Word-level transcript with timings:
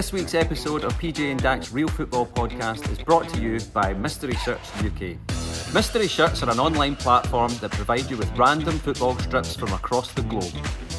This 0.00 0.14
week's 0.14 0.34
episode 0.34 0.84
of 0.84 0.94
PJ 0.94 1.30
and 1.30 1.42
Dak's 1.42 1.72
Real 1.72 1.86
Football 1.86 2.24
Podcast 2.24 2.90
is 2.90 2.96
brought 2.96 3.28
to 3.34 3.38
you 3.38 3.60
by 3.74 3.92
Mystery 3.92 4.32
Shirts 4.32 4.72
UK. 4.82 5.18
Mystery 5.74 6.08
Shirts 6.08 6.42
are 6.42 6.48
an 6.48 6.58
online 6.58 6.96
platform 6.96 7.52
that 7.60 7.70
provide 7.72 8.10
you 8.10 8.16
with 8.16 8.34
random 8.34 8.78
football 8.78 9.14
strips 9.18 9.54
from 9.54 9.70
across 9.74 10.10
the 10.12 10.22
globe. 10.22 10.54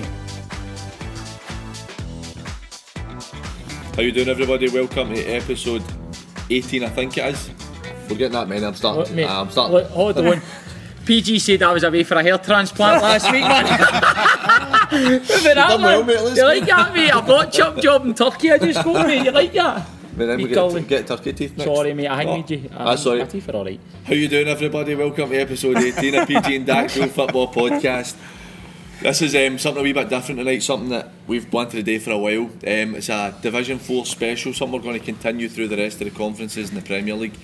How 3.95 4.02
you 4.02 4.11
doing, 4.11 4.27
everybody? 4.27 4.67
Welcome 4.70 5.13
to 5.13 5.23
episode 5.23 5.84
18, 6.49 6.84
I 6.84 6.89
think 6.89 7.17
it 7.17 7.34
is. 7.34 7.49
We're 8.09 8.17
getting 8.17 8.34
that 8.34 8.47
many. 8.49 8.66
I'm 8.66 8.75
starting. 8.75 9.03
Look, 9.03 9.11
mate, 9.13 9.23
uh, 9.25 9.41
I'm 9.41 9.49
starting. 9.49 9.77
look, 9.77 9.88
hold 9.89 10.17
on. 10.20 10.42
PJ 11.08 11.39
said 11.39 11.63
I 11.63 11.72
was 11.72 11.83
away 11.83 12.03
for 12.03 12.16
a 12.16 12.23
hair 12.23 12.38
transplant 12.38 13.02
last 13.02 13.31
week, 13.31 13.41
man. 13.41 13.63
Moving 14.91 15.55
done 15.55 15.72
on, 15.72 15.81
well, 15.81 16.03
mate, 16.03 16.19
let's 16.22 16.36
You 16.36 16.41
go. 16.44 16.47
like 16.47 16.66
that, 16.66 16.94
mate? 16.94 17.16
I 17.16 17.22
bought 17.22 17.52
chop 17.53 17.80
job 17.81 18.05
in 18.05 18.14
Turkey. 18.14 18.52
I 18.52 18.58
just 18.58 18.83
got, 18.83 19.08
mate. 19.08 19.23
You 19.23 19.31
like 19.31 19.53
that? 19.53 19.88
But 20.17 20.25
then 20.25 20.38
we 20.39 20.47
get, 20.49 20.55
call 20.55 20.80
get 20.81 21.08
turkey 21.08 21.31
teeth 21.31 21.58
next. 21.58 21.69
Sorry, 21.73 21.94
mate. 21.94 22.08
I 22.08 22.25
Oh, 22.25 22.33
hanged 22.33 22.52
you. 22.52 22.69
Ah, 22.75 22.95
sorry. 22.95 23.19
My 23.19 23.25
teeth 23.25 23.47
are 23.47 23.53
alright. 23.55 23.80
How 24.03 24.14
you 24.16 24.27
doing, 24.27 24.47
everybody? 24.49 24.95
Welcome 24.95 25.30
to 25.30 25.36
episode 25.38 25.77
18 25.77 26.16
of 26.16 26.27
PJ 26.27 26.55
and 26.58 26.66
Dak 26.66 26.94
Real 26.95 27.08
Football 27.08 27.53
Podcast. 27.53 28.16
This 28.99 29.21
is 29.21 29.36
um, 29.36 29.59
something 29.59 29.80
a 29.81 29.83
wee 29.83 29.94
bit 29.94 30.09
different 30.09 30.39
tonight. 30.39 30.59
Something 30.64 30.89
that 30.89 31.11
we've 31.27 31.52
wanted 31.53 31.73
to 31.77 31.83
do 31.83 31.99
for 31.99 32.11
a 32.11 32.17
while. 32.17 32.45
Um, 32.45 32.95
it's 32.95 33.09
a 33.09 33.33
Division 33.42 33.80
Four 33.80 34.05
special. 34.05 34.53
Something 34.53 34.77
we're 34.77 34.83
going 34.83 34.99
to 34.99 35.05
continue 35.05 35.47
through 35.47 35.67
the 35.69 35.77
rest 35.77 36.02
of 36.02 36.11
the 36.11 36.17
conferences 36.17 36.69
in 36.69 36.75
the 36.75 36.81
Premier 36.81 37.14
League. 37.16 37.36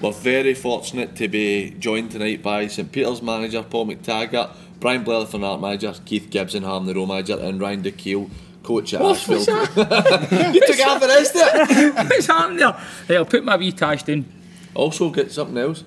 We're 0.00 0.12
very 0.12 0.54
fortunate 0.54 1.16
to 1.16 1.26
be 1.26 1.70
joined 1.70 2.12
tonight 2.12 2.40
by 2.40 2.68
St 2.68 2.92
Peter's 2.92 3.20
manager 3.20 3.64
Paul 3.64 3.88
McTaggart, 3.88 4.54
Brian 4.78 5.02
Blair, 5.02 5.24
the 5.24 5.40
art 5.40 5.60
manager, 5.60 5.92
Keith 6.04 6.28
Gibsonham, 6.30 6.86
the 6.86 6.94
row 6.94 7.04
manager, 7.04 7.36
and 7.40 7.60
Ryan 7.60 7.82
DeKeel, 7.82 8.30
coach 8.62 8.94
at 8.94 9.02
Ashfield. 9.02 9.40
you 10.54 10.66
took 10.66 10.78
half 10.78 11.00
the 11.00 11.08
rest 11.08 11.34
of 11.34 11.42
it. 11.52 11.94
what's 12.10 12.26
happening 12.26 12.58
there? 12.58 12.80
Hey, 13.08 13.16
I'll 13.16 13.24
put 13.24 13.42
my 13.42 13.56
wee 13.56 13.72
tash 13.72 14.04
down. 14.04 14.24
Also, 14.72 15.10
get 15.10 15.32
something 15.32 15.58
else. 15.58 15.82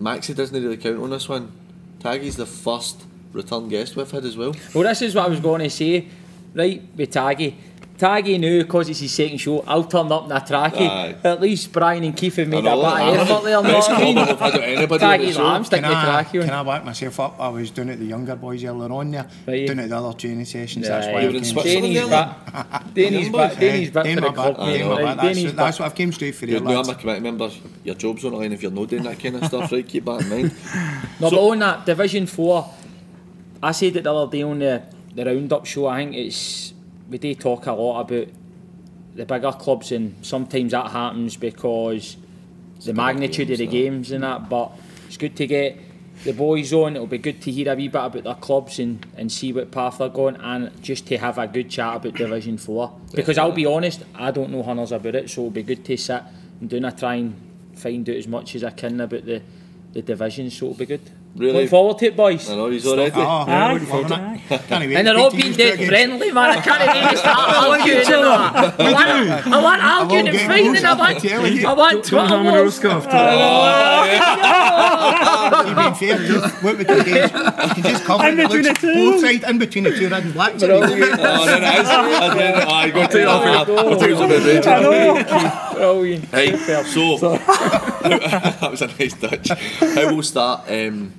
Maxie 0.00 0.34
doesn't 0.34 0.60
really 0.60 0.76
count 0.76 0.98
on 0.98 1.10
this 1.10 1.28
one. 1.28 1.52
Taggy's 2.00 2.34
the 2.34 2.46
first 2.46 3.04
return 3.32 3.68
guest 3.68 3.94
we've 3.94 4.10
had 4.10 4.24
as 4.24 4.36
well. 4.36 4.56
Well, 4.74 4.82
this 4.82 5.02
is 5.02 5.14
what 5.14 5.26
I 5.26 5.28
was 5.28 5.38
going 5.38 5.60
to 5.60 5.70
say. 5.70 6.08
Right, 6.52 6.82
with 6.96 7.12
Taggy. 7.12 7.54
Taggy 7.96 8.40
now, 8.40 8.62
because 8.64 8.88
it's 8.88 8.98
his 8.98 9.12
second 9.12 9.38
show, 9.38 9.60
I'll 9.68 9.84
turn 9.84 10.10
up 10.10 10.24
in 10.24 10.32
a 10.32 10.40
trackie. 10.40 10.88
Aye. 10.88 11.14
At 11.22 11.40
least 11.40 11.72
Brian 11.72 12.02
and 12.02 12.16
Keith 12.16 12.34
have 12.36 12.48
made 12.48 12.58
a 12.58 12.62
know. 12.62 12.84
effort 12.92 13.44
there, 13.44 13.62
Best 13.62 13.88
had 13.88 14.02
anybody 14.02 15.04
on 15.04 15.20
the 15.20 15.32
show. 15.32 15.62
stick 15.62 15.80
Can 15.80 15.90
the 15.92 15.96
I, 15.96 16.24
trackie 16.24 16.40
can. 16.40 16.50
I 16.50 16.62
back 16.64 16.84
myself 16.84 17.20
up? 17.20 17.36
I 17.38 17.48
was 17.50 17.70
doing 17.70 17.90
it 17.90 17.96
the 17.98 18.06
younger 18.06 18.34
boys 18.34 18.64
earlier 18.64 18.90
on 18.92 19.12
there, 19.12 19.28
Right. 19.46 19.64
doing 19.66 19.78
it 19.78 19.88
the 19.88 19.96
other 19.96 20.12
training 20.18 20.44
sessions. 20.44 20.86
Yeah, 20.88 20.98
that's 21.00 21.06
why 21.06 21.20
I 21.20 21.22
came 21.22 21.32
Danny's 21.84 22.08
back. 22.10 22.94
Danny's 22.94 23.30
back. 23.30 23.58
Danny's 23.60 23.90
back 23.92 24.06
for 24.06 24.20
the 24.20 24.32
club. 24.32 24.56
That's, 25.56 25.78
what 25.78 25.86
I've 25.86 25.94
came 25.94 26.12
straight 26.12 26.34
for 26.34 26.46
You're. 26.46 26.66
I'm 26.66 26.88
a 26.88 26.94
committee 26.96 27.20
member. 27.20 27.48
Your 27.84 27.94
job's 27.94 28.24
on 28.24 28.32
the 28.32 28.38
line 28.38 28.52
if 28.52 28.60
you're 28.62 28.72
not 28.72 28.88
doing 28.88 29.04
that 29.04 29.20
kind 29.20 29.36
of 29.36 29.44
stuff, 29.44 29.70
right? 29.70 29.86
Keep 29.86 30.04
that 30.06 30.20
in 30.22 30.28
mind. 30.28 30.52
No, 31.20 31.30
So- 31.30 31.36
but 31.36 31.48
on 31.48 31.58
that 31.60 31.86
Division 31.86 32.26
Four, 32.26 32.68
I 33.62 33.70
said 33.72 33.94
it 33.96 34.02
the 34.04 34.12
other 34.12 34.30
day 34.30 34.42
on 34.42 34.58
the 34.58 34.82
the 35.14 35.24
roundup 35.24 35.64
show. 35.64 35.86
I 35.86 35.98
think 36.04 36.16
it's 36.16 36.73
we 37.08 37.18
do 37.18 37.34
talk 37.34 37.66
a 37.66 37.72
lot 37.72 38.00
about 38.00 38.28
the 39.14 39.24
bigger 39.24 39.52
clubs, 39.52 39.92
and 39.92 40.24
sometimes 40.24 40.72
that 40.72 40.90
happens 40.90 41.36
because 41.36 42.16
the 42.84 42.92
magnitude 42.92 43.50
of 43.50 43.58
the 43.58 43.66
games 43.66 44.10
and 44.10 44.24
that. 44.24 44.48
But 44.48 44.72
it's 45.06 45.16
good 45.16 45.36
to 45.36 45.46
get 45.46 45.78
the 46.24 46.32
boys 46.32 46.72
on. 46.72 46.96
It'll 46.96 47.06
be 47.06 47.18
good 47.18 47.40
to 47.42 47.50
hear 47.50 47.72
a 47.72 47.76
wee 47.76 47.88
bit 47.88 48.04
about 48.04 48.24
their 48.24 48.34
clubs 48.34 48.78
and, 48.78 49.04
and 49.16 49.30
see 49.30 49.52
what 49.52 49.70
path 49.70 49.98
they're 49.98 50.08
going, 50.08 50.36
and 50.36 50.82
just 50.82 51.06
to 51.08 51.18
have 51.18 51.38
a 51.38 51.46
good 51.46 51.70
chat 51.70 51.96
about 51.96 52.14
Division 52.14 52.58
Four. 52.58 52.98
Because 53.14 53.38
I'll 53.38 53.52
be 53.52 53.66
honest, 53.66 54.02
I 54.14 54.30
don't 54.30 54.50
know 54.50 54.62
hunters 54.62 54.92
about 54.92 55.14
it, 55.14 55.30
so 55.30 55.42
it'll 55.42 55.50
be 55.50 55.62
good 55.62 55.84
to 55.84 55.96
sit 55.96 56.22
and 56.60 56.68
do 56.68 56.76
and 56.76 56.98
try 56.98 57.14
and 57.16 57.36
find 57.74 58.08
out 58.08 58.16
as 58.16 58.28
much 58.28 58.54
as 58.54 58.64
I 58.64 58.70
can 58.70 59.00
about 59.00 59.24
the 59.24 59.42
the 59.92 60.02
divisions. 60.02 60.56
So 60.56 60.66
it'll 60.66 60.78
be 60.78 60.86
good. 60.86 61.10
Really? 61.36 61.52
Looking 61.52 61.68
forward 61.68 61.98
to 61.98 62.06
it, 62.06 62.16
boys. 62.16 62.48
I 62.48 62.54
know 62.54 62.70
he's 62.70 62.86
already. 62.86 63.10
Oh, 63.16 63.20
Aye. 63.22 63.44
yeah, 63.48 63.72
looking 63.72 63.88
forward 63.88 64.06
to 64.08 64.14
it. 64.14 64.68
Can't 64.68 64.86
wait 64.86 64.94
And 64.96 65.06
they're 65.06 65.18
all 65.18 65.32
being 65.32 65.52
dead 65.52 65.74
again. 65.74 65.88
friendly, 65.88 66.30
man. 66.30 66.50
I 66.50 66.60
can't 66.60 66.82
even 66.82 67.16
start 67.16 67.56
arguing. 67.56 67.98
and 67.98 68.06
that. 68.06 68.80
I 68.80 68.92
want, 68.92 69.46
I 69.46 69.62
want 69.62 69.82
arguing 69.82 70.28
and 70.28 70.38
fighting. 70.38 70.84
I 70.86 70.94
want. 70.94 71.24
I 71.64 71.72
want 71.74 72.04
Twitter 72.04 72.42
wars. 72.44 72.80
You've 75.64 75.76
been 75.76 75.94
fair 75.94 76.18
to 76.18 76.48
what 76.62 76.78
we 76.78 76.84
can 76.84 77.04
do. 77.04 77.10
is 77.14 77.32
You 77.32 77.74
can 77.74 77.82
just 77.82 78.04
cover 78.04 78.26
In 78.28 78.36
between 78.36 78.62
the 78.62 78.74
two. 78.74 78.94
Both 78.94 79.20
sides, 79.22 79.44
in 79.44 79.58
between 79.58 79.84
the 79.84 79.90
two 79.90 80.08
red 80.08 80.22
and 80.22 80.32
black. 80.32 80.52
Oh, 80.54 80.58
there 80.58 80.72
it 80.84 81.02
is. 81.02 81.18
And 81.18 82.38
then, 82.38 82.62
oh, 82.64 82.70
I 82.70 82.90
got 82.90 83.10
to 83.10 83.16
take 83.18 83.26
off. 83.26 83.44
I'll 83.68 83.98
take 83.98 84.16
some 84.16 84.30
of 84.30 84.44
the 84.44 85.74
Brilliant. 85.74 86.32
Right, 86.32 86.58
so 86.86 87.18
that 87.38 88.68
was 88.70 88.82
a 88.82 88.86
nice 88.86 89.14
touch. 89.14 89.48
How 89.48 90.14
we'll 90.14 90.22
start. 90.22 90.70
Um, 90.70 91.12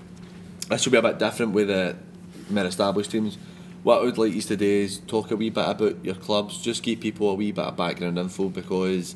this 0.70 0.86
will 0.86 0.92
be 0.92 0.98
a 0.98 1.02
bit 1.02 1.20
different 1.20 1.54
with 1.54 1.68
the 1.68 1.96
more 2.50 2.66
established 2.66 3.12
teams. 3.12 3.38
What 3.84 4.02
I 4.02 4.06
would 4.06 4.18
like 4.18 4.34
you 4.34 4.42
to 4.42 4.58
do 4.58 4.66
is 4.66 5.00
talk 5.00 5.32
a 5.32 5.36
wee 5.36 5.50
bit 5.50 5.68
about 5.68 6.04
your 6.04 6.16
clubs. 6.16 6.62
Just 6.62 6.82
give 6.82 7.00
people 7.00 7.30
a 7.30 7.36
wee 7.36 7.52
bit 7.52 7.66
of 7.66 7.78
background 7.78 8.18
info 8.18 8.50
because 8.50 9.16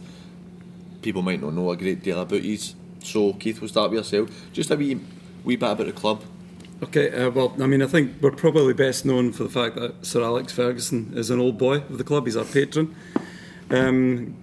people 1.02 1.22
might 1.22 1.42
not 1.42 1.54
know 1.54 1.72
a 1.72 1.78
great 1.78 2.04
deal 2.04 2.22
about 2.22 2.44
you. 2.44 2.58
So 3.02 3.34
Keith, 3.34 3.62
we'll 3.62 3.70
start 3.70 3.92
with 3.92 4.00
yourself. 4.00 4.30
Just 4.54 4.70
a 4.72 4.76
wee 4.76 5.00
wee 5.44 5.56
bit 5.56 5.72
about 5.72 5.88
the 5.88 5.94
club. 5.94 6.24
Okay, 6.82 7.12
uh, 7.12 7.30
well, 7.30 7.54
I 7.59 7.66
mean, 7.66 7.82
I 7.82 7.88
think 7.88 8.22
we're 8.22 8.32
probably 8.32 8.74
best 8.74 9.06
known 9.06 9.34
for 9.34 9.44
the 9.44 9.50
fact 9.50 9.76
that 9.76 10.06
Sir 10.06 10.24
Alex 10.24 10.54
Ferguson 10.54 11.12
is 11.16 11.30
an 11.30 11.40
old 11.40 11.58
boy 11.58 11.78
of 11.78 11.98
the 11.98 12.06
club. 12.06 12.26
He's 12.26 12.38
our 12.38 12.46
patron. 12.46 12.96
Um, 13.70 14.36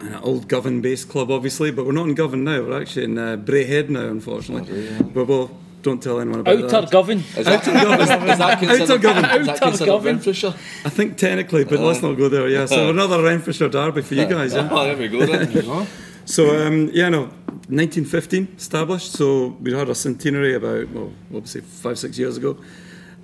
an 0.00 0.14
old 0.22 0.48
Govan 0.48 0.80
based 0.80 1.08
club, 1.08 1.30
obviously, 1.30 1.70
but 1.70 1.86
we're 1.86 1.92
not 1.92 2.08
in 2.08 2.14
Govan 2.14 2.44
now. 2.44 2.62
We're 2.62 2.80
actually 2.80 3.04
in 3.04 3.18
uh, 3.18 3.36
Braehead 3.36 3.88
now, 3.88 4.06
unfortunately. 4.06 4.88
But 5.00 5.26
well, 5.26 5.50
don't 5.86 6.02
tell 6.02 6.18
anyone 6.18 6.40
about 6.40 6.56
Outer 6.56 6.80
that. 6.80 6.90
Govan. 6.90 7.18
Is 7.18 7.44
that 7.44 7.68
Outer 7.68 7.72
Govan. 7.72 8.00
Is 8.00 8.08
that 8.08 8.40
Outer 8.40 8.66
considered 8.66 9.86
Govan. 9.86 10.16
Renfrewshire? 10.16 10.54
I 10.84 10.88
think 10.88 11.16
technically, 11.16 11.64
but 11.64 11.78
let's 11.78 12.02
not 12.02 12.14
go 12.14 12.28
there. 12.28 12.48
Yeah, 12.48 12.66
so 12.66 12.90
another 12.96 13.22
Renfrewshire 13.22 13.68
derby 13.68 14.02
for 14.02 14.14
you 14.14 14.26
guys. 14.26 14.52
Yeah. 14.52 14.68
Oh, 14.70 14.82
there 14.84 14.96
we 14.96 15.08
go 15.08 15.24
then. 15.24 15.86
So 16.28 16.66
um, 16.66 16.90
yeah, 16.92 17.08
no, 17.08 17.26
1915 17.70 18.56
established. 18.56 19.12
So 19.12 19.56
we 19.60 19.72
had 19.72 19.88
our 19.88 19.94
centenary 19.94 20.54
about 20.56 20.88
well, 20.90 21.12
obviously 21.32 21.60
five 21.60 22.00
six 22.00 22.18
years 22.18 22.36
ago, 22.36 22.58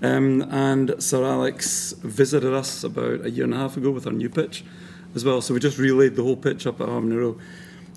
um, 0.03 0.43
and 0.53 0.95
Sir 1.03 1.25
Alex 1.25 1.95
visited 1.99 2.55
us 2.55 2.85
about 2.85 3.27
a 3.27 3.31
year 3.31 3.43
and 3.43 3.55
a 3.55 3.57
half 3.57 3.77
ago 3.77 3.91
with 3.91 4.07
our 4.07 4.13
new 4.13 4.29
pitch, 4.29 4.65
as 5.17 5.25
well. 5.25 5.41
So 5.41 5.53
we 5.53 5.59
just 5.59 5.79
relayed 5.79 6.15
the 6.15 6.23
whole 6.23 6.37
pitch 6.37 6.65
up 6.65 6.81
at 6.81 6.89
Harmony 6.89 7.17
Row, 7.17 7.37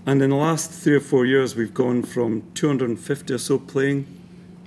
and 0.07 0.23
in 0.23 0.31
the 0.31 0.35
last 0.37 0.71
three 0.71 0.95
or 0.95 1.01
four 1.01 1.23
years, 1.23 1.55
we've 1.55 1.75
gone 1.75 2.01
from 2.01 2.41
250 2.55 3.31
or 3.31 3.37
so 3.37 3.59
playing 3.59 4.07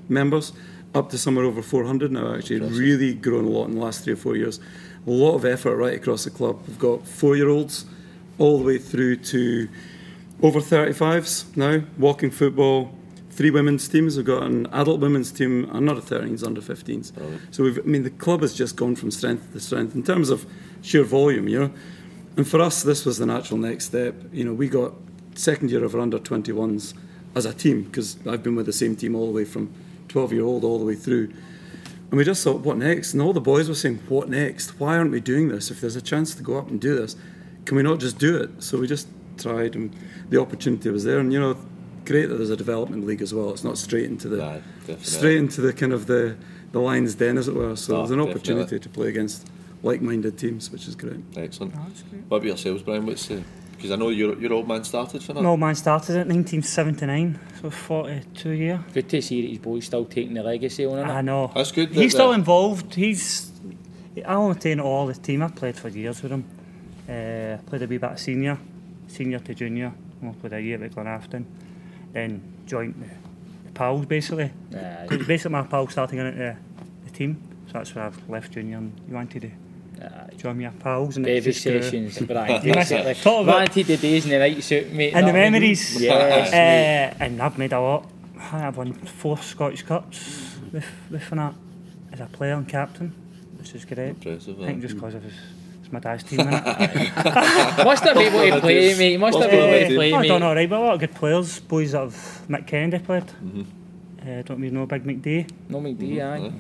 members 0.08 0.52
up 0.94 1.10
to 1.10 1.19
somewhere 1.19 1.44
over 1.44 1.62
400 1.62 2.10
now. 2.10 2.34
Actually, 2.34 2.60
really 2.60 3.14
grown 3.14 3.44
a 3.44 3.49
lot 3.49 3.66
in 3.66 3.75
the 3.75 3.81
last 3.81 4.05
three 4.05 4.14
or 4.14 4.16
four 4.16 4.37
years. 4.37 4.60
A 5.06 5.10
lot 5.10 5.34
of 5.34 5.44
effort 5.44 5.76
right 5.76 5.94
across 5.94 6.25
the 6.25 6.31
club. 6.31 6.60
We've 6.66 6.78
got 6.78 7.06
four-year-olds 7.06 7.84
all 8.38 8.58
the 8.58 8.64
way 8.64 8.78
through 8.78 9.16
to 9.16 9.69
over 10.43 10.60
35s 10.60 11.56
now, 11.56 11.82
walking 11.99 12.31
football, 12.31 12.94
three 13.31 13.50
women's 13.50 13.88
teams. 13.88 14.16
We've 14.16 14.26
got 14.26 14.43
an 14.44 14.66
adult 14.72 15.00
women's 15.00 15.32
team, 15.32 15.69
another 15.72 16.00
13s, 16.00 16.44
under 16.46 16.61
15s. 16.61 17.12
So 17.50 17.64
we've, 17.64 17.78
I 17.78 17.82
mean, 17.82 18.02
the 18.02 18.11
club 18.11 18.43
has 18.43 18.54
just 18.54 18.76
gone 18.76 18.96
from 18.96 19.11
strength 19.11 19.52
to 19.52 19.61
strength 19.61 19.94
in 19.94 20.02
terms 20.02 20.31
of 20.31 20.46
sheer 20.82 21.04
volume, 21.04 21.49
you 21.49 21.58
know. 21.58 21.70
And 22.37 22.46
for 22.46 22.61
us, 22.61 22.82
this 22.82 23.04
was 23.04 23.19
the 23.19 23.26
natural 23.26 23.58
next 23.58 23.87
step. 23.87 24.14
You 24.32 24.44
know, 24.44 24.52
we 24.54 24.69
got 24.69 24.93
second 25.34 25.70
year 25.70 25.84
of 25.84 25.94
our 25.94 26.00
under 26.00 26.19
21s 26.19 26.94
as 27.34 27.44
a 27.44 27.52
team 27.52 27.82
because 27.82 28.16
I've 28.26 28.43
been 28.43 28.56
with 28.56 28.66
the 28.66 28.72
same 28.72 28.96
team 28.96 29.14
all 29.14 29.26
the 29.26 29.32
way 29.32 29.44
from 29.44 29.72
12 30.08 30.32
year 30.32 30.44
old 30.44 30.64
all 30.64 30.78
the 30.78 30.84
way 30.84 30.94
through. 30.94 31.28
And 32.10 32.16
we 32.16 32.25
just 32.25 32.43
thought, 32.43 32.60
what 32.60 32.78
next? 32.78 33.12
And 33.12 33.20
all 33.22 33.32
the 33.34 33.40
boys 33.40 33.69
were 33.69 33.75
saying, 33.75 34.00
what 34.08 34.28
next? 34.31 34.81
Why 34.81 34.96
aren't 34.96 35.10
we 35.10 35.20
doing 35.20 35.49
this? 35.49 35.70
If 35.70 35.81
there's 35.82 35.96
a 35.96 36.00
chance 36.02 36.34
to 36.37 36.43
go 36.43 36.56
up 36.56 36.69
and 36.69 36.81
do 36.81 36.96
this, 36.96 37.16
can 37.66 37.76
we 37.76 37.82
not 37.82 38.00
just 38.00 38.19
do 38.19 38.37
it? 38.38 38.62
So 38.62 38.78
we 38.78 38.87
just 38.87 39.08
tried, 39.37 39.75
and 39.76 39.94
the 40.31 40.40
opportunity 40.40 40.88
was 40.90 41.05
there. 41.05 41.19
And 41.19 41.32
you 41.32 41.38
know, 41.38 41.56
great 42.06 42.26
that 42.31 42.37
there's 42.37 42.49
a 42.50 42.56
development 42.56 43.05
league 43.06 43.20
as 43.20 43.34
well. 43.34 43.50
It's 43.50 43.62
not 43.64 43.76
straight 43.76 44.06
into 44.06 44.28
the 44.28 44.43
Aye, 44.43 44.62
definitely. 44.81 45.05
straight 45.05 45.37
into 45.37 45.60
the 45.60 45.72
kind 45.75 45.93
of 45.93 46.06
the 46.06 46.37
the 46.72 46.81
lion's 46.81 47.14
den, 47.14 47.37
as 47.38 47.46
it 47.49 47.54
were. 47.54 47.76
So 47.76 47.93
No, 47.93 47.99
there's 47.99 48.11
an 48.11 48.19
definitely. 48.19 48.31
opportunity 48.40 48.78
to 48.78 48.88
play 48.88 49.08
against 49.08 49.49
like-minded 49.82 50.38
teams, 50.38 50.70
which 50.70 50.88
is 50.88 50.94
great. 50.94 51.20
Excellent. 51.37 51.75
Oh, 51.76 51.81
what 52.28 52.38
about 52.38 52.46
yourselves, 52.46 52.82
Brian? 52.82 53.04
What's 53.06 53.26
the 53.26 53.43
because 53.78 53.92
I 53.92 53.96
know 53.96 54.08
your 54.10 54.36
your 54.40 54.52
old 54.52 54.66
man 54.69 54.82
started 54.84 55.22
for 55.22 55.32
that. 55.32 55.40
My 55.42 55.48
old 55.48 55.60
man 55.60 55.75
started 55.76 56.16
it 56.16 56.22
in 56.22 56.28
1979, 56.28 57.38
so 57.62 57.70
42 57.70 58.50
years. 58.50 58.80
Good 58.92 59.08
to 59.10 59.22
see 59.22 59.42
that 59.42 59.48
his 59.48 59.58
boy's 59.58 59.86
still 59.86 60.04
taking 60.04 60.34
the 60.34 60.42
legacy 60.42 60.84
on 60.84 60.98
I 60.98 61.20
it. 61.20 61.22
know. 61.22 61.50
That's 61.54 61.70
good. 61.72 61.90
that 61.90 62.00
He's 62.02 62.12
still 62.12 62.32
involved. 62.32 62.94
He's. 62.94 63.50
I 64.26 64.34
only 64.34 64.56
taken 64.58 64.80
it 64.80 64.82
all 64.82 65.06
the 65.06 65.14
team. 65.14 65.42
I 65.42 65.48
played 65.48 65.76
for 65.76 65.88
years 65.88 66.22
with 66.22 66.32
him. 66.32 66.44
Uh, 67.08 67.56
played 67.66 67.82
a 67.82 67.86
wee 67.86 67.98
bit 67.98 68.10
of 68.10 68.19
senior, 68.19 68.58
senior 69.06 69.38
to 69.38 69.54
junior. 69.54 69.92
I 70.22 70.32
played 70.40 70.52
a 70.54 70.60
year 70.60 70.82
at 70.82 70.90
Glenafton. 70.90 71.44
Then 72.12 72.42
joined 72.66 72.94
the, 73.00 73.08
the 73.66 73.72
pals 73.72 74.06
basically. 74.06 74.50
Aye. 74.75 75.06
'Cause 75.08 75.25
basically 75.26 75.52
my 75.52 75.62
pal 75.62 75.86
started 75.88 76.16
getting 76.16 76.32
into 76.32 76.56
the 77.04 77.10
team, 77.12 77.40
so 77.69 77.75
that's 77.75 77.94
where 77.94 78.04
I've 78.06 78.28
left 78.28 78.52
junior 78.52 78.78
and 78.78 78.92
you 79.08 79.14
wanted 79.14 79.42
to 79.42 79.48
Aye. 79.48 79.52
Join 80.36 80.56
me 80.56 80.68
pals 80.80 81.16
and 81.16 81.26
it 81.26 81.30
Baby 81.30 81.44
just 81.52 81.64
grew. 81.64 81.82
sessions, 81.82 82.18
Brian. 82.20 82.62
You 82.66 82.74
miss 82.74 82.90
it. 82.90 83.04
basically. 83.04 83.14
Talk 83.22 83.42
about- 83.42 83.54
Wanted 83.58 83.86
the 83.86 83.96
days 83.96 84.24
in 84.24 84.30
the 84.30 84.38
night 84.38 84.62
suit, 84.62 84.92
mate. 84.92 85.12
And 85.14 85.26
the 85.26 85.32
that 85.32 85.38
one. 85.38 85.52
memories. 85.52 86.00
Yes. 86.00 86.52
Uh, 86.52 87.24
and 87.24 87.42
I've 87.42 87.58
made 87.58 87.72
a 87.72 87.80
lot. 87.80 88.08
I've 88.52 88.76
won 88.76 88.92
four 88.94 89.36
Scottish 89.38 89.82
Cups 89.82 90.56
with, 90.72 90.86
with 91.10 91.28
that 91.30 91.54
as 92.12 92.20
a 92.20 92.26
player 92.26 92.54
and 92.54 92.68
captain, 92.68 93.12
which 93.58 93.74
is 93.74 93.84
great. 93.84 94.10
Impressive. 94.10 94.60
I 94.62 94.66
think 94.66 94.78
eh? 94.78 94.80
just 94.82 94.94
because 94.94 95.14
of 95.14 95.22
his, 95.24 95.34
my 95.90 95.98
dad's 96.00 96.22
team, 96.22 96.38
innit? 96.40 96.64
Must 97.84 98.04
have 98.04 98.14
been 98.14 98.32
able 98.34 98.56
to 98.56 98.60
play, 98.60 98.94
mate. 98.96 99.16
Must 99.18 99.38
have 99.38 99.50
been 99.50 99.60
able 99.74 99.88
to 99.88 99.94
play, 99.96 100.12
I've 100.12 100.26
done 100.26 100.40
mate. 100.40 100.46
alright, 100.46 100.70
but 100.70 100.78
a 100.78 100.82
lot 100.82 100.94
of 100.94 101.00
good 101.00 101.14
players. 101.14 101.58
Boys 101.60 101.92
that 101.92 102.00
have 102.02 102.14
Mick 102.48 102.66
Kennedy 102.66 103.02
played. 103.04 103.24
Mm-hmm. 103.26 103.62
Uh, 104.20 104.42
don't 104.42 104.60
we 104.60 104.70
know 104.70 104.86
Big 104.86 105.04
McD? 105.04 105.50
No, 105.68 105.80
mate, 105.80 105.98
D, 105.98 106.20
aye. 106.22 106.52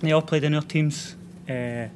They 0.00 0.12
all 0.12 0.22
played 0.22 0.44
in 0.44 0.54
our 0.54 0.62
teams. 0.62 1.14
Uh, 1.48 1.86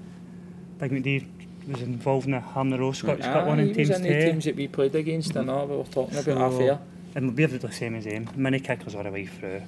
Big 0.79 0.91
McD 0.91 1.27
was 1.69 1.83
involved 1.83 2.27
in 2.27 2.33
the 2.33 2.41
Hamner 2.41 2.83
O 2.83 2.93
Scott, 2.93 3.19
Scott 3.19 3.37
ah, 3.37 3.47
one 3.47 3.61
in 3.61 3.75
teams 3.75 3.89
two. 3.89 4.21
teams 4.21 4.45
that 4.45 4.57
we 4.57 4.69
played 4.69 4.95
against 4.95 5.35
and 5.37 5.51
all, 5.51 5.67
we 5.67 5.77
were 5.77 5.85
talking 5.85 6.19
about 6.19 6.39
half 6.39 6.61
here. 6.61 6.79
And 7.15 7.37
we're 7.37 7.49
the 7.49 7.73
same 7.73 7.95
as 7.95 8.05
him. 8.05 8.29
Mini 8.37 8.61
kickers 8.61 8.95
are 8.95 9.01
away 9.01 9.11
way 9.23 9.27
through. 9.27 9.63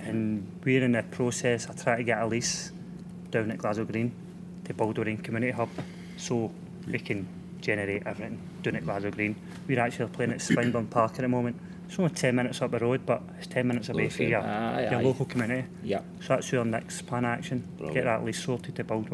And 0.00 0.46
we're 0.64 0.84
in 0.84 0.92
the 0.92 1.02
process 1.02 1.66
of 1.66 1.82
trying 1.82 1.98
to 1.98 2.04
get 2.04 2.22
a 2.22 2.26
lease 2.26 2.70
down 3.30 3.50
at 3.50 3.58
Glasgow 3.58 3.84
Green 3.84 4.12
to 4.64 4.74
build 4.74 4.98
our 4.98 5.04
community 5.04 5.50
hub 5.50 5.68
so 6.16 6.52
we 6.86 6.98
can 6.98 7.26
generate 7.60 8.06
everything 8.06 8.40
down 8.62 8.76
at 8.76 8.84
Glasgow 8.84 9.10
Green. 9.10 9.34
We're 9.66 9.80
actually 9.80 10.08
playing 10.10 10.32
at 10.32 10.40
Swinburne 10.40 10.86
Park 10.86 11.12
at 11.12 11.22
the 11.22 11.28
moment. 11.28 11.60
It's 11.88 11.98
only 11.98 12.14
10 12.14 12.34
minutes 12.34 12.62
up 12.62 12.70
the 12.70 12.78
road, 12.78 13.04
but 13.04 13.22
it's 13.38 13.46
10 13.48 13.66
minutes 13.66 13.88
away 13.88 14.08
from 14.08 14.26
your, 14.26 14.40
aye, 14.40 14.88
your 14.90 15.00
aye. 15.00 15.02
local 15.02 15.26
community. 15.26 15.66
Yeah. 15.82 16.00
So 16.20 16.28
that's 16.28 16.50
your 16.52 16.64
next 16.64 17.02
plan 17.02 17.24
action. 17.24 17.66
Brilliant. 17.76 17.94
Get 17.94 18.04
that 18.04 18.24
lease 18.24 18.42
sorted 18.42 18.76
to 18.76 18.84
build. 18.84 19.10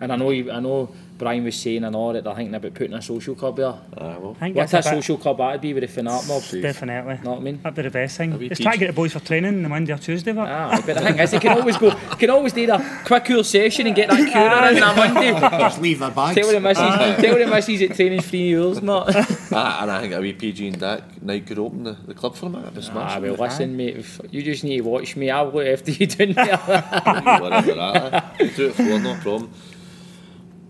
And 0.00 0.12
I 0.12 0.16
know, 0.16 0.30
you, 0.30 0.50
I 0.52 0.60
know 0.60 0.88
Brian 1.18 1.42
was 1.42 1.56
saying 1.56 1.82
and 1.82 1.96
all 1.96 2.12
that 2.12 2.22
they're 2.22 2.34
thinking 2.34 2.54
about 2.54 2.72
putting 2.74 2.94
a 2.94 3.02
social 3.02 3.34
club 3.34 3.56
there. 3.56 3.66
Aye, 3.66 4.18
well, 4.18 4.36
I 4.36 4.44
think 4.44 4.56
What 4.56 4.72
a 4.72 4.78
a 4.78 4.82
social 4.84 5.16
club 5.18 5.38
that'd 5.38 5.60
be 5.60 5.74
with 5.74 5.82
the 5.92 6.00
Finnart 6.00 6.28
mob. 6.28 6.42
See. 6.42 6.60
Definitely. 6.60 7.18
Know 7.24 7.30
what 7.30 7.38
I 7.40 7.42
mean? 7.42 7.60
That'd 7.60 7.74
be 7.74 7.82
the 7.82 7.90
best 7.90 8.16
thing. 8.16 8.30
Have 8.30 8.38
we 8.40 8.48
Just 8.48 8.62
try 8.62 8.72
to 8.74 8.78
get 8.78 8.86
the 8.86 8.92
boys 8.92 9.12
for 9.12 9.18
training 9.18 9.54
on 9.56 9.62
the 9.64 9.68
Monday 9.68 9.92
or 9.92 9.98
Tuesday. 9.98 10.30
But 10.30 10.48
Ah, 10.48 10.80
but 10.86 10.94
the 10.94 11.00
thing 11.00 11.18
is, 11.18 11.32
they 11.32 11.40
can 11.40 11.58
always 11.58 11.76
go, 11.76 11.90
can 11.90 12.30
always 12.30 12.52
do 12.52 12.66
the 12.68 12.78
quick 13.04 13.24
cool 13.24 13.42
session 13.42 13.88
and 13.88 13.96
get 13.96 14.08
that 14.10 14.16
cure 14.30 14.76
in 14.76 14.82
on 14.84 14.96
Monday. 14.96 15.32
Just 15.58 15.80
leave 15.80 15.98
their 15.98 16.12
bags. 16.12 16.36
Tell 16.36 16.52
the 16.52 16.60
missus, 16.60 16.76
tell 17.20 17.38
the 17.38 17.46
missus 17.48 17.80
that 17.80 17.96
training's 17.96 18.26
three 18.28 18.50
euros, 18.52 18.80
not. 18.80 19.08
ah, 19.52 19.82
and 19.82 19.90
I 19.90 20.00
think 20.02 20.14
a 20.14 20.20
wee 20.20 20.34
PJ 20.34 20.68
and 20.68 20.78
Dak 20.78 21.20
night 21.20 21.44
could 21.48 21.58
open 21.58 21.82
the, 21.82 21.96
the 22.06 22.14
club 22.14 22.36
for 22.36 22.48
them. 22.48 22.62
That'd 22.62 22.74
be 22.74 22.80
Ah, 22.82 22.92
smashing. 22.92 23.22
well, 23.24 23.34
listen, 23.34 23.76
mate, 23.76 23.96
if 23.96 24.20
you 24.30 24.42
just 24.44 24.62
need 24.62 24.76
to 24.76 24.84
watch 24.84 25.16
me. 25.16 25.30
I'll 25.30 25.50
look 25.50 25.66
after 25.66 25.90
you 25.90 26.06
down 26.06 26.32
there. 26.34 26.56
Whatever 26.58 27.74
that. 27.74 28.34
eh? 28.40 28.50
Do 28.54 28.68
it 28.68 28.74
for 28.74 28.82
no 28.82 29.14
problem. 29.20 29.52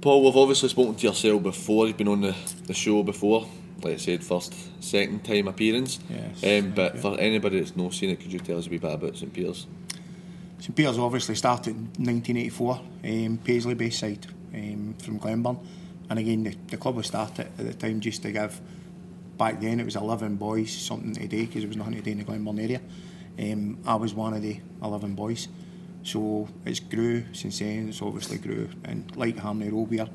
Paul, 0.01 0.25
we've 0.25 0.37
obviously 0.37 0.69
spoken 0.69 0.95
to 0.95 1.07
yourself 1.09 1.43
before. 1.43 1.87
You've 1.89 1.97
been 1.97 2.09
on 2.09 2.21
the, 2.21 2.35
the 2.67 2.75
show 2.75 3.03
before. 3.03 3.49
Like 3.83 3.95
I 3.95 3.97
said, 3.97 4.23
first, 4.23 4.55
second 4.83 5.25
time 5.25 5.49
appearance. 5.49 5.99
Yes, 6.09 6.65
Um, 6.65 6.73
but 6.73 6.99
for 6.99 7.19
anybody 7.19 7.59
that's 7.59 7.77
not 7.77 7.93
seen 7.95 8.11
it, 8.11 8.21
could 8.21 8.33
you 8.33 8.39
tell 8.39 8.59
us 8.59 8.67
a 8.67 8.71
wee 8.71 8.79
bit 8.79 8.93
about 8.93 9.17
St 9.17 9.33
Peter's? 9.33 9.67
St 10.61 10.75
Peter's 10.75 10.99
obviously 10.99 11.35
started 11.35 11.75
in 11.75 11.83
1984, 12.05 12.81
um, 13.05 13.39
Paisley 13.45 13.75
based 13.75 13.99
side 14.01 14.27
um, 14.55 14.95
from 15.03 15.19
Glenburn. 15.19 15.59
And 16.11 16.19
again, 16.19 16.45
the, 16.45 16.57
the 16.69 16.77
club 16.77 16.97
was 16.97 17.07
started 17.07 17.47
at 17.47 17.57
the 17.57 17.75
time 17.75 18.01
just 18.01 18.23
to 18.23 18.33
give, 18.33 18.61
back 19.37 19.61
then 19.61 19.81
it 19.81 19.85
was 19.85 19.97
11 19.97 20.37
boys 20.37 20.73
something 20.73 21.13
to 21.15 21.27
do 21.27 21.47
because 21.47 21.63
there 21.63 21.69
was 21.69 21.77
nothing 21.77 21.95
to 21.95 22.03
do 22.03 22.11
in 22.13 22.19
the 22.19 22.25
Glenburn 22.25 22.59
area. 22.59 22.81
Um, 23.39 23.79
I 23.87 23.95
was 23.97 24.15
one 24.15 24.35
of 24.35 24.43
the 24.43 24.61
11 24.83 25.15
boys. 25.15 25.49
So 26.03 26.49
it's 26.65 26.81
grew 26.81 27.25
since 27.33 27.59
then, 27.59 27.89
it's 27.91 28.01
obviously 28.03 28.39
grew. 28.39 28.69
And 28.85 29.15
like 29.17 29.37
Harmony 29.39 29.71
Row, 29.71 29.83
we're 29.83 30.09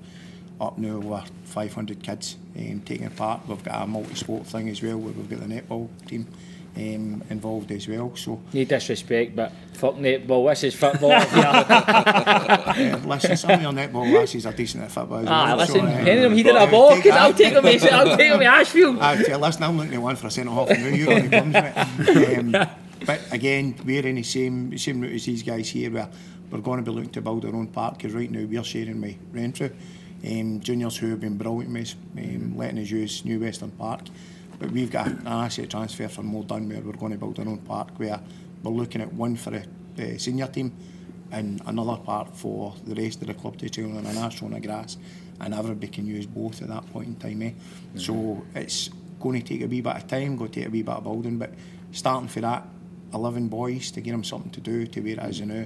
up 0.61 0.77
now 0.77 0.97
over 0.97 1.23
500 1.45 2.01
kids 2.01 2.37
um, 2.57 2.81
taking 2.85 3.09
part. 3.11 3.47
We've 3.47 3.63
got 3.63 3.83
a 3.83 3.87
multi-sport 3.87 4.45
thing 4.47 4.69
as 4.69 4.81
well 4.81 4.97
where 4.97 5.13
we've 5.13 5.29
got 5.29 5.39
the 5.47 5.53
netball 5.61 5.89
team 6.07 6.27
um, 6.75 7.21
involved 7.29 7.71
as 7.71 7.87
well. 7.87 8.15
So 8.15 8.39
No 8.53 8.63
disrespect, 8.63 9.35
but 9.35 9.51
fuck 9.73 9.95
netball, 9.95 10.49
this 10.49 10.63
is 10.63 10.73
football. 10.73 11.09
yeah. 11.33 12.95
Uh, 13.03 13.07
listen, 13.07 13.37
some 13.37 13.51
of 13.51 13.61
your 13.61 13.71
netball 13.73 14.11
lasses 14.11 14.45
are 14.47 14.53
decent 14.53 14.83
at 14.83 14.91
football 14.91 15.19
as 15.19 15.27
Ah, 15.27 15.45
well. 15.47 15.57
listen, 15.57 15.75
so, 15.81 15.85
uh, 15.85 15.89
any 15.89 16.11
of 16.11 16.21
them 16.23 16.33
he 16.33 16.41
did 16.43 16.55
a 16.55 16.65
ball, 16.67 16.95
because 16.95 17.11
I'll 17.11 17.33
take 17.33 17.53
him, 17.53 17.65
I'll 17.65 18.17
take 18.17 18.31
him 18.31 18.39
to 18.39 18.45
Ashfield. 18.45 18.97
Tell- 18.99 19.39
listen, 19.39 19.63
I'm 19.63 19.77
looking 19.77 19.93
at 19.93 20.01
one 20.01 20.15
for 20.15 20.27
a 20.27 20.31
centre 20.31 20.51
half. 20.51 20.69
You're 20.79 21.13
on 21.13 21.29
the 21.29 21.37
comes 21.37 21.97
with 21.99 22.55
um, 22.55 22.69
But 23.05 23.21
again, 23.31 23.75
we're 23.83 24.05
in 24.05 24.15
the 24.15 24.23
same 24.23 24.77
same 24.77 25.01
route 25.01 25.13
as 25.13 25.25
these 25.25 25.43
guys 25.43 25.69
here, 25.69 25.91
where 25.91 26.09
we're 26.49 26.59
going 26.59 26.83
to 26.83 26.89
be 26.89 26.95
looking 26.95 27.11
to 27.11 27.21
build 27.21 27.45
our 27.45 27.53
own 27.53 27.67
park. 27.67 27.97
Because 27.97 28.13
right 28.13 28.29
now 28.31 28.45
we're 28.45 28.63
sharing 28.63 29.01
with 29.01 29.17
Renfrew, 29.31 29.71
um, 30.25 30.59
juniors 30.61 30.97
who 30.97 31.09
have 31.09 31.19
been 31.19 31.37
brilliant 31.37 31.73
with 31.73 31.81
us, 31.81 31.95
um, 32.17 32.57
letting 32.57 32.79
us 32.79 32.89
use 32.89 33.25
New 33.25 33.39
Western 33.39 33.71
Park. 33.71 34.01
But 34.59 34.71
we've 34.71 34.91
got 34.91 35.07
an 35.07 35.27
asset 35.27 35.69
transfer 35.69 36.07
from 36.07 36.27
Moldon 36.27 36.69
where 36.69 36.81
we're 36.81 36.93
going 36.93 37.11
to 37.11 37.17
build 37.17 37.39
our 37.39 37.47
own 37.47 37.57
park, 37.59 37.89
where 37.97 38.19
we're 38.63 38.71
looking 38.71 39.01
at 39.01 39.11
one 39.13 39.35
for 39.35 39.49
the, 39.49 39.65
the 39.95 40.17
senior 40.17 40.47
team 40.47 40.71
and 41.33 41.61
another 41.65 41.97
part 41.97 42.33
for 42.35 42.75
the 42.85 42.95
rest 42.95 43.21
of 43.21 43.27
the 43.27 43.33
club 43.33 43.57
to 43.57 43.69
train 43.69 43.97
on 43.97 44.05
an 44.05 44.17
ash 44.17 44.41
on 44.43 44.51
the 44.51 44.59
grass 44.59 44.97
and 45.41 45.53
everybody 45.53 45.87
can 45.87 46.05
use 46.05 46.27
both 46.27 46.61
at 46.61 46.67
that 46.67 46.85
point 46.93 47.07
in 47.07 47.15
time 47.15 47.41
eh? 47.41 47.51
so 47.95 48.45
it's 48.53 48.89
going 49.19 49.41
to 49.41 49.47
take 49.47 49.61
a 49.61 49.67
wee 49.67 49.81
bit 49.81 49.95
of 49.95 50.07
time 50.07 50.37
going 50.37 50.51
to 50.51 50.59
take 50.59 50.67
a 50.67 50.71
wee 50.71 50.83
bit 50.83 50.93
of 50.93 51.03
building 51.03 51.37
but 51.39 51.51
starting 51.91 52.27
for 52.27 52.41
that 52.41 52.65
11 53.13 53.47
boys 53.47 53.91
to 53.91 54.01
get 54.01 54.11
them 54.11 54.23
something 54.23 54.51
to 54.51 54.61
do 54.61 54.85
to 54.87 55.01
where 55.01 55.13
it 55.13 55.29
is 55.29 55.41
now 55.41 55.65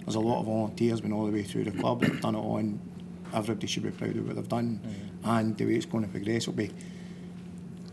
there's 0.00 0.14
a 0.14 0.20
lot 0.20 0.40
of 0.40 0.46
volunteers 0.46 1.00
been 1.00 1.12
all 1.12 1.26
the 1.26 1.32
way 1.32 1.42
through 1.42 1.64
the 1.64 1.70
club 1.72 2.00
that 2.00 2.10
have 2.10 2.20
done 2.20 2.34
it 2.34 2.38
all 2.38 2.56
and 2.56 2.80
everybody 3.34 3.66
should 3.66 3.82
be 3.82 3.90
proud 3.90 4.16
of 4.16 4.26
what 4.26 4.36
they've 4.36 4.48
done 4.48 4.80
mm. 4.82 5.38
and 5.38 5.56
the 5.58 5.66
way 5.66 5.74
it's 5.74 5.86
going 5.86 6.04
to 6.04 6.10
progress 6.10 6.46
will 6.46 6.54
be 6.54 6.70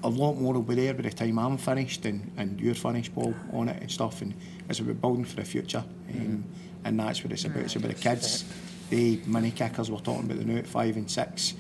a 0.06 0.10
lot 0.10 0.34
more 0.34 0.54
will 0.54 0.62
be 0.62 0.76
there 0.76 0.94
by 0.94 1.02
the 1.02 1.10
time 1.10 1.40
I'm 1.40 1.58
finished 1.58 2.06
and, 2.06 2.32
and 2.38 2.62
you're 2.62 2.76
finished, 2.76 3.14
Paul, 3.16 3.34
on 3.52 3.70
it 3.70 3.82
and 3.82 3.92
stuff. 3.92 4.22
And 4.22 4.36
it's 4.70 4.80
about 4.80 5.02
building 5.02 5.26
for 5.26 5.38
the 5.38 5.44
future. 5.44 5.84
Mm-hmm. 6.08 6.22
Um, 6.22 6.46
and 6.84 7.00
that's 7.00 7.24
what 7.24 7.34
it's 7.34 7.46
about. 7.46 7.64
It's 7.64 7.76
about 7.76 7.96
the 7.96 8.00
kids, 8.00 8.46
the 8.92 9.20
mini 9.26 9.50
kickers 9.50 9.90
we're 9.90 9.98
talking 9.98 10.26
about 10.26 10.38
the 10.38 10.46
now 10.46 10.58
at 10.60 10.68
five 10.68 10.96
and 10.96 11.10
six. 11.10 11.56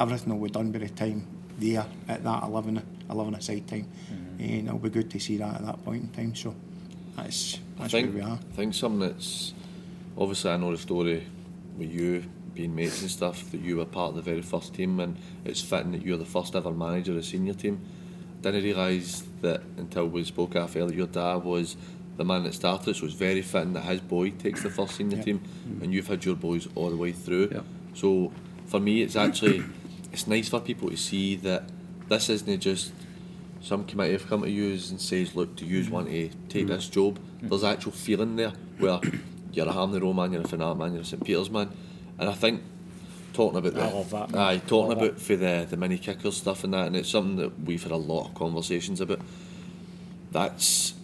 Everything 0.00 0.38
will 0.38 0.48
be 0.48 0.50
done 0.50 0.72
by 0.72 0.78
the 0.78 0.88
time 0.88 1.26
there 1.58 1.84
at 2.08 2.24
that 2.24 2.44
11, 2.44 2.82
11 3.10 3.34
aside 3.34 3.68
time. 3.68 3.86
Mm-hmm. 4.10 4.42
And 4.42 4.68
it'll 4.68 4.78
be 4.78 4.88
good 4.88 5.10
to 5.10 5.20
see 5.20 5.36
that 5.36 5.56
at 5.56 5.66
that 5.66 5.84
point 5.84 6.04
in 6.04 6.08
time. 6.08 6.34
So 6.34 6.54
that's, 7.16 7.58
I 7.78 7.88
think, 7.88 8.14
where 8.14 8.24
we 8.24 8.30
are. 8.30 8.38
I 8.38 8.56
think 8.56 8.74
something 8.74 9.00
that's 9.00 9.52
obviously 10.16 10.50
I 10.50 10.56
know 10.56 10.70
the 10.70 10.78
story 10.78 11.26
with 11.76 11.90
you 11.90 12.24
being 12.54 12.74
mates 12.74 13.02
and 13.02 13.10
stuff 13.10 13.50
that 13.50 13.60
you 13.60 13.76
were 13.76 13.84
part 13.84 14.10
of 14.10 14.16
the 14.16 14.22
very 14.22 14.42
first 14.42 14.74
team 14.74 15.00
and 15.00 15.16
it's 15.44 15.60
fitting 15.60 15.90
that 15.92 16.02
you're 16.02 16.16
the 16.16 16.24
first 16.24 16.54
ever 16.54 16.70
manager 16.70 17.10
of 17.12 17.16
the 17.16 17.22
senior 17.22 17.54
team. 17.54 17.80
Didn't 18.42 18.62
realise 18.62 19.24
that 19.40 19.62
until 19.76 20.06
we 20.06 20.22
spoke 20.24 20.54
after 20.54 20.78
earlier, 20.80 20.98
your 20.98 21.06
dad 21.08 21.42
was 21.42 21.76
the 22.16 22.24
man 22.24 22.44
that 22.44 22.54
started 22.54 22.90
it, 22.90 22.96
so 22.96 23.06
it's 23.06 23.14
very 23.14 23.42
fitting 23.42 23.72
that 23.72 23.82
his 23.84 24.00
boy 24.00 24.30
takes 24.30 24.62
the 24.62 24.70
first 24.70 24.94
senior 24.94 25.16
Yeah. 25.16 25.24
team 25.24 25.40
mm. 25.68 25.82
and 25.82 25.92
you've 25.92 26.06
had 26.06 26.24
your 26.24 26.36
boys 26.36 26.68
all 26.76 26.90
the 26.90 26.96
way 26.96 27.10
through. 27.10 27.48
Yeah. 27.50 27.62
So 27.94 28.30
for 28.66 28.78
me 28.78 29.02
it's 29.02 29.16
actually 29.16 29.64
it's 30.12 30.28
nice 30.28 30.48
for 30.48 30.60
people 30.60 30.90
to 30.90 30.96
see 30.96 31.34
that 31.36 31.64
this 32.08 32.28
isn't 32.30 32.60
just 32.60 32.92
some 33.64 33.84
committee 33.84 34.12
have 34.12 34.28
come 34.28 34.42
to 34.42 34.50
you 34.50 34.72
and 34.72 35.00
says, 35.00 35.34
look, 35.34 35.56
do 35.56 35.64
you 35.64 35.90
want 35.90 36.08
to 36.08 36.28
take 36.50 36.66
this 36.66 36.88
job? 36.88 37.18
Mm. 37.42 37.48
There's 37.48 37.64
actual 37.64 37.92
feeling 37.92 38.36
there 38.36 38.52
where 38.78 39.00
you're 39.52 39.66
a 39.66 39.72
Harmony 39.72 40.00
Row 40.00 40.12
man, 40.12 40.32
you're 40.32 40.42
a 40.42 40.44
Finnart 40.44 40.76
man, 40.76 40.92
you're 40.92 41.02
a 41.02 41.04
St 41.04 41.24
Peter's 41.24 41.50
man. 41.50 41.70
And 42.18 42.28
I 42.28 42.34
think 42.34 42.62
talking 43.32 43.58
about 43.58 43.72
the 43.72 43.82
I 43.82 43.90
love 43.90 44.10
that, 44.10 44.30
man. 44.30 44.40
aye, 44.40 44.58
talking 44.66 44.92
about 44.92 45.18
for 45.18 45.36
the 45.36 45.66
the 45.68 45.76
mini 45.76 45.98
kickers 45.98 46.36
stuff 46.36 46.62
and 46.62 46.74
that, 46.74 46.88
and 46.88 46.94
it's 46.96 47.08
something 47.08 47.36
that 47.36 47.58
we've 47.60 47.82
had 47.82 47.90
a 47.90 47.96
lot 47.96 48.28
of 48.28 48.34
conversations 48.34 49.00
about. 49.00 49.20
That's 50.30 50.94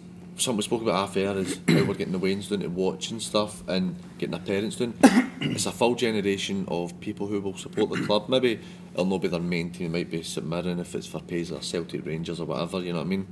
something 0.41 0.57
we 0.57 0.63
spoke 0.63 0.81
about 0.81 0.95
half 1.07 1.17
air 1.17 1.37
is 1.37 1.59
how 1.67 1.83
we're 1.83 1.93
getting 1.93 2.11
the 2.13 2.19
Waynes 2.19 2.47
doing 2.49 2.61
to 2.61 2.67
watch 2.67 3.11
and 3.11 3.21
stuff 3.21 3.67
and 3.67 3.95
getting 4.17 4.31
their 4.31 4.39
parents 4.41 4.75
doing. 4.75 4.93
it's 5.41 5.65
a 5.65 5.71
full 5.71 5.95
generation 5.95 6.65
of 6.67 6.99
people 6.99 7.27
who 7.27 7.39
will 7.41 7.57
support 7.57 7.89
the 7.89 8.05
club. 8.05 8.27
Maybe 8.29 8.59
it'll 8.93 9.05
not 9.05 9.21
be 9.21 9.27
their 9.27 9.39
main 9.39 9.71
team, 9.71 9.87
it 9.87 9.97
might 9.99 10.11
be 10.11 10.23
St 10.23 10.45
Mirren 10.47 10.79
if 10.79 10.95
it's 10.95 11.07
for 11.07 11.19
Paisley 11.21 11.57
or 11.57 11.61
Celtic 11.61 12.05
Rangers 12.05 12.39
or 12.39 12.45
whatever, 12.45 12.79
you 12.81 12.91
know 12.93 12.99
what 12.99 13.05
I 13.05 13.09
mean? 13.09 13.27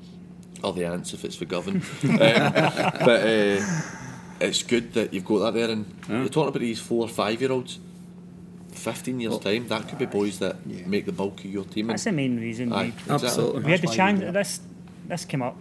Or 0.63 0.74
the 0.74 0.86
Ants 0.86 1.13
if 1.13 1.24
it's 1.25 1.36
for 1.36 1.46
Govan. 1.46 1.75
um, 1.78 1.82
but 2.12 3.22
uh, 3.24 3.62
it's 4.42 4.63
good 4.63 4.94
that 4.94 5.13
you've 5.13 5.25
got 5.25 5.39
that 5.39 5.54
there 5.54 5.70
and 5.70 5.86
you're 6.08 6.28
talking 6.30 6.50
about 6.50 6.60
these 6.60 6.80
four 6.80 7.06
or 7.06 7.10
five 7.10 7.42
year 7.42 7.51
olds. 7.51 7.80
15 8.72 9.20
years' 9.20 9.39
time, 9.39 9.68
that 9.68 9.88
could 9.89 9.98
be 9.98 10.06
boys 10.06 10.39
that 10.39 10.56
Yeah. 10.66 10.86
make 10.86 11.06
the 11.06 11.12
bulk 11.12 11.39
of 11.39 11.51
your 11.51 11.66
team. 11.66 11.88
That's 11.88 12.04
the 12.06 12.12
main 12.12 12.39
reason. 12.39 12.72
Aye, 12.72 12.84
we, 12.84 12.88
exactly. 12.89 13.13
Absolutely. 13.28 13.63
we 13.63 13.72
had 13.72 13.82
the 13.82 13.88
That's 13.88 13.98
why 13.98 14.06
we 14.06 14.12
chance. 14.12 14.20
do. 14.22 14.32
This 14.32 14.60
this 15.08 15.25
came 15.25 15.42
up, 15.42 15.58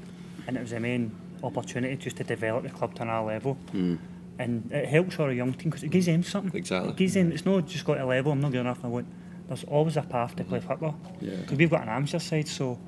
and 0.47 0.57
it 0.57 0.61
was 0.61 0.71
the 0.71 0.79
main 0.81 1.11
opportunity 1.43 1.97
just 1.97 2.17
to 2.17 2.25
develop 2.25 2.65
the 2.65 2.71
club 2.71 2.95
to 2.97 3.03
another 3.03 3.27
level. 3.27 3.55
Hmm. 3.73 3.97
And 4.39 4.71
it 4.71 4.87
helps 4.87 5.17
for 5.17 5.31
a 5.31 5.35
young 5.35 5.53
team 5.53 5.71
because 5.71 5.83
it 5.83 5.91
gives 5.91 6.07
them 6.07 6.23
something. 6.23 6.57
Exactly. 6.57 6.91
It 6.91 6.97
gives 6.97 7.15
them. 7.15 7.33
It's 7.33 7.45
not 7.45 7.67
just 7.67 7.85
got 7.85 7.99
a 7.99 8.07
level. 8.07 8.33
I'm 8.33 8.41
not 8.41 8.53
good 8.53 8.61
enough. 8.61 8.85
I 8.85 8.89
want. 8.89 9.07
There's 9.49 9.65
always 9.65 9.97
a 9.97 10.03
path 10.03 10.37
to 10.37 10.45
play 10.45 10.61
football. 10.61 10.95
Yeah. 11.21 11.37
Because 11.37 11.59
we've 11.59 11.71
got 11.71 11.83
an 11.83 11.89
amateur 11.89 12.19
side, 12.19 12.47
so 12.47 12.79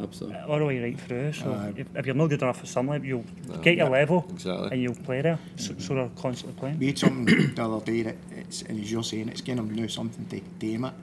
Absolutely. 0.00 0.38
Uh, 0.38 0.46
all 0.46 0.58
the 0.58 0.64
way 0.64 0.78
right 0.80 1.00
through. 1.00 1.32
So 1.32 1.52
Aye. 1.52 1.72
if, 1.76 1.86
if 1.94 2.06
you're 2.06 2.14
not 2.14 2.28
good 2.28 2.42
enough 2.42 2.60
for 2.60 2.66
some 2.66 2.88
level, 2.88 3.06
you'll 3.06 3.24
get 3.62 3.76
your 3.76 3.86
yeah, 3.86 3.92
level 3.92 4.26
exactly. 4.30 4.68
and 4.72 4.82
you'll 4.82 4.94
play 4.94 5.22
there. 5.22 5.38
So, 5.56 5.72
mm. 5.72 5.82
so 5.82 5.94
they're 5.94 6.10
constantly 6.16 6.58
playing. 6.58 6.78
We 6.78 6.86
had 6.88 6.98
something 6.98 7.24
the 7.54 7.64
other 7.64 7.84
day 7.84 8.02
that 8.02 8.16
it's, 8.36 8.62
and 8.62 8.80
as 8.80 8.90
you're 8.92 9.02
saying, 9.02 9.28
it's 9.28 9.40
getting 9.40 9.66
them 9.66 9.74
now 9.74 9.86
something 9.88 10.24
to, 10.26 10.40
to 10.40 10.72
aim 10.72 10.84
at. 10.84 10.94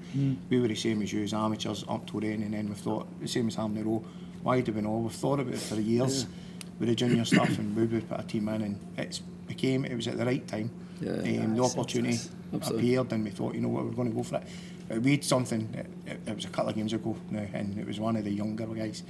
We 0.49 0.59
were 0.59 0.67
the 0.67 0.75
same 0.75 1.01
as 1.01 1.11
you 1.11 1.23
as 1.23 1.33
amateurs 1.33 1.83
up 1.89 2.07
to 2.07 2.21
then, 2.21 2.43
and 2.43 2.53
then 2.53 2.69
we 2.69 2.75
thought 2.75 3.07
the 3.19 3.27
same 3.27 3.47
as 3.47 3.55
Harmony 3.55 3.83
Row. 3.83 4.03
Why 4.43 4.61
do 4.61 4.71
we 4.71 4.81
know? 4.81 4.97
We've 4.97 5.11
thought 5.11 5.39
about 5.39 5.53
it 5.53 5.59
for 5.59 5.75
years 5.75 6.27
with 6.79 6.89
the 6.89 6.95
junior 6.95 7.25
stuff, 7.25 7.57
and 7.57 7.75
we 7.75 7.85
would 7.85 8.09
put 8.09 8.19
a 8.19 8.23
team 8.23 8.49
in, 8.49 8.61
and 8.61 8.79
it 8.97 9.21
became 9.47 9.85
it 9.85 9.95
was 9.95 10.07
at 10.07 10.17
the 10.17 10.25
right 10.25 10.45
time. 10.47 10.69
Yeah. 11.01 11.11
um, 11.11 11.55
the 11.55 11.63
opportunity 11.63 12.19
appeared, 12.53 13.11
and 13.11 13.23
we 13.23 13.31
thought, 13.31 13.53
you 13.55 13.61
know 13.61 13.67
what, 13.69 13.85
we're 13.85 13.91
going 13.91 14.09
to 14.09 14.15
go 14.15 14.23
for 14.23 14.37
it. 14.89 15.01
We 15.01 15.11
had 15.11 15.23
something. 15.23 15.73
It, 16.05 16.19
it, 16.27 16.35
was 16.35 16.45
a 16.45 16.49
couple 16.49 16.69
of 16.69 16.75
games 16.75 16.93
ago 16.93 17.15
now, 17.31 17.45
and 17.53 17.77
it 17.77 17.85
was 17.87 17.99
one 17.99 18.15
of 18.15 18.23
the 18.23 18.31
younger 18.31 18.65
guys 18.67 19.03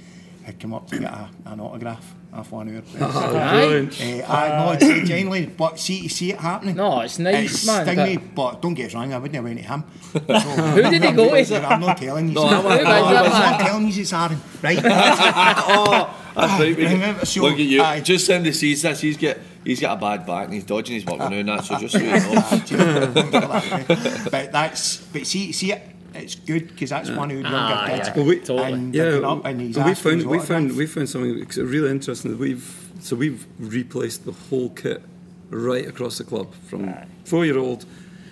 had 0.46 0.60
come 0.60 0.72
up 0.74 0.86
to 0.88 0.98
get 0.98 1.12
a, 1.12 1.28
an 1.46 1.58
autograph 1.58 2.14
off 2.32 2.52
one 2.52 2.68
of 2.68 2.76
our 2.76 2.82
players. 2.82 3.14
Oh, 3.16 3.50
brilliant. 3.50 4.00
Uh, 4.00 4.32
I 4.32 4.48
know 4.48 4.72
it's 4.78 5.08
genuinely, 5.08 5.46
but 5.46 5.78
see, 5.78 6.06
see 6.06 6.30
it 6.32 6.38
happening. 6.38 6.76
No, 6.76 7.00
it's 7.00 7.18
nice, 7.18 7.52
it's 7.52 7.66
man, 7.66 7.84
Sting 7.84 7.96
but- 7.96 8.06
me, 8.08 8.16
but 8.16 8.62
don't 8.62 8.74
get 8.74 8.86
us 8.86 8.94
wrong, 8.94 9.12
I 9.12 9.18
wouldn't 9.18 9.34
have 9.34 9.44
went 9.44 9.58
to 9.58 9.64
him. 9.64 9.84
So, 10.12 10.50
Who 10.50 10.82
did 10.82 11.02
he 11.02 11.12
go 11.12 11.42
to? 11.44 11.66
I'm 11.66 11.80
not 11.80 11.98
telling 11.98 12.28
you. 12.28 12.34
No, 12.34 12.48
sir. 12.48 12.54
I 12.54 12.62
want- 12.62 12.78
Who 12.78 12.84
was 12.84 12.84
that, 12.84 13.44
I'm 13.44 13.50
not 13.50 13.60
telling 13.60 13.88
you 13.88 14.00
it's 14.00 14.12
Aaron, 14.12 14.40
right? 14.62 14.78
oh, 14.84 16.25
that's 16.36 16.60
right. 16.60 16.78
mate. 16.78 16.92
remember, 16.92 17.26
so, 17.26 17.42
Look 17.42 17.54
at 17.54 17.58
you. 17.60 17.82
aye. 17.82 18.00
Just 18.00 18.26
somebody 18.26 18.52
sees 18.52 18.82
this. 18.82 19.00
He's 19.00 19.16
got 19.16 19.36
he's 19.64 19.80
got 19.80 19.96
a 19.98 20.00
bad 20.00 20.26
back 20.26 20.44
and 20.46 20.54
he's 20.54 20.64
dodging 20.64 20.94
his 20.94 21.04
work 21.06 21.18
now 21.18 21.32
and 21.32 21.48
that. 21.48 21.64
So 21.64 21.78
just 21.78 21.92
so 21.94 21.98
you 21.98 22.76
know. 22.76 23.10
but 24.30 24.52
that's, 24.52 24.98
but 25.12 25.26
see, 25.26 25.52
see 25.52 25.72
it, 25.72 25.82
it's 26.14 26.34
good 26.34 26.68
because 26.68 26.90
that's 26.90 27.10
one 27.10 27.30
who 27.30 27.36
younger 27.40 27.50
Ah, 27.56 27.86
kids. 27.88 28.08
yeah. 28.08 28.16
Well, 28.16 28.26
we- 28.26 28.38
Totally. 28.40 28.72
And 28.72 28.94
Yeah, 28.94 29.04
up 29.28 29.44
and 29.44 29.60
he's 29.60 29.76
we 29.76 29.82
asked 29.82 30.02
for 30.02 30.12
his 30.12 30.22
found 30.24 30.30
we 30.30 30.38
found 30.38 30.76
we 30.76 30.86
found 30.86 31.08
something 31.08 31.46
really 31.56 31.90
interesting. 31.90 32.30
that 32.32 32.38
We've 32.40 32.90
so 33.00 33.16
we've 33.16 33.46
replaced 33.58 34.24
the 34.24 34.32
whole 34.32 34.70
kit 34.70 35.02
right 35.50 35.86
across 35.86 36.18
the 36.18 36.24
club 36.24 36.52
from 36.66 36.94
four 37.24 37.44
year 37.44 37.58
old. 37.58 37.84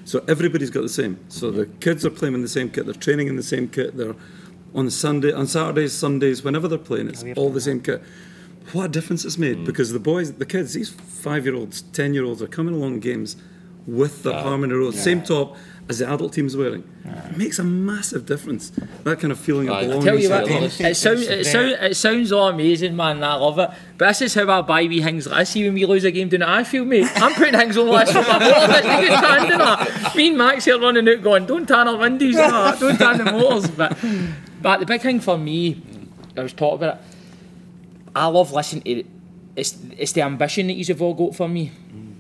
So 0.06 0.22
everybody's 0.28 0.70
got 0.70 0.82
the 0.82 0.88
same. 0.88 1.18
So 1.28 1.50
the 1.50 1.66
kids 1.66 2.04
are 2.04 2.10
playing 2.10 2.34
in 2.34 2.42
the 2.42 2.48
same 2.48 2.68
kit. 2.70 2.84
They're 2.84 2.94
training 2.94 3.28
in 3.28 3.36
the 3.36 3.42
same 3.42 3.68
kit. 3.68 3.96
They're 3.96 4.14
on 4.74 4.90
Sunday, 4.90 5.32
on 5.32 5.46
Saturdays, 5.46 5.92
Sundays, 5.92 6.42
whenever 6.42 6.68
they're 6.68 6.78
playing, 6.78 7.08
it's 7.08 7.22
Yeah, 7.22 7.34
all 7.36 7.46
done 7.46 7.54
the 7.54 7.60
same 7.60 7.80
kit. 7.80 8.02
What 8.72 8.86
a 8.86 8.88
difference 8.88 9.24
it's 9.24 9.38
made 9.38 9.58
mm. 9.58 9.66
because 9.66 9.92
the 9.92 9.98
boys, 9.98 10.32
the 10.32 10.46
kids, 10.46 10.74
these 10.74 10.90
five 10.90 11.44
year 11.44 11.54
olds, 11.54 11.82
ten 11.82 12.14
year 12.14 12.24
olds 12.24 12.42
are 12.42 12.46
coming 12.46 12.74
along 12.74 13.00
games 13.00 13.36
with 13.86 14.22
the 14.22 14.32
Harmony 14.32 14.72
Row, 14.72 14.90
same 14.90 15.22
top 15.22 15.56
as 15.88 15.98
the 15.98 16.10
adult 16.10 16.32
team's 16.32 16.56
wearing. 16.56 16.82
It 17.04 17.36
makes 17.36 17.58
a 17.58 17.64
massive 17.64 18.24
difference. 18.24 18.70
That 19.02 19.20
kind 19.20 19.30
of 19.30 19.38
feeling 19.38 19.68
of 19.68 19.74
Aye. 19.74 19.80
belonging. 19.82 20.04
Tell 20.04 20.18
you 20.18 20.28
to 20.28 20.34
what, 20.34 20.80
it 20.80 20.94
sounds 20.96 21.22
it, 21.22 21.44
sound, 21.44 21.68
it 21.68 21.96
sounds 21.96 22.32
all 22.32 22.48
amazing, 22.48 22.96
man. 22.96 23.22
I 23.22 23.34
love 23.34 23.58
it. 23.58 23.70
But 23.98 24.08
this 24.08 24.22
is 24.22 24.34
how 24.34 24.50
I 24.50 24.62
buy 24.62 24.84
wee 24.84 25.02
things 25.02 25.26
like 25.26 25.36
I 25.36 25.44
see 25.44 25.64
when 25.64 25.74
we 25.74 25.84
lose 25.84 26.04
a 26.04 26.10
game 26.10 26.30
down 26.30 26.42
at 26.42 26.48
Anfield, 26.48 26.88
mate. 26.88 27.06
I'm 27.16 27.34
putting 27.34 27.58
things 27.58 27.76
on 27.76 27.86
this 27.86 28.10
for 28.10 28.22
my 28.22 28.38
motor. 28.38 28.54
It's 28.56 28.84
like 28.86 29.04
it's 29.04 29.20
tanned 29.20 29.52
and 29.52 29.60
that. 29.60 30.16
Me 30.16 30.28
and 30.28 30.38
Max 30.38 30.64
here 30.64 30.80
running 30.80 31.06
out 31.06 31.22
going, 31.22 31.44
don't 31.44 31.66
tan 31.66 31.88
our 31.88 31.98
windows, 31.98 32.36
and 32.36 32.52
that, 32.52 32.80
don't 32.80 32.96
tan 32.96 33.18
the 33.18 33.24
motors. 33.30 33.70
But 33.70 33.98
but 34.64 34.80
the 34.80 34.86
big 34.86 35.02
thing 35.02 35.20
for 35.20 35.36
me, 35.36 35.82
I 36.38 36.42
was 36.42 36.54
talking 36.54 36.76
about 36.76 36.96
it. 36.96 37.02
I 38.16 38.28
love 38.28 38.50
listening 38.50 38.82
to 38.84 38.90
it. 39.00 39.06
It's 39.56 39.76
it's 39.98 40.12
the 40.12 40.22
ambition 40.22 40.68
that 40.68 40.72
he's 40.72 40.88
have 40.88 41.02
all 41.02 41.12
got 41.12 41.36
for 41.36 41.46
me 41.46 41.70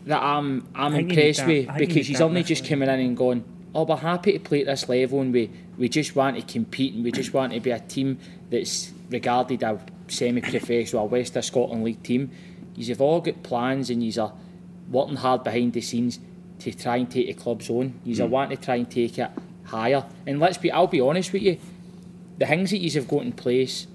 that 0.04 0.22
I'm 0.22 0.68
I'm 0.74 0.94
I 0.94 0.98
impressed 0.98 1.38
that. 1.38 1.48
with 1.48 1.70
I 1.70 1.78
because 1.78 2.06
he's 2.06 2.20
only 2.20 2.42
just 2.42 2.68
coming 2.68 2.90
in 2.90 3.00
and 3.00 3.16
going, 3.16 3.44
oh, 3.74 3.84
we're 3.84 3.96
happy 3.96 4.32
to 4.32 4.38
play 4.38 4.60
at 4.60 4.66
this 4.66 4.86
level 4.90 5.22
and 5.22 5.32
we, 5.32 5.50
we 5.78 5.88
just 5.88 6.14
want 6.14 6.36
to 6.36 6.42
compete 6.42 6.92
and 6.92 7.02
we 7.02 7.12
just 7.12 7.32
want 7.32 7.54
to 7.54 7.60
be 7.60 7.70
a 7.70 7.80
team 7.80 8.18
that's 8.50 8.92
regarded 9.08 9.62
a 9.62 9.80
semi-professional, 10.08 11.02
a 11.02 11.06
West 11.06 11.36
of 11.36 11.46
Scotland 11.46 11.82
League 11.82 12.02
team. 12.02 12.30
You've 12.76 13.00
all 13.00 13.22
got 13.22 13.42
plans 13.42 13.88
and 13.88 14.04
you're 14.04 14.32
working 14.90 15.16
hard 15.16 15.44
behind 15.44 15.72
the 15.72 15.80
scenes 15.80 16.20
to 16.58 16.74
try 16.74 16.96
and 16.96 17.10
take 17.10 17.26
the 17.26 17.32
club's 17.32 17.70
on. 17.70 17.98
You're 18.04 18.26
wanting 18.26 18.58
to 18.58 18.62
try 18.62 18.74
and 18.74 18.90
take 18.90 19.18
it 19.18 19.30
higher. 19.64 20.04
And 20.26 20.38
let's 20.40 20.58
be, 20.58 20.70
I'll 20.70 20.86
be 20.86 21.00
honest 21.00 21.32
with 21.32 21.42
you, 21.42 21.58
the 22.38 22.46
things 22.46 22.70
that 22.70 22.78
you've 22.78 23.08
got 23.08 23.22
in 23.22 23.32
place 23.32 23.86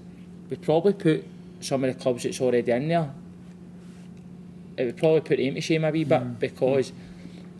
we'd 0.48 0.62
probably 0.62 0.92
put 0.92 1.24
some 1.60 1.84
of 1.84 1.94
the 1.94 2.02
clubs 2.02 2.22
that's 2.22 2.40
already 2.40 2.70
in 2.70 2.88
there 2.88 3.10
it 4.76 4.86
would 4.86 4.96
probably 4.96 5.20
put 5.20 5.38
them 5.38 5.54
to 5.54 5.60
shame 5.60 5.84
a 5.84 5.90
wee 5.90 6.04
bit 6.04 6.22
mm, 6.22 6.38
because 6.38 6.90
mm. 6.90 6.94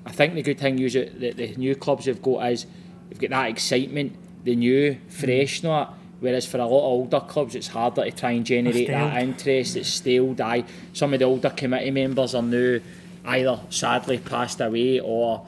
I 0.06 0.12
think 0.12 0.34
the 0.34 0.42
good 0.42 0.58
thing 0.58 0.78
you 0.78 0.88
that 0.90 1.37
the 1.37 1.54
new 1.56 1.75
clubs 1.75 2.06
have 2.06 2.22
got 2.22 2.50
is 2.50 2.66
they've 3.08 3.18
got 3.18 3.30
that 3.30 3.50
excitement, 3.50 4.16
the 4.44 4.56
new, 4.56 4.92
mm. 4.92 5.12
fresh, 5.12 5.60
and 5.60 5.70
all 5.70 5.84
that. 5.84 5.94
Whereas 6.20 6.46
for 6.46 6.58
a 6.58 6.66
lot 6.66 6.78
of 6.78 6.84
older 6.84 7.20
clubs, 7.20 7.54
it's 7.54 7.68
harder 7.68 8.04
to 8.04 8.10
try 8.10 8.32
and 8.32 8.44
generate 8.44 8.88
that 8.88 9.22
interest. 9.22 9.76
It's 9.76 9.88
stale. 9.88 10.34
Die. 10.34 10.64
Some 10.92 11.14
of 11.14 11.18
the 11.18 11.25
older 11.25 11.50
committee 11.50 11.90
members 11.90 12.34
are 12.34 12.42
now 12.42 12.78
either 13.25 13.60
sadly 13.70 14.18
passed 14.18 14.60
away 14.60 15.00
or 15.00 15.46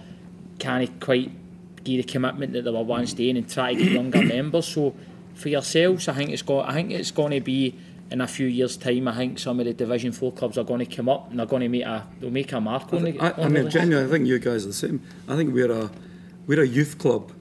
can't 0.59 1.01
quite 1.01 1.31
give 1.85 2.07
the 2.07 2.11
commitment 2.11 2.53
that 2.55 2.62
they 2.62 2.71
were 2.71 2.83
once 2.83 3.12
doing 3.15 3.37
and 3.37 3.51
try 3.51 3.75
to 3.75 3.83
get 3.83 3.93
younger 3.93 4.23
members. 4.23 4.67
So 4.69 4.95
for 5.35 5.49
yourselves, 5.49 6.09
I 6.09 6.12
think 6.15 6.31
it's 6.31 6.43
got. 6.43 6.69
I 6.69 6.73
think 6.75 6.91
it's 6.91 7.11
going 7.11 7.31
to 7.33 7.41
be 7.41 7.75
in 8.11 8.21
a 8.21 8.27
few 8.27 8.47
years' 8.47 8.77
time. 8.77 9.09
I 9.09 9.15
think 9.17 9.39
some 9.39 9.59
of 9.61 9.67
the 9.67 9.73
Division 9.73 10.12
Four 10.12 10.33
clubs 10.33 10.59
are 10.59 10.65
going 10.65 10.81
to 10.87 10.97
come 10.97 11.09
up 11.09 11.31
and 11.31 11.39
they're 11.39 11.47
going 11.47 11.62
to 11.62 11.69
make 11.69 11.83
a. 11.85 12.07
They'll 12.21 12.31
make 12.31 12.53
a 12.53 12.61
mark 12.61 12.93
on 12.93 13.03
the. 13.05 13.19
I, 13.21 13.45
I 13.45 13.49
mean, 13.49 13.65
the 13.65 13.71
genuinely, 13.71 14.09
I 14.09 14.12
think 14.12 14.27
you 14.29 14.39
guys 14.39 14.65
are 14.65 14.69
the 14.69 14.73
same. 14.75 15.01
I 15.29 15.37
think 15.37 15.55
we're 15.55 15.71
a 15.73 15.91
we're 16.47 16.62
a 16.62 16.67
youth 16.67 16.99
club 16.99 17.33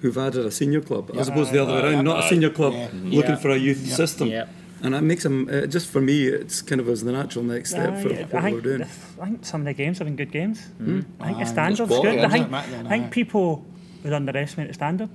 who've 0.00 0.16
added 0.18 0.44
a 0.44 0.50
senior 0.50 0.80
club, 0.80 1.10
as 1.16 1.28
opposed 1.28 1.50
to 1.50 1.56
the 1.56 1.62
other 1.62 1.74
way 1.74 1.92
around. 1.94 2.04
Not 2.04 2.24
a 2.24 2.28
senior 2.28 2.50
club 2.50 2.72
Yeah. 2.74 2.88
looking 2.92 3.30
Yeah. 3.30 3.36
for 3.36 3.50
a 3.50 3.56
youth 3.56 3.86
system. 3.92 4.28
Yeah. 4.28 4.46
And 4.82 4.92
that 4.94 5.02
makes 5.02 5.22
them 5.22 5.48
uh, 5.50 5.66
just 5.66 5.88
for 5.90 6.02
me. 6.02 6.26
It's 6.26 6.60
kind 6.60 6.80
of 6.82 6.88
as 6.90 7.02
the 7.02 7.10
natural 7.10 7.42
next 7.44 7.70
step 7.70 7.94
Aye, 7.94 8.02
for 8.02 8.08
I 8.10 8.12
what 8.22 8.32
we're 8.32 8.40
think, 8.42 8.62
doing. 8.62 8.82
I 8.82 9.24
think 9.24 9.44
some 9.46 9.62
of 9.62 9.64
the 9.64 9.72
games 9.72 9.98
have 9.98 10.06
been 10.06 10.16
good 10.16 10.30
games. 10.30 10.60
Hmm. 10.76 11.00
I 11.18 11.26
think 11.28 11.36
Aye, 11.38 11.40
the 11.44 11.46
standard's 11.50 11.88
quality, 11.90 12.16
good. 12.16 12.24
I 12.24 12.28
think, 12.28 12.46
it, 12.46 12.50
Matt, 12.50 12.70
then, 12.70 12.86
I 12.86 12.90
think 12.90 13.10
people 13.10 13.64
would 14.04 14.12
underestimate 14.12 14.68
the 14.68 14.74
standard. 14.74 15.08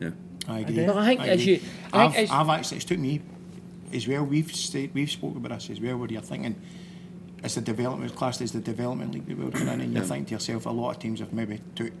Yeah. 0.00 0.10
I 0.48 0.60
agree. 0.60 0.84
Well, 0.84 0.98
I 0.98 1.06
think 1.06 1.20
I 1.20 1.26
as 1.28 1.40
agree. 1.42 1.52
you- 1.54 1.60
I 1.92 2.08
think 2.08 2.16
I've, 2.16 2.16
as- 2.16 2.30
I've 2.30 2.48
actually, 2.48 2.76
it's 2.78 2.86
took 2.86 2.98
me 2.98 3.20
as 3.92 4.08
well. 4.08 4.24
We've 4.24 4.54
stayed, 4.54 4.92
we've 4.94 5.10
spoken 5.10 5.36
about 5.44 5.58
this 5.60 5.70
as 5.70 5.80
well. 5.80 5.96
Where 5.98 6.08
you're 6.10 6.20
thinking, 6.22 6.56
it's 7.44 7.54
the 7.54 7.60
development 7.60 8.14
class, 8.16 8.40
is 8.40 8.52
the 8.52 8.60
development 8.60 9.12
league 9.14 9.26
that 9.26 9.38
we're 9.38 9.60
in, 9.60 9.68
and 9.80 9.92
you're 9.94 10.02
thinking 10.04 10.24
to 10.26 10.34
yourself, 10.34 10.66
a 10.66 10.70
lot 10.70 10.90
of 10.96 10.98
teams 10.98 11.20
have 11.20 11.32
maybe 11.32 11.60
took 11.74 11.92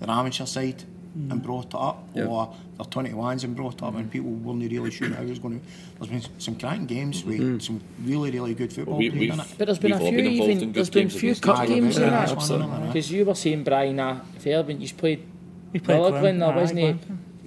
their 0.00 0.10
amateur 0.10 0.46
side 0.46 0.82
and 1.28 1.42
brought 1.42 1.66
it 1.66 1.74
up, 1.74 2.08
Yeah. 2.14 2.26
or 2.26 2.54
their 2.78 2.86
21s 2.86 3.42
and 3.44 3.54
brought 3.56 3.74
it 3.74 3.82
up, 3.82 3.94
and 3.96 4.10
people 4.10 4.30
weren't 4.30 4.62
really 4.70 4.90
sure 4.92 5.08
how 5.12 5.22
it 5.22 5.28
was 5.28 5.38
going 5.40 5.60
to. 5.60 5.66
There's 5.98 6.10
been 6.24 6.40
some 6.40 6.54
cracking 6.56 6.86
games 6.86 7.24
with 7.24 7.60
some 7.62 7.80
really, 8.04 8.30
really 8.30 8.54
good 8.54 8.72
football 8.72 8.96
We- 8.96 9.10
played 9.10 9.20
we've- 9.20 9.32
in 9.34 9.40
it. 9.40 9.46
But 9.58 9.66
there's 9.66 9.78
been 9.78 9.90
We've 9.90 10.00
a 10.00 10.08
few 10.08 10.16
been 10.16 10.26
even. 10.32 10.72
There's 10.72 10.88
been 10.90 11.02
games 11.08 11.14
few 11.20 11.28
against 11.30 11.42
cup 11.42 11.66
games 11.66 11.96
in 11.98 12.02
that. 12.10 12.30
absolutely. 12.30 12.86
Because 12.86 13.10
you 13.10 13.24
were 13.24 13.34
saying 13.34 13.64
Brian, 13.64 13.98
uh, 14.00 14.20
Fairbairn, 14.38 14.80
you 14.80 14.88
played. 14.90 15.22
We 15.72 15.80
played 15.80 15.98
Mulligan, 15.98 16.20
Glen, 16.20 16.38
there 16.38 16.48
aye, 16.52 16.56
wasn't 16.56 16.78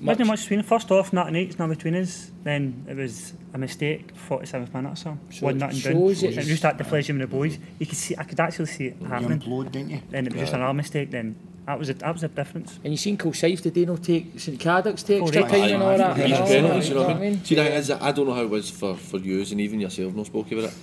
Glen. 0.04 0.18
he? 0.18 0.22
Wasn't 0.22 0.28
much 0.28 0.42
between 0.42 0.64
First 0.64 0.92
off, 0.92 1.12
not 1.14 1.26
nothing 1.26 1.36
eight, 1.36 1.58
nothing 1.60 1.76
between 1.76 1.96
us. 1.96 2.32
Then 2.44 2.86
it 2.90 2.96
was 2.98 3.34
a 3.54 3.58
mistake, 3.58 4.12
47th 4.30 4.74
minute 4.74 4.92
or 4.94 4.96
so. 4.96 5.18
So 5.32 5.46
One 5.46 5.56
it 5.56 5.60
nothing 5.60 5.80
down. 5.80 5.94
shows 5.94 6.24
It 6.24 6.28
it's- 6.28 6.38
was 6.38 6.48
just 6.48 6.66
at 6.66 6.78
the 6.78 6.84
pleasure 6.84 7.14
of 7.14 7.20
the 7.20 7.28
boys. 7.28 7.58
You 7.80 7.86
could 7.86 7.98
see, 7.98 8.16
I 8.18 8.24
could 8.24 8.40
actually 8.40 8.66
see 8.68 8.86
it 8.88 8.94
happening. 9.02 9.10
You 9.10 9.10
happening. 9.10 9.40
implode, 9.40 9.72
didn't 9.72 9.90
you? 9.92 10.02
Then 10.10 10.28
it 10.28 10.34
was 10.34 10.42
just 10.42 10.54
another 10.54 10.74
mistake. 10.74 11.12
Then 11.12 11.36
that 11.66 11.80
was 11.80 11.90
a, 11.90 11.94
that 11.96 12.14
was 12.14 12.24
a 12.24 12.28
difference. 12.28 12.80
And 12.84 12.92
you 12.94 12.98
seen 12.98 13.18
Kilsyth, 13.18 13.62
did 13.62 13.74
they 13.74 13.86
not 13.86 14.04
take 14.04 14.40
St 14.40 14.60
Cadoc's 14.60 15.04
take 15.04 15.22
Oh, 15.22 15.26
extra 15.28 15.42
right. 15.44 15.52
time 15.52 15.74
and 15.74 15.84
all 15.84 15.98
that? 15.98 16.18
aye. 16.18 16.22
and 16.22 16.32
Each 16.34 16.40
all 16.40 16.48
penalties, 16.48 16.90
you 16.90 16.96
know 16.96 17.02
what 17.04 17.16
I 17.16 17.20
mean? 17.20 17.44
See, 17.46 17.56
that 17.56 17.72
is, 17.74 17.92
I 17.92 18.12
don't 18.12 18.28
know 18.28 18.34
how 18.34 18.42
it 18.42 18.50
was 18.50 18.70
for, 18.70 18.96
for 18.96 19.18
you 19.18 19.40
and 19.40 19.62
even 19.62 19.80
yourself, 19.80 20.14
no 20.14 20.24
spoke 20.24 20.52
about 20.52 20.66
it. 20.66 20.74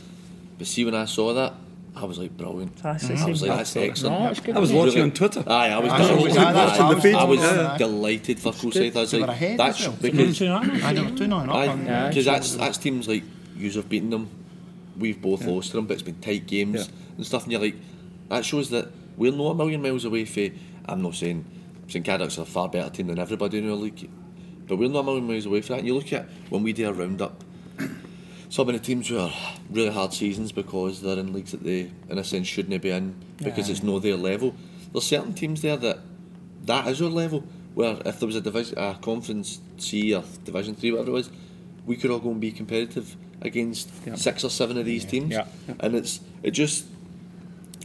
But 0.58 0.66
see, 0.66 0.84
when 0.84 0.94
I 0.94 1.04
saw 1.04 1.34
that, 1.34 1.54
I 1.96 2.04
was 2.04 2.18
like, 2.18 2.36
brilliant. 2.36 2.78
So 2.78 2.84
that's 2.84 3.08
the 3.08 3.14
I 3.14 3.24
was 3.26 3.42
like, 3.42 3.50
that's 3.50 3.76
excellent. 3.76 4.20
No, 4.20 4.28
it's 4.30 4.40
good. 4.40 4.56
I 4.56 4.60
was 4.60 4.72
watching 4.72 5.02
on 5.02 5.10
Twitter. 5.10 5.42
Aye, 5.46 5.68
I 5.70 5.78
was, 5.78 5.92
I 5.92 5.98
delighted. 5.98 6.22
was- 6.24 6.36
I- 6.36 6.52
that's- 6.52 6.78
Aye, 6.80 6.82
I 6.88 6.94
was- 6.94 7.04
I 7.04 7.24
was 7.24 7.40
I 7.40 7.68
was- 7.72 7.78
delighted 7.78 8.38
for 8.38 8.52
Forsyth. 8.52 8.96
I 8.96 9.00
was 9.00 9.12
like, 9.12 9.28
ahead 9.28 9.58
that's 9.58 9.80
well. 9.86 9.96
because 10.00 10.38
Two. 10.38 10.46
I 10.48 10.92
don't, 10.94 11.16
two 11.16 11.26
nothing 11.26 11.50
up. 11.50 11.56
Aye, 11.56 12.08
because 12.08 12.24
that's 12.24 12.54
that's 12.54 12.78
teams 12.78 13.08
like 13.08 13.24
you 13.56 13.70
have 13.72 13.88
beaten 13.88 14.10
them. 14.10 14.28
We've 14.98 15.20
both 15.20 15.44
lost 15.44 15.70
to 15.70 15.76
them, 15.78 15.86
but 15.86 15.94
it's 15.94 16.02
been 16.02 16.20
tight 16.20 16.46
games 16.46 16.86
Yeah. 16.88 16.94
and 17.16 17.26
stuff. 17.26 17.44
And 17.44 17.52
you're 17.52 17.60
like, 17.60 17.76
that 18.28 18.44
shows 18.44 18.70
that 18.70 18.88
we're 19.16 19.32
not 19.32 19.50
a 19.50 19.54
million 19.54 19.82
miles 19.82 20.04
away 20.04 20.24
from. 20.26 20.50
I'm 20.86 21.02
not 21.02 21.14
saying 21.14 21.44
St 21.88 22.04
Cadoc's 22.04 22.38
are 22.38 22.42
a 22.42 22.46
far 22.46 22.68
better 22.68 22.90
team 22.90 23.08
than 23.08 23.18
everybody 23.18 23.58
in 23.58 23.68
our 23.68 23.76
league, 23.76 24.08
but 24.68 24.76
we're 24.76 24.88
not 24.88 25.00
a 25.00 25.04
million 25.04 25.26
miles 25.26 25.46
away 25.46 25.60
from 25.62 25.74
that. 25.74 25.78
And 25.80 25.88
you 25.88 25.94
look 25.94 26.12
at 26.12 26.28
when 26.50 26.62
we 26.62 26.72
do 26.72 26.88
a 26.88 26.92
roundup, 26.92 27.42
of 28.58 28.66
the 28.66 28.78
teams 28.78 29.08
who 29.08 29.18
are 29.18 29.32
really 29.70 29.90
hard 29.90 30.12
seasons 30.12 30.52
because 30.52 31.00
they're 31.02 31.18
in 31.18 31.32
leagues 31.32 31.52
that 31.52 31.62
they, 31.62 31.90
in 32.08 32.18
a 32.18 32.24
sense, 32.24 32.46
shouldn't 32.46 32.82
be 32.82 32.90
in 32.90 33.14
because 33.42 33.68
it's 33.70 33.82
not 33.82 34.02
their 34.02 34.16
level. 34.16 34.54
There's 34.92 35.06
certain 35.06 35.32
teams 35.34 35.62
there 35.62 35.76
that 35.76 35.98
that 36.64 36.86
is 36.88 37.00
our 37.00 37.08
level. 37.08 37.44
where 37.74 37.98
if 38.04 38.18
there 38.18 38.26
was 38.26 38.34
a 38.34 38.40
division, 38.40 38.76
a 38.78 38.94
conference 39.00 39.60
C 39.78 40.12
or 40.12 40.24
Division 40.44 40.74
Three, 40.74 40.90
whatever 40.90 41.10
it 41.10 41.14
was, 41.14 41.30
we 41.86 41.94
could 41.96 42.10
all 42.10 42.18
go 42.18 42.30
and 42.32 42.40
be 42.40 42.50
competitive 42.50 43.16
against 43.40 43.88
Yeah. 44.04 44.16
six 44.16 44.42
or 44.44 44.50
seven 44.50 44.76
of 44.76 44.84
these 44.84 45.04
teams. 45.04 45.30
Yeah. 45.32 45.46
And 45.78 45.94
it's 45.94 46.20
it 46.42 46.50
just 46.50 46.86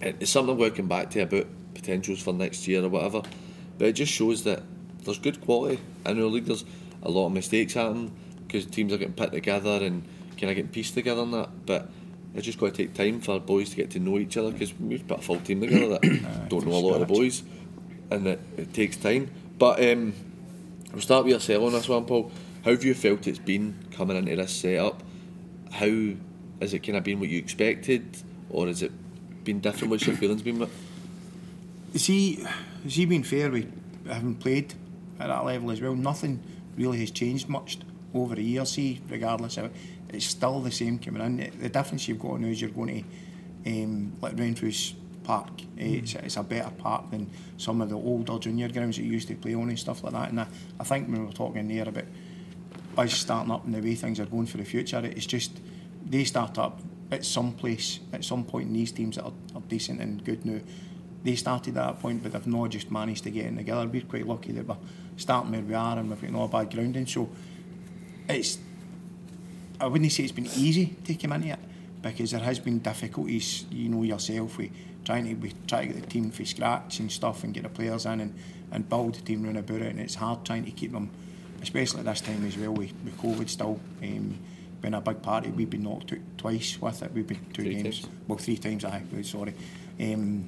it- 0.02 0.16
it's 0.20 0.32
something 0.32 0.58
we're 0.58 0.72
coming 0.72 0.88
back 0.90 1.12
to 1.12 1.20
about 1.22 1.46
potentials 1.76 2.20
for 2.20 2.34
next 2.34 2.68
year 2.68 2.84
or 2.84 2.90
whatever. 2.90 3.22
But 3.78 3.88
it 3.90 3.94
just 3.94 4.12
shows 4.12 4.44
that 4.44 4.64
there's 5.04 5.20
good 5.20 5.40
quality 5.42 5.80
in 6.06 6.20
our 6.20 6.26
league. 6.28 6.46
There's 6.46 6.66
a 7.04 7.10
lot 7.12 7.28
of 7.28 7.34
mistakes 7.34 7.74
happen 7.76 8.12
because 8.48 8.66
teams 8.66 8.92
are 8.92 8.98
getting 8.98 9.14
put 9.14 9.32
together 9.32 9.80
and 9.84 10.02
kind 10.36 10.52
of 10.52 10.56
getting 10.56 10.72
pieced 10.72 10.94
together 10.94 11.22
and 11.22 11.34
that. 11.34 11.66
But 11.66 11.90
it's 12.34 12.46
just 12.46 12.60
got 12.60 12.68
to 12.68 12.72
take 12.72 12.94
time 12.94 13.22
for 13.22 13.34
our 13.34 13.40
boys 13.40 13.70
to 13.70 13.76
get 13.76 13.92
to 13.92 14.00
know 14.00 14.18
each 14.18 14.38
other 14.38 14.52
because 14.52 14.78
we've 14.78 15.08
put 15.08 15.20
a 15.20 15.22
full 15.22 15.40
team 15.40 15.62
together 15.62 15.88
that 15.90 16.02
don't 16.50 16.66
know 16.66 16.74
a 16.74 16.80
lot 16.80 17.02
of 17.02 17.08
the 17.08 17.14
boys, 17.14 17.44
and 18.12 18.28
it, 18.28 18.40
it 18.58 18.74
takes 18.74 18.98
time. 18.98 19.32
But 19.58 19.84
um, 19.84 20.14
we'll 20.92 21.02
start 21.02 21.26
with 21.26 21.34
yourself 21.34 21.64
on 21.64 21.72
this 21.74 21.88
one, 21.88 22.06
Paul. 22.06 22.32
How 22.64 22.72
have 22.72 22.84
you 22.84 22.94
felt 22.94 23.28
it's 23.28 23.40
been 23.40 23.76
coming 23.92 24.18
into 24.18 24.36
this 24.36 24.52
setup? 24.52 25.02
How 25.72 26.14
has 26.60 26.74
it 26.74 26.80
kind 26.80 26.98
of 26.98 27.04
been 27.04 27.20
what 27.20 27.30
you 27.30 27.38
expected, 27.38 28.18
or 28.50 28.68
has 28.68 28.82
it 28.82 28.92
been 29.44 29.60
different? 29.60 29.92
What's 29.92 30.06
your 30.06 30.16
feelings 30.18 30.42
been? 30.42 30.60
With? 30.60 30.72
Is 31.94 32.08
he, 32.08 32.46
has 32.84 32.96
he 32.96 33.06
been 33.06 33.24
fair 33.24 33.50
with 33.50 33.72
having 34.08 34.36
played 34.36 34.74
at 35.20 35.28
that 35.28 35.46
level 35.46 35.72
as 35.72 35.80
well? 35.80 35.96
Nothing 35.96 36.44
really 36.76 37.00
has 37.00 37.12
changed 37.12 37.48
much 37.48 37.78
over 38.14 38.36
the 38.36 38.44
years. 38.44 38.72
See, 38.72 39.02
regardless 39.10 39.58
of 39.58 39.66
it, 39.66 39.72
it's 40.16 40.26
still 40.26 40.60
the 40.62 40.72
same 40.72 41.00
coming 41.00 41.22
in. 41.22 41.52
The- 41.60 41.70
difference 41.70 42.08
you've 42.08 42.20
got 42.20 42.40
now 42.40 42.48
is 42.48 42.62
you're 42.62 42.70
going 42.70 43.06
to 43.64 43.84
um, 43.84 44.14
like 44.22 44.36
Renfrew's 44.36 44.96
Park. 45.24 45.62
Eh, 45.80 45.98
It's, 45.98 46.16
it's 46.16 46.38
a 46.38 46.44
better 46.44 46.70
park 46.70 47.10
than 47.12 47.30
some 47.58 47.82
of 47.82 47.90
the 47.90 47.96
older 47.96 48.38
junior 48.40 48.70
grounds 48.70 48.98
that 48.98 49.04
you 49.04 49.12
used 49.12 49.28
to 49.28 49.36
play 49.36 49.56
on 49.56 49.70
and 49.70 49.80
stuff 49.80 50.04
like 50.04 50.14
that. 50.14 50.30
And 50.30 50.40
I, 50.42 50.48
I 50.80 50.84
think 50.84 51.08
when 51.08 51.22
we 51.22 51.26
were 51.26 51.34
talking 51.34 51.68
there 51.68 51.88
about 51.88 52.06
us 52.98 53.14
starting 53.14 53.52
up 53.52 53.66
and 53.66 53.74
the 53.74 53.82
way 53.82 53.96
things 53.96 54.20
are 54.20 54.26
going 54.26 54.46
for 54.46 54.58
the 54.58 54.66
future, 54.66 55.02
it's 55.04 55.26
just 55.26 55.60
they 56.06 56.24
start 56.24 56.58
up 56.58 56.80
at 57.12 57.26
some 57.26 57.54
place, 57.54 58.00
at 58.14 58.24
some 58.24 58.44
point 58.44 58.68
in 58.68 58.74
these 58.74 58.92
teams 58.92 59.16
that 59.16 59.24
are, 59.24 59.34
are 59.56 59.62
decent 59.68 60.00
and 60.02 60.24
good 60.24 60.46
now. 60.46 60.60
They 61.24 61.36
started 61.36 61.76
at 61.76 61.88
that 61.88 62.00
point, 62.00 62.22
but 62.22 62.34
they've 62.34 62.48
not 62.48 62.70
just 62.70 62.92
managed 62.92 63.24
to 63.24 63.32
get 63.32 63.48
in 63.48 63.58
together. 63.58 63.88
We're 63.88 64.04
quite 64.04 64.28
lucky 64.28 64.52
that 64.54 64.68
we're 64.68 64.78
starting 65.18 65.52
where 65.52 65.62
we 65.62 65.74
are 65.74 65.98
and 65.98 66.10
we've 66.10 66.22
got 66.22 66.32
no 66.32 66.48
bad 66.48 66.72
grounding. 66.72 67.08
So 67.08 67.30
it's, 68.30 68.60
I 69.80 69.88
wouldn't 69.88 70.12
say 70.12 70.24
it's 70.24 70.32
been 70.32 70.46
easy 70.56 70.96
to 71.06 71.16
come 71.16 71.34
into 71.34 71.50
it 71.50 71.60
because 72.02 72.32
there 72.32 72.42
has 72.42 72.60
been 72.60 72.80
difficulties, 72.80 73.66
you 73.72 73.90
know 73.90 74.04
yourself, 74.04 74.58
with 74.58 74.72
trying 75.04 75.26
to 75.26 75.34
we 75.36 75.54
try 75.68 75.86
to 75.86 75.94
get 75.94 76.02
the 76.02 76.08
team 76.08 76.32
from 76.32 76.46
scratch 76.46 77.00
and 77.00 77.12
stuff 77.12 77.44
and 77.44 77.54
get 77.54 77.64
the 77.64 77.70
players 77.70 78.06
in 78.06 78.22
and, 78.22 78.34
and 78.72 78.90
build 78.90 79.16
the 79.16 79.22
team 79.22 79.44
round 79.44 79.58
about 79.58 79.82
it 79.82 79.92
and 79.92 80.00
it's 80.00 80.16
hard 80.16 80.44
trying 80.46 80.66
to 80.66 80.72
keep 80.72 80.92
them, 80.92 81.10
especially 81.62 82.00
at 82.00 82.06
this 82.06 82.22
time 82.22 82.46
as 82.46 82.58
well 82.58 82.72
with, 82.72 82.94
with 83.04 83.18
COVID 83.18 83.50
still. 83.50 83.80
Um, 84.02 84.38
been 84.82 84.94
a 84.94 85.02
big 85.02 85.22
party, 85.22 85.50
we've 85.50 85.70
been 85.70 85.84
knocked 85.84 86.14
out 86.14 86.20
twice 86.38 86.80
with 86.80 87.02
it, 87.02 87.12
we've 87.14 87.26
been 87.26 87.44
two 87.54 87.64
Three 87.64 87.76
games, 87.76 88.02
times. 88.02 88.14
well 88.28 88.38
three 88.38 88.58
times 88.58 88.86
I 88.86 89.02
sorry. 89.24 89.54
Um, 90.00 90.48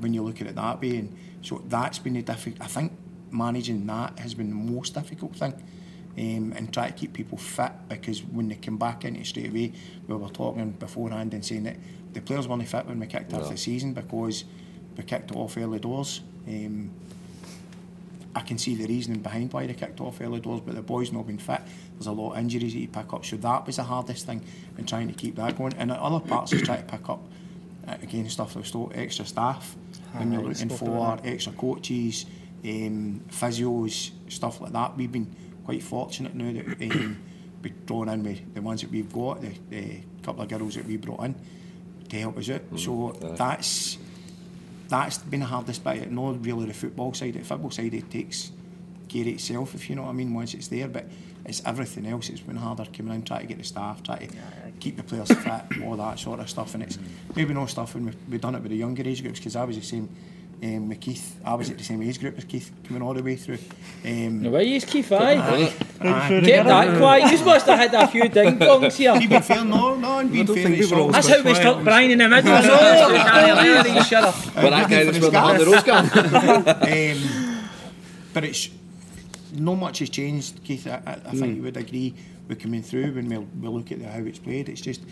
when 0.00 0.12
you 0.12 0.22
look 0.22 0.40
at 0.40 0.48
it 0.48 0.54
that 0.54 0.80
way 0.82 0.98
and 0.98 1.16
so 1.40 1.62
that's 1.66 1.98
been 1.98 2.14
the 2.14 2.22
difficult 2.22 2.62
I 2.62 2.66
think 2.66 2.92
managing 3.30 3.86
that 3.86 4.18
has 4.18 4.34
been 4.34 4.50
the 4.50 4.72
most 4.72 4.94
difficult 4.94 5.34
thing 5.34 5.54
um, 6.18 6.52
and 6.56 6.72
try 6.72 6.88
to 6.88 6.92
keep 6.92 7.12
people 7.12 7.38
fit 7.38 7.72
because 7.88 8.24
when 8.24 8.48
they 8.48 8.56
come 8.56 8.76
back 8.76 9.04
into 9.04 9.24
straight 9.24 9.50
away, 9.50 9.72
we 10.08 10.16
were 10.16 10.28
talking 10.28 10.70
beforehand 10.72 11.32
and 11.32 11.44
saying 11.44 11.62
that 11.62 11.76
the 12.12 12.20
players 12.20 12.48
weren't 12.48 12.66
fit 12.66 12.86
when 12.86 12.98
we 12.98 13.06
kicked 13.06 13.32
off 13.34 13.48
the 13.48 13.56
season 13.56 13.92
because 13.92 14.44
we 14.96 15.04
kicked 15.04 15.30
it 15.30 15.36
off 15.36 15.56
early 15.56 15.78
doors. 15.78 16.22
Um, 16.46 16.90
I 18.34 18.40
can 18.40 18.58
see 18.58 18.74
the 18.74 18.86
reasoning 18.86 19.20
behind 19.20 19.52
why 19.52 19.66
they 19.66 19.74
kicked 19.74 20.00
off 20.00 20.20
early 20.20 20.40
doors, 20.40 20.60
but 20.60 20.74
the 20.74 20.82
boys 20.82 21.12
not 21.12 21.26
been 21.26 21.38
fit. 21.38 21.60
There's 21.94 22.06
a 22.06 22.12
lot 22.12 22.32
of 22.32 22.38
injuries 22.38 22.72
that 22.72 22.80
you 22.80 22.88
pick 22.88 23.12
up, 23.12 23.24
so 23.24 23.36
that 23.36 23.66
was 23.66 23.76
the 23.76 23.84
hardest 23.84 24.26
thing 24.26 24.44
in 24.76 24.86
trying 24.86 25.08
to 25.08 25.14
keep 25.14 25.36
that 25.36 25.56
going. 25.56 25.74
And 25.74 25.92
at 25.92 25.98
other 25.98 26.20
parts, 26.20 26.52
is 26.52 26.62
trying 26.62 26.84
to 26.84 26.90
pick 26.90 27.08
up 27.08 27.20
uh, 27.86 27.96
again 28.02 28.28
stuff 28.28 28.56
like 28.56 28.66
still 28.66 28.90
extra 28.94 29.24
staff 29.24 29.76
when 30.12 30.32
you're 30.32 30.42
Aye, 30.42 30.46
looking 30.46 30.68
for 30.68 31.18
extra 31.24 31.52
coaches, 31.52 32.26
um, 32.64 33.22
physios, 33.30 34.10
stuff 34.28 34.60
like 34.60 34.72
that. 34.72 34.96
We've 34.96 35.10
been 35.10 35.34
quite 35.68 35.82
fortunate 35.82 36.34
now 36.34 36.50
that 36.50 36.80
um, 36.80 37.18
we've 37.62 37.84
drawn 37.84 38.08
in 38.08 38.22
with 38.22 38.54
the 38.54 38.62
ones 38.62 38.80
that 38.80 38.90
we've 38.90 39.12
got, 39.12 39.42
the, 39.42 39.52
the 39.68 40.00
couple 40.22 40.40
of 40.40 40.48
girls 40.48 40.74
that 40.76 40.86
we 40.86 40.96
brought 40.96 41.22
in 41.22 41.34
to 42.08 42.18
help 42.18 42.38
us 42.38 42.48
out. 42.48 42.62
so 42.76 43.14
aye. 43.22 43.34
that's 43.34 43.98
that's 44.88 45.18
been 45.18 45.40
the 45.40 45.46
hardest 45.46 45.84
bit. 45.84 46.10
Not 46.10 46.42
really 46.42 46.64
the 46.64 46.72
football 46.72 47.12
side. 47.12 47.34
The 47.34 47.44
football 47.44 47.70
side 47.70 47.92
it 47.92 48.10
takes 48.10 48.50
care 49.10 49.20
of 49.20 49.28
itself, 49.28 49.74
if 49.74 49.90
you 49.90 49.96
know 49.96 50.04
what 50.04 50.08
I 50.08 50.12
mean, 50.14 50.32
once 50.32 50.54
it's 50.54 50.68
there. 50.68 50.88
But 50.88 51.04
it's 51.44 51.60
everything 51.66 52.06
else. 52.06 52.30
It's 52.30 52.40
been 52.40 52.56
harder 52.56 52.86
coming 52.86 53.14
in, 53.14 53.22
trying 53.22 53.42
to 53.42 53.46
get 53.46 53.58
the 53.58 53.64
staff, 53.64 54.02
trying 54.02 54.28
to 54.28 54.34
keep 54.80 54.96
the 54.96 55.02
players 55.02 55.30
fit, 55.30 55.82
all 55.84 55.96
that 55.96 56.18
sort 56.18 56.40
of 56.40 56.48
stuff. 56.48 56.72
And 56.72 56.82
it's 56.82 56.98
maybe 57.36 57.52
no 57.52 57.66
stuff 57.66 57.92
when 57.92 58.06
we've, 58.06 58.16
we've 58.30 58.40
done 58.40 58.54
it 58.54 58.62
with 58.62 58.70
the 58.70 58.78
younger 58.78 59.06
age 59.06 59.20
groups 59.22 59.38
because 59.38 59.54
I 59.54 59.64
was 59.64 59.76
the 59.76 59.82
same. 59.82 60.08
Um, 60.60 60.88
with 60.88 61.00
Keith, 61.00 61.38
I 61.44 61.54
was 61.54 61.70
at 61.70 61.78
the 61.78 61.84
same 61.84 62.02
age 62.02 62.18
group 62.18 62.36
as 62.36 62.42
Keith, 62.44 62.72
coming 62.82 63.00
all 63.00 63.14
the 63.14 63.22
way 63.22 63.36
through. 63.36 63.58
Um, 64.04 64.42
No 64.42 64.50
way, 64.50 64.64
you 64.64 64.80
Keith, 64.80 65.12
aye. 65.12 65.36
aye, 65.36 65.72
aye. 66.00 66.40
Keep 66.42 66.64
that 66.64 66.98
quiet. 66.98 67.30
You 67.38 67.44
must 67.44 67.66
have 67.66 67.78
had 67.78 67.94
a 67.94 68.08
few 68.08 68.28
ding 68.28 68.58
dongs 68.58 68.96
here. 68.96 69.16
He 69.20 69.28
been 69.28 69.40
fair, 69.40 69.64
no, 69.64 69.94
no, 69.94 70.18
and 70.18 70.32
being 70.32 70.46
don't 70.46 70.56
fair. 70.56 70.64
think 70.64 70.76
we 70.78 70.82
it's 70.82 70.90
were 70.90 70.96
all- 70.98 71.02
always 71.10 71.26
That's 71.26 71.28
how 71.28 71.48
we 71.48 71.54
stuck 71.54 71.84
Brian 71.84 72.10
in 72.10 72.18
the 72.18 72.28
middle. 72.28 72.60
So 72.62 73.08
you 73.08 73.18
can't 73.18 73.56
let 73.56 73.86
him 73.86 74.02
shut 74.02 74.24
up. 74.24 74.34
But 74.56 74.70
that 74.70 74.90
guy 74.90 75.04
that's 75.04 75.18
wearing 75.20 75.32
the 75.32 75.40
hand 75.40 75.60
the 75.60 75.66
rose 75.66 75.82
gun. 75.84 76.04
um, 77.62 77.68
but 78.34 78.44
it's 78.44 78.68
not 79.54 79.76
much 79.76 80.00
has 80.00 80.10
changed, 80.10 80.64
Keith. 80.64 80.88
I, 80.88 81.00
I, 81.06 81.12
I 81.12 81.30
think 81.34 81.56
you 81.56 81.62
would 81.62 81.76
agree 81.76 82.14
with 82.48 82.58
coming 82.60 82.82
through 82.82 83.12
when 83.14 83.28
we, 83.28 83.38
we 83.38 83.68
look 83.68 83.92
at 83.92 84.00
the, 84.00 84.08
how 84.08 84.18
it's 84.20 84.40
played. 84.40 84.68
It's 84.68 84.80
just 84.80 85.02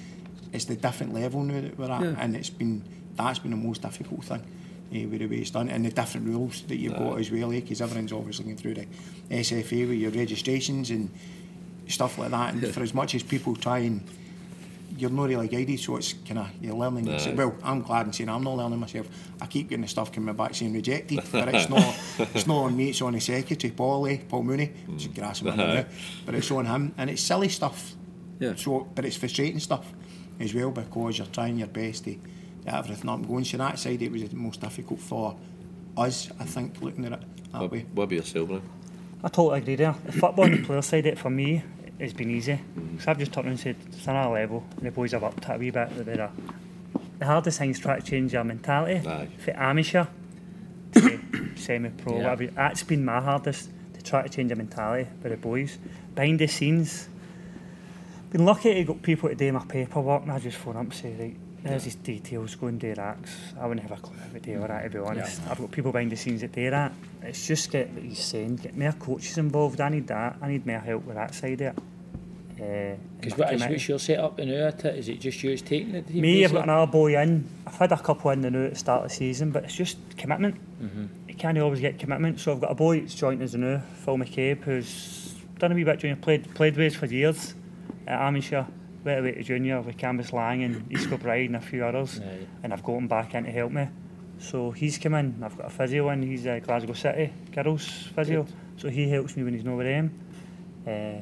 it's 0.53 0.65
the 0.65 0.75
different 0.75 1.15
level 1.15 1.43
now 1.45 1.61
that 1.61 1.79
we're 1.79 1.89
at, 1.91 2.03
and 2.19 2.35
it's 2.35 2.51
been 2.51 2.83
that's 3.15 3.39
been 3.39 3.53
the 3.53 3.57
most 3.57 3.83
difficult 3.83 4.25
thing. 4.25 4.43
Uh, 4.95 5.09
with 5.09 5.19
the 5.19 5.27
way 5.27 5.39
it's 5.39 5.51
done 5.51 5.69
and 5.69 5.85
the 5.85 5.91
different 5.91 6.29
rules 6.29 6.63
that 6.69 6.77
you've 6.77 6.97
got 6.97 7.19
as 7.19 7.29
well, 7.29 7.51
because 7.51 7.81
everyone's 7.81 8.13
obviously 8.13 8.45
going 8.45 8.57
through 8.57 8.75
the 8.75 8.87
SFA 9.31 9.89
with 9.89 9.99
your 9.99 10.13
registrations 10.13 10.91
and 10.91 11.11
stuff 11.89 12.19
like 12.19 12.31
that. 12.31 12.55
And 12.55 12.63
for 12.73 12.83
as 12.83 12.95
much 12.95 13.15
as 13.17 13.25
people 13.25 13.57
try 13.57 13.79
and 13.79 14.01
you're 14.97 15.11
not 15.11 15.29
really 15.29 15.49
guided, 15.49 15.81
so 15.81 15.97
it's 15.97 16.13
kind 16.13 16.39
of 16.39 16.49
you're 16.61 16.75
learning. 16.75 17.05
Well, 17.37 17.55
I'm 17.63 17.83
glad 17.83 18.07
and 18.07 18.15
saying 18.15 18.31
I'm 18.31 18.45
not 18.45 18.57
learning 18.57 18.79
myself. 18.79 19.09
I 19.41 19.47
keep 19.47 19.69
getting 19.69 19.83
the 19.83 19.89
stuff 19.89 20.13
coming 20.13 20.35
back 20.35 20.55
saying 20.55 20.73
rejected, 20.73 21.21
but 21.33 21.49
it's 21.55 21.69
not. 21.69 21.97
it's 22.35 22.47
not 22.47 22.63
on 22.63 22.77
me. 22.77 22.91
It's 22.91 23.03
on 23.03 23.13
the 23.13 23.21
secretary, 23.21 23.73
Paul, 23.73 24.07
eh, 24.07 24.19
Paul 24.29 24.45
Mooney. 24.45 24.73
Grass 25.15 25.43
man 25.43 25.57
now, 25.57 25.85
but 26.25 26.35
it's 26.35 26.51
on 26.51 26.65
him, 26.65 26.95
and 26.97 27.11
it's 27.11 27.23
silly 27.23 27.49
stuff. 27.49 27.93
Yeah. 28.39 28.55
So, 28.55 28.87
but 28.95 29.05
it's 29.05 29.17
frustrating 29.17 29.59
stuff 29.61 29.93
as 30.39 30.55
well 30.55 30.71
because 30.71 31.19
you're 31.19 31.27
trying 31.27 31.59
your 31.59 31.69
best 31.69 32.05
to 32.05 32.17
everything 32.67 33.09
up 33.09 33.19
and 33.19 33.29
going. 33.29 33.45
So 33.45 33.57
that 33.59 33.79
side, 33.79 34.03
it 34.03 34.11
was 34.13 34.29
the 34.29 34.37
most 34.37 34.61
difficult 34.61 35.01
for 35.01 35.37
us, 35.97 36.31
I 36.39 36.45
think, 36.45 36.81
looking 36.83 37.05
at 37.07 37.13
it 37.13 37.21
that 37.53 37.61
What, 37.63 37.73
way. 37.73 37.87
what 37.95 38.05
about 38.05 38.17
yourself, 38.17 38.49
Brian? 38.49 38.63
I 39.25 39.29
totally 39.29 39.59
agree 39.59 39.77
there. 39.77 39.95
The 40.05 40.13
football 40.13 40.45
on 40.45 40.53
the 40.53 40.63
player 40.63 40.83
side, 40.83 41.07
it 41.07 41.19
for 41.19 41.31
me, 41.31 41.63
it's 41.99 42.13
been 42.13 42.31
easy. 42.31 42.61
Mm. 42.79 43.01
So 43.01 43.11
I've 43.11 43.19
just 43.19 43.33
turned 43.33 43.47
around 43.47 43.53
and 43.53 43.61
said, 43.61 43.77
it's 43.89 44.07
another 44.07 44.31
level, 44.35 44.65
and 44.77 44.87
the 44.87 44.91
boys 44.91 45.13
have 45.13 45.25
upped 45.25 45.45
it 45.45 45.51
a 45.51 45.57
wee 45.59 45.71
bit. 45.71 45.95
They're 45.95 46.05
better. 46.05 46.31
The 47.19 47.25
hardest 47.25 47.59
thing 47.59 47.71
is 47.71 47.79
trying 47.79 48.03
to 48.03 48.07
change 48.07 48.35
your 48.35 48.45
mentality 48.45 49.07
Aye. 49.09 49.29
for 49.39 49.51
amateur 49.57 50.07
to 50.93 51.21
semi-pro. 51.57 52.13
Yeah. 52.19 52.23
whatever. 52.31 52.47
That's 52.53 52.83
been 52.83 53.05
my 53.05 53.21
hardest, 53.21 53.71
to 53.95 54.03
try 54.03 54.23
to 54.23 54.29
change 54.29 54.51
your 54.51 54.59
mentality 54.59 55.09
with 55.23 55.33
the 55.33 55.39
boys. 55.39 55.79
Behind 56.15 56.39
the 56.39 56.47
scenes, 56.47 57.09
been 58.31 58.45
lucky 58.45 58.75
to 58.75 58.85
got 58.85 59.01
people 59.03 59.29
to 59.31 59.35
do 59.35 59.51
my 59.53 59.65
paperwork, 59.65 60.23
and 60.23 60.33
I 60.33 60.39
just 60.39 60.59
phone 60.59 60.77
up 60.77 60.83
and 60.83 60.95
say, 60.95 61.15
right, 61.19 61.37
there's 61.69 61.85
these 61.85 61.95
details, 61.97 62.55
going 62.55 62.79
do 62.79 62.95
racks. 62.97 63.31
I 63.61 63.67
wouldn't 63.67 63.89
have 63.89 63.99
a 63.99 64.01
clue 64.01 64.17
how 64.17 64.33
to 64.33 64.41
do 64.41 64.61
all 64.63 64.69
that, 64.69 64.83
to 64.85 64.91
be 64.91 64.99
honest. 64.99 65.41
I've 65.49 65.59
got 65.59 65.71
people 65.71 65.93
behind 65.93 66.13
the 66.13 66.17
scenes 66.17 66.41
that 66.41 66.53
do 66.53 66.71
that. 66.71 66.93
It's 67.23 67.47
just 67.47 67.71
get 67.71 67.91
what 67.91 68.03
he's 68.03 68.19
saying, 68.25 68.57
get 68.57 68.77
more 68.77 68.93
coaches 68.93 69.39
involved. 69.39 69.81
I 69.81 69.89
need 69.89 70.07
that. 70.09 70.37
I 70.41 70.49
need 70.49 70.67
more 70.67 70.79
help 70.79 71.05
with 71.05 71.17
that 71.17 71.35
side 71.35 71.61
of 71.61 71.77
it. 71.77 71.79
Uh, 72.59 72.97
Because 73.21 73.37
my 73.39 73.45
what 73.45 73.55
is 73.55 73.61
what's 73.63 73.89
your 73.89 73.99
setup 73.99 74.39
in 74.41 74.49
now? 74.49 74.69
Is 74.69 75.09
it 75.11 75.21
just 75.21 75.43
you 75.43 75.57
taking 75.59 75.95
it? 75.95 76.09
Me, 76.15 76.43
I've 76.45 76.53
got 76.53 76.65
another 76.65 76.91
boy 76.91 77.21
in. 77.21 77.47
I've 77.67 77.75
had 77.77 77.93
a 77.93 77.99
couple 77.99 78.31
in 78.31 78.41
the 78.41 78.51
new 78.51 78.65
at 78.65 78.71
the 78.71 78.79
start 78.79 79.05
of 79.05 79.11
the 79.11 79.15
season, 79.15 79.51
but 79.51 79.65
it's 79.65 79.75
just 79.77 79.99
commitment. 80.17 80.57
You 81.29 81.35
can't 81.35 81.59
always 81.59 81.81
get 81.81 81.99
commitment. 81.99 82.41
So 82.41 82.53
I've 82.53 82.61
got 82.61 82.71
a 82.71 82.75
boy 82.75 83.01
that's 83.01 83.15
joined 83.15 83.43
us 83.43 83.53
new, 83.53 83.79
Phil 83.79 84.17
McCabe, 84.17 84.63
who's 84.63 85.35
done 85.59 85.73
a 85.73 85.75
wee 85.75 85.85
bit 85.85 85.99
junior, 85.99 86.17
played 86.17 86.55
played 86.55 86.77
with 86.77 86.95
us 86.95 86.99
for 86.99 87.05
years 87.07 87.55
at 88.07 88.19
Amisha, 88.21 88.67
went 89.07 89.21
away 89.21 89.33
to 89.33 89.43
junior 89.43 89.81
with 89.81 89.97
Cambuslang 89.97 90.65
and 90.65 90.93
East 90.93 91.09
Bride 91.09 91.47
and 91.47 91.57
a 91.57 91.61
few 91.61 91.85
others, 91.85 92.21
Right. 92.21 92.47
and 92.63 92.73
I've 92.73 92.83
got 92.83 92.99
him 92.99 93.09
back 93.09 93.35
in 93.35 93.45
to 93.45 93.51
help 93.51 93.73
me. 93.73 93.89
So 94.39 94.71
he's 94.73 94.99
come 94.99 95.15
in. 95.15 95.43
I've 95.43 95.57
got 95.57 95.67
a 95.67 95.71
physio 95.71 96.11
in. 96.11 96.23
He's 96.23 96.45
a 96.45 96.61
Glasgow 96.61 96.93
City 96.93 97.33
girls 97.55 97.87
physio, 98.15 98.47
so 98.77 98.91
he 98.91 99.09
helps 99.09 99.37
me 99.37 99.45
when 99.45 99.55
he's 99.55 99.65
not 99.65 99.77
with 99.77 99.87
them. 99.87 100.11
Uh, 100.87 101.21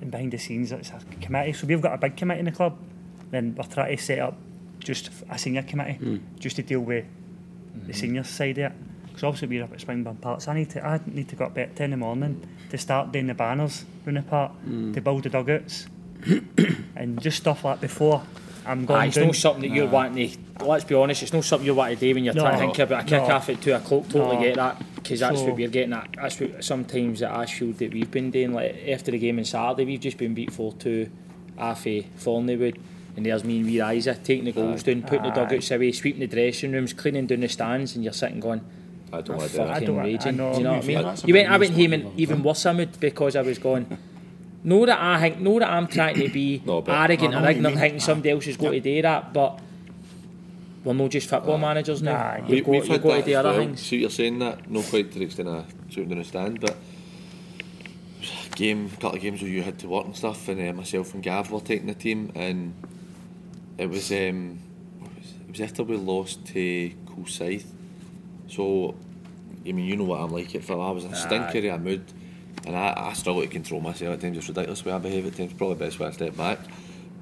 and 0.00 0.10
behind 0.10 0.32
the 0.32 0.38
scenes, 0.38 0.72
it's 0.72 0.90
a 0.90 1.00
committee. 1.20 1.52
So 1.52 1.66
we've 1.66 1.82
got 1.82 1.94
a 1.94 1.98
big 1.98 2.16
committee 2.16 2.40
in 2.40 2.46
the 2.46 2.52
club. 2.52 2.78
Then 3.30 3.54
we're 3.56 3.64
trying 3.64 3.96
to 3.96 4.02
set 4.02 4.20
up 4.20 4.36
just 4.78 5.10
a 5.28 5.38
senior 5.38 5.62
committee, 5.62 5.94
hmm. 5.94 6.16
just 6.38 6.56
to 6.56 6.62
deal 6.62 6.80
with 6.80 7.04
the 7.74 7.80
mm-hmm. 7.80 7.92
senior 7.92 8.24
side 8.24 8.58
of 8.58 8.72
it. 8.72 8.72
because 9.06 9.24
obviously 9.24 9.48
we're 9.48 9.64
up 9.64 9.72
at 9.72 9.78
Springburn 9.78 10.20
Park, 10.20 10.40
so 10.40 10.52
I 10.52 10.54
need 10.54 10.70
to 10.70 10.86
I 10.86 11.00
need 11.06 11.28
to 11.28 11.36
go 11.36 11.46
up 11.46 11.58
at 11.58 11.76
10 11.76 11.84
in 11.84 11.90
the 11.90 11.96
morning 11.96 12.46
to 12.70 12.78
start 12.78 13.12
doing 13.12 13.26
the 13.26 13.34
banners 13.34 13.84
round 14.04 14.18
the 14.18 14.22
park, 14.22 14.52
hmm. 14.52 14.92
to 14.92 15.00
build 15.00 15.24
the 15.24 15.30
dugouts, 15.30 15.86
and 16.96 17.20
just 17.20 17.38
stuff 17.38 17.64
like 17.64 17.80
before 17.80 18.22
I'm 18.66 18.84
going 18.84 19.00
Aye, 19.00 19.06
it's 19.06 19.16
down. 19.16 19.26
not 19.26 19.36
something 19.36 19.62
that 19.68 19.74
you're 19.76 19.86
wanting 19.88 20.30
to. 20.30 20.64
Let's 20.64 20.84
be 20.84 20.94
honest, 20.96 21.22
it's 21.22 21.32
not 21.32 21.44
something 21.44 21.64
you're 21.64 21.74
wanting 21.76 21.98
to 21.98 22.00
do 22.00 22.14
when 22.14 22.24
you're 22.24 22.34
No. 22.34 22.42
trying 22.42 22.54
to 22.54 22.58
think 22.58 22.78
about 22.80 23.02
a 23.02 23.04
kick 23.04 23.22
No. 23.28 23.34
off 23.34 23.48
at 23.48 23.60
two 23.62 23.72
o'clock. 23.74 24.08
Totally 24.08 24.36
No. 24.36 24.42
get 24.42 24.56
that 24.56 24.82
because 24.96 25.20
that's 25.20 25.38
So- 25.38 25.44
what 25.46 25.56
we're 25.56 25.68
getting 25.68 25.92
at. 25.92 26.08
That's 26.20 26.40
what 26.40 26.64
sometimes 26.64 27.22
at 27.22 27.30
Ashfield 27.30 27.78
that 27.78 27.92
we've 27.92 28.10
been 28.10 28.30
doing. 28.32 28.52
Like 28.52 28.76
after 28.88 29.12
the 29.12 29.18
game 29.18 29.38
on 29.38 29.44
Saturday, 29.44 29.84
we've 29.84 30.00
just 30.00 30.18
been 30.18 30.34
beat 30.34 30.52
four 30.52 30.72
two 30.72 31.08
off 31.56 31.86
of 31.86 32.04
Thornliewood. 32.18 32.76
And 33.16 33.24
there's 33.24 33.44
me 33.44 33.58
and 33.58 33.66
wee 33.66 33.80
Isa 33.96 34.14
taking 34.22 34.44
the 34.46 34.52
goals 34.52 34.82
down, 34.82 35.02
putting 35.02 35.22
the 35.22 35.28
Aye. 35.30 35.44
dugouts 35.46 35.70
away, 35.70 35.92
sweeping 35.92 36.20
the 36.20 36.26
dressing 36.26 36.72
rooms, 36.72 36.92
cleaning 36.92 37.26
down 37.26 37.40
the 37.40 37.48
stands, 37.48 37.94
and 37.94 38.02
you're 38.04 38.12
sitting 38.12 38.40
going, 38.40 38.60
I 39.12 39.22
don't 39.22 39.38
want 39.38 39.50
to 39.52 39.56
do 39.56 39.64
that. 39.64 39.70
I 39.70 39.80
don't- 39.80 39.98
I 40.00 40.02
know. 40.32 40.52
Do 40.52 40.58
you 40.58 40.64
know 40.64 40.72
what 40.74 40.84
I 40.84 40.86
mean? 40.86 41.02
That's 41.02 41.24
a 41.24 41.26
You 41.28 41.32
went, 41.34 41.48
I 41.48 41.56
went 41.56 41.76
useful, 41.78 41.98
home 41.98 42.12
in 42.14 42.20
even 42.20 42.42
worse 42.42 42.66
mood 42.66 42.88
because 43.00 43.36
I 43.36 43.42
was 43.42 43.58
going. 43.58 43.86
Know 44.64 44.84
that 44.86 45.00
I 45.00 45.20
think, 45.20 45.40
know 45.40 45.58
that 45.58 45.70
I'm 45.70 45.86
trying 45.86 46.16
to 46.16 46.28
be 46.28 46.62
No, 46.66 46.82
arrogant 46.86 47.34
I 47.34 47.46
or 47.46 47.50
ignorant, 47.50 47.78
thinking 47.78 48.00
somebody 48.00 48.30
else 48.30 48.46
has 48.46 48.56
got 48.56 48.70
to 48.70 48.80
do 48.80 49.02
that, 49.02 49.32
but 49.32 49.60
we're 50.84 50.92
not 50.94 51.10
just 51.10 51.28
football 51.28 51.58
managers 51.58 52.02
now. 52.02 52.12
Nah, 52.12 52.36
You've 52.36 52.48
We, 52.48 52.60
got, 52.60 52.68
we've 52.70 52.88
you've 52.88 53.02
got 53.02 53.16
to 53.16 53.22
do 53.22 53.34
other 53.34 53.50
well. 53.50 53.58
things. 53.58 53.86
So 53.86 53.96
you're 53.96 54.10
saying 54.10 54.38
that, 54.40 54.70
not 54.70 54.84
quite 54.84 55.12
to 55.12 55.18
the 55.18 55.24
extent 55.24 55.48
shooting 55.88 56.22
down 56.22 56.54
the 56.54 56.60
but 56.60 56.76
game, 58.56 58.88
couple 58.90 59.14
of 59.16 59.20
games 59.20 59.42
where 59.42 59.50
you 59.50 59.62
had 59.62 59.78
to 59.80 59.88
work 59.88 60.06
and 60.06 60.16
stuff, 60.16 60.48
and 60.48 60.68
uh, 60.68 60.72
myself 60.72 61.14
and 61.14 61.22
Gav 61.22 61.50
were 61.50 61.60
taking 61.60 61.86
the 61.86 61.94
team, 61.94 62.32
and 62.34 62.74
it 63.78 63.88
was 63.88 64.10
um, 64.10 64.58
was 65.00 65.30
it? 65.30 65.40
it 65.46 65.50
was 65.50 65.60
after 65.60 65.84
we 65.84 65.96
lost 65.96 66.44
to 66.46 66.90
Coolside. 67.06 67.64
So, 68.48 68.94
I 69.66 69.72
mean, 69.72 69.86
you 69.86 69.96
know 69.96 70.04
what 70.04 70.20
I'm 70.20 70.30
like 70.30 70.50
Phil. 70.50 70.80
I 70.80 70.90
was 70.90 71.04
in 71.04 71.12
a 71.12 71.16
stinker 71.16 71.58
a 71.68 71.78
mood, 71.78 72.04
and 72.66 72.76
I, 72.76 72.92
I 72.96 73.12
struggle 73.12 73.42
to 73.42 73.48
control 73.48 73.80
myself 73.80 74.14
at 74.14 74.20
times. 74.20 74.36
It's 74.36 74.48
ridiculous 74.48 74.82
the 74.82 74.88
way 74.90 74.94
I 74.94 74.98
behave 74.98 75.26
at 75.26 75.36
times. 75.36 75.52
Probably 75.52 75.76
the 75.76 75.84
best 75.84 75.98
way 75.98 76.08
I 76.08 76.10
step 76.10 76.36
back. 76.36 76.58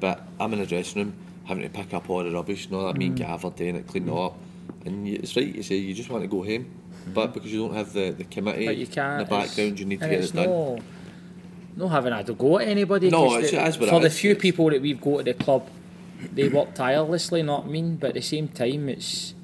But 0.00 0.22
I'm 0.40 0.52
in 0.52 0.58
the 0.60 0.66
dressing 0.66 1.02
room 1.02 1.14
having 1.44 1.62
to 1.62 1.68
pick 1.68 1.92
up 1.94 2.08
all 2.08 2.24
the 2.24 2.30
rubbish. 2.30 2.66
You 2.66 2.72
know 2.72 2.86
that 2.86 2.96
me 2.96 3.06
mm. 3.06 3.08
and 3.10 3.18
Gav 3.18 3.44
are 3.44 3.50
doing 3.50 3.76
it, 3.76 3.86
cleaning 3.86 4.14
it 4.14 4.18
up, 4.18 4.36
and 4.84 5.06
you, 5.06 5.20
it's 5.22 5.36
right. 5.36 5.54
You 5.54 5.62
say 5.62 5.76
you 5.76 5.94
just 5.94 6.08
want 6.10 6.22
to 6.22 6.28
go 6.28 6.42
home, 6.42 6.64
mm-hmm. 6.64 7.12
but 7.12 7.32
because 7.34 7.52
you 7.52 7.66
don't 7.66 7.74
have 7.76 7.92
the, 7.92 8.10
the 8.10 8.24
committee 8.24 8.66
But 8.66 8.76
you 8.76 8.86
in 8.86 8.92
can't. 8.92 9.18
the 9.28 9.30
background, 9.30 9.78
you 9.78 9.86
need 9.86 10.00
to 10.00 10.08
get 10.08 10.20
it's 10.20 10.30
it 10.30 10.36
done. 10.36 10.46
No, 10.46 10.78
no 11.76 11.88
having 11.88 12.12
had 12.12 12.26
to 12.26 12.34
go 12.34 12.58
at 12.58 12.68
anybody. 12.68 13.10
No, 13.10 13.28
'cause 13.28 13.44
it's- 13.44 13.50
the- 13.52 13.60
it 13.62 13.68
is 13.68 13.78
what 13.78 13.88
for 13.90 13.96
it 13.96 14.00
the 14.00 14.06
is. 14.06 14.18
few 14.18 14.30
It's- 14.30 14.42
people 14.42 14.70
that 14.70 14.80
we've 14.80 15.00
got 15.00 15.18
at 15.20 15.24
the 15.26 15.34
club, 15.34 15.68
they 16.32 16.48
work 16.48 16.74
tirelessly. 16.74 17.42
Not 17.42 17.64
I 17.64 17.68
mean, 17.68 17.96
but 17.96 18.08
at 18.08 18.14
the 18.14 18.22
same 18.22 18.48
time, 18.48 18.88
it's 18.88 19.34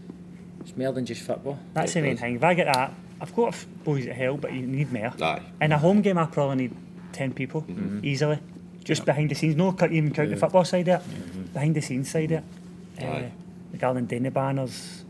it's 0.61 0.77
more 0.77 0.93
than 0.93 1.05
just 1.07 1.23
football. 1.23 1.59
That's 1.75 1.93
the 1.95 2.01
main 2.03 2.17
thing. 2.17 2.37
If 2.37 2.45
I 2.45 2.55
get 2.55 2.73
that, 2.73 2.95
I've 3.21 3.35
got 3.35 3.49
f- 3.49 3.67
boys 3.85 4.07
at 4.07 4.17
hell, 4.17 4.37
but 4.37 4.53
you 4.53 4.67
need 4.67 4.93
more. 4.93 5.13
Aye. 5.21 5.43
In 5.61 5.73
a 5.73 5.79
home 5.79 6.01
game, 6.03 6.17
I 6.19 6.25
probably 6.27 6.57
need 6.69 6.77
10 7.13 7.33
people 7.35 7.65
easily. 8.03 8.39
Just 8.85 9.05
behind 9.05 9.31
the 9.31 9.35
scenes. 9.35 9.57
No, 9.57 9.73
cut 9.73 9.93
even 9.93 10.11
count 10.13 10.31
the 10.31 10.37
football 10.37 10.65
side 10.65 10.89
of 10.89 11.01
it. 11.07 11.53
Behind 11.53 11.75
the 11.75 11.83
scenes 11.83 12.11
side 12.11 12.33
of 12.33 12.39
it. 12.39 12.45
Uh, 13.03 13.07
Aye. 13.07 13.33
regarding 13.73 14.07
dinner 14.07 14.31
banners, 14.31 15.05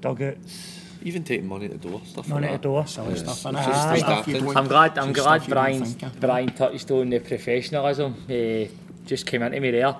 dugouts, 0.00 0.80
Even 1.02 1.22
taking 1.22 1.46
money 1.46 1.66
at 1.66 1.72
the 1.72 1.88
door, 1.88 2.00
stuff 2.06 2.28
money 2.28 2.46
like 2.46 2.54
at 2.56 2.62
the 2.62 2.68
that. 2.68 2.74
door. 2.74 2.86
Silly 2.86 3.16
stuff, 3.16 3.30
it's 3.34 3.44
innit? 3.44 3.52
just 3.66 3.82
Stuff 3.82 3.98
stuff 3.98 4.28
you 4.28 4.34
that- 4.34 4.42
don't- 4.42 4.56
I'm 4.56 4.68
glad. 4.68 4.98
I'm 4.98 5.12
glad 5.12 5.42
stuff 5.42 5.48
you 5.48 5.54
don't 5.54 6.00
Brian. 6.00 6.12
Brian 6.20 6.48
touched 6.50 6.90
on 6.90 7.10
the 7.10 7.18
professionalism. 7.20 8.14
Uh, 8.28 8.72
just 9.06 9.26
came 9.26 9.42
into 9.42 9.60
me 9.60 9.70
there 9.70 9.94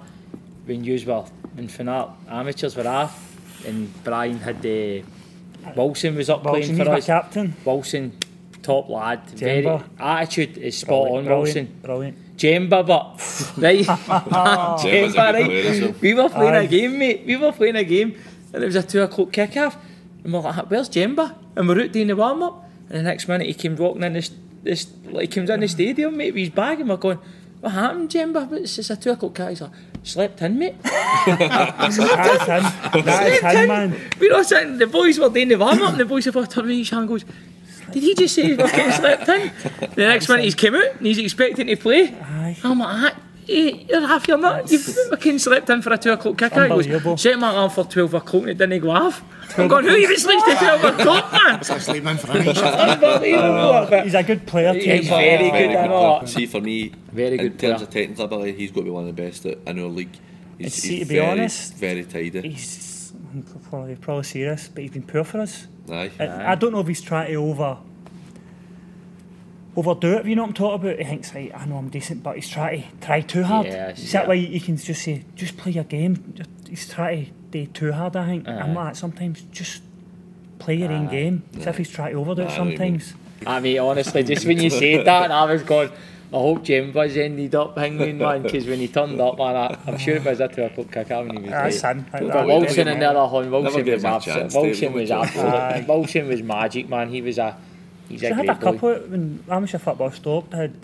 when 0.64 0.82
you 0.82 0.98
were 1.06 1.24
infinite 1.58 2.08
amateurs 2.28 2.74
were 2.74 2.88
off, 2.88 3.36
and 3.66 3.92
Brian 4.02 4.38
had 4.38 4.56
uh, 4.64 5.04
Wilson 5.76 6.16
was 6.16 6.30
up 6.30 6.44
Wilson, 6.44 6.62
playing 6.76 6.84
for 6.84 6.90
my 6.92 6.98
us. 6.98 7.06
captain. 7.06 7.54
Wilson, 7.64 8.18
top 8.62 8.88
lad. 8.88 9.28
Very 9.30 9.66
attitude 9.98 10.58
is 10.58 10.76
spot 10.78 11.08
on. 11.10 11.24
Wilson. 11.26 11.78
Brilliant. 11.82 12.18
Jemba, 12.36 12.84
but 12.84 13.54
right, 13.62 13.78
Jemba's 13.86 13.88
a 13.88 14.82
good 14.82 15.14
Jemba, 15.14 15.44
player 15.46 15.66
as 15.70 15.80
well. 15.80 15.90
right. 15.90 16.00
We 16.00 16.14
were 16.14 16.28
playing 16.28 16.54
Aye. 16.54 16.62
a 16.62 16.66
game, 16.66 16.98
mate. 16.98 17.22
We 17.26 17.36
were 17.36 17.52
playing 17.52 17.76
a 17.76 17.84
game, 17.84 18.16
and 18.52 18.62
it 18.62 18.66
was 18.66 18.76
a 18.76 18.82
two 18.82 19.02
o'clock 19.02 19.32
kick 19.32 19.56
off. 19.56 19.76
And 20.24 20.32
we're 20.32 20.40
like, 20.40 20.68
"Where's 20.70 20.88
Jemba?" 20.88 21.34
And 21.54 21.68
we're 21.68 21.82
out 21.84 21.92
doing 21.92 22.08
the 22.08 22.16
warm 22.16 22.42
up, 22.42 22.68
and 22.88 22.98
the 22.98 23.02
next 23.02 23.28
minute 23.28 23.46
he 23.46 23.54
came 23.54 23.76
walking 23.76 24.02
in 24.02 24.14
this, 24.14 24.32
this 24.64 24.88
like 25.04 25.22
he 25.32 25.34
comes 25.36 25.48
in 25.50 25.60
the 25.60 25.68
stadium, 25.68 26.16
mate, 26.16 26.32
with 26.34 26.40
his 26.40 26.50
bag, 26.50 26.80
and 26.80 26.88
we're 26.88 26.96
going, 26.96 27.18
"What 27.64 27.72
happened, 27.72 28.10
Jemba?" 28.10 28.48
But 28.50 28.60
it's 28.62 28.76
just 28.76 28.90
a 28.90 28.96
two 28.96 29.10
o'clock 29.10 29.34
kick. 29.34 29.48
He's 29.48 29.60
like, 29.62 29.70
"Slept 30.02 30.42
in, 30.42 30.58
mate." 30.58 30.74
That's 30.82 31.96
him. 31.96 32.04
That 33.04 33.26
is 33.26 33.38
Slept 33.40 33.56
him, 33.56 33.62
in. 33.62 33.68
man. 33.68 34.00
We 34.20 34.30
were 34.30 34.44
sitting, 34.44 34.78
the 34.78 34.86
boys 34.86 35.18
were 35.18 35.28
doing 35.30 35.48
the 35.48 35.56
warm 35.56 35.80
up, 35.82 35.90
and 35.92 36.00
the 36.00 36.04
boys 36.04 36.26
have 36.26 36.34
turned 36.34 36.66
around 36.68 36.70
each 36.70 36.90
hand 36.90 37.00
and 37.00 37.08
goes. 37.08 37.24
Did 37.92 38.02
he 38.02 38.14
just 38.14 38.34
say 38.34 38.42
he 38.42 38.56
fucking 38.56 38.90
slept 38.92 39.28
in? 39.28 39.50
The 39.94 40.06
next 40.08 40.28
minute 40.28 40.44
he's 40.44 40.54
come 40.54 40.74
out 40.74 40.96
and 40.96 41.06
he's 41.06 41.18
expecting 41.18 41.66
to 41.68 41.76
play. 41.76 42.08
Aye. 42.14 42.56
I'm 42.64 42.78
like, 42.80 43.14
"Ah, 43.48 43.52
eh, 43.52 43.84
you're 43.88 44.06
half 44.06 44.26
your 44.28 44.38
nut. 44.38 44.70
You've 44.70 44.82
fucking 44.82 45.38
slept 45.38 45.68
in 45.70 45.82
for 45.82 45.92
a 45.92 45.98
two 45.98 46.12
o'clock 46.12 46.38
kick 46.38 46.52
out. 46.52 46.66
He 46.66 46.72
Unbelievable. 46.72 47.12
goes, 47.12 47.22
set 47.22 47.38
my 47.38 47.50
alarm 47.50 47.70
for 47.70 47.84
12 47.84 48.14
o'clock 48.14 48.42
and 48.42 48.50
it 48.50 48.58
didn't 48.58 48.80
go 48.80 48.90
off. 48.90 49.22
I'm 49.56 49.68
going, 49.68 49.84
who 49.84 49.94
even 49.94 50.16
sleeps 50.16 50.42
to 50.44 50.54
12 50.56 50.84
o'clock, 50.84 51.32
man? 51.32 51.54
It's 51.60 51.70
like 51.70 51.80
sleeping 51.80 52.08
in 52.10 52.16
for 52.16 52.30
a 52.32 52.42
night. 52.42 52.56
Unbelievable. 52.58 54.02
He's 54.02 54.14
a 54.14 54.22
good 54.22 54.46
player 54.46 54.72
too. 54.72 54.80
He's 54.80 55.08
but, 55.08 55.18
very 55.18 55.50
uh, 55.50 55.58
good, 55.58 55.76
I 55.76 55.86
know. 55.86 56.22
See, 56.26 56.46
for 56.46 56.60
me, 56.60 56.92
Very 57.12 57.36
good 57.36 57.52
in 57.52 57.58
terms 57.58 57.74
player. 57.76 57.86
of 57.86 57.90
technical 57.90 58.24
ability, 58.24 58.52
he's 58.54 58.70
got 58.70 58.80
to 58.80 58.84
be 58.84 58.90
one 58.90 59.06
of 59.08 59.14
the 59.14 59.22
best 59.22 59.46
at- 59.46 59.58
in 59.66 59.78
our 59.78 59.86
league. 59.86 60.16
He's, 60.58 60.74
see, 60.74 60.96
he's 60.98 61.06
to 61.08 61.12
be 61.12 61.18
very, 61.20 61.26
honest, 61.30 61.74
very 61.74 62.04
tidy. 62.04 62.48
He's 62.50 63.12
probably, 63.68 63.96
probably 63.96 64.24
serious, 64.24 64.68
but 64.68 64.82
he's 64.82 64.92
been 64.92 65.02
poor 65.02 65.24
for 65.24 65.40
us. 65.40 65.66
Aye. 65.90 66.10
I, 66.18 66.52
I 66.52 66.54
don't 66.54 66.72
know 66.72 66.80
if 66.80 66.88
he's 66.88 67.00
trying 67.02 67.28
to 67.28 67.34
over 67.36 67.76
overdo 69.76 70.14
it. 70.14 70.20
if 70.20 70.26
You 70.26 70.36
know 70.36 70.42
what 70.42 70.48
I'm 70.48 70.54
talking 70.54 70.88
about? 70.88 70.98
He 70.98 71.04
thinks, 71.04 71.34
right, 71.34 71.50
I 71.54 71.64
know 71.66 71.76
I'm 71.76 71.88
decent, 71.88 72.22
but 72.22 72.36
he's 72.36 72.48
trying 72.48 72.82
to 72.82 72.88
try 73.06 73.20
too 73.20 73.42
hard. 73.42 73.66
Yes, 73.66 73.98
Is 73.98 74.12
that 74.12 74.22
yeah. 74.24 74.28
why 74.28 74.34
you 74.34 74.60
can 74.60 74.76
just 74.76 75.02
say, 75.02 75.24
just 75.34 75.56
play 75.56 75.72
your 75.72 75.84
game? 75.84 76.34
He's 76.68 76.88
trying 76.88 77.26
to 77.26 77.30
do 77.50 77.66
too 77.66 77.92
hard. 77.92 78.16
I 78.16 78.26
think. 78.26 78.48
I'm 78.48 78.74
like 78.74 78.96
sometimes. 78.96 79.42
Just 79.52 79.82
play 80.58 80.76
your 80.76 80.92
own 80.92 81.08
Aye. 81.08 81.10
game. 81.10 81.42
As 81.58 81.66
if 81.66 81.76
he's 81.78 81.90
trying 81.90 82.12
to 82.12 82.18
overdo 82.20 82.42
it 82.42 82.48
Aye, 82.50 82.54
I 82.54 82.56
know 82.58 82.64
what 82.64 82.72
you 82.72 82.78
mean. 82.78 83.00
sometimes. 83.00 83.14
I 83.46 83.60
mean, 83.60 83.78
honestly, 83.78 84.22
just 84.22 84.46
when 84.46 84.58
you 84.60 84.70
said 84.70 85.04
that, 85.06 85.30
I 85.30 85.44
was 85.52 85.62
going, 85.62 85.90
I 86.32 86.36
hope 86.36 86.64
Jemba's 86.64 87.16
ended 87.16 87.54
up 87.54 87.76
hanging, 87.76 88.18
man, 88.18 88.42
because 88.42 88.66
when 88.66 88.78
he 88.78 88.88
turned 88.88 89.20
up, 89.20 89.36
man, 89.38 89.54
I, 89.54 89.78
I'm 89.86 89.98
sure 89.98 90.16
it 90.16 90.24
was 90.24 90.40
a 90.40 90.48
two 90.48 90.64
o'clock 90.64 90.90
kick 90.90 91.10
out 91.10 91.26
when 91.26 91.36
he 91.36 91.42
was 91.42 91.50
That's 91.50 91.82
there. 91.82 91.94
Like 91.94 92.10
But 92.12 92.26
that. 92.32 92.46
Wilson 92.46 92.88
on 92.88 92.98
the 92.98 93.10
other 93.10 93.28
hand, 93.30 93.52
Wilson 93.52 93.84
was 93.84 94.02
him 94.02 94.04
a 94.04 94.08
absolute. 94.14 94.34
chance, 94.40 94.54
Wilson 94.54 94.92
David, 94.92 94.94
was 94.94 95.10
would 95.10 95.34
you? 95.34 95.40
absolute. 95.50 95.88
Wilson 95.88 96.28
was 96.28 96.42
magic, 96.42 96.88
man. 96.88 97.08
He 97.10 97.20
was 97.22 97.38
a. 97.38 97.56
He's 98.08 98.20
So 98.20 98.28
a 98.28 98.30
I 98.30 98.34
had 98.34 98.46
great 98.46 98.50
a 98.50 98.54
boy. 98.54 98.72
couple 98.72 98.94
when 99.10 99.44
amateur 99.50 99.78
football 99.78 100.10
stopped. 100.10 100.54
I 100.54 100.58
had 100.58 100.74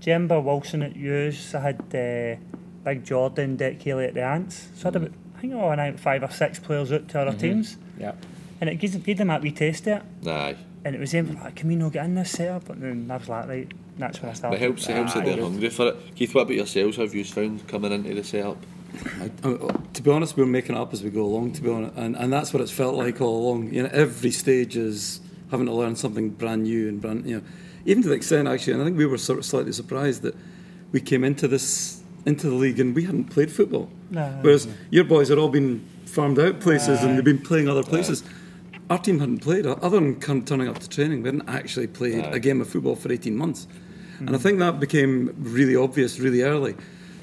Jemba 0.00 0.42
Wilson 0.42 0.82
at 0.82 0.96
Hughes. 0.96 1.54
I 1.54 1.60
had 1.60 1.80
uh, 1.94 2.40
Big 2.84 3.04
Jordan, 3.04 3.56
Dick 3.56 3.80
Kelly 3.80 4.06
at 4.06 4.14
the 4.14 4.22
Ants. 4.22 4.68
So 4.76 4.84
I 4.84 4.92
had 4.92 4.96
about, 4.96 5.10
I 5.36 5.40
think 5.40 5.54
I 5.54 5.66
went 5.68 5.80
out 5.80 6.00
five 6.00 6.22
or 6.22 6.30
six 6.30 6.58
players 6.58 6.90
out 6.92 7.08
to 7.08 7.20
other 7.20 7.36
teams. 7.36 7.76
Yeah. 7.98 8.12
And 8.60 8.70
it 8.70 8.76
gives, 8.76 8.96
gave 8.96 9.18
them 9.18 9.28
that 9.28 9.42
wee 9.42 9.52
taste 9.52 9.86
of 9.86 10.02
it. 10.22 10.28
Aye. 10.28 10.56
And 10.84 10.94
it 10.94 10.98
was 11.00 11.12
them 11.12 11.38
like, 11.42 11.56
can 11.56 11.68
we 11.68 11.76
not 11.76 11.92
get 11.92 12.06
in 12.06 12.14
this 12.14 12.30
setup? 12.30 12.66
But 12.66 12.80
then 12.80 13.10
I 13.10 13.16
was 13.18 13.28
like, 13.28 13.48
right, 13.48 13.72
that's 13.98 14.22
when 14.22 14.30
I 14.30 14.34
started. 14.34 14.56
It 14.56 14.62
helps, 14.62 14.88
it 14.88 14.96
helps 14.96 15.12
that 15.12 15.22
Aye. 15.24 15.26
they're 15.34 15.42
hungry 15.42 15.68
for 15.68 15.88
it. 15.88 16.14
Keith, 16.14 16.34
what 16.34 16.42
about 16.42 16.54
yourselves? 16.56 16.96
How 16.96 17.02
have 17.02 17.14
you 17.14 17.24
found 17.24 17.66
coming 17.68 17.92
into 17.92 18.14
the 18.14 18.24
setup? 18.24 18.56
I, 19.20 19.30
I, 19.44 19.56
to 19.92 20.02
be 20.02 20.10
honest, 20.10 20.36
we're 20.38 20.46
making 20.46 20.74
it 20.74 20.78
up 20.78 20.92
as 20.94 21.02
we 21.02 21.10
go 21.10 21.22
along. 21.22 21.52
To 21.52 21.62
be 21.62 21.70
honest, 21.70 21.94
and, 21.96 22.16
and 22.16 22.32
that's 22.32 22.52
what 22.54 22.62
it's 22.62 22.72
felt 22.72 22.94
like 22.96 23.20
all 23.20 23.46
along. 23.46 23.72
You 23.72 23.82
know, 23.84 23.90
every 23.92 24.30
stage 24.30 24.76
is 24.76 25.20
having 25.50 25.66
to 25.66 25.72
learn 25.72 25.96
something 25.96 26.30
brand 26.30 26.64
new 26.64 26.88
and 26.88 27.00
brand. 27.00 27.26
You 27.26 27.36
know, 27.36 27.42
even 27.84 28.02
to 28.02 28.08
the 28.08 28.14
extent 28.14 28.48
actually, 28.48 28.74
and 28.74 28.82
I 28.82 28.84
think 28.84 28.96
we 28.96 29.06
were 29.06 29.18
sort 29.18 29.38
of 29.38 29.44
slightly 29.44 29.72
surprised 29.72 30.22
that 30.22 30.34
we 30.92 31.00
came 31.00 31.24
into 31.24 31.48
this 31.48 32.02
into 32.26 32.48
the 32.48 32.54
league 32.54 32.78
and 32.78 32.94
we 32.94 33.04
hadn't 33.04 33.24
played 33.24 33.50
football. 33.50 33.88
No. 34.10 34.26
Whereas 34.42 34.68
your 34.90 35.04
boys 35.04 35.28
had 35.28 35.38
all 35.38 35.48
been 35.48 35.86
farmed 36.04 36.38
out 36.38 36.60
places 36.60 37.02
and 37.02 37.16
they've 37.16 37.24
been 37.24 37.40
playing 37.40 37.68
other 37.68 37.82
places. 37.82 38.22
Our 38.90 38.98
team 38.98 39.20
hadn't 39.20 39.38
played, 39.38 39.66
other 39.66 40.00
than 40.00 40.20
turning 40.20 40.68
up 40.68 40.80
to 40.80 40.88
training, 40.88 41.22
we 41.22 41.28
hadn't 41.28 41.48
actually 41.48 41.86
played 41.86 42.24
Aye. 42.24 42.30
a 42.32 42.38
game 42.40 42.60
of 42.60 42.68
football 42.68 42.96
for 42.96 43.12
18 43.12 43.36
months. 43.36 43.68
And 44.18 44.30
I 44.30 44.32
mm. 44.38 44.42
think 44.42 44.58
that 44.58 44.80
became 44.80 45.34
really 45.38 45.76
obvious 45.76 46.18
really 46.18 46.42
early. 46.42 46.74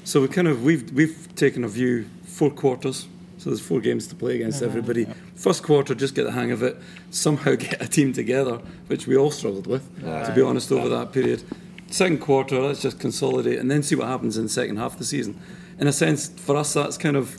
So 0.04 0.22
we 0.22 0.28
kind 0.28 0.48
of 0.48 0.64
we've 0.64 0.90
we've 0.92 1.28
taken 1.34 1.64
a 1.64 1.68
view 1.68 2.06
four 2.24 2.50
quarters. 2.50 3.06
So 3.38 3.50
there's 3.50 3.60
four 3.60 3.80
games 3.80 4.06
to 4.08 4.14
play 4.14 4.34
against 4.34 4.62
uh-huh. 4.62 4.70
everybody. 4.70 5.06
First 5.34 5.62
quarter, 5.62 5.94
just 5.94 6.14
get 6.14 6.24
the 6.24 6.32
hang 6.32 6.50
of 6.50 6.62
it. 6.62 6.76
Somehow 7.10 7.54
get 7.56 7.80
a 7.80 7.88
team 7.88 8.12
together, 8.12 8.60
which 8.88 9.06
we 9.06 9.16
all 9.16 9.30
struggled 9.30 9.66
with, 9.66 10.00
to 10.00 10.32
be 10.34 10.42
honest, 10.42 10.70
over 10.72 10.88
that 10.88 11.12
period. 11.12 11.42
Second 11.90 12.18
quarter, 12.18 12.60
let's 12.60 12.82
just 12.82 13.00
consolidate 13.00 13.58
and 13.58 13.70
then 13.70 13.82
see 13.82 13.94
what 13.94 14.08
happens 14.08 14.36
in 14.36 14.42
the 14.44 14.48
second 14.48 14.76
half 14.76 14.92
of 14.92 14.98
the 14.98 15.04
season. 15.04 15.40
In 15.78 15.86
a 15.86 15.92
sense, 15.92 16.28
for 16.28 16.56
us, 16.56 16.74
that's 16.74 16.98
kind 16.98 17.16
of 17.16 17.38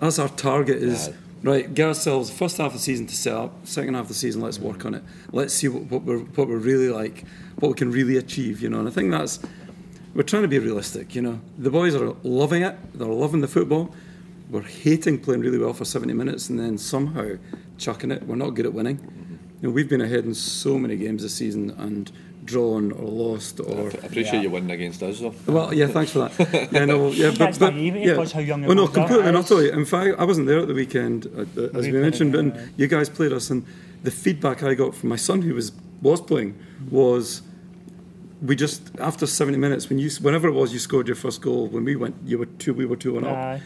that's 0.00 0.18
our 0.18 0.28
target 0.28 0.82
is 0.82 1.10
right. 1.42 1.72
Get 1.74 1.88
ourselves 1.88 2.30
first 2.30 2.56
half 2.58 2.68
of 2.68 2.72
the 2.74 2.78
season 2.78 3.06
to 3.08 3.14
set 3.14 3.34
up. 3.34 3.66
Second 3.66 3.94
half 3.94 4.04
of 4.04 4.08
the 4.08 4.14
season, 4.14 4.40
let's 4.40 4.58
work 4.58 4.86
on 4.86 4.94
it. 4.94 5.02
Let's 5.32 5.52
see 5.52 5.68
what, 5.68 5.82
what 5.84 6.02
we're 6.02 6.18
what 6.18 6.48
we're 6.48 6.56
really 6.56 6.88
like, 6.88 7.24
what 7.56 7.68
we 7.68 7.74
can 7.74 7.90
really 7.90 8.16
achieve. 8.16 8.62
You 8.62 8.70
know, 8.70 8.78
and 8.78 8.88
I 8.88 8.90
think 8.92 9.10
that's 9.10 9.40
we're 10.14 10.22
trying 10.22 10.42
to 10.42 10.48
be 10.48 10.58
realistic. 10.58 11.14
You 11.14 11.22
know, 11.22 11.40
the 11.58 11.70
boys 11.70 11.94
are 11.94 12.14
loving 12.22 12.62
it. 12.62 12.76
They're 12.94 13.08
loving 13.08 13.40
the 13.40 13.48
football. 13.48 13.94
We're 14.50 14.62
hating 14.62 15.18
playing 15.20 15.40
really 15.42 15.58
well 15.58 15.74
for 15.74 15.84
70 15.84 16.12
minutes 16.14 16.48
and 16.48 16.58
then 16.58 16.78
somehow 16.78 17.32
chucking 17.76 18.10
it. 18.10 18.22
We're 18.26 18.36
not 18.36 18.50
good 18.50 18.66
at 18.66 18.72
winning. 18.72 18.98
You 19.60 19.68
know, 19.68 19.74
we've 19.74 19.88
been 19.88 20.00
ahead 20.00 20.24
in 20.24 20.34
so 20.34 20.78
many 20.78 20.96
games 20.96 21.22
this 21.22 21.34
season 21.34 21.70
and 21.78 22.10
drawn 22.44 22.92
or 22.92 23.06
lost 23.08 23.60
or. 23.60 23.88
I 24.02 24.06
appreciate 24.06 24.42
you 24.42 24.48
winning 24.50 24.70
against 24.70 25.02
us 25.02 25.20
though. 25.20 25.34
Well, 25.46 25.74
yeah, 25.74 25.86
thanks 25.86 26.12
for 26.12 26.20
that. 26.28 26.68
Yeah, 26.72 26.86
no, 26.86 27.08
yeah, 27.10 27.30
but, 27.30 27.38
That's 27.38 27.58
but 27.58 27.74
yeah. 27.74 27.90
because 28.12 28.32
how 28.32 28.40
young 28.40 28.62
the 28.62 28.68
oh 28.68 28.72
no, 28.72 28.86
completely, 28.88 29.26
and 29.26 29.36
I'll 29.36 29.42
It's- 29.42 29.48
tell 29.48 29.62
you. 29.62 29.70
In 29.70 29.84
fact, 29.84 30.18
I 30.18 30.24
wasn't 30.24 30.46
there 30.46 30.60
at 30.60 30.68
the 30.68 30.74
weekend, 30.74 31.26
uh, 31.26 31.40
uh, 31.60 31.68
as 31.78 31.86
We 31.86 31.92
we 31.92 31.98
mentioned, 32.00 32.32
but 32.32 32.40
played, 32.52 32.54
and 32.54 32.72
you 32.78 32.86
guys 32.86 33.10
played 33.10 33.32
us, 33.32 33.50
and 33.50 33.66
the 34.02 34.10
feedback 34.10 34.62
I 34.62 34.72
got 34.74 34.94
from 34.94 35.10
my 35.10 35.16
son, 35.16 35.42
who 35.42 35.52
was 35.54 35.72
was 36.00 36.20
playing, 36.22 36.54
was 36.90 37.42
we 38.40 38.54
just 38.56 38.92
after 39.00 39.26
70 39.26 39.58
minutes 39.58 39.90
when 39.90 39.98
you 39.98 40.08
whenever 40.22 40.48
it 40.48 40.52
was 40.52 40.72
you 40.72 40.78
scored 40.78 41.06
your 41.08 41.16
first 41.16 41.42
goal 41.42 41.66
when 41.66 41.84
we 41.84 41.96
went 41.96 42.14
you 42.24 42.38
were 42.38 42.46
two 42.46 42.72
we 42.72 42.86
were 42.86 42.94
two 42.94 43.16
and 43.18 43.26
up 43.26 43.36
Aye. 43.36 43.60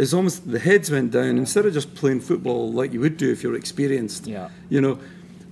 It's 0.00 0.12
almost 0.18 0.50
the 0.50 0.58
heads 0.68 0.90
went 0.90 1.10
down 1.18 1.32
instead 1.44 1.64
of 1.66 1.72
just 1.72 1.94
playing 2.00 2.20
football 2.20 2.72
like 2.80 2.90
you 2.94 3.00
would 3.04 3.16
do 3.24 3.28
if 3.30 3.42
you're 3.42 3.54
experienced 3.64 4.26
Yeah. 4.26 4.48
you 4.74 4.80
know 4.80 4.98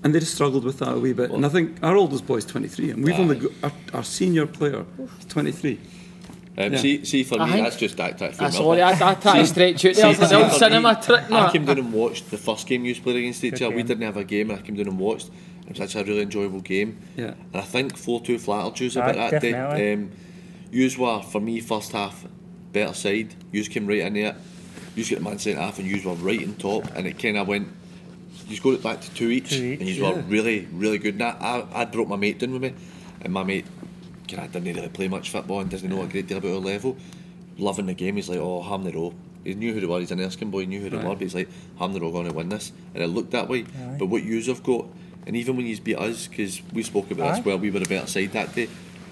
and 0.03 0.15
they 0.15 0.21
just 0.21 0.35
struggled 0.35 0.65
with 0.65 0.79
that 0.81 0.93
a 0.97 0.99
wee 1.05 1.13
bit 1.21 1.31
and 1.31 1.45
I 1.45 1.51
think 1.57 1.67
our 1.83 1.97
oldest 1.97 2.25
boy's 2.27 2.45
23 2.45 2.91
and 2.93 3.05
we've 3.05 3.19
only 3.25 3.39
got 3.45 3.53
our, 3.65 3.73
our 3.99 4.05
senior 4.05 4.47
player 4.47 4.85
is 5.21 5.25
23 5.27 5.79
Um, 6.61 6.73
Yeah. 6.73 6.79
see, 6.85 7.05
see, 7.05 7.23
for 7.23 7.39
me, 7.39 7.53
think- 7.53 7.65
that's 7.67 7.77
just 7.77 7.97
that. 7.99 8.19
that 8.19 8.35
Ah, 8.41 8.51
sorry, 8.51 8.83
I, 8.83 8.91
I 8.91 9.15
try 9.15 9.39
to 9.43 9.47
stretch 9.47 9.85
out 9.85 9.95
there. 9.95 10.15
See, 10.15 10.23
It's 10.25 10.33
a 10.33 10.51
see, 10.51 10.59
cinema 10.59 10.93
me, 10.95 11.03
trick, 11.07 11.23
I 11.31 11.53
came 11.53 11.65
down 11.69 11.79
and 11.79 11.93
watched 11.93 12.25
the 12.33 12.37
first 12.47 12.67
game 12.67 12.85
you 12.85 12.95
played 13.05 13.17
against 13.23 13.45
each 13.45 13.63
other. 13.63 13.77
We 13.77 13.85
didn't 13.85 14.03
have 14.11 14.17
a 14.17 14.25
game, 14.25 14.51
and 14.51 14.59
I 14.59 14.63
came 14.67 14.75
down 14.75 14.89
and 14.89 14.99
watched. 14.99 15.29
It 15.69 15.73
was 15.75 15.81
actually 15.85 16.01
a 16.01 16.09
really 16.11 16.23
enjoyable 16.23 16.63
game. 16.75 16.91
Yeah. 17.17 17.35
And 17.53 17.59
I 17.65 17.67
think 17.75 17.97
4 17.97 18.21
2 18.23 18.39
flattered 18.47 18.81
you 18.81 18.87
a 19.01 19.07
bit 19.07 19.17
that 19.23 19.41
day. 19.41 19.53
definitely. 19.53 19.93
Um, 19.93 20.11
yous 20.73 20.99
were, 20.99 21.21
for 21.23 21.41
me, 21.41 21.61
first 21.61 21.93
half 21.93 22.25
better 22.73 22.95
side. 22.95 23.35
Yous 23.53 23.69
came 23.69 23.87
right 23.87 23.99
in 24.01 24.15
there. 24.15 24.37
Yous 24.95 25.11
got 25.11 25.19
the 25.19 25.25
man 25.25 25.39
centre 25.39 25.61
half, 25.61 25.79
and 25.79 25.89
yous 25.89 26.05
were 26.05 26.15
right 26.15 26.41
in 26.43 26.55
top, 26.57 26.85
and 26.97 27.07
it 27.07 27.19
kind 27.19 27.37
of 27.37 27.47
went. 27.49 27.69
Yous 28.49 28.61
got 28.61 28.71
it 28.75 28.83
back 28.83 29.01
to 29.01 29.15
two 29.15 29.31
each, 29.31 29.51
Two 29.51 29.65
each, 29.65 29.81
and 29.81 29.89
yous 29.89 30.01
were 30.01 30.21
really, 30.23 30.67
really 30.73 30.99
good. 30.99 31.15
And 31.15 31.23
I, 31.25 31.31
I, 31.73 31.81
I 31.83 31.85
brought 31.85 32.09
my 32.09 32.17
mate 32.17 32.39
down 32.39 32.53
with 32.53 32.63
me, 32.63 32.75
and 33.21 33.33
my 33.33 33.43
mate 33.45 33.67
kind 34.27 34.45
of 34.45 34.53
didn't 34.53 34.75
really 34.77 34.89
play 34.89 35.09
much 35.09 35.31
football 35.31 35.61
and 35.61 35.71
doesn't 35.71 35.89
know 35.89 36.03
a 36.03 36.07
great 36.07 36.27
deal 36.27 36.39
about 36.39 36.53
our 36.53 36.57
level. 36.59 36.97
Loving 37.59 37.87
the 37.87 37.95
game, 37.95 38.17
he's 38.17 38.29
like, 38.29 38.39
oh, 38.39 38.63
Ham 38.63 38.85
the 38.85 38.93
Row. 38.93 39.15
He 39.45 39.55
knew 39.55 39.73
who 39.73 39.81
they 39.81 39.87
were, 39.87 40.01
he's 40.01 40.11
an 40.11 40.21
Erskine 40.21 40.51
boy, 40.51 40.61
he 40.61 40.67
knew 40.67 40.81
who 40.81 40.91
they 40.91 40.97
Right. 40.97 41.07
were, 41.07 41.15
but 41.15 41.23
he's 41.23 41.35
like, 41.35 41.49
Ham 41.79 41.93
the 41.93 42.01
Row 42.01 42.11
going 42.13 42.29
to 42.29 42.35
win 42.35 42.49
this. 42.51 42.73
And 42.95 43.03
it 43.03 43.07
looked 43.09 43.31
that 43.31 43.49
way. 43.49 43.65
But 43.99 44.07
what 44.07 44.23
yous 44.23 44.47
have 44.47 44.63
got, 44.63 44.87
and 45.27 45.35
even 45.37 45.57
when 45.57 45.67
yous 45.67 45.81
beat 45.81 45.97
us, 45.97 46.27
because 46.27 46.61
we 46.73 46.83
spoke 46.83 47.11
about 47.11 47.27
Aye. 47.31 47.37
this, 47.37 47.45
well, 47.47 47.59
we 47.59 47.71
were 47.71 47.79
a 47.83 47.87
better 47.87 48.07
side 48.07 48.33
that 48.33 48.55
day, 48.55 48.69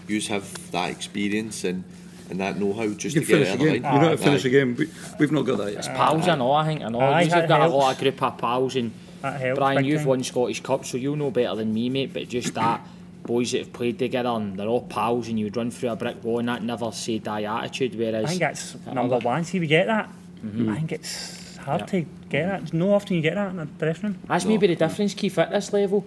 yous 0.09 0.27
have 0.29 0.71
that 0.73 0.91
experience 0.91 1.65
and, 1.65 1.85
and 2.31 2.41
that 2.41 2.59
know 2.59 2.73
how 2.73 2.89
just 2.89 3.15
you 3.15 3.21
to 3.23 3.27
get 3.27 3.27
finish 3.27 3.49
it 3.49 3.51
a 3.51 3.55
over 3.55 3.65
the 3.67 3.75
you 3.77 3.81
know 3.81 3.89
how 3.89 4.09
to 4.11 4.17
finish 4.17 4.45
Aye. 4.45 4.49
a 4.49 4.51
game 4.51 4.77
we, 4.77 4.89
we've 5.19 5.33
not 5.33 5.43
got 5.43 5.59
that 5.59 5.73
yet 5.73 5.89
uh, 5.89 5.95
Pals, 5.95 6.27
I 6.29 6.35
know, 6.37 6.53
I 6.53 6.67
think, 6.67 6.83
I 6.83 6.89
know. 6.89 7.01
Aye, 7.01 7.23
You've 7.23 7.31
that 7.31 7.49
got 7.49 7.61
a 7.63 7.69
lot 7.69 7.93
of 7.95 8.01
group 8.01 8.23
of 8.23 8.39
pals 8.39 8.77
and 8.77 8.93
That 9.23 9.41
helps 9.41 9.59
Brian, 9.59 9.85
you've 9.85 9.99
time. 10.01 10.07
won 10.09 10.23
Scottish 10.25 10.61
Cup, 10.63 10.85
so 10.85 10.97
you'll 10.97 11.17
know 11.17 11.31
better 11.31 11.55
than 11.57 11.73
me, 11.73 11.89
mate. 11.89 12.13
But 12.13 12.29
just 12.29 12.55
that, 12.55 12.81
boys 13.25 13.53
that 13.53 13.59
have 13.59 13.73
played 13.73 13.99
together 13.99 14.29
and 14.31 14.57
they're 14.59 14.67
all 14.69 14.83
pals, 14.83 15.29
and 15.29 15.39
you'd 15.39 15.57
run 15.57 15.71
through 15.71 15.91
a 15.91 15.97
brick 15.97 16.23
wall, 16.25 16.39
and 16.41 16.49
that 16.49 16.63
never 16.63 16.91
say 16.93 17.19
die 17.19 17.43
attitude. 17.45 17.95
Whereas 17.99 18.25
I 18.25 18.29
think 18.29 18.41
that's 18.41 18.73
that 18.73 18.95
number 18.95 19.17
other- 19.17 19.25
one. 19.25 19.45
See, 19.45 19.59
we 19.61 19.67
get 19.67 19.87
that. 19.87 20.09
Mm-hmm. 20.45 20.69
I 20.69 20.75
think 20.77 20.93
it's 20.93 21.57
hard 21.57 21.81
Yeah. 21.83 21.87
to 21.87 22.01
get 22.29 22.47
that. 22.47 22.63
It's 22.63 22.73
no 22.73 22.93
often 22.95 23.17
you 23.17 23.23
get 23.23 23.35
that 23.37 23.51
in 23.53 23.59
a 23.59 23.65
dressing 23.67 24.19
That's 24.29 24.45
No. 24.45 24.51
maybe 24.51 24.67
the 24.69 24.77
difference, 24.77 25.15
Keith, 25.15 25.39
at 25.39 25.51
this 25.51 25.73
level. 25.73 26.05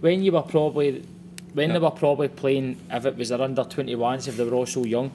When 0.00 0.22
you 0.22 0.32
were 0.32 0.42
probably, 0.42 1.02
when 1.54 1.72
they 1.72 1.78
were 1.78 1.90
probably 1.90 2.28
playing, 2.28 2.76
if 2.90 3.04
it 3.06 3.16
was 3.16 3.28
their 3.28 3.40
under 3.40 3.62
21s, 3.64 4.26
if 4.28 4.36
they 4.36 4.44
were 4.44 4.54
all 4.54 4.66
so 4.66 4.84
young, 4.84 5.10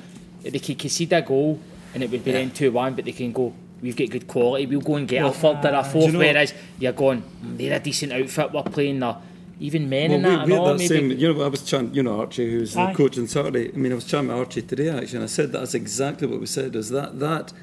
they 0.53 0.59
could 0.59 0.79
concede 0.79 1.13
a 1.13 1.21
goal 1.21 1.59
and 1.93 2.03
it 2.03 2.11
would 2.11 2.23
be 2.23 2.31
then 2.31 2.51
2 2.51 2.71
1, 2.71 2.93
but 2.95 3.05
they 3.05 3.11
can 3.13 3.31
go, 3.31 3.53
we've 3.81 3.95
got 3.95 4.09
good 4.09 4.27
quality, 4.27 4.65
we'll 4.65 4.81
go 4.81 4.95
and 4.95 5.07
get 5.07 5.25
a 5.25 5.31
third 5.31 5.63
or 5.65 5.73
a 5.75 5.83
fourth. 5.83 6.05
you 6.07 6.11
know- 6.13 6.19
whereas 6.19 6.53
you're 6.79 6.91
going, 6.91 7.21
"Mm, 7.43 7.57
they're 7.57 7.75
a 7.77 7.79
decent 7.79 8.11
outfit, 8.13 8.51
we're 8.53 8.63
playing, 8.63 8.99
they're 8.99 9.15
even 9.59 9.87
men 9.89 10.09
Well, 10.11 10.19
we, 10.19 10.23
that. 10.23 10.47
we 10.47 10.53
and 10.53 10.59
all, 10.61 10.73
that 10.77 10.85
same, 10.87 11.11
you 11.11 11.33
know, 11.33 11.41
I 11.43 11.47
was 11.47 11.61
chatting, 11.63 11.93
you 11.93 12.03
know, 12.03 12.19
Archie, 12.19 12.49
who's 12.51 12.73
the 12.73 12.91
coach 12.93 13.17
on 13.17 13.27
Saturday. 13.27 13.71
I 13.73 13.77
mean, 13.77 13.91
I 13.93 13.95
was 13.95 14.03
chatting 14.05 14.27
with 14.27 14.37
Archie 14.37 14.61
today, 14.63 14.89
actually, 14.89 15.15
and 15.17 15.23
I 15.23 15.27
said 15.27 15.51
that's 15.53 15.73
exactly 15.73 16.27
what 16.27 16.39
we 16.41 16.45
said. 16.45 16.75
Is 16.75 16.89
that 16.89 17.19
that 17.19 17.53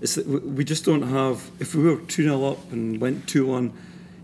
is 0.00 0.14
that 0.14 0.26
we- 0.28 0.38
we 0.38 0.64
just 0.64 0.84
don't 0.84 1.02
have. 1.02 1.50
If 1.58 1.74
we 1.74 1.82
were 1.82 1.96
two 2.06 2.22
0 2.24 2.44
up 2.44 2.70
and 2.72 3.00
went 3.00 3.26
two 3.26 3.46
one, 3.46 3.72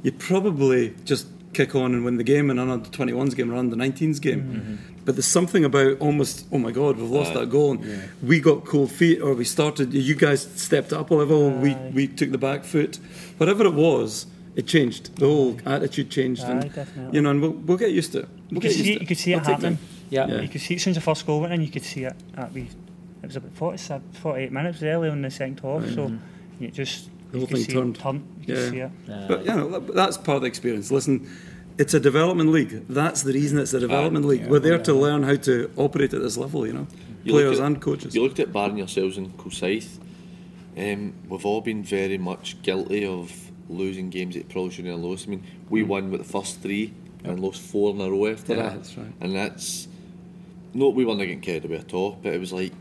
you'd 0.05 0.18
probably 0.21 0.94
just 1.05 1.27
kick 1.55 1.75
on 1.75 1.92
and 1.94 2.05
win 2.05 2.18
the 2.18 2.25
game 2.25 2.51
in 2.51 2.59
an 2.61 2.68
under 2.71 2.88
21s 2.88 3.35
game 3.35 3.51
or 3.53 3.57
under 3.57 3.75
19s 3.75 4.21
game. 4.21 4.40
Mm-hmm. 4.42 4.75
But 5.09 5.14
there's 5.16 5.25
something 5.25 5.64
about 5.64 6.01
almost, 6.01 6.47
oh 6.53 6.59
my 6.59 6.71
God, 6.71 6.99
we've 6.99 7.09
lost 7.09 7.33
that 7.33 7.49
goal. 7.49 7.73
And 7.81 8.11
We 8.23 8.40
got 8.40 8.66
cold 8.66 8.92
feet, 8.92 9.23
or 9.23 9.33
we 9.33 9.44
started. 9.47 9.94
You 9.94 10.14
guys 10.14 10.42
stepped 10.57 10.92
up 10.92 11.11
a 11.11 11.14
level. 11.14 11.49
We 11.49 11.75
we 11.94 12.07
took 12.09 12.31
the 12.31 12.37
back 12.37 12.62
foot. 12.62 12.99
Whatever 13.38 13.64
it 13.64 13.73
was, 13.73 14.27
it 14.55 14.66
changed. 14.66 15.16
The 15.16 15.25
whole 15.25 15.57
attitude 15.64 16.11
changed, 16.11 16.42
Aye, 16.44 16.51
and 16.51 16.75
definitely. 16.75 17.16
you 17.16 17.23
know, 17.23 17.31
and 17.31 17.40
we'll, 17.40 17.53
we'll 17.53 17.79
get 17.79 17.90
used 17.92 18.12
to 18.12 18.18
it. 18.18 18.29
We'll 18.51 18.57
You 18.57 18.61
get 18.61 18.68
could 18.68 18.77
used 18.77 18.85
see, 18.85 18.85
to 18.85 18.97
it, 18.97 19.01
you 19.01 19.07
could 19.07 19.16
see 19.18 19.33
it 19.33 19.37
It'll 19.37 19.47
take 19.47 19.55
happening. 19.55 19.79
Yeah. 20.11 20.27
Yeah. 20.29 20.40
You 20.42 20.49
could 20.49 20.61
see 20.61 20.75
it 20.75 20.77
as 20.77 20.83
soon 20.83 20.90
as 20.90 20.97
the 20.97 21.01
first 21.01 21.25
goal 21.27 21.40
went 21.40 21.55
in. 21.55 21.62
You 21.62 21.71
could 21.71 21.85
see 21.85 22.05
it. 22.05 22.12
At 22.37 22.53
we, 22.53 22.68
it 23.23 23.27
was 23.29 23.37
about 23.37 23.53
40, 23.55 24.01
48 24.21 24.53
minutes 24.53 24.83
early 24.83 25.09
on 25.09 25.23
the 25.23 25.31
second 25.31 25.61
half. 25.61 25.88
So 25.88 26.12
it 26.61 26.75
just 26.75 27.09
The 27.33 27.38
you 27.38 27.38
whole 27.38 27.47
could 27.49 27.57
thing 27.57 27.64
see 27.64 27.73
turned. 27.73 27.97
It 27.97 28.01
turn, 28.03 28.27
you 28.40 28.47
could 28.47 28.57
Yeah. 28.59 28.71
see 28.71 28.81
it. 28.81 29.29
But 29.29 29.40
you 29.47 29.55
know, 29.57 29.81
that's 29.81 30.18
part 30.18 30.37
of 30.37 30.42
the 30.42 30.49
experience. 30.49 30.90
Listen, 30.90 31.27
it's 31.79 31.95
a 31.95 32.01
development 32.01 32.51
league. 32.51 32.87
That's 32.88 33.23
the 33.23 33.33
reason 33.33 33.59
it's 33.59 33.73
a 33.73 33.81
development 33.81 34.25
league. 34.27 34.47
We're 34.47 34.59
there 34.59 34.79
to 34.79 34.93
learn 34.95 35.23
how 35.23 35.37
to 35.37 35.71
operate 35.77 36.12
at 36.14 36.21
this 36.23 36.37
level. 36.37 36.67
You 36.67 36.73
know, 36.73 36.87
You 37.25 37.33
players 37.33 37.61
at- 37.61 37.67
and 37.67 37.81
coaches. 37.81 38.14
You 38.14 38.23
looked 38.23 38.41
at 38.41 38.53
Barron 38.53 38.77
yourselves 38.77 39.17
in 39.17 39.31
Kilsyth. 39.33 39.99
Um, 40.77 41.12
we've 41.29 41.45
all 41.47 41.61
been 41.61 41.83
very 41.83 42.19
much 42.19 42.61
guilty 42.62 43.05
of 43.05 43.33
losing 43.69 44.11
games 44.11 44.35
that 44.35 44.49
probably 44.49 44.71
shouldn't 44.71 44.95
have 44.95 45.03
lost. 45.05 45.27
I 45.27 45.31
mean, 45.31 45.43
we 45.69 45.83
won 45.83 46.11
with 46.11 46.23
the 46.25 46.29
first 46.33 46.61
three 46.61 46.93
and 47.25 47.41
lost 47.41 47.61
four 47.61 47.91
in 47.95 48.01
a 48.01 48.11
row 48.11 48.27
after 48.29 48.55
Yeah, 48.55 48.62
that. 48.62 48.75
that's 48.77 48.97
right. 48.97 49.12
And 49.21 49.35
that's 49.35 49.88
not 50.75 50.95
we 50.95 51.05
weren't 51.05 51.19
getting 51.21 51.41
carried 51.41 51.64
away 51.64 51.77
at 51.79 51.93
all, 51.93 52.19
but 52.23 52.33
it 52.33 52.38
was 52.41 52.53
like 52.53 52.75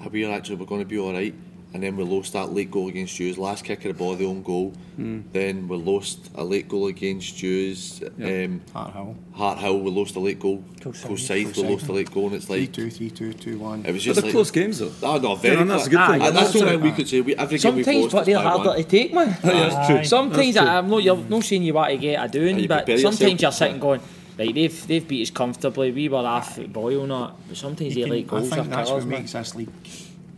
"Ah, 0.00 0.08
we 0.10 0.24
are 0.24 0.32
actually 0.32 0.56
we're 0.56 0.66
going 0.66 0.80
to 0.82 0.86
be 0.86 0.98
all 0.98 1.12
right. 1.12 1.34
And 1.72 1.84
then 1.84 1.96
we 1.96 2.02
lost 2.02 2.32
that 2.32 2.52
late 2.52 2.68
goal 2.72 2.88
against 2.88 3.14
Jews, 3.14 3.38
last 3.38 3.64
kick 3.64 3.84
of 3.84 3.92
the 3.96 3.98
ball, 3.98 4.16
the 4.16 4.26
own 4.26 4.42
goal. 4.42 4.72
Hmm. 4.96 5.20
Then 5.32 5.68
we 5.68 5.76
lost 5.76 6.28
a 6.34 6.42
late 6.42 6.68
goal 6.68 6.88
against 6.88 7.36
Jews. 7.36 8.02
Um, 8.20 8.60
Hart 8.72 8.92
Hill. 8.92 9.16
Hart 9.34 9.58
Hill, 9.58 9.78
we 9.80 9.90
lost 9.92 10.16
a 10.16 10.20
late 10.20 10.40
goal. 10.40 10.64
Kilsyth. 10.80 11.06
Kilsyth, 11.06 11.56
we 11.56 11.62
lost 11.72 11.86
a 11.86 11.92
late 11.92 12.10
goal, 12.10 12.26
and 12.26 12.34
it's 12.34 12.46
3 12.46 12.60
like 12.62 12.72
2, 12.72 12.90
3 12.90 13.10
2, 13.10 13.32
2 13.34 13.58
1. 13.58 13.86
it 13.86 13.92
was 13.92 14.02
just 14.02 14.20
like 14.20 14.32
close 14.32 14.50
games 14.50 14.80
though. 14.80 14.90
Oh 15.02 15.18
no, 15.18 15.36
very 15.36 15.54
Yeah, 15.54 15.60
and 15.62 15.70
that's 15.70 15.86
a 15.86 15.90
good 15.90 16.06
thing. 16.06 16.14
And 16.22 16.22
that's 16.22 16.52
That's 16.52 16.58
something 16.58 16.80
we 16.80 16.90
could 16.90 17.08
say. 17.08 17.20
We, 17.20 17.36
every 17.36 17.58
game 17.58 17.76
we've 17.76 17.84
Sometimes, 17.84 18.02
lost 18.04 18.14
but 18.16 18.26
they're 18.26 18.38
harder 18.40 18.68
one. 18.70 18.76
to 18.76 18.82
take, 18.84 19.14
man. 19.14 19.38
That's 19.42 19.86
true. 19.88 20.04
Sometimes 20.04 20.54
That's 20.54 20.66
true. 20.66 20.74
I, 20.74 20.78
I'm 20.78 20.90
not, 20.90 21.02
you're 21.04 21.16
not 21.16 21.44
saying 21.44 21.62
you 21.62 21.74
want 21.74 21.90
to 21.92 21.98
get 21.98 22.24
a 22.24 22.28
doing, 22.28 22.58
you 22.58 22.66
but 22.66 22.86
sometimes 22.86 23.22
yourself. 23.22 23.40
you're 23.42 23.52
sitting 23.52 23.78
going, 23.78 24.00
right, 24.38 24.52
they've, 24.54 24.86
they've 24.88 25.06
beat 25.06 25.22
us 25.22 25.30
comfortably, 25.30 25.92
we 25.92 26.08
were 26.08 26.18
off 26.18 26.58
at 26.58 26.72
Boyle, 26.72 27.06
not. 27.06 27.36
But 27.46 27.56
sometimes 27.56 27.94
You 27.96 28.06
they 28.06 28.10
can- 28.10 28.16
like 28.18 28.26
goals 28.26 28.52
I 28.52 28.56
are 28.58 28.62
think 28.62 28.74
that's 28.74 28.90
what 28.90 28.98
man. 29.06 29.08
makes 29.20 29.32
this 29.34 29.54
league 29.54 29.68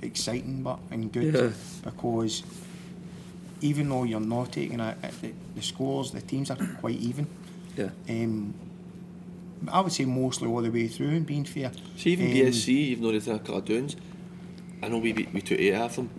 exciting 0.03 0.62
but 0.62 0.79
and 0.91 1.12
good 1.12 1.35
Yeah. 1.35 1.51
because 1.85 2.43
even 3.61 3.88
though 3.88 4.03
you're 4.05 4.21
not 4.21 4.53
taking 4.53 4.81
it, 4.81 4.97
it- 5.03 5.21
the, 5.23 5.33
the 5.55 5.62
scores, 5.62 6.11
the 6.11 6.21
teams 6.21 6.51
are 6.51 6.57
quite 6.81 6.97
even. 6.99 7.27
Yeah. 7.77 7.91
Um, 8.09 8.55
I 9.69 9.81
would 9.81 9.93
say 9.93 10.05
mostly 10.05 10.49
all 10.49 10.61
the 10.62 10.71
way 10.71 10.88
through 10.88 11.11
and 11.11 11.25
being 11.27 11.45
fair. 11.45 11.71
See, 11.97 12.11
even 12.11 12.27
Um, 12.27 12.33
BSC, 12.33 12.69
even 12.69 13.05
though 13.05 13.12
they've 13.12 13.25
done 13.25 13.37
a 13.37 13.38
couple 13.38 13.59
of 13.59 13.65
downs, 13.65 13.97
I 14.83 14.88
know 14.88 14.99
we 14.99 15.12
beat, 15.12 15.33
we 15.33 15.41
took 15.41 15.59
eight 15.61 15.75
off 15.75 15.95
them. 15.97 16.11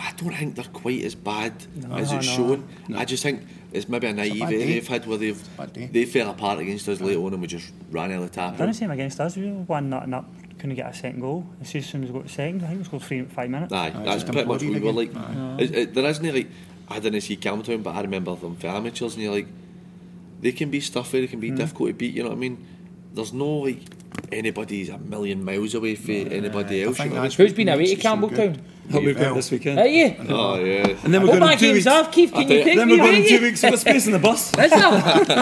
I 0.00 0.12
don't 0.16 0.34
think 0.34 0.54
they're 0.56 0.64
quite 0.64 1.04
as 1.04 1.14
bad 1.14 1.52
as 1.92 2.10
it's 2.12 2.26
no. 2.26 2.36
shown. 2.56 2.68
I 2.96 3.04
just 3.04 3.22
think 3.22 3.42
it's 3.72 3.88
maybe 3.88 4.06
a 4.08 4.10
a 4.10 4.12
naive 4.14 4.40
bad 4.40 4.52
area 4.54 4.66
they've 4.66 4.88
had 4.88 5.06
where 5.06 5.18
they've 5.18 5.92
they 5.92 6.06
fell 6.06 6.30
apart 6.30 6.58
against 6.58 6.88
us 6.88 7.00
late 7.00 7.16
on 7.18 7.32
and 7.34 7.40
we 7.42 7.46
just 7.46 7.70
ran 7.90 8.10
out 8.10 8.22
of 8.22 8.30
the 8.30 8.34
tap. 8.34 8.56
Done 8.56 8.68
the 8.68 8.74
same 8.74 8.90
against 8.90 9.20
us. 9.20 9.36
We 9.36 9.44
were 9.52 9.58
one 9.60 9.90
nothing 9.90 10.14
up, 10.14 10.28
couldn't 10.60 10.76
get 10.76 10.90
a 10.90 10.94
second 10.94 11.20
goal. 11.20 11.46
As 11.60 11.70
soon 11.70 11.80
as 11.80 11.94
we 11.94 12.06
got 12.08 12.24
the 12.24 12.28
second, 12.28 12.62
I 12.62 12.68
think 12.68 12.78
we 12.78 12.84
scored 12.84 13.02
three 13.02 13.18
in 13.18 13.28
five 13.28 13.50
minutes. 13.50 13.72
Aye, 13.72 13.92
Aye, 13.94 14.04
that's 14.04 14.24
pretty 14.24 14.38
much 14.38 14.46
what 14.46 14.60
we 14.60 14.68
imploded 14.68 14.82
were 14.82 14.92
like. 14.92 15.10
again. 15.10 15.56
It, 15.58 15.74
it, 15.74 15.94
there 15.94 16.04
isn't 16.04 16.34
like 16.34 16.48
I 16.88 17.00
didn't 17.00 17.20
see 17.22 17.36
Campbeltown, 17.36 17.82
but 17.82 17.94
I 17.94 18.02
remember 18.02 18.34
them 18.36 18.56
for 18.56 18.66
amateurs, 18.66 19.14
and 19.14 19.22
you're 19.22 19.32
like, 19.32 19.48
they 20.40 20.52
can 20.52 20.70
be 20.70 20.80
stuffy, 20.80 21.22
they 21.22 21.26
can 21.26 21.40
be 21.40 21.50
hmm. 21.50 21.56
difficult 21.56 21.88
to 21.90 21.94
beat. 21.94 22.14
You 22.14 22.24
know 22.24 22.28
what 22.30 22.36
I 22.36 22.40
mean? 22.40 22.66
There's 23.12 23.32
no 23.32 23.48
like 23.48 23.80
anybody's 24.30 24.88
a 24.88 24.98
million 24.98 25.44
miles 25.44 25.74
away 25.74 25.94
from 25.94 26.32
anybody 26.32 26.82
I 26.82 26.86
else. 26.86 26.98
You 26.98 27.04
think 27.04 27.14
know 27.14 27.20
what 27.20 27.20
I 27.20 27.22
mean? 27.22 27.22
that's 27.22 27.34
Who's 27.36 27.50
what 27.50 27.56
been 27.56 27.68
away 27.68 27.86
to 27.86 27.92
it 27.92 27.94
good. 27.96 28.04
Campbeltown? 28.04 28.60
Hope 28.90 29.04
we've 29.04 29.16
got 29.18 29.34
this 29.34 29.50
weekend. 29.50 29.78
Are 29.78 29.86
you? 29.86 30.14
Oh 30.28 30.56
yeah. 30.58 30.86
And 31.04 31.14
then 31.14 31.22
we're 31.22 31.28
going 31.28 31.36
in 31.36 31.40
my 31.40 31.54
two 31.56 31.66
game's 31.66 31.74
weeks. 31.76 31.86
off, 31.86 32.10
Keith? 32.12 32.32
Can 32.32 32.48
you 32.48 32.56
you- 32.58 32.64
take 32.64 32.76
Then 32.76 32.88
me 32.88 32.94
we're 32.94 32.98
going 33.04 33.14
in 33.14 33.20
with 33.20 33.28
two 33.28 33.34
you? 33.36 33.40
weeks. 33.42 33.62
We've 33.62 33.78
space 33.78 34.06
in 34.06 34.12
the 34.12 34.18
bus. 34.18 34.48
Is 34.58 34.70
there? 34.70 34.90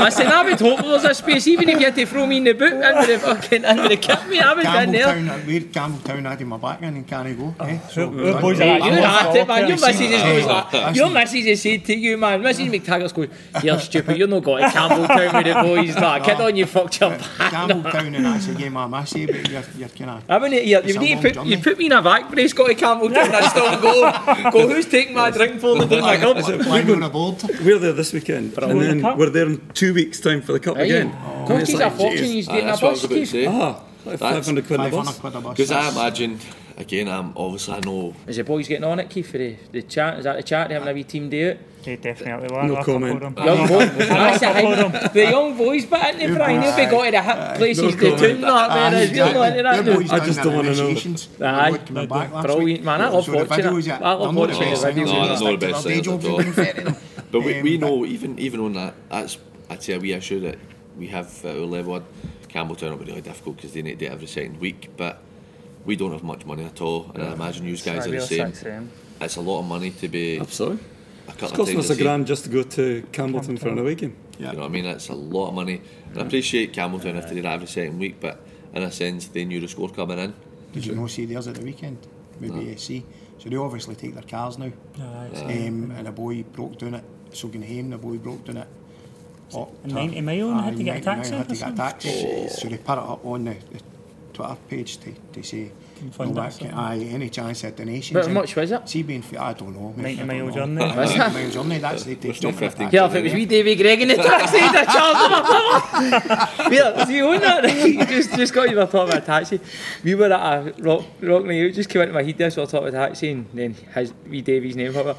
Listen, 0.04 0.26
I 0.26 0.42
would 0.44 0.60
hope 0.60 0.80
there 0.80 0.90
was 0.90 1.04
a 1.04 1.14
space, 1.14 1.46
even 1.46 1.68
if 1.70 1.78
you 1.78 1.84
had 1.86 1.94
to 1.94 2.06
throw 2.06 2.26
me 2.26 2.38
in 2.38 2.44
the 2.44 2.52
boot 2.52 2.72
into 2.74 3.06
the 3.12 3.18
fucking 3.18 3.64
into 3.64 3.88
the 3.88 3.96
kit, 3.96 4.18
mate. 4.28 4.40
I 4.42 4.54
would 4.54 4.62
get 4.64 4.84
in 4.84 4.92
there. 4.92 5.06
Campbeltown, 5.06 5.46
we're 5.46 5.60
Campbeltown 5.60 6.24
had 6.38 6.46
my 6.46 6.56
back 6.58 6.82
in 6.82 6.96
and 6.96 7.06
can't 7.06 7.28
he 7.28 7.34
go? 7.34 7.54
eh? 7.60 7.78
So, 7.90 8.08
Our 8.08 8.32
done. 8.32 8.40
boys 8.42 8.60
are 8.60 8.64
Hey, 8.64 8.76
you're 8.84 9.06
off 9.06 9.22
at 9.22 9.32
the 9.32 9.40
it, 9.40 9.48
man. 9.48 9.66
Your 9.68 9.74
off 9.76 9.80
missus 9.86 10.00
is 10.10 10.22
goes 10.22 10.44
like, 10.46 10.96
your 10.96 11.10
missus 11.10 11.46
is 11.46 11.62
said 11.62 11.84
to 11.86 11.94
you, 11.96 12.16
man. 12.18 12.42
Mrs. 12.42 12.70
McTaggart's 12.70 13.12
going, 13.12 13.30
you're 13.62 13.78
stupid. 13.80 14.16
You're 14.18 14.28
not 14.28 14.42
going 14.44 14.62
to 14.64 14.68
Campbeltown 14.70 15.34
with 15.34 15.46
the 15.54 15.62
boys. 15.62 15.96
Like, 15.96 16.24
kid 16.28 16.40
on 16.40 16.56
you 16.56 16.66
fucked 16.66 17.00
your 17.00 17.10
back. 17.10 17.20
Campbeltown 17.20 18.06
and 18.16 18.24
that's 18.26 18.48
a 18.48 18.54
game 18.54 18.76
I 18.76 18.86
miss, 18.86 19.14
eh, 19.16 19.26
but 19.26 19.48
you're, 19.48 19.62
you're 19.78 19.88
kind 19.88 20.10
of... 20.10 20.24
I 20.30 20.38
mean, 20.38 20.52
you, 20.68 20.78
It's 20.78 20.88
you 20.94 21.00
a 21.00 21.02
need 21.02 21.08
to 21.08 21.14
long 21.14 21.22
put, 21.22 21.34
journey. 21.34 21.50
you 21.50 21.58
put 21.58 21.78
me 21.78 21.86
in 21.86 21.92
a 21.92 22.02
back 22.02 22.30
brace, 22.30 22.52
got 22.52 22.66
to 22.68 22.74
Campbeltown. 22.74 23.37
I 23.38 23.48
still 23.48 23.80
go, 23.80 24.50
go, 24.50 24.68
who's 24.74 24.86
taking 24.86 25.14
my 25.14 25.30
drink 25.30 25.60
for 25.60 25.78
the 25.78 25.86
doing 25.86 26.02
my 26.02 26.16
cup? 26.24 26.36
Lying 26.66 26.90
on 26.90 27.02
a 27.02 27.10
board. 27.10 27.42
We're 27.62 27.78
there 27.78 27.92
this 27.92 28.12
weekend, 28.12 28.56
and 28.58 28.80
then 28.80 29.00
Cup? 29.00 29.18
we're 29.18 29.30
there 29.30 29.46
in 29.46 29.60
two 29.74 29.94
weeks' 29.94 30.20
time 30.20 30.42
for 30.42 30.52
the 30.52 30.60
cup 30.60 30.76
Aye. 30.76 30.82
again. 30.82 31.10
God, 31.10 31.50
And 31.50 31.60
he's 31.68 31.74
like, 31.78 31.92
a 31.92 31.96
fortune, 31.96 32.24
he's 32.24 32.46
getting 32.48 32.64
a 32.64 32.66
that's 32.68 32.82
what 32.82 32.88
I 32.88 32.92
bus 32.92 33.02
was 33.02 33.04
about 33.04 33.14
to 33.14 33.20
Keith. 33.20 33.30
say. 33.30 33.46
Ah, 33.46 33.82
like 34.04 34.18
500 34.18 34.66
quid 34.66 34.80
a 34.80 34.90
bus. 34.90 35.18
quid 35.18 35.34
a 35.34 35.40
bus. 35.40 35.56
Because 35.56 35.70
I 35.70 35.74
that's- 35.76 35.96
imagine, 35.96 36.38
again, 36.76 37.08
I'm 37.08 37.32
obviously 37.36 37.74
I 37.74 37.80
know 37.80 38.14
Is 38.26 38.36
the 38.36 38.44
boys 38.44 38.68
getting 38.68 38.84
on 38.84 38.98
it, 39.00 39.10
Keith, 39.10 39.30
for 39.30 39.38
the, 39.38 39.56
the 39.72 39.82
chat? 39.82 40.18
Is 40.18 40.24
that 40.24 40.36
the 40.36 40.42
chat? 40.42 40.68
They 40.68 40.74
having 40.74 40.88
a 40.88 40.92
wee 40.94 41.04
team 41.04 41.28
day 41.28 41.50
out? 41.52 41.56
They 41.88 41.96
definitely 41.96 42.54
were. 42.54 42.62
No 42.64 42.74
a 42.74 42.76
couple 42.76 42.94
comment. 43.00 43.22
of 43.22 43.34
them. 43.34 43.44
Young 43.46 43.66
boys, 43.66 43.88
A 43.88 43.96
that's 43.96 44.38
couple 44.40 44.72
of 44.72 44.92
them. 44.92 45.10
the 45.14 45.22
young 45.22 45.56
boys, 45.56 45.86
but 45.86 46.04
ain't 46.04 46.18
they, 46.18 46.26
Brian? 46.34 46.60
They'll 46.60 46.76
be 46.76 46.84
going 46.90 47.12
to 47.12 47.18
the 47.18 47.54
places 47.56 47.82
no 47.84 47.90
to 47.90 47.96
comment. 47.96 48.18
tune 48.20 48.40
that, 48.42 48.50
Aye, 48.70 48.90
whereas 48.90 49.10
we're 49.10 49.16
not 49.32 49.48
into 49.48 49.62
that 49.62 49.84
now. 50.08 50.14
I 50.14 50.26
just 50.26 50.42
don't 50.42 50.54
wanna 50.56 50.74
know. 50.74 50.88
initiations. 50.88 51.28
Aye. 51.40 51.70
They're 51.70 51.78
coming 51.86 52.08
back 52.08 52.32
last 52.32 52.44
Brilliant, 52.44 52.64
week. 52.66 52.82
man. 52.84 53.00
I 53.00 53.08
love 53.08 53.28
watching 53.28 53.64
it. 53.64 53.88
I 54.02 54.12
love 54.12 54.34
not 54.34 54.34
watching 54.34 54.58
the 54.60 54.64
the 54.64 54.70
best 54.70 54.84
videos. 54.84 54.94
things, 54.94 55.10
No, 55.12 55.28
they're 55.28 55.38
they're 55.38 55.50
not 55.50 55.60
the 55.60 55.66
best 55.66 55.82
to 55.82 55.88
their 55.88 55.94
things 55.94 55.94
day 55.94 55.98
at 55.98 56.04
jobs 56.04 56.24
all. 56.26 56.36
and 56.40 56.44
being 56.44 56.52
fair 56.52 56.72
to 56.74 56.80
them. 56.82 56.96
But 57.32 57.40
we, 57.40 57.54
Um, 57.56 57.62
we 57.62 57.78
know 57.78 58.04
even 58.04 58.38
even 58.38 58.60
on 58.60 58.72
that 58.74 58.94
that's 59.08 59.38
I'd 59.70 59.82
say 59.82 59.94
a 59.94 59.98
wee 59.98 60.12
issue 60.12 60.40
that 60.40 60.58
we 60.98 61.06
have 61.06 61.26
at 61.44 61.56
our 61.56 61.62
level. 61.64 62.02
Campbeltown 62.48 62.90
will 62.90 62.98
be 62.98 63.04
really 63.06 63.22
difficult 63.22 63.56
because 63.56 63.72
they 63.72 63.80
need 63.82 63.98
to 63.98 64.04
do 64.04 64.04
it 64.06 64.12
every 64.12 64.26
second 64.26 64.60
week, 64.60 64.90
but 64.98 65.20
we 65.86 65.96
don't 65.96 66.12
have 66.12 66.22
much 66.22 66.44
money 66.44 66.64
at 66.64 66.80
all, 66.82 67.10
and 67.14 67.22
I 67.22 67.32
imagine 67.32 67.66
you 67.66 67.76
guys 67.78 68.06
are 68.06 68.10
the 68.10 68.20
same. 68.20 68.52
same. 68.52 68.90
It's 69.20 69.36
a 69.36 69.40
lot 69.40 69.60
of 69.60 69.66
money 69.66 69.90
to 69.90 70.08
be 70.08 70.38
Absolutely. 70.38 70.78
A 71.28 71.30
It's 71.32 71.40
couple 71.40 71.46
of 71.48 71.56
costing 71.58 71.76
times 71.76 71.90
us 71.90 71.98
a 71.98 72.02
grand 72.02 72.26
just 72.26 72.44
to 72.44 72.50
go 72.50 72.62
to 72.62 73.02
Campbeltown 73.12 73.58
for 73.58 73.68
an 73.68 73.78
away 73.78 73.94
game. 73.94 74.16
Yeah. 74.38 74.50
You 74.50 74.56
know 74.56 74.62
what 74.62 74.68
I 74.68 74.72
mean? 74.72 74.84
That's 74.84 75.08
a 75.10 75.14
lot 75.14 75.48
of 75.48 75.54
money. 75.54 75.82
And 76.10 76.22
I 76.22 76.26
appreciate 76.26 76.72
Campbeltown 76.72 77.14
have 77.14 77.28
to 77.28 77.34
do 77.34 77.42
that 77.42 77.52
every 77.52 77.66
second 77.66 77.98
week, 77.98 78.16
but 78.20 78.40
in 78.72 78.82
a 78.82 78.90
sense, 78.90 79.26
they 79.28 79.44
knew 79.44 79.60
the 79.60 79.68
score 79.68 79.88
coming 79.90 80.18
in. 80.18 80.34
Did 80.72 80.86
you 80.86 80.94
not 80.94 81.10
see 81.10 81.26
theirs 81.26 81.46
at 81.48 81.54
the 81.56 81.62
weekend? 81.64 81.98
Maybe 82.40 82.76
see. 82.76 83.04
So 83.38 83.48
they 83.48 83.56
obviously 83.56 83.94
take 83.94 84.14
their 84.14 84.22
cars 84.22 84.58
now. 84.58 84.72
Um, 84.96 85.92
and 85.96 86.08
a 86.08 86.12
boy 86.12 86.42
broke 86.42 86.78
down 86.78 86.94
it. 86.94 87.04
So 87.32 87.48
home, 87.48 87.90
the 87.90 87.98
boy 87.98 88.16
broke 88.16 88.44
down 88.44 88.58
it. 88.58 88.68
Up 89.54 89.70
A 89.84 89.88
90 89.88 90.20
mile 90.20 90.50
and 90.50 90.60
had 90.60 90.76
to 90.76 90.82
get 90.82 90.96
a 90.98 91.00
taxi 91.00 91.34
had 91.34 91.48
to 91.48 91.54
get 91.54 91.56
a 91.56 91.56
something? 91.56 91.76
taxi. 91.76 92.48
So 92.48 92.68
they 92.68 92.76
put 92.78 92.92
it 92.98 93.04
up 93.04 93.24
on 93.24 93.44
the, 93.44 93.56
the 93.72 93.80
Twitter 94.34 94.56
page 94.68 94.98
to, 94.98 95.14
to 95.32 95.42
say, 95.42 95.72
fund 96.10 96.34
no, 96.34 96.40
it 96.40 96.44
or 96.44 96.44
that 96.44 96.52
something? 96.52 96.70
can, 96.70 96.78
aye, 96.78 97.04
any 97.04 97.28
chance 97.28 97.64
of 97.64 97.76
donations. 97.76 98.14
But 98.14 98.26
how 98.26 98.32
much 98.32 98.56
was 98.56 98.70
it? 98.70 98.88
See, 98.88 99.02
being, 99.02 99.22
fit, 99.22 99.38
I 99.38 99.52
don't 99.52 99.74
know. 99.74 99.92
maybe, 99.96 100.16
90 100.16 100.22
I 100.22 100.26
don't 100.26 100.26
mile 100.26 100.46
know. 100.46 100.52
journey. 100.52 100.96
90 100.96 101.18
mile 101.18 101.50
journey, 101.50 101.78
that's 101.78 102.04
they, 102.04 102.14
they 102.14 102.20
There's 102.28 102.40
jump 102.40 102.54
no 102.54 102.68
50. 102.70 102.88
Yeah, 102.92 103.06
if 103.06 103.14
it 103.14 103.24
was 103.24 103.34
wee 103.34 103.46
Davy 103.46 103.74
Gregg 103.74 104.02
in 104.02 104.08
the 104.08 104.16
taxi, 104.16 104.58
the 104.58 104.84
Charles 104.92 105.18
Yeah, 106.72 106.90
does 106.90 107.08
he 107.08 107.20
own 107.20 107.40
that? 107.40 107.68
He 107.68 107.96
just, 107.98 108.34
just 108.34 108.54
got 108.54 108.68
you 108.68 108.76
the 108.76 108.86
top 108.86 109.08
of 109.08 109.14
a 109.14 109.20
taxi. 109.20 109.60
We 110.04 110.14
were 110.14 110.32
at 110.32 110.32
a 110.32 110.74
rock, 110.82 111.04
rock 111.20 111.44
night 111.44 111.66
out, 111.66 111.72
just 111.74 111.90
came 111.90 112.02
into 112.02 112.14
my 112.14 112.22
head 112.22 112.38
there, 112.38 112.50
so 112.50 112.62
I 112.62 112.66
top 112.66 112.82
of 112.82 112.88
a 112.88 112.92
taxi, 112.92 113.30
and 113.30 113.46
then 113.52 113.74
his 113.74 114.12
wee 114.28 114.42
Davy's 114.42 114.76
name 114.76 114.92
pop 114.92 115.06
up. 115.06 115.18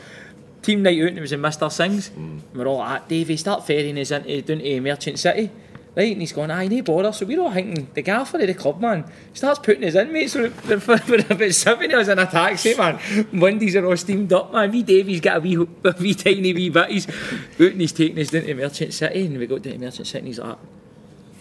Team 0.62 0.84
night 0.84 1.02
out, 1.02 1.08
and 1.10 1.18
it 1.18 1.22
was 1.22 1.32
in 1.32 1.42
Mr. 1.42 1.72
Sings. 1.72 2.12
We're 2.54 2.68
all 2.68 2.82
at 2.84 3.02
ah, 3.02 3.06
Davy, 3.08 3.38
start 3.38 3.66
ferrying 3.66 3.98
us 3.98 4.12
into 4.12 4.42
down 4.42 4.60
to 4.60 4.82
Merchant 4.82 5.20
City. 5.20 5.52
Right, 6.00 6.14
and 6.14 6.22
he's 6.22 6.32
going, 6.32 6.50
aye, 6.50 6.68
no 6.68 6.82
bother. 6.82 7.12
So 7.12 7.26
we're 7.26 7.42
all 7.42 7.52
thinking, 7.52 7.90
the 7.94 8.02
gaffer 8.02 8.40
of 8.40 8.48
the 8.48 8.54
club, 8.54 8.80
man, 8.80 9.04
starts 9.34 9.60
putting 9.60 9.84
us 9.84 9.96
in, 9.96 10.14
mate. 10.14 10.30
So 10.30 10.44
we're, 10.70 10.80
we're 11.10 11.26
about 11.30 11.54
seven 11.54 11.92
of 11.92 12.00
us 12.00 12.08
in 12.08 12.18
a 12.18 12.26
taxi, 12.26 12.74
man. 12.76 12.98
Windies 13.34 13.76
are 13.76 13.86
all 13.86 13.98
steamed 13.98 14.32
up, 14.32 14.54
man. 14.54 14.72
Wee 14.72 14.82
Davy's 14.82 15.20
got 15.20 15.36
a 15.36 15.40
wee, 15.42 15.56
a 15.56 15.96
wee 16.00 16.14
tiny 16.14 16.54
wee 16.54 16.70
bit. 16.70 16.90
He's 16.90 17.10
out 17.10 17.60
and 17.60 17.82
he's 17.82 17.92
taking 17.92 18.18
us 18.18 18.30
down 18.30 18.44
to 18.44 18.54
Merchant 18.54 18.94
City. 18.94 19.26
And 19.26 19.38
we 19.38 19.46
got 19.46 19.62
down 19.62 19.74
to 19.74 19.80
Merchant 19.80 20.08
City 20.08 20.20
and 20.20 20.28
he's 20.28 20.40
like, 20.40 20.58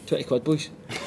20 0.09 0.25
quid, 0.25 0.42
boys. 0.42 0.71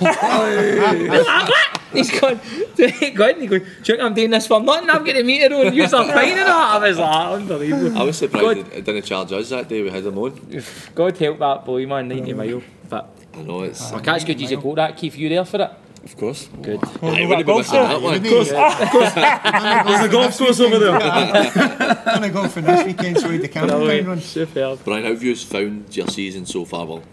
He's 1.92 2.20
gone, 2.22 2.40
20 2.76 3.12
quid. 3.12 3.20
And 3.20 3.42
he 3.42 3.48
goes, 3.48 3.62
check, 3.84 4.00
I'm 4.00 4.14
doing 4.14 4.30
this 4.30 4.48
for 4.48 4.62
nothing. 4.62 4.90
I've 4.90 5.06
got 5.06 5.18
a 5.18 5.24
meter 5.24 5.54
on. 5.54 5.74
You're 5.74 5.90
fine 5.90 6.10
and 6.10 6.38
that. 6.38 6.48
I 6.48 6.78
was 6.78 6.98
like, 6.98 7.28
unbelievable. 7.28 7.98
I 7.98 8.04
was 8.04 8.18
surprised 8.18 8.46
God, 8.46 8.74
it, 8.74 8.86
didn't 8.86 9.04
charge 9.04 9.34
us 9.34 9.50
that 9.50 9.68
day 9.68 9.82
we 9.82 9.90
had 9.90 10.04
them 10.04 10.18
on. 10.20 10.64
God 10.96 11.18
help 11.18 11.40
that 11.40 11.66
boy, 11.66 11.86
man, 11.86 12.08
90 12.08 12.34
mile. 12.34 12.62
But 12.88 13.10
I 13.34 13.42
know 13.44 13.62
it's. 13.64 13.92
my 13.92 14.02
cat's 14.02 14.24
good. 14.24 14.40
You 14.40 14.48
should 14.48 14.62
go 14.62 14.76
that. 14.76 14.98
Keith, 14.98 15.18
you 15.18 15.30
there 15.30 15.46
for 15.46 15.62
it? 15.62 15.72
Of 16.04 16.18
course. 16.18 16.48
Good. 16.62 16.80
I 16.84 16.88
got 16.88 17.02
wouldn't 17.04 17.38
be 17.38 17.44
golf 17.44 17.58
missing 17.60 17.74
there? 17.74 17.88
that 17.88 18.02
one. 18.02 18.24
There's 19.86 20.06
a 20.06 20.10
golf 20.10 20.38
course 20.38 20.60
over 20.60 20.80
there. 20.80 21.00
Gonna 22.06 22.30
go 22.30 22.48
for 22.48 22.62
this 22.62 22.86
weekend, 22.86 23.20
so 23.20 23.30
we 23.30 23.38
the 23.38 23.48
camping 23.48 24.06
run. 24.08 24.20
Superb. 24.20 24.84
Brian, 24.84 25.04
how 25.04 25.10
have 25.10 25.22
you 25.22 25.36
found 25.36 25.96
your 25.96 26.08
season 26.08 26.46
so 26.48 26.66
far? 26.66 26.86
Well, 26.86 27.04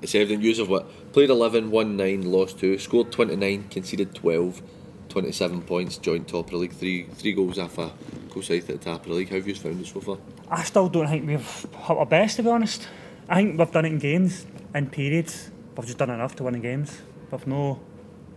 it's 0.00 0.14
evident 0.14 0.42
you 0.44 0.54
have 0.54 0.68
what? 0.68 1.12
Played 1.12 1.30
11, 1.30 1.70
won 1.70 1.96
9, 1.96 2.30
lost 2.30 2.60
2, 2.60 2.78
scored 2.78 3.10
29, 3.10 3.68
conceded 3.70 4.14
12, 4.14 4.62
27 5.08 5.62
points, 5.62 5.98
joint 5.98 6.28
top 6.28 6.44
of 6.46 6.50
the 6.52 6.56
league, 6.58 6.72
3 6.72 7.04
three 7.14 7.32
goals 7.32 7.58
off 7.58 7.78
a 7.78 7.90
goal 8.32 8.42
side 8.42 8.60
at 8.60 8.66
the 8.66 8.78
top 8.78 9.02
of 9.02 9.08
the 9.08 9.14
league. 9.14 9.30
How 9.30 9.36
have 9.36 9.48
you 9.48 9.54
found 9.56 9.80
it 9.80 9.86
so 9.88 10.00
far? 10.00 10.18
I 10.48 10.62
still 10.62 10.88
don't 10.88 11.08
think 11.08 11.26
we've 11.26 11.40
hit 11.42 11.90
our 11.90 12.06
best, 12.06 12.36
to 12.36 12.44
be 12.44 12.50
honest. 12.50 12.86
I 13.28 13.36
think 13.36 13.58
we've 13.58 13.70
done 13.72 13.84
it 13.84 13.92
in 13.92 13.98
games, 13.98 14.46
in 14.74 14.88
periods. 14.90 15.50
We've 15.78 15.86
just 15.86 15.98
done 15.98 16.10
enough 16.10 16.34
to 16.36 16.42
win 16.42 16.56
in 16.56 16.60
games. 16.60 17.00
We've 17.30 17.46
no 17.46 17.78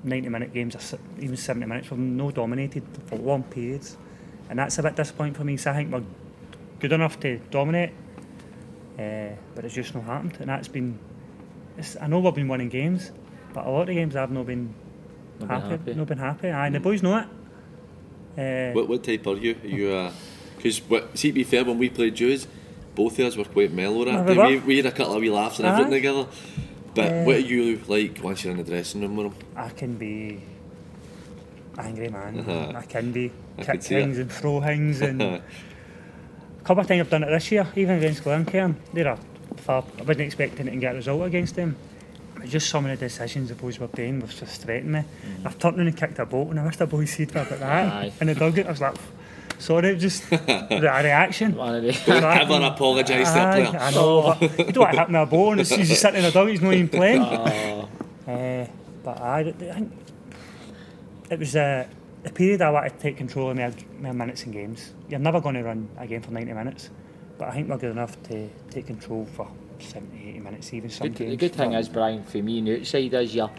90 0.03 0.29
minute 0.29 0.53
games, 0.53 0.75
or 0.93 0.99
even 1.19 1.35
70 1.35 1.65
minutes. 1.65 1.89
We've 1.89 1.99
no 1.99 2.29
dominated 2.29 2.83
for 3.07 3.15
long 3.17 3.41
periods. 3.41 3.97
And 4.47 4.59
that's 4.59 4.77
a 4.77 4.83
bit 4.83 4.95
disappointing 4.95 5.33
for 5.33 5.43
me. 5.43 5.57
So 5.57 5.71
I 5.71 5.73
think 5.73 5.91
we're 5.91 6.03
good 6.79 6.91
enough 6.93 7.19
to 7.21 7.39
dominate, 7.49 7.93
uh, 8.99 9.29
but 9.55 9.65
it's 9.65 9.73
just 9.73 9.95
not 9.95 10.03
happened. 10.03 10.37
And 10.39 10.49
that's 10.49 10.67
been. 10.67 10.99
It's, 11.79 11.97
I 11.99 12.05
know 12.05 12.19
we've 12.19 12.35
been 12.35 12.47
winning 12.47 12.69
games, 12.69 13.11
but 13.53 13.65
a 13.65 13.69
lot 13.71 13.81
of 13.81 13.87
the 13.87 13.95
games 13.95 14.15
I've 14.15 14.29
not 14.31 14.45
been 14.45 14.75
Not 15.39 15.47
been 15.49 15.59
happy. 15.61 15.69
happy. 15.69 15.93
Not 15.95 16.07
been 16.07 16.17
happy. 16.19 16.49
Aye, 16.49 16.65
and 16.67 16.75
the 16.75 16.79
boys 16.79 17.01
know 17.01 17.17
it. 17.17 17.25
Uh, 18.37 18.73
What, 18.73 18.87
what 18.87 19.03
type 19.03 19.25
are 19.25 19.35
you? 19.37 19.55
Are 19.63 19.67
you 19.67 20.09
Because, 20.57 20.81
see, 21.15 21.29
to 21.29 21.33
be 21.33 21.43
fair, 21.43 21.65
when 21.65 21.79
we 21.79 21.89
played 21.89 22.13
Jews, 22.15 22.45
both 22.93 23.17
of 23.17 23.25
us 23.25 23.35
were 23.37 23.45
quite 23.45 23.71
mellow 23.73 24.05
Yeah, 24.05 24.21
that 24.21 24.37
we. 24.37 24.57
We, 24.57 24.59
we 24.59 24.77
had 24.77 24.85
a 24.85 24.91
couple 24.91 25.15
of 25.15 25.21
wee 25.21 25.29
laughs 25.31 25.57
and 25.59 25.67
Aye. 25.67 25.71
everything 25.71 25.93
together. 25.93 26.27
But 26.93 27.11
Uh, 27.11 27.23
what 27.23 27.35
are 27.37 27.39
you 27.39 27.79
like 27.87 28.19
once 28.23 28.43
you're 28.43 28.51
in 28.51 28.57
the 28.57 28.63
dressing 28.63 29.01
room 29.01 29.15
with 29.15 29.27
them? 29.37 29.47
I 29.55 29.69
can 29.69 29.95
be 29.97 30.41
angry 31.77 32.09
man. 32.09 32.39
Uh-huh. 32.39 32.73
I 32.77 32.85
can 32.85 33.11
be 33.11 33.31
I 33.57 33.63
kick 33.63 33.81
see 33.81 33.95
it. 33.95 34.01
things 34.01 34.17
and 34.17 34.31
throw 34.31 34.61
things 34.61 35.01
and 35.01 35.21
a 35.21 35.41
couple 36.63 36.81
of 36.81 36.87
times 36.87 37.01
I've 37.01 37.09
done 37.09 37.23
it 37.23 37.29
this 37.29 37.51
year, 37.51 37.67
even 37.75 37.97
against 37.97 38.23
Glencairn. 38.23 38.75
They're 38.93 39.07
a 39.07 39.17
far, 39.57 39.83
I 39.99 40.01
wasn't 40.03 40.21
expecting 40.21 40.67
it 40.67 40.71
to 40.71 40.77
get 40.77 40.93
a 40.93 40.95
result 40.97 41.23
against 41.25 41.55
them. 41.55 41.75
But 42.35 42.47
just 42.49 42.69
some 42.69 42.85
of 42.85 42.91
the 42.99 43.05
decisions 43.05 43.49
the 43.49 43.55
boys 43.55 43.79
were 43.79 43.87
doing 43.87 44.19
was 44.19 44.35
just 44.39 44.61
threatening 44.61 44.91
me. 44.91 45.03
I've 45.45 45.57
turned 45.59 45.79
and 45.79 45.95
kicked 45.95 46.19
a 46.19 46.25
boat 46.25 46.49
and 46.49 46.59
I 46.59 46.65
wish 46.65 46.77
the 46.77 46.87
boys 46.87 47.11
said 47.11 47.31
about 47.31 47.49
that. 47.49 47.61
Aye. 47.63 48.11
In 48.19 48.27
the 48.27 48.35
dugout, 48.35 48.65
I 48.67 48.71
was 48.71 48.81
like, 48.81 48.95
sorry, 49.61 49.95
just 49.97 50.29
the 50.29 50.79
reaction. 51.03 51.55
One 51.55 51.75
of 51.75 51.83
the- 51.83 51.93
So 51.93 52.17
I- 52.17 52.41
Ever 52.41 52.65
apologise 52.65 53.31
to 53.31 53.49
a 53.49 53.51
player? 53.53 53.79
I 53.79 53.91
know, 53.91 54.35
but 54.39 54.67
you 54.67 54.73
don't 54.73 54.77
want 54.83 54.93
to 54.93 54.99
hit 54.99 55.09
me 55.09 55.19
a 55.19 55.25
ball 55.25 55.51
and 55.51 55.61
it's, 55.61 55.69
he's 55.73 55.87
just 55.89 56.01
sitting 56.01 56.19
in 56.19 56.25
a 56.25 56.31
dog, 56.31 56.49
he's 56.49 56.61
not 56.61 56.73
even 56.73 56.89
playing. 56.89 57.21
Oh, 58.27 58.31
Uh, 58.31 58.65
but 59.03 59.19
I, 59.19 59.39
I 59.39 59.51
think 59.51 59.91
it 61.29 61.39
was 61.39 61.55
uh, 61.55 61.87
the 62.23 62.29
period 62.31 62.61
I 62.61 62.69
wanted 62.69 62.91
to 62.93 62.99
take 62.99 63.17
control 63.17 63.49
of 63.49 63.57
my, 63.57 63.73
my 63.99 64.11
minutes 64.11 64.43
and 64.43 64.53
games. 64.53 64.93
You're 65.09 65.19
never 65.19 65.41
going 65.41 65.55
to 65.55 65.63
run 65.63 65.89
a 65.97 66.05
game 66.05 66.21
for 66.21 66.31
90 66.31 66.53
minutes, 66.53 66.89
but 67.37 67.47
I 67.47 67.51
think 67.53 67.69
we're 67.69 67.77
good 67.77 67.91
enough 67.91 68.21
to 68.23 68.49
take 68.69 68.87
control 68.87 69.25
for 69.25 69.47
70, 69.79 70.29
80 70.29 70.39
minutes, 70.39 70.73
even 70.73 70.89
some 70.89 71.07
good, 71.07 71.15
games. 71.17 71.31
the 71.31 71.37
good 71.37 71.55
thing 71.55 71.71
But 71.71 71.79
is, 71.79 71.89
Brian, 71.89 72.23
for 72.23 72.37
me 72.37 72.59
on 72.59 72.65
the 72.65 72.79
outside 72.79 73.13
is 73.15 73.33
you're, 73.35 73.49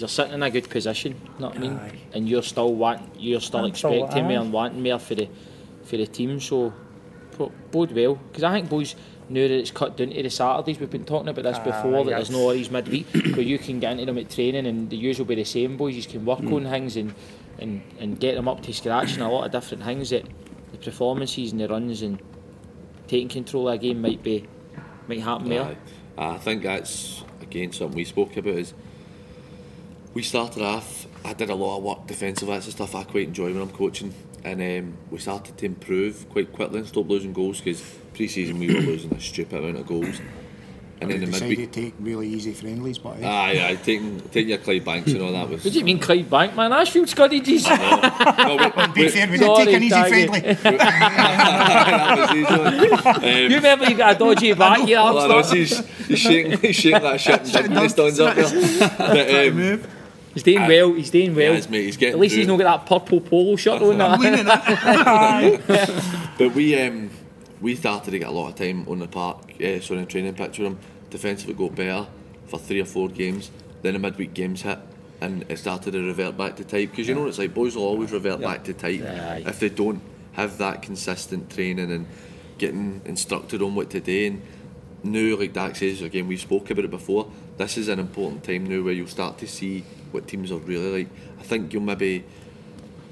you're 0.00 0.08
sitting 0.08 0.34
in 0.34 0.42
a 0.42 0.50
good 0.50 0.68
position. 0.68 1.12
You 1.12 1.40
know 1.40 1.48
what 1.48 1.56
I 1.56 1.60
mean? 1.60 1.72
Aye. 1.72 1.98
And 2.12 2.28
you're 2.28 2.42
still 2.42 2.74
want, 2.74 3.02
you're 3.18 3.40
still 3.40 3.64
I'm 3.64 3.74
still- 3.74 3.92
expecting 3.92 4.24
more 4.24 4.38
aye. 4.38 4.42
and 4.42 4.52
wanting 4.52 4.82
more 4.82 4.98
for 4.98 5.14
the 5.14 5.28
for 5.84 5.96
the 5.96 6.06
team. 6.06 6.40
So 6.40 6.72
pro- 7.32 7.52
bode 7.70 7.92
well 7.92 8.14
because 8.14 8.44
I 8.44 8.52
think 8.52 8.68
boys. 8.68 8.94
Now 9.28 9.40
that 9.40 9.50
it's 9.50 9.72
cut 9.72 9.96
down 9.96 10.10
to 10.10 10.22
the 10.22 10.30
Saturdays, 10.30 10.78
we've 10.78 10.88
been 10.88 11.04
talking 11.04 11.28
about 11.28 11.42
this 11.42 11.56
Aye, 11.56 11.64
before. 11.64 12.04
that 12.04 12.10
there's 12.10 12.30
yes. 12.30 12.38
no 12.38 12.46
worries 12.46 12.70
midweek, 12.70 13.08
but 13.12 13.44
you 13.44 13.58
can 13.58 13.80
get 13.80 13.90
into 13.90 14.06
them 14.06 14.18
at 14.18 14.30
training, 14.30 14.68
and 14.68 14.88
the 14.88 14.96
usual 14.96 15.26
be 15.26 15.34
the 15.34 15.42
same. 15.42 15.76
Boys, 15.76 15.96
you 15.96 16.02
can 16.04 16.24
work 16.24 16.38
on 16.38 16.46
mm. 16.46 16.70
things 16.70 16.96
and, 16.96 17.12
and 17.58 17.82
and 17.98 18.20
get 18.20 18.36
them 18.36 18.46
up 18.46 18.62
to 18.62 18.72
scratch, 18.72 19.14
and 19.14 19.22
a 19.22 19.28
lot 19.28 19.44
of 19.44 19.50
different 19.50 19.82
things 19.82 20.10
that 20.10 20.24
the 20.70 20.78
performances 20.78 21.50
and 21.50 21.60
the 21.60 21.66
runs 21.66 22.02
and 22.02 22.22
taking 23.08 23.28
control 23.28 23.68
of 23.68 23.74
a 23.74 23.78
game 23.78 24.00
might 24.00 24.22
be 24.22 24.46
might 25.08 25.20
happen 25.20 25.48
there. 25.48 25.62
Aye. 25.64 25.76
I 26.18 26.38
think 26.38 26.62
that's 26.62 27.24
again 27.42 27.72
something 27.72 27.96
we 27.96 28.04
spoke 28.04 28.36
about 28.36 28.54
is 28.54 28.74
we 30.16 30.22
started 30.22 30.62
off 30.62 31.06
I 31.26 31.34
did 31.34 31.50
a 31.50 31.54
lot 31.54 31.76
of 31.76 31.82
work 31.82 32.06
defensively 32.06 32.54
that's 32.54 32.64
the 32.64 32.72
stuff 32.72 32.94
I 32.94 33.04
quite 33.04 33.28
enjoy 33.28 33.52
when 33.52 33.60
I'm 33.60 33.68
coaching 33.68 34.14
and 34.44 34.62
um, 34.62 34.96
we 35.10 35.18
started 35.18 35.58
to 35.58 35.66
improve 35.66 36.26
quite 36.30 36.54
quickly 36.54 36.78
and 36.78 36.88
stop 36.88 37.06
losing 37.06 37.34
goals 37.34 37.60
because 37.60 37.82
pre-season 38.14 38.58
we 38.58 38.74
were 38.74 38.80
losing 38.92 39.12
a 39.12 39.20
stupid 39.20 39.58
amount 39.58 39.76
of 39.76 39.86
goals 39.86 40.18
and 41.02 41.10
then 41.10 41.20
the 41.20 41.26
decided 41.26 41.48
midweek 41.50 41.70
to 41.72 41.80
take 41.82 41.94
really 42.00 42.28
easy 42.28 42.54
friendlies, 42.54 42.96
but 42.96 43.20
eh, 43.20 43.28
aye, 43.28 43.68
aye, 43.68 43.74
taking, 43.74 44.18
taking 44.30 44.48
your 44.48 44.56
Clyde 44.56 44.82
Banks 44.82 45.12
and 45.12 45.20
all 45.20 45.32
that 45.32 45.50
was 45.50 45.62
What 45.62 45.74
do 45.74 45.78
you 45.78 45.84
mean 45.84 45.98
Clyde 45.98 46.30
Bank, 46.30 46.56
man? 46.56 46.72
Ashfield 46.72 47.10
Scuddages. 47.10 47.68
no, 47.68 48.56
we, 48.58 48.86
be 48.94 49.02
we, 49.02 49.08
fair, 49.10 49.28
we 49.28 49.36
Sorry, 49.36 49.64
did 49.66 49.66
take 49.66 49.76
an 49.76 49.82
easy 49.82 49.94
Taggy. 49.94 50.08
friendly. 50.08 50.40
that 51.60 52.18
was 52.18 52.30
easy. 52.34 53.44
Um, 53.44 53.50
you 53.50 53.56
remember 53.56 53.84
you 53.84 53.94
got 53.94 54.16
a 54.16 54.18
dodgy 54.18 54.52
back 54.64 54.78
here, 54.78 54.96
Well, 54.96 55.18
I 55.18 55.28
know, 55.28 55.34
Armstrong? 55.34 55.58
he's, 55.58 55.86
he's 56.06 56.18
shaking, 56.18 56.58
he's 56.60 56.76
shaking 56.76 57.02
that 57.02 57.20
shit 57.20 57.40
and 57.40 57.52
digging 57.52 57.72
his 57.72 57.92
stones 57.92 58.18
up 58.18 58.34
there. 58.34 58.48
But, 58.96 59.48
um, 59.52 59.82
He's 60.36 60.42
doing 60.42 60.68
well. 60.68 60.92
He's 60.92 61.08
doing 61.08 61.34
well. 61.34 61.52
He 61.52 61.58
is, 61.58 61.70
mate, 61.70 61.84
he's 61.84 61.96
getting 61.96 62.12
At 62.12 62.20
least 62.20 62.34
he's 62.34 62.46
not 62.46 62.58
got 62.58 62.64
that 62.64 62.86
purple 62.86 63.22
polo 63.22 63.56
shirt 63.56 63.80
on. 63.80 63.98
I'm 63.98 64.20
that. 64.20 65.62
But 66.38 66.54
we 66.54 66.78
um, 66.78 67.08
we 67.62 67.74
started 67.74 68.10
to 68.10 68.18
get 68.18 68.28
a 68.28 68.30
lot 68.30 68.50
of 68.50 68.56
time 68.56 68.86
on 68.86 68.98
the 68.98 69.08
park, 69.08 69.50
uh, 69.62 69.80
sorry, 69.80 70.00
in 70.00 70.06
training 70.06 70.34
pitch 70.34 70.58
with 70.58 70.66
him. 70.66 70.78
Defensively 71.08 71.54
got 71.54 71.74
better 71.74 72.06
for 72.48 72.58
three 72.58 72.82
or 72.82 72.84
four 72.84 73.08
games. 73.08 73.50
Then 73.80 73.94
the 73.94 73.98
midweek 73.98 74.34
games 74.34 74.60
hit, 74.60 74.78
and 75.22 75.46
it 75.48 75.58
started 75.58 75.92
to 75.92 76.02
revert 76.06 76.36
back 76.36 76.56
to 76.56 76.64
type. 76.64 76.90
Because 76.90 77.08
you 77.08 77.14
know 77.14 77.26
it's 77.26 77.38
like, 77.38 77.54
boys 77.54 77.74
will 77.74 77.84
always 77.84 78.12
revert 78.12 78.42
back 78.42 78.64
to 78.64 78.74
type 78.74 79.00
Aye. 79.00 79.44
if 79.46 79.58
they 79.58 79.70
don't 79.70 80.02
have 80.34 80.58
that 80.58 80.82
consistent 80.82 81.50
training 81.50 81.90
and 81.90 82.06
getting 82.58 83.00
instructed 83.06 83.62
on 83.62 83.74
what 83.74 83.88
to 83.88 84.00
do. 84.00 84.26
And 84.26 84.42
now, 85.02 85.38
like 85.38 85.54
Dak 85.54 85.76
says, 85.76 86.02
again, 86.02 86.28
we 86.28 86.36
spoke 86.36 86.70
about 86.70 86.84
it 86.84 86.90
before. 86.90 87.30
This 87.56 87.78
is 87.78 87.88
an 87.88 87.98
important 87.98 88.44
time 88.44 88.66
now 88.66 88.82
where 88.82 88.92
you'll 88.92 89.06
start 89.06 89.38
to 89.38 89.48
see 89.48 89.82
what 90.10 90.28
teams 90.28 90.52
are 90.52 90.58
really 90.58 91.04
like. 91.04 91.08
I 91.40 91.42
think 91.42 91.72
you'll 91.72 91.82
maybe 91.82 92.22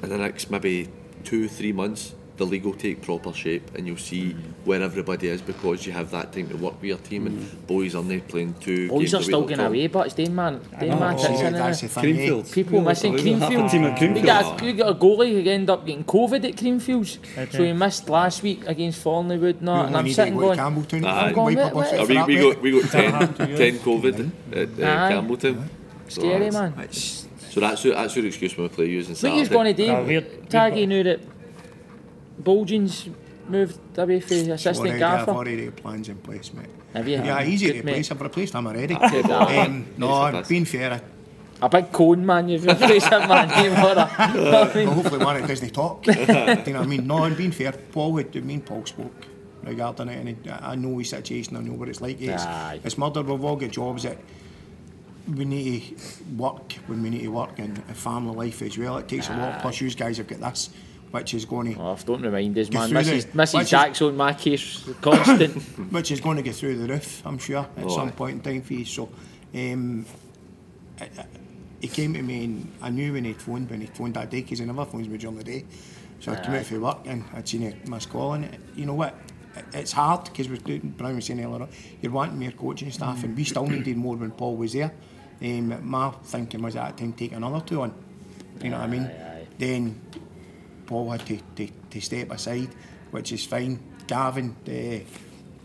in 0.03 0.09
the 0.11 0.18
next 0.18 0.51
maybe 0.51 0.90
two, 1.24 1.49
three 1.49 1.72
months, 1.72 2.14
the 2.37 2.45
league 2.45 2.64
will 2.64 2.74
take 2.74 3.01
proper 3.01 3.32
shape 3.32 3.62
and 3.76 3.87
you'll 3.87 3.97
see 3.97 4.32
where 4.64 4.82
everybody 4.82 5.28
is 5.28 5.41
because 5.41 5.87
you 5.87 5.93
have 5.93 6.11
that 6.11 6.32
time 6.32 6.49
to 6.49 6.57
work 6.57 6.74
with 6.74 6.85
your 6.85 6.99
team 6.99 7.26
and 7.28 7.66
boys 7.68 7.95
are 7.95 8.03
not 8.03 8.26
playing 8.26 8.53
two 8.61 8.89
Boys 8.89 9.03
games 9.03 9.14
are 9.14 9.22
still 9.22 9.41
like 9.43 9.57
going 9.57 9.61
away, 9.68 9.87
but 9.87 10.07
it's 10.07 10.14
Dane 10.16 10.35
man. 10.35 10.61
Dane 10.80 10.99
man 10.99 11.14
Oh, 11.16 11.22
that's 11.22 11.80
the 11.80 11.87
there. 11.87 11.89
thing, 11.89 12.16
eh? 12.18 12.28
Creamfields. 12.28 12.53
People 12.53 12.78
Yeah, 12.80 12.85
missing 12.85 13.12
unbelievable. 13.14 13.41
Half 13.41 13.51
the 13.51 13.57
Creamfields. 13.57 13.70
team 13.70 13.85
at 13.85 14.14
We 14.14 14.22
got, 14.22 14.61
a, 14.62 14.64
we 14.64 14.72
got 14.72 14.89
a 14.89 14.95
goalie 14.95 15.30
who 15.45 15.49
ended 15.51 15.70
up 15.70 15.87
getting 15.87 16.05
COVID 16.05 16.45
at 16.45 16.57
Creamfields. 16.57 17.18
Did 17.37 17.53
So 17.53 17.59
he? 17.59 17.66
he 17.68 17.72
missed 17.72 18.09
last 18.09 18.43
week 18.43 18.66
against 18.66 19.05
Thornliewood. 19.05 19.61
No, 19.61 19.74
We 19.74 19.87
and 19.87 19.97
I'm 19.97 20.09
sitting 20.09 20.35
need 20.35 20.41
to 20.41 20.47
go 20.47 20.51
to 20.55 20.57
going, 20.57 20.74
Campbeltown. 21.03 21.05
Aye. 21.07 21.26
and 21.26 21.35
Going, 21.35 21.57
wipe 21.57 21.72
wait, 21.74 21.80
up 21.80 21.87
us 21.87 21.93
wait. 21.93 22.01
Uh, 22.01 22.05
for 22.05 22.26
we, 22.26 22.35
we 22.35 22.53
got 22.53 22.62
we 22.62 22.80
got 22.82 22.91
10, 22.91 23.11
happened 23.12 23.37
to 23.37 23.49
you? 23.51 23.57
10 23.57 23.78
COVID 23.78 24.30
at 24.53 24.68
uh, 24.68 25.11
Campbeltown. 25.22 25.68
So 26.09 26.20
scary 26.20 26.51
man. 26.51 26.89
So 26.91 27.61
that's 27.61 27.85
your, 27.85 27.95
that's 27.95 28.16
your 28.16 28.26
excuse 28.26 28.57
when 28.57 28.68
we 28.68 28.74
play 28.74 28.87
using 28.87 29.14
What 29.14 29.39
you 29.39 29.49
going 29.49 29.72
to 29.72 29.87
do? 29.87 30.20
Taggy 30.49 30.89
knew 30.89 31.05
that 31.05 31.20
Bulging's 32.39 33.09
moved 33.49 33.99
away 33.99 34.20
from 34.20 34.51
assistant 34.51 34.99
gaffer. 34.99 35.30
I've 35.30 35.37
already 35.37 35.66
got 35.66 35.76
plans 35.76 36.09
in 36.09 36.16
place, 36.16 36.53
mate. 36.53 36.66
Have 36.95 37.09
you? 37.09 37.16
Yeah, 37.16 37.43
easy 37.43 37.72
to 37.72 37.78
replace. 37.78 38.11
I've 38.11 38.20
replaced 38.20 38.55
him 38.55 38.66
already. 38.66 38.97
Ah, 38.99 39.64
um, 39.64 39.87
no, 39.97 40.12
I've 40.12 40.49
been 40.49 40.64
fair. 40.64 40.93
I... 40.93 41.01
A 41.62 41.68
big 41.68 41.93
cone, 41.93 42.24
man. 42.26 42.49
You've 42.49 42.64
replaced 42.64 43.09
him, 43.12 43.28
man. 43.28 43.64
you 43.64 43.70
know 43.70 43.82
what 43.82 43.99
I 44.18 44.35
mean, 44.35 44.45
well, 44.45 44.95
hopefully, 44.95 45.24
one 45.24 45.41
that 45.41 45.49
doesn't 45.49 45.70
talk. 45.70 46.03
Do 46.05 46.12
you 46.12 46.26
know 46.26 46.45
what 46.57 46.68
I 46.68 46.87
mean? 46.87 47.07
No, 47.07 47.18
I've 47.18 47.37
been 47.37 47.53
fair. 47.53 47.72
Paul 47.72 48.12
would. 48.12 48.37
I 48.37 48.41
mean, 48.41 48.61
Paul 48.61 48.85
spoke 48.87 49.26
regarding 49.62 50.09
it, 50.09 50.39
and 50.47 50.51
I 50.51 50.74
know 50.74 50.99
his 50.99 51.11
situation. 51.11 51.57
I 51.57 51.61
know 51.61 51.74
what 51.74 51.89
it's 51.89 52.01
like. 52.01 52.20
It's, 52.20 52.45
Aye. 52.45 52.80
it's 52.85 52.99
murder. 52.99 53.22
We've 53.22 53.43
all 53.45 53.57
got 53.57 53.70
jobs 53.70 54.03
that 54.03 54.18
we 55.32 55.45
need 55.45 55.99
to 55.99 56.24
work 56.37 56.72
when 56.87 57.03
we 57.03 57.11
need 57.11 57.22
to 57.22 57.28
work, 57.28 57.59
and 57.59 57.78
a 57.89 57.95
family 57.95 58.35
life 58.37 58.62
as 58.62 58.76
well. 58.76 58.99
It 58.99 59.09
takes 59.09 59.30
Aye. 59.30 59.37
a 59.37 59.41
lot. 59.41 59.61
Plus, 59.61 59.80
you 59.80 59.91
guys 59.91 60.18
have 60.18 60.26
got 60.26 60.41
this. 60.41 60.70
Which 61.14 61.32
is 61.32 61.44
going 61.44 61.72
to 61.74 61.80
Oh, 61.80 61.96
don't 62.04 62.22
remind 62.22 62.58
us, 62.58 62.68
man. 62.72 62.90
Mrs. 62.90 63.30
the- 63.30 63.38
Mrs. 63.38 63.68
Jack's 63.68 64.02
on 64.02 64.16
my 64.16 64.32
case, 64.34 64.82
constant. 65.00 65.52
which 65.92 66.10
is 66.10 66.20
going 66.20 66.36
to 66.38 66.42
get 66.42 66.56
through 66.56 66.76
the 66.76 66.88
roof, 66.92 67.22
I'm 67.24 67.38
sure, 67.38 67.58
at 67.76 67.84
Oh, 67.84 67.88
some 67.88 68.08
aye. 68.08 68.10
point 68.10 68.32
in 68.34 68.40
time 68.40 68.62
for 68.62 68.74
you. 68.74 68.84
So, 68.84 69.08
um, 69.54 70.04
I- 71.00 71.04
I- 71.04 71.26
he 71.80 71.86
came 71.88 72.14
to 72.14 72.22
me 72.22 72.44
and 72.44 72.72
I 72.82 72.90
knew 72.90 73.12
when 73.12 73.24
he'd 73.26 73.40
phoned, 73.40 73.70
when 73.70 73.80
he'd 73.80 73.94
phoned 73.96 74.14
that 74.14 74.28
day, 74.30 74.40
because 74.40 74.58
he 74.58 74.64
never 74.64 74.84
phones 74.84 75.08
me 75.08 75.16
during 75.18 75.36
the 75.38 75.44
day. 75.44 75.64
So 76.18 76.32
I 76.32 76.36
came 76.36 76.54
out 76.54 76.64
for 76.64 76.80
work 76.80 76.98
and 77.04 77.22
I'd 77.32 77.46
seen 77.48 77.62
a 77.62 77.88
missed 77.88 78.10
call, 78.10 78.32
and 78.32 78.48
you 78.74 78.86
know 78.86 78.94
what? 78.94 79.14
It's 79.72 79.92
hard 79.92 80.24
because 80.24 80.48
we're 80.48 80.80
Brian 80.82 81.14
was 81.14 81.26
saying 81.26 81.44
earlier, 81.44 81.62
on, 81.62 81.68
you're 82.02 82.10
wanting 82.10 82.40
more 82.40 82.50
coaching 82.52 82.90
staff, 82.90 83.22
and 83.22 83.36
we 83.36 83.44
still 83.44 83.66
needed 83.68 83.96
more 83.96 84.16
when 84.16 84.32
Paul 84.32 84.56
was 84.56 84.72
there. 84.72 84.92
Um, 85.40 85.86
my 85.88 86.10
thinking 86.24 86.60
was 86.62 86.74
at 86.74 86.84
that 86.84 86.96
time 86.98 87.12
take 87.12 87.32
another 87.32 87.60
two 87.64 87.82
on. 87.82 87.92
You 88.62 88.70
know 88.70 88.78
what 88.78 88.84
I 88.84 88.88
mean? 88.88 89.10
Then 89.58 90.00
Paul 90.87 91.11
had 91.11 91.24
to, 91.26 91.39
to, 91.57 91.68
to 91.91 92.01
step 92.01 92.30
aside, 92.30 92.68
which 93.11 93.32
is 93.32 93.45
fine. 93.47 93.78
Gavin, 94.07 94.55
the 94.64 95.03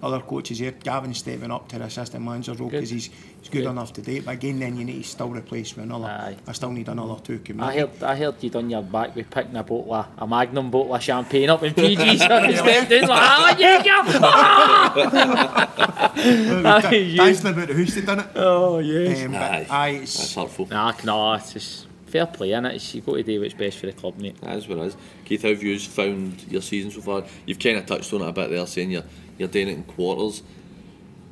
other 0.02 0.22
coaches 0.22 0.60
here, 0.60 0.72
Gavin's 0.72 1.18
stepping 1.18 1.52
up 1.52 1.68
to 1.68 1.78
the 1.78 1.84
assistant 1.84 2.24
manager 2.24 2.54
role 2.54 2.70
because 2.70 2.90
he's, 2.90 3.08
he's 3.42 3.50
good, 3.50 3.64
Good. 3.64 3.70
enough 3.72 3.92
to 3.94 4.02
do 4.02 4.14
it. 4.14 4.24
But 4.26 4.36
again, 4.36 4.58
then 4.60 4.78
you 4.78 4.86
need 4.86 5.04
to 5.04 5.10
still 5.10 5.30
replace 5.30 5.76
with 5.76 5.84
another. 5.84 6.06
Aye. 6.08 6.38
I 6.48 6.52
still 6.54 6.72
need 6.72 6.88
another 6.88 7.20
two 7.22 7.36
I 7.36 7.40
committee. 7.46 7.80
heard, 7.80 8.04
I 8.04 8.16
heard 8.16 8.36
you 8.42 8.50
done 8.50 8.70
your 8.70 8.82
back 8.82 9.14
with 9.14 9.30
picking 9.30 9.58
a 9.58 9.64
bottle, 9.64 9.94
of, 9.94 10.06
a 10.18 10.26
Magnum 10.26 10.72
bottle 10.72 10.96
of 10.96 11.04
champagne 11.04 11.50
up 11.50 11.62
in 11.64 11.74
PJ. 11.74 12.18
So 12.18 12.38
you 12.48 12.56
stepped 12.58 12.92
in 12.94 13.02
like, 13.02 13.10
ah, 13.12 13.56
yeah, 13.60 13.84
yeah. 13.84 15.66
Well, 16.20 16.94
you- 16.94 17.18
Dancing 17.18 17.48
about 17.52 17.68
the 17.68 17.74
house, 17.74 17.94
they 17.96 18.02
done 18.02 18.20
it. 18.20 18.28
Oh 18.36 18.80
yes. 18.80 19.26
Um, 19.26 19.32
but 19.34 19.42
Aye. 19.42 19.68
aye, 19.70 19.98
That's 20.00 20.16
it's, 20.24 20.36
hurtful. 20.36 20.68
Nah, 20.68 20.94
no, 21.04 21.34
it's 21.34 21.54
just 21.54 21.88
fair 22.10 22.26
play, 22.26 22.50
innit? 22.50 22.76
It's, 22.76 22.94
you 22.94 23.02
got 23.02 23.16
to 23.16 23.24
do 23.24 23.42
what's 23.42 23.54
best 23.54 23.78
for 23.78 23.86
the 23.86 23.94
club, 23.94 24.18
mate. 24.18 24.40
That 24.42 24.58
is 24.58 24.68
what 24.68 24.78
it 24.80 24.86
is. 24.88 24.98
Keith, 25.26 25.42
how 25.44 25.50
have 25.50 25.64
you 25.64 25.80
found 25.80 26.44
your 26.50 26.62
season 26.62 26.92
so 26.92 27.02
far? 27.02 27.24
You've 27.46 27.60
kind 27.60 27.78
of 27.78 27.86
touched 27.86 28.12
on 28.14 28.22
it 28.22 28.28
a 28.28 28.32
bit 28.32 28.50
there, 28.50 28.66
saying 28.68 28.92
you're 28.92 29.04
you're 29.38 29.48
doing 29.48 29.70
it 29.70 29.74
in 29.74 29.84
quarters. 29.84 30.44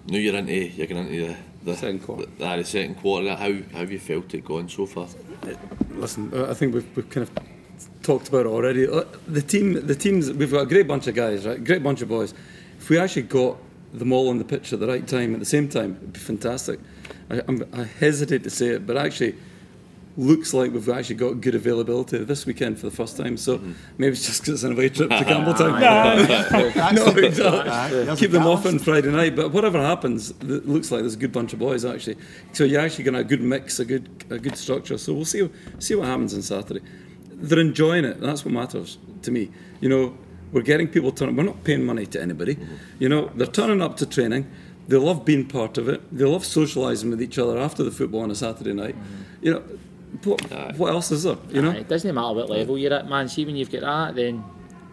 Now 0.07 0.17
you're 0.17 0.35
into 0.35 0.53
you're 0.53 0.87
going 0.87 1.07
into 1.07 1.27
the, 1.27 1.37
the 1.63 1.75
Second 1.75 2.03
quarter. 2.03 2.25
The, 2.37 2.57
the 2.57 2.63
second 2.63 2.95
quarter. 2.95 3.29
How 3.35 3.51
how 3.73 3.79
have 3.79 3.91
you 3.91 3.99
felt 3.99 4.33
it 4.33 4.45
going 4.45 4.69
so 4.69 4.85
far? 4.85 5.07
Listen, 5.95 6.33
I 6.33 6.53
think 6.53 6.73
we've, 6.73 6.95
we've 6.95 7.09
kind 7.09 7.27
of 7.27 7.31
talked 8.03 8.29
about 8.29 8.45
it 8.45 8.49
already. 8.49 8.87
Uh, 8.87 9.03
The 9.27 9.41
team, 9.41 9.85
the 9.85 9.95
teams, 9.95 10.31
we've 10.31 10.51
got 10.51 10.61
a 10.61 10.65
great 10.65 10.87
bunch 10.87 11.07
of 11.07 11.15
guys, 11.15 11.45
right? 11.45 11.61
Great 11.63 11.83
bunch 11.83 12.01
of 12.01 12.07
boys. 12.07 12.33
If 12.79 12.89
we 12.89 12.97
actually 12.97 13.23
got 13.23 13.57
them 13.93 14.13
all 14.13 14.29
on 14.29 14.37
the 14.37 14.43
pitch 14.45 14.73
at 14.73 14.79
the 14.79 14.87
right 14.87 15.07
time 15.07 15.33
at 15.33 15.39
the 15.39 15.45
same 15.45 15.67
time, 15.67 15.97
it'd 15.97 16.13
be 16.13 16.19
fantastic. 16.19 16.79
I, 17.29 17.41
I'm, 17.47 17.65
I 17.73 17.83
hesitate 17.83 18.43
to 18.43 18.49
say 18.49 18.67
it, 18.67 18.87
but 18.87 18.95
actually, 18.95 19.35
looks 20.17 20.51
like 20.51 20.73
we've 20.73 20.89
actually 20.89 21.15
got 21.15 21.39
good 21.41 21.53
availability 21.53 22.17
this 22.23 22.45
weekend 22.47 22.79
for 22.79 22.89
the 22.89 22.95
first 22.95 23.15
time. 23.15 23.37
So 23.37 23.59
mm-hmm. 23.59 23.73
maybe 23.99 24.13
it's 24.13 24.25
just 24.25 24.41
because 24.41 24.55
it's 24.55 24.63
an 24.63 24.71
away 24.73 24.89
trip 24.89 25.09
to 25.09 25.15
Campbeltown. 25.17 25.79
that's 26.73 26.95
No, 26.95 27.11
the- 27.11 27.25
exactly. 27.27 28.09
aye, 28.09 28.15
Keep 28.15 28.31
them 28.31 28.47
off 28.47 28.65
on. 28.65 28.79
Friday 28.79 29.11
night. 29.11 29.35
But 29.35 29.51
whatever 29.51 29.79
happens, 29.79 30.31
it 30.31 30.67
looks 30.67 30.91
like 30.91 31.01
there's 31.01 31.13
a 31.13 31.19
good 31.19 31.31
bunch 31.31 31.53
of 31.53 31.59
boys 31.59 31.85
actually. 31.85 32.17
So 32.53 32.63
you're 32.63 32.81
actually 32.81 33.03
going 33.03 33.13
to 33.13 33.19
have 33.19 33.27
a 33.27 33.29
good 33.29 33.41
mix, 33.41 33.79
a 33.79 33.85
good 33.85 34.09
a 34.31 34.39
good 34.39 34.57
structure. 34.57 34.97
So 34.97 35.13
we'll 35.13 35.25
see 35.25 35.47
see 35.77 35.93
what 35.95 36.07
happens 36.07 36.33
on 36.33 36.41
Saturday. 36.41 36.81
They're 37.29 37.59
enjoying 37.59 38.03
it. 38.05 38.19
That's 38.19 38.43
what 38.43 38.53
matters 38.53 38.97
to 39.21 39.31
me. 39.31 39.51
You 39.81 39.89
know, 39.89 40.17
we're 40.51 40.63
getting 40.63 40.87
people 40.87 41.11
turning. 41.11 41.35
We're 41.35 41.43
not 41.43 41.63
paying 41.63 41.85
money 41.85 42.07
to 42.07 42.21
anybody. 42.21 42.55
Mm-hmm. 42.55 42.75
You 42.99 43.09
know, 43.09 43.31
they're 43.35 43.45
turning 43.45 43.81
up 43.81 43.97
to 43.97 44.07
training. 44.07 44.49
They 44.87 44.97
love 44.97 45.25
being 45.25 45.45
part 45.45 45.77
of 45.77 45.89
it. 45.89 46.01
They 46.17 46.25
love 46.25 46.43
socialising 46.43 47.09
with 47.09 47.21
each 47.21 47.37
other 47.37 47.59
after 47.59 47.83
the 47.83 47.91
football 47.91 48.21
on 48.21 48.31
a 48.31 48.35
Saturday 48.35 48.73
night. 48.73 48.95
Mm-hmm. 48.95 49.45
You 49.45 49.53
know, 49.53 49.63
what, 50.23 50.41
what 50.77 50.91
else 50.93 51.11
is 51.11 51.23
there? 51.23 51.37
You 51.49 51.61
know, 51.61 51.71
it 51.71 51.87
doesn't 51.87 52.13
matter 52.13 52.33
what 52.33 52.49
level 52.49 52.77
you're 52.77 52.93
at, 52.93 53.07
man. 53.09 53.27
See, 53.29 53.45
when 53.45 53.55
you've 53.55 53.71
got 53.71 53.81
that, 53.81 54.15
then 54.15 54.43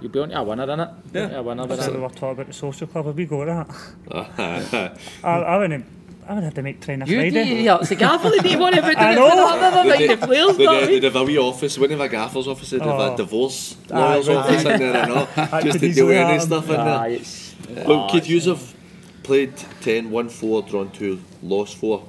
you'll 0.00 0.10
be 0.10 0.18
on 0.20 0.28
to 0.30 0.38
a 0.38 0.42
winner, 0.42 0.66
innit? 0.66 0.94
Yeah. 1.12 1.36
A 1.38 1.42
winner 1.42 1.66
with 1.66 1.82
So 1.82 1.92
we 1.92 1.98
were 2.00 2.08
talking 2.08 2.30
about 2.30 2.46
the 2.48 2.52
social 2.52 2.86
club. 2.86 3.06
Have 3.06 3.16
we 3.16 3.24
got 3.26 3.46
that? 3.46 4.98
I, 5.24 5.28
I 5.28 5.58
wouldn't. 5.58 5.86
I 6.26 6.32
would 6.34 6.44
have 6.44 6.54
to 6.54 6.62
make 6.62 6.80
train 6.80 7.02
a 7.02 7.04
You 7.06 7.20
do, 7.30 7.30
Friday. 7.32 7.62
yeah, 7.64 7.76
it's 7.80 7.90
the 7.90 7.96
gaffer 7.96 8.30
that 8.30 8.50
you 8.50 8.58
want 8.58 8.74
to 8.76 8.80
put 8.80 8.96
I 8.98 9.14
know. 9.14 9.28
the 9.28 9.66
other 9.66 9.82
They- 9.90 10.06
night, 10.06 10.20
the 10.20 10.26
players, 10.26 10.56
They'd, 10.56 10.64
know 10.64 10.72
what 10.72 10.82
I 10.84 10.86
they'd 10.86 11.02
have 11.04 11.16
a 11.16 11.22
wee 11.24 11.36
office. 11.38 11.74
They 11.74 11.80
wouldn't 11.82 12.00
have 12.00 12.08
a 12.08 12.10
gaffer's 12.12 12.48
office. 12.48 12.70
They'd 12.70 12.80
have 12.80 12.98
Oh. 12.98 13.12
a 13.12 13.16
divorce 13.16 13.76
Aye, 13.92 13.98
lawyer's 14.00 14.28
would 14.28 14.36
office 14.38 14.64
in 14.64 14.78
there 14.78 14.96
and 14.96 15.12
all, 15.12 15.26
just 15.60 15.62
could 15.62 15.72
to 15.72 15.78
do 15.80 15.86
easily 15.88 16.16
any 16.16 16.38
stuff 16.40 16.70
in 16.70 16.76
Aye, 16.80 17.20
there. 17.68 17.86
Look, 17.86 17.98
Ah, 17.98 18.08
Keith, 18.10 18.26
you 18.26 18.40
have 18.40 18.74
played 19.22 19.54
10, 19.82 20.10
won 20.10 20.30
4, 20.30 20.62
drawn 20.62 20.90
2, 20.92 21.20
lost 21.42 21.76
4, 21.76 22.02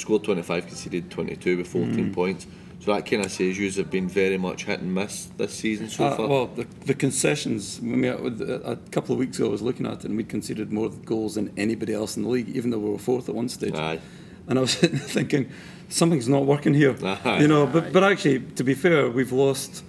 scored 0.00 0.24
25, 0.24 0.66
conceded 0.66 1.10
22 1.10 1.56
with 1.58 1.68
14 1.68 2.10
mm. 2.10 2.12
points. 2.12 2.46
So 2.80 2.94
that 2.94 3.04
kind 3.04 3.24
of 3.24 3.30
says 3.30 3.58
you 3.58 3.70
have 3.70 3.90
been 3.90 4.08
very 4.08 4.38
much 4.38 4.64
hit 4.64 4.80
and 4.80 4.94
miss 4.94 5.26
this 5.36 5.52
season 5.52 5.90
so 5.90 6.06
Uh, 6.06 6.16
far. 6.16 6.28
well, 6.28 6.46
the, 6.46 6.66
the 6.86 6.94
concessions. 6.94 7.78
I 7.78 7.84
mean, 7.84 8.04
a, 8.04 8.70
a 8.70 8.76
couple 8.76 9.12
of 9.12 9.18
weeks 9.18 9.38
ago, 9.38 9.48
I 9.48 9.50
was 9.50 9.60
looking 9.60 9.84
at 9.86 9.98
it, 9.98 10.04
and 10.06 10.16
we 10.16 10.24
conceded 10.24 10.72
more 10.72 10.88
goals 10.88 11.34
than 11.34 11.52
anybody 11.58 11.92
else 11.92 12.16
in 12.16 12.22
the 12.22 12.30
league, 12.30 12.48
even 12.48 12.70
though 12.70 12.78
we 12.78 12.88
were 12.90 12.98
fourth 12.98 13.28
at 13.28 13.34
one 13.34 13.50
stage. 13.50 13.74
Aye. 13.74 14.00
And 14.48 14.58
I 14.58 14.62
was 14.62 14.74
thinking, 15.16 15.50
something's 15.90 16.26
not 16.28 16.46
working 16.46 16.72
here. 16.72 16.96
Aye. 17.02 17.40
You 17.42 17.48
know, 17.48 17.66
but 17.66 17.92
but 17.92 18.02
actually, 18.02 18.40
to 18.40 18.64
be 18.64 18.74
fair, 18.74 19.10
we've 19.10 19.32
lost. 19.32 19.84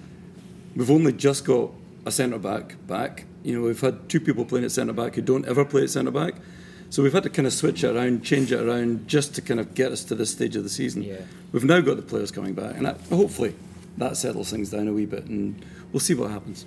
We've 0.76 0.92
only 0.92 1.14
just 1.14 1.46
got 1.46 1.72
a 2.06 2.12
centre 2.12 2.40
back 2.40 2.76
back. 2.88 3.26
You 3.44 3.56
know, 3.56 3.66
we've 3.68 3.80
had 3.80 4.10
two 4.10 4.20
people 4.20 4.44
playing 4.44 4.66
at 4.66 4.72
centre 4.72 4.94
back 4.94 5.16
who 5.16 5.22
don't 5.22 5.46
ever 5.48 5.64
play 5.64 5.84
at 5.84 5.90
centre 5.90 6.12
back. 6.12 6.36
So 6.92 7.02
we've 7.02 7.14
had 7.14 7.24
to 7.24 7.30
kind 7.30 7.48
of 7.48 7.54
switch 7.54 7.86
it 7.86 7.96
around, 7.96 8.22
change 8.22 8.52
it 8.52 8.60
around, 8.60 9.08
just 9.08 9.34
to 9.36 9.42
kind 9.42 9.62
of 9.62 9.74
get 9.74 9.94
us 9.94 10.04
to 10.04 10.16
this 10.16 10.30
stage 10.32 10.58
of 10.58 10.64
the 10.64 10.70
season. 10.70 11.04
Yeah. 11.04 11.22
We've 11.54 11.64
now 11.64 11.80
got 11.80 11.96
the 11.96 12.02
players 12.04 12.32
coming 12.32 12.54
back, 12.54 12.76
and 12.76 12.86
that, 12.86 13.00
hopefully 13.10 13.56
that 13.98 14.18
settles 14.18 14.52
things 14.52 14.72
down 14.72 14.90
a 14.90 14.94
wee 14.94 15.06
bit, 15.06 15.24
and 15.26 15.56
we'll 15.94 16.02
see 16.02 16.14
what 16.16 16.30
happens. 16.32 16.66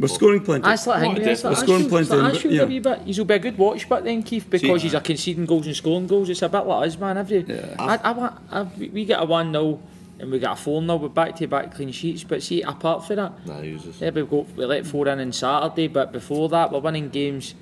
We're 0.00 0.08
scoring 0.08 0.42
plenty. 0.42 0.64
That's 0.64 0.88
like 0.88 1.06
What 1.06 1.18
a 1.18 1.20
Hingley, 1.20 1.24
that's 1.24 1.44
like 1.44 1.56
difference. 1.56 1.60
Scoring 1.60 1.84
Ashfield, 1.84 2.00
it's 2.00 2.08
plenty, 2.10 2.22
like 2.34 2.42
but, 2.42 2.52
yeah. 2.52 2.62
a 2.62 2.66
wee 2.66 2.78
bit. 2.80 3.00
He's 3.02 3.18
will 3.18 3.24
be 3.26 3.34
a 3.34 3.38
good 3.38 3.56
watch, 3.56 3.88
but 3.88 4.02
then 4.02 4.24
Keith, 4.24 4.50
because 4.50 4.80
See- 4.80 4.88
he's 4.88 4.94
a 4.94 5.00
conceding 5.00 5.46
goals 5.46 5.66
and 5.68 5.76
scoring 5.76 6.08
goals, 6.08 6.28
it's 6.28 6.42
a 6.42 6.48
bit 6.48 6.66
like 6.66 6.88
us, 6.88 6.98
man. 6.98 7.16
Every, 7.16 7.44
Yeah. 7.46 7.76
I, 7.78 7.96
I, 7.98 8.10
want- 8.10 8.40
I, 8.50 8.62
we 8.62 8.88
we 8.88 9.04
get 9.04 9.22
a 9.22 9.24
1 9.24 9.52
0 9.52 9.80
and 10.18 10.32
we 10.32 10.40
get 10.40 10.50
a 10.50 10.56
4 10.56 10.82
0 10.82 10.96
with 10.96 11.14
back 11.14 11.36
to 11.36 11.46
back 11.46 11.76
clean 11.76 11.92
sheets, 11.92 12.24
but 12.24 12.42
see, 12.42 12.62
apart 12.62 13.06
from 13.06 13.16
that, 13.16 13.46
Nah, 13.46 13.60
he 13.60 13.78
yeah, 14.00 14.10
we, 14.10 14.22
got, 14.22 14.50
we 14.56 14.64
let 14.64 14.84
four 14.84 15.06
in 15.06 15.20
on 15.20 15.32
Saturday, 15.32 15.86
but 15.86 16.10
before 16.10 16.48
that, 16.48 16.72
we're 16.72 16.80
winning 16.80 17.08
games 17.08 17.54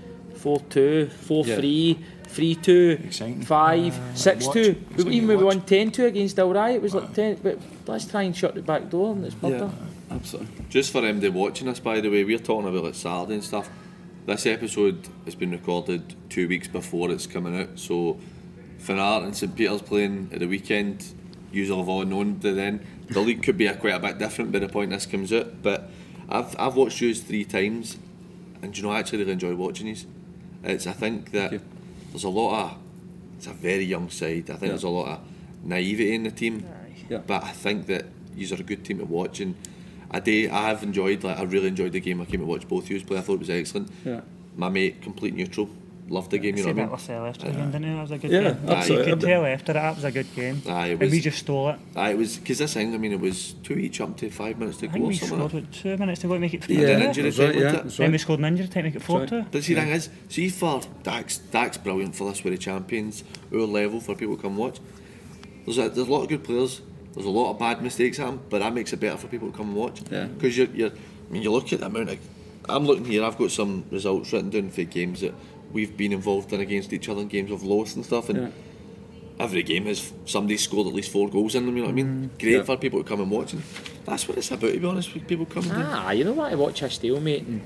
four 0.43 0.61
two, 0.69 1.07
four 1.09 1.45
Yeah. 1.47 1.57
three, 1.57 1.99
three 2.27 2.55
two, 2.55 2.99
Exciting. 3.05 3.43
five, 3.43 3.97
uh, 3.99 4.15
six 4.15 4.47
watch. 4.47 4.55
two. 4.55 4.77
It's 4.95 5.05
We, 5.05 5.15
even 5.17 5.27
gonna 5.29 5.39
when 5.39 5.39
we 5.39 5.45
won 5.45 5.61
ten 5.63 5.91
two 5.91 6.07
against 6.07 6.37
Dalry, 6.37 6.75
it 6.75 6.83
was 6.83 6.95
like 6.95 7.11
uh. 7.11 7.15
ten. 7.15 7.39
But 7.43 7.59
let's 7.87 8.07
try 8.07 8.23
and 8.23 8.35
shut 8.37 8.55
the 8.55 8.63
back 8.63 8.91
door 8.91 9.13
and 9.15 9.25
it's 9.25 9.37
Yeah, 9.43 9.71
absolutely. 10.11 10.65
Just 10.69 10.91
for 10.93 11.03
MD 11.03 11.29
watching 11.33 11.69
us, 11.69 11.79
by 11.81 12.01
the 12.01 12.09
way, 12.11 12.25
we're 12.25 12.39
talking 12.39 12.69
about 12.69 12.85
like 12.85 12.95
Saturday 12.95 13.35
and 13.35 13.45
stuff. 13.45 13.69
This 14.27 14.47
episode 14.47 15.09
has 15.25 15.35
been 15.35 15.51
recorded 15.51 16.15
two 16.31 16.47
weeks 16.49 16.69
before 16.69 17.11
it's 17.11 17.27
coming 17.27 17.59
out, 17.61 17.71
so 17.79 18.19
Finnart 18.81 19.25
and 19.25 19.37
St 19.37 19.55
Peter's 19.55 19.83
playing 19.83 20.31
at 20.33 20.39
the 20.41 20.47
weekend. 20.47 21.05
You'll 21.53 21.79
have 21.79 21.89
all 21.89 22.05
known 22.05 22.35
by 22.35 22.53
then. 22.53 22.81
The 23.11 23.21
league 23.21 23.43
could 23.43 23.59
be 23.59 23.67
a, 23.67 23.75
quite 23.77 23.95
a 23.95 23.99
bit 23.99 24.19
different 24.19 24.53
by 24.53 24.61
the 24.61 24.69
point 24.69 24.91
this 24.91 25.07
comes 25.07 25.33
out. 25.33 25.61
But 25.63 25.91
I've 26.29 26.55
I've 26.59 26.77
watched 26.77 27.01
yous 27.01 27.21
three 27.21 27.45
times, 27.45 27.99
and 28.63 28.75
you 28.77 28.83
know 28.85 28.91
I 28.93 29.01
actually 29.01 29.19
really 29.19 29.33
enjoy 29.33 29.55
watching 29.55 29.87
these. 29.87 30.07
It's 30.65 30.87
I 30.87 30.93
think 30.93 31.31
that 31.33 31.61
there's 32.11 32.25
a 32.25 32.29
lot 32.29 32.65
of 32.73 32.79
it's 33.37 33.47
a 33.47 33.53
very 33.53 33.85
young 33.85 34.09
side. 34.11 34.45
I 34.51 34.55
think 34.55 34.63
Yeah. 34.63 34.69
there's 34.69 34.85
a 34.85 34.89
lot 34.89 35.09
of 35.09 35.21
naivety 35.65 36.15
in 36.15 36.23
the 36.25 36.31
team. 36.31 36.65
Yeah. 37.11 37.19
But 37.27 37.43
I 37.45 37.51
think 37.53 37.87
that 37.87 38.07
you 38.37 38.47
are 38.55 38.61
a 38.61 38.63
good 38.63 38.85
team 38.85 38.99
to 38.99 39.05
watch 39.05 39.41
and 39.41 39.55
I 40.11 40.21
do 40.21 40.49
I 40.53 40.69
have 40.69 40.83
enjoyed 40.83 41.25
like 41.25 41.39
I 41.39 41.43
really 41.43 41.69
enjoyed 41.69 41.93
the 41.93 42.01
game. 42.01 42.21
I 42.21 42.25
came 42.27 42.41
to 42.41 42.47
watch 42.47 42.69
both 42.69 42.85
of 42.85 42.91
you 42.91 43.01
play. 43.01 43.19
I 43.19 43.21
thought 43.23 43.35
it 43.35 43.41
was 43.41 43.51
excellent. 43.51 43.91
Yeah. 44.05 44.21
My 44.57 44.69
mate, 44.69 45.01
complete 45.03 45.35
neutral, 45.35 45.69
loved 46.09 46.31
the 46.31 46.39
game. 46.39 46.57
You 46.57 46.63
See 46.65 46.73
know 46.73 46.75
what 46.75 46.83
I 46.83 46.83
that 46.83 46.83
mean? 46.83 46.93
Lascelles 46.93 47.29
after 47.29 47.47
the 47.47 47.53
game, 47.53 47.71
didn't 47.71 47.83
he? 47.85 47.95
That 47.95 48.01
was 48.03 48.11
a 48.11 48.19
good 48.19 48.31
Yeah, 48.31 48.43
game. 48.53 48.69
absolutely. 48.69 49.07
You 49.09 49.17
could 49.17 49.21
tell 49.27 49.47
after 49.47 49.73
that, 49.73 49.93
it 49.93 49.95
was 49.97 50.05
a 50.05 50.11
good 50.13 50.35
game. 50.35 50.63
Aye, 50.69 50.87
it 50.89 51.03
and 51.03 51.11
we 51.11 51.21
just 51.21 51.39
stole 51.39 51.69
it. 51.71 51.79
Aye, 51.97 52.11
it 52.11 52.19
was 52.19 52.37
because 52.37 52.59
this 52.59 52.75
thing. 52.75 52.95
I 52.95 52.99
mean, 52.99 53.13
it 53.13 53.21
was 53.21 53.55
two 53.63 53.75
each 53.75 54.01
up 54.01 54.17
to 54.19 54.31
five 54.31 54.59
minutes 54.59 54.79
to 54.79 54.87
I 54.87 54.89
go 54.89 54.93
think 54.95 55.05
or 55.05 55.09
we 55.09 55.15
something. 55.15 55.39
scored 55.39 55.55
like 55.55 55.63
with 55.63 55.73
two 55.73 55.97
minutes 55.97 56.21
to 56.23 56.27
go 56.29 56.35
to 56.35 56.41
make 56.41 56.55
it 56.55 56.65
three. 56.65 56.77
Yeah, 56.77 56.87
didn't 56.87 57.03
an 57.03 57.09
injury 57.09 57.25
right, 57.25 57.37
yeah, 57.39 57.45
wasn't 57.47 57.57
it? 57.79 57.83
that's 57.85 57.97
Then 57.97 58.05
right. 58.07 58.13
we 58.13 58.19
scored 58.19 58.39
an 58.41 58.45
injury 58.47 58.67
time 58.69 58.75
to 58.75 58.83
make 58.91 58.95
it 58.97 59.03
four 59.03 59.21
That's 59.21 59.31
two. 59.31 59.43
But 59.51 59.63
see, 59.65 59.75
the 59.75 59.81
thing 59.81 59.91
is, 59.91 60.09
see 60.29 60.49
for 60.49 60.81
Dax, 61.03 61.39
Dax 61.39 61.77
brilliant 61.79 62.15
for 62.17 62.29
this 62.31 62.43
with 62.45 62.53
the 62.53 62.59
champions, 62.59 63.25
our 63.53 63.61
level 63.61 64.01
for 64.01 64.15
people 64.15 64.37
to 64.37 64.43
come 64.43 64.57
watch. 64.57 64.79
There's 65.65 65.79
a, 65.79 65.89
there's 65.89 66.09
a 66.09 66.11
lot 66.13 66.23
of 66.23 66.29
good 66.29 66.43
players. 66.45 66.81
There's 67.15 67.27
a 67.27 67.31
lot 67.31 67.51
of 67.53 67.59
bad 67.59 67.83
mistakes 67.83 68.17
happen, 68.17 68.41
but 68.51 68.61
that 68.61 68.73
makes 68.75 68.93
it 68.93 68.99
better 69.01 69.17
for 69.19 69.29
people 69.29 69.51
to 69.51 69.57
come 69.57 69.69
and 69.69 69.77
watch. 69.77 70.01
Yeah. 70.11 70.25
Because 70.25 70.57
you're, 70.59 70.67
you're, 70.69 70.91
I 70.91 71.33
mean, 71.33 71.43
you 71.43 71.53
look 71.53 71.73
at 71.73 71.81
the 71.81 71.87
amount 71.87 72.11
of. 72.11 72.19
I'm 72.69 72.87
looking 72.87 73.05
here. 73.05 73.25
I've 73.25 73.37
got 73.39 73.51
some 73.51 73.85
results 73.91 74.33
written 74.33 74.51
down 74.51 74.71
for 74.71 74.85
games 74.85 75.21
that 75.21 75.35
we've 75.73 75.97
been 75.97 76.13
involved 76.13 76.53
in 76.53 76.61
against 76.61 76.93
each 76.93 77.09
other 77.09 77.21
in 77.23 77.29
games 77.29 77.51
of 77.51 77.63
lost 77.63 77.97
and 77.97 78.05
stuff, 78.05 78.29
and. 78.29 78.39
Yeah. 78.43 78.49
Every 79.41 79.63
game 79.65 79.87
has 79.87 80.13
somebody 80.27 80.57
scored 80.59 80.87
at 80.87 80.93
least 80.93 81.11
four 81.11 81.29
goals 81.29 81.55
in 81.57 81.65
them. 81.67 81.75
You 81.77 81.83
know 81.83 81.89
what 81.89 81.93
I 81.93 82.03
mean? 82.03 82.31
Great 82.39 82.53
Yeah. 82.53 82.63
for 82.63 82.77
people 82.77 83.03
to 83.03 83.09
come 83.09 83.21
and 83.21 83.31
watch, 83.31 83.55
and 83.55 83.63
that's 84.05 84.29
what 84.29 84.37
it's 84.39 84.51
about. 84.53 84.73
To 84.73 84.79
be 84.79 84.87
honest, 84.87 85.13
with 85.15 85.27
people 85.27 85.47
coming. 85.47 85.73
Ah, 85.75 86.11
you 86.13 86.23
know 86.23 86.35
what? 86.35 86.53
I 86.53 86.55
watch 86.55 86.83
a 86.83 86.91
stalemate 86.91 87.45
and 87.47 87.63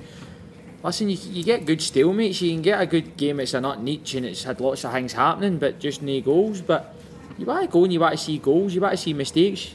listen. 0.82 1.10
You, 1.10 1.18
you 1.32 1.42
get 1.42 1.66
good 1.66 1.80
stalemates. 1.80 2.40
You 2.40 2.52
can 2.52 2.62
get 2.62 2.80
a 2.80 2.86
good 2.86 3.16
game. 3.18 3.40
It's 3.40 3.52
a 3.52 3.60
not 3.60 3.82
niche 3.82 4.14
and 4.14 4.24
it's 4.24 4.44
had 4.44 4.60
lots 4.60 4.84
of 4.84 4.92
things 4.92 5.12
happening, 5.12 5.58
but 5.58 5.78
just 5.80 6.00
no 6.00 6.18
goals. 6.20 6.62
But 6.62 6.94
you 7.36 7.44
want 7.44 7.62
to 7.62 7.68
go 7.68 7.84
and 7.84 7.92
you 7.92 8.00
want 8.00 8.16
to 8.16 8.24
see 8.24 8.38
goals. 8.38 8.72
You 8.72 8.80
want 8.80 8.92
to 8.92 8.96
see 8.96 9.12
mistakes. 9.12 9.74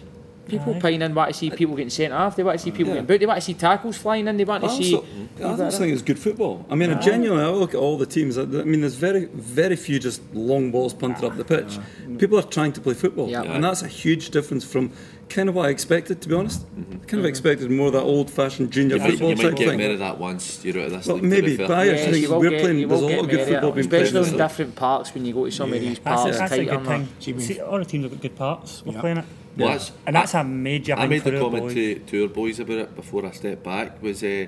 People 0.51 0.75
Aye. 0.75 0.79
pine 0.79 1.01
in, 1.01 1.15
want 1.15 1.31
to 1.31 1.37
see 1.37 1.49
people 1.49 1.75
getting 1.75 1.89
sent 1.89 2.13
off. 2.13 2.35
They 2.35 2.43
want 2.43 2.59
to 2.59 2.63
see 2.63 2.71
people 2.71 2.87
Yeah. 2.87 2.93
getting 2.95 3.05
booked. 3.07 3.19
They 3.21 3.25
want 3.25 3.39
to 3.39 3.45
see 3.45 3.53
tackles 3.53 3.97
flying 3.97 4.27
in. 4.27 4.35
They 4.37 4.43
want 4.43 4.63
to 4.63 4.69
I 4.69 4.77
see. 4.77 4.95
also, 4.95 5.63
I 5.63 5.67
just 5.67 5.79
think 5.79 5.93
it's 5.93 6.01
good 6.01 6.19
football. 6.19 6.65
I 6.69 6.75
mean, 6.75 6.99
genuinely, 7.01 7.43
I 7.43 7.49
look 7.49 7.73
at 7.73 7.79
all 7.79 7.97
the 7.97 8.05
teams. 8.05 8.37
I 8.37 8.41
I 8.43 8.45
mean, 8.45 8.81
there's 8.81 8.95
very, 8.95 9.25
very 9.33 9.75
few 9.77 9.97
just 9.97 10.21
long 10.33 10.71
balls 10.71 10.93
punted 10.93 11.23
up 11.23 11.37
the 11.37 11.45
pitch. 11.45 11.79
People 12.17 12.37
are 12.37 12.43
trying 12.43 12.73
to 12.73 12.81
play 12.81 12.93
football, 12.93 13.29
Yeah. 13.29 13.43
and 13.43 13.63
that's 13.63 13.81
a 13.81 13.87
huge 13.87 14.29
difference 14.31 14.63
from 14.65 14.91
kind 15.29 15.47
of 15.47 15.55
what 15.55 15.67
I 15.67 15.69
expected. 15.69 16.21
To 16.21 16.29
be 16.29 16.35
honest, 16.35 16.65
mm-hmm. 16.67 16.91
kind 16.91 17.03
of 17.03 17.09
mm-hmm. 17.19 17.25
expected 17.25 17.71
more 17.71 17.87
of 17.87 17.93
that 17.93 18.01
old-fashioned 18.01 18.69
junior 18.71 18.97
You 18.97 19.01
might, 19.01 19.11
football 19.11 19.29
you 19.29 19.35
might 19.37 19.55
get 19.55 19.69
thing. 19.69 19.79
rid 19.79 19.91
of 19.91 19.99
that 19.99 20.19
once 20.19 20.63
you're 20.65 20.77
out 20.79 20.87
of 20.87 20.91
this. 20.91 21.07
Well, 21.07 21.15
league, 21.17 21.23
maybe, 21.25 21.55
fair. 21.57 21.67
but 21.69 21.77
I 21.77 21.89
actually 21.89 22.19
you 22.19 22.27
think 22.27 22.41
we're 22.41 22.49
get- 22.49 22.61
playing. 22.61 22.87
There's 22.87 23.01
a 23.01 23.05
lot 23.05 23.19
of 23.19 23.29
good 23.29 23.47
football 23.47 23.71
being 23.71 23.89
played. 23.89 24.01
especially 24.03 24.27
in 24.27 24.33
in 24.33 24.37
different 24.47 24.75
parks 24.75 25.13
when 25.13 25.25
you 25.25 25.33
go 25.33 25.45
to 25.45 25.51
some 25.51 25.71
of 25.73 25.79
these 25.79 25.99
That's, 25.99 26.21
parks. 26.21 26.35
a, 26.35 26.39
that's 26.39 26.51
a 26.53 26.65
good 26.65 26.85
thing. 26.85 27.39
See, 27.39 27.59
all 27.61 27.79
the 27.79 27.85
teams 27.85 28.03
have 28.03 28.11
got 28.11 28.21
good 28.21 28.35
parts. 28.35 28.83
We're 28.85 28.93
Yeah. 28.93 29.01
playing 29.01 29.17
it. 29.17 29.25
Well, 29.57 29.67
that's- 29.69 29.91
And 30.07 30.15
that's 30.15 30.33
a 30.33 30.43
major 30.43 30.93
I 30.93 31.07
made 31.07 31.23
for 31.23 31.31
the 31.31 31.39
comment 31.39 31.63
boys. 31.65 31.73
to, 31.73 31.95
to 31.99 32.23
our 32.23 32.29
boys 32.29 32.59
about 32.59 32.77
it 32.79 32.95
before 32.95 33.25
I 33.25 33.31
stepped 33.31 33.63
back. 33.63 34.01
Was 34.01 34.23
uh, 34.23 34.47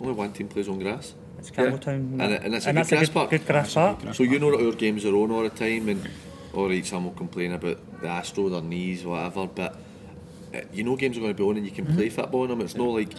only 0.00 0.12
one 0.12 0.32
team 0.32 0.48
plays 0.48 0.68
on 0.68 0.78
grass, 0.78 1.14
It's 1.38 1.50
Campbeltown. 1.50 2.20
And 2.20 2.32
it- 2.32 2.42
and 2.44 2.54
it's 2.54 2.66
a 2.66 2.72
good 2.72 2.76
that's 2.76 2.88
grass 2.90 3.06
good, 3.08 3.14
park. 3.14 3.30
good 3.30 3.46
grass 3.46 3.74
park. 3.74 3.98
so 4.14 4.22
you 4.22 4.38
know 4.38 4.50
that 4.56 4.64
our 4.64 4.72
games 4.72 5.04
are 5.04 5.14
on 5.16 5.30
all 5.30 5.42
the 5.42 5.50
time, 5.50 5.88
and 5.88 6.08
all 6.52 6.68
right, 6.68 6.84
some 6.84 7.04
will 7.04 7.12
complain 7.12 7.52
about 7.52 8.00
the 8.02 8.08
Astro, 8.08 8.48
their 8.48 8.60
knees, 8.62 9.04
whatever. 9.04 9.46
But 9.46 9.76
uh, 10.54 10.60
you 10.72 10.84
know 10.84 10.96
games 10.96 11.16
are 11.16 11.20
going 11.20 11.34
to 11.34 11.42
be 11.42 11.48
on, 11.48 11.56
and 11.56 11.64
you 11.66 11.72
can 11.72 11.86
play 11.86 12.08
football 12.10 12.42
on 12.42 12.48
them. 12.48 12.60
It's 12.60 12.74
not 12.76 12.88
like 12.88 13.12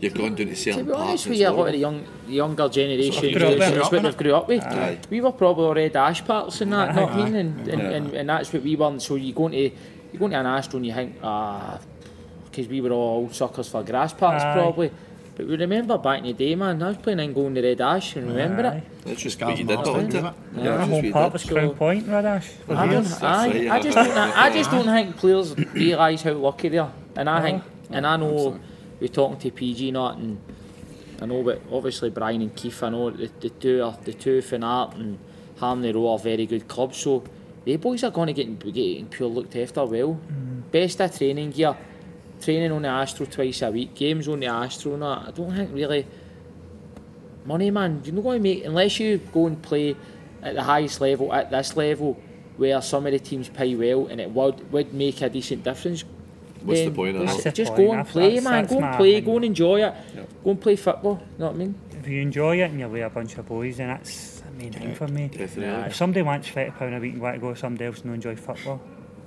you're 0.00 0.10
going 0.10 0.34
down 0.34 0.46
to 0.48 0.54
To 0.54 0.56
certain 0.56 0.84
be 0.86 0.92
parts. 0.92 1.08
honest 1.08 1.26
and 1.26 1.30
with 1.30 1.40
it's 1.40 1.48
you, 1.48 1.54
a 1.54 1.56
lot 1.56 1.66
of 1.66 1.72
the 1.72 1.78
young, 1.78 2.04
younger 2.28 2.68
generation, 2.68 3.32
grew 3.32 3.46
up 3.46 3.58
that's 3.58 3.76
what 3.90 3.94
it. 3.94 4.02
they've 4.02 4.16
grew 4.16 4.34
up 4.34 4.48
with. 4.48 4.64
Aye. 4.64 4.98
We 5.10 5.20
were 5.20 5.32
probably 5.32 5.64
all 5.64 5.74
red 5.74 5.96
ash 5.96 6.24
parts 6.24 6.60
and 6.60 6.72
that, 6.72 6.90
Aye. 6.90 6.94
not 6.94 7.16
mean, 7.16 7.34
and, 7.36 7.68
and, 7.68 7.82
Yeah. 7.82 7.88
and, 7.90 8.12
and 8.14 8.28
that's 8.28 8.52
what 8.52 8.62
we 8.62 8.76
were. 8.76 8.88
And 8.88 9.00
so 9.00 9.14
you 9.14 9.32
go 9.32 9.46
into 9.46 9.70
you 10.14 10.18
go 10.20 10.26
into 10.26 10.38
an 10.38 10.46
Astro 10.46 10.76
and 10.78 10.86
you 10.86 10.92
think, 10.94 11.16
ah, 11.22 11.78
because 12.44 12.68
we 12.68 12.80
were 12.80 12.92
all 12.92 13.28
suckers 13.30 13.68
for 13.68 13.82
grass 13.82 14.12
parts 14.14 14.44
Aye. 14.44 14.54
probably. 14.54 14.90
But 15.36 15.48
we 15.48 15.56
remember 15.56 15.98
back 15.98 16.20
in 16.20 16.26
the 16.26 16.32
day, 16.32 16.54
man, 16.54 16.80
I 16.80 16.88
was 16.88 16.96
playing 16.98 17.18
and 17.18 17.34
going 17.34 17.56
to 17.56 17.60
red 17.62 17.80
ash 17.80 18.14
and 18.14 18.28
remember 18.28 18.64
Aye. 18.64 18.76
it. 18.76 19.04
That's 19.04 19.20
just 19.22 19.36
Scarf 19.36 19.50
what 19.50 19.58
you 19.58 19.64
did, 19.64 19.76
Master, 19.76 19.92
wasn't 19.92 20.14
it? 20.14 20.16
isn't 20.18 20.26
it? 20.26 20.34
Yeah, 20.56 20.62
Yeah. 20.62 20.76
that's 20.76 20.78
just 20.78 20.80
Home 20.80 20.90
what 20.92 21.04
you 21.04 21.12
park 21.12 21.26
did. 21.26 21.32
was 21.32 21.44
Crown 21.44 21.74
Point, 21.74 22.06
Red 22.08 22.24
Ash. 22.24 22.50
I, 22.68 22.74
don't, 22.74 22.90
years. 22.92 23.08
That's 23.10 23.22
aye, 23.24 23.48
right, 23.48 23.70
I 23.70 23.80
just 23.80 23.96
don't. 23.96 24.10
I 24.16 24.50
just 24.52 24.70
don't 24.70 24.84
think 24.86 25.16
players 25.16 25.58
realise 25.74 26.22
how 26.22 26.32
lucky 26.34 26.68
they 26.68 26.78
are, 26.78 26.92
and 27.16 27.28
I 27.28 27.42
think, 27.42 27.62
and 27.90 28.06
I 28.06 28.16
know 28.16 28.60
we're 29.00 29.08
talking 29.08 29.38
to 29.38 29.50
PJ 29.50 29.92
not, 29.92 30.18
and 30.18 30.38
I 31.20 31.26
know, 31.26 31.42
but 31.42 31.62
obviously 31.72 32.10
Brian 32.10 32.40
and 32.40 32.54
Keith, 32.54 32.80
I 32.84 32.90
know 32.90 33.10
the, 33.10 33.28
the 33.40 33.50
two 33.50 33.82
are 33.82 33.98
the 34.04 34.12
two 34.12 34.38
Finnart 34.40 34.94
and 34.94 35.18
Harmony 35.58 35.90
Row 35.92 36.12
are 36.12 36.18
very 36.20 36.46
good 36.46 36.68
clubs, 36.68 36.98
so 36.98 37.24
the 37.64 37.76
boys 37.76 38.04
are 38.04 38.10
going 38.10 38.26
to 38.26 38.32
get 38.32 38.58
getting 38.72 39.06
pure 39.06 39.28
looked 39.28 39.56
after 39.56 39.84
well. 39.84 40.18
Mm. 40.30 40.70
Best 40.70 41.00
of 41.00 41.16
training 41.16 41.50
gear, 41.50 41.76
training 42.40 42.72
on 42.72 42.82
the 42.82 42.88
Astro 42.88 43.26
twice 43.26 43.62
a 43.62 43.70
week, 43.70 43.94
games 43.94 44.28
on 44.28 44.40
the 44.40 44.46
Astro, 44.46 44.94
and 44.94 45.02
that. 45.02 45.28
I 45.28 45.30
don't 45.30 45.54
think 45.54 45.70
really 45.72 46.06
money, 47.44 47.70
man. 47.70 48.02
You're 48.04 48.14
not 48.14 48.22
going 48.24 48.38
to 48.38 48.42
make 48.42 48.64
unless 48.64 48.98
you 49.00 49.18
go 49.32 49.46
and 49.46 49.60
play 49.62 49.96
at 50.42 50.54
the 50.54 50.62
highest 50.62 51.00
level 51.00 51.32
at 51.32 51.50
this 51.50 51.76
level, 51.76 52.20
where 52.56 52.80
some 52.82 53.06
of 53.06 53.12
the 53.12 53.18
teams 53.18 53.48
pay 53.48 53.74
well, 53.74 54.06
and 54.08 54.20
it 54.20 54.30
would 54.30 54.70
would 54.72 54.92
make 54.92 55.20
a 55.22 55.28
decent 55.30 55.64
difference. 55.64 56.04
What's 56.62 56.80
the 56.80 56.90
point 56.90 57.16
of 57.16 57.26
that? 57.44 57.54
Just 57.54 57.74
point. 57.74 57.88
go 57.88 57.92
and 57.92 58.08
play, 58.08 58.28
that's- 58.36 58.44
man. 58.44 58.62
that's 58.62 58.72
Go 58.72 58.80
and 58.82 58.96
play. 58.96 59.08
opinion. 59.16 59.24
Go 59.26 59.36
and 59.36 59.44
enjoy 59.44 59.82
it. 59.86 59.94
Go 60.42 60.50
and 60.50 60.60
play 60.60 60.76
football. 60.76 61.20
You 61.32 61.38
know 61.38 61.46
what 61.48 61.54
I 61.54 61.58
mean? 61.58 61.74
If 61.92 62.08
you 62.08 62.20
enjoy 62.22 62.58
it 62.60 62.70
and 62.70 62.80
you're 62.80 62.88
with 62.88 63.02
a 63.04 63.10
bunch 63.10 63.36
of 63.36 63.46
boys, 63.46 63.76
then 63.76 63.88
that's 63.88 64.33
the 64.33 64.33
main 64.54 64.72
thing 64.72 64.94
for 64.94 65.08
me. 65.08 65.28
Definitely. 65.28 65.86
If 65.86 65.96
somebody 65.96 66.22
wants 66.22 66.48
£30 66.48 66.96
a 66.96 67.00
week 67.00 67.12
and 67.14 67.22
want 67.22 67.34
to 67.36 67.40
go 67.40 67.48
with 67.50 67.58
somebody 67.58 67.84
else 67.86 67.98
and 67.98 68.06
not 68.06 68.14
enjoy 68.14 68.36
football, 68.36 68.80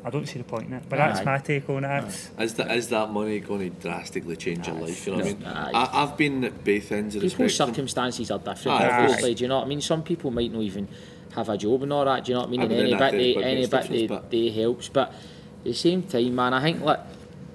I 0.04 0.10
don't 0.10 0.26
see 0.26 0.38
the 0.38 0.44
point 0.46 0.68
in 0.68 0.74
it. 0.74 0.84
But 0.88 1.00
Aye. 1.00 1.08
that's 1.12 1.26
my 1.26 1.38
take 1.40 1.70
on 1.70 1.84
it. 1.84 1.88
That's, 1.88 2.30
Is 2.40 2.54
that 2.56 2.72
is 2.72 2.88
that 2.90 3.12
money 3.12 3.40
going 3.40 3.72
to 3.72 3.82
drastically 3.82 4.36
change 4.38 4.68
your 4.68 4.78
life? 4.78 5.06
You 5.06 5.14
know 5.14 5.18
what 5.20 5.28
I 5.28 5.34
mean? 5.34 5.44
I, 5.46 6.04
I've 6.04 6.16
been 6.18 6.44
at 6.46 6.64
both 6.64 6.92
ends 6.92 7.16
of 7.16 7.22
the 7.22 7.30
People's 7.30 7.54
spectrum. 7.54 7.74
circumstances 7.76 8.32
are 8.32 8.40
different, 8.40 8.82
Aye, 8.82 8.90
obviously. 9.02 9.22
course. 9.30 9.36
Do 9.38 9.44
you 9.44 9.48
know 9.50 9.58
what 9.58 9.66
I 9.66 9.68
mean? 9.68 9.82
Some 9.82 10.04
people 10.04 10.32
might 10.32 10.52
not 10.54 10.62
even 10.62 10.88
have 11.36 11.50
a 11.50 11.58
job 11.58 11.84
and 11.84 11.92
all 11.92 12.06
that. 12.06 12.24
Do 12.24 12.32
you 12.32 12.36
know 12.36 12.42
what 12.42 12.48
I 12.48 12.52
mean? 12.52 12.62
Aye, 12.62 12.64
And 12.64 12.72
but 12.72 12.80
any 12.80 12.90
then 12.92 13.00
bit, 13.00 13.18
they, 13.18 13.44
any 13.44 13.66
bit 13.68 13.90
they, 13.90 14.08
but- 14.08 14.32
they 14.32 14.50
helps. 14.50 14.88
But 14.90 15.10
at 15.10 15.64
the 15.64 15.74
same 15.74 16.04
time, 16.04 16.34
man, 16.36 16.54
I 16.54 16.62
think 16.62 16.82
like 16.82 17.00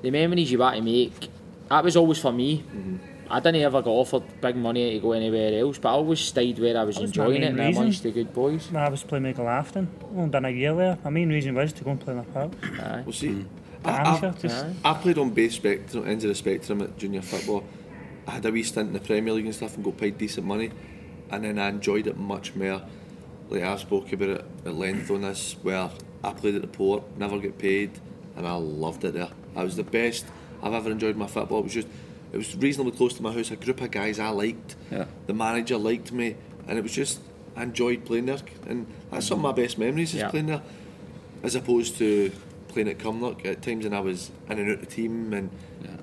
the 0.02 0.10
memories 0.10 0.50
you 0.52 0.58
want 0.58 0.76
to 0.76 0.82
make. 0.82 1.28
That 1.70 1.84
was 1.84 1.96
always 1.96 2.18
for 2.18 2.32
me. 2.32 2.58
Mm-hmm. 2.58 2.96
I 3.30 3.40
didn't 3.40 3.62
ever 3.62 3.80
get 3.80 3.90
offered 3.90 4.22
big 4.40 4.56
money 4.56 4.92
to 4.92 5.00
go 5.00 5.12
anywhere 5.12 5.58
else, 5.60 5.78
but 5.78 5.88
I 5.88 5.92
always 5.92 6.20
stayed 6.20 6.58
where 6.58 6.76
I 6.76 6.84
was 6.84 6.98
was 6.98 7.10
enjoying 7.10 7.36
it 7.36 7.40
main 7.40 7.48
and 7.50 7.58
reason. 7.58 7.82
amongst 7.82 8.02
the 8.02 8.10
good 8.10 8.32
boys. 8.34 8.68
I 8.74 8.88
was 8.88 9.02
playing 9.02 9.24
Michael 9.24 9.48
Afton. 9.48 9.88
Only 10.14 10.30
done 10.30 10.44
a 10.44 10.50
year 10.50 10.74
there. 10.74 10.98
My 11.04 11.10
main 11.10 11.30
reason 11.30 11.54
was 11.54 11.72
to 11.74 11.84
go 11.84 11.92
and 11.92 12.00
play 12.00 12.14
my 12.14 12.24
pal. 12.24 12.50
Aye. 12.62 13.02
We'll 13.06 13.12
see. 13.12 13.32
Hmm. 13.32 13.46
But 13.82 13.94
I, 13.94 14.08
amateur, 14.08 14.26
I've, 14.28 14.42
just 14.42 14.66
I 14.84 14.94
played 14.94 15.18
on 15.18 15.30
both 15.30 15.52
spectrum, 15.52 16.06
ends 16.06 16.24
of 16.24 16.28
the 16.28 16.34
spectrum 16.34 16.82
at 16.82 16.96
junior 16.98 17.22
football. 17.22 17.64
I 18.26 18.32
had 18.32 18.46
a 18.46 18.52
wee 18.52 18.62
stint 18.62 18.88
in 18.88 18.92
the 18.92 19.00
Premier 19.00 19.34
League 19.34 19.46
and 19.46 19.54
stuff 19.54 19.74
and 19.74 19.84
got 19.84 19.96
paid 19.96 20.18
decent 20.18 20.46
money, 20.46 20.70
and 21.30 21.44
then 21.44 21.58
I 21.58 21.68
enjoyed 21.68 22.06
it 22.06 22.16
much 22.16 22.54
more. 22.54 22.82
Like 23.50 23.62
I've 23.62 23.80
spoke 23.80 24.12
about 24.12 24.28
it 24.28 24.44
at 24.64 24.74
length 24.74 25.10
on 25.10 25.22
this, 25.22 25.56
where 25.62 25.90
I 26.22 26.32
played 26.32 26.54
at 26.54 26.62
the 26.62 26.68
port, 26.68 27.02
never 27.18 27.38
get 27.38 27.58
paid, 27.58 27.90
and 28.36 28.46
I 28.46 28.54
loved 28.54 29.04
it 29.04 29.14
there. 29.14 29.30
I 29.56 29.64
was 29.64 29.76
the 29.76 29.82
best 29.82 30.26
I've 30.62 30.72
ever 30.72 30.90
enjoyed 30.90 31.16
my 31.16 31.26
football. 31.26 31.58
It 31.58 31.64
was 31.64 31.74
just, 31.74 31.88
it 32.32 32.36
was 32.36 32.56
reasonably 32.56 32.92
close 32.92 33.14
to 33.14 33.22
my 33.22 33.32
house. 33.32 33.50
A 33.50 33.56
group 33.56 33.80
of 33.80 33.90
guys 33.90 34.18
I 34.18 34.28
liked. 34.30 34.76
Yeah. 34.90 35.04
The 35.26 35.34
manager 35.34 35.76
liked 35.76 36.12
me, 36.12 36.36
and 36.66 36.78
it 36.78 36.82
was 36.82 36.92
just 36.92 37.20
I 37.56 37.62
enjoyed 37.64 38.04
playing 38.04 38.26
there, 38.26 38.38
and 38.66 38.86
that's 39.10 39.26
some 39.26 39.38
of 39.38 39.42
my 39.42 39.52
best 39.62 39.78
memories 39.78 40.14
is 40.14 40.20
Yeah. 40.20 40.30
playing 40.30 40.46
there 40.46 40.62
as 41.42 41.54
opposed 41.54 41.96
to 41.98 42.30
playing 42.68 42.88
at 42.88 42.98
Cumnock 42.98 43.44
at 43.44 43.60
times 43.60 43.84
and 43.84 43.94
I 43.94 44.00
was 44.00 44.30
in 44.48 44.58
and 44.58 44.70
out 44.70 44.80
the 44.80 44.86
team 44.86 45.34
and 45.34 45.50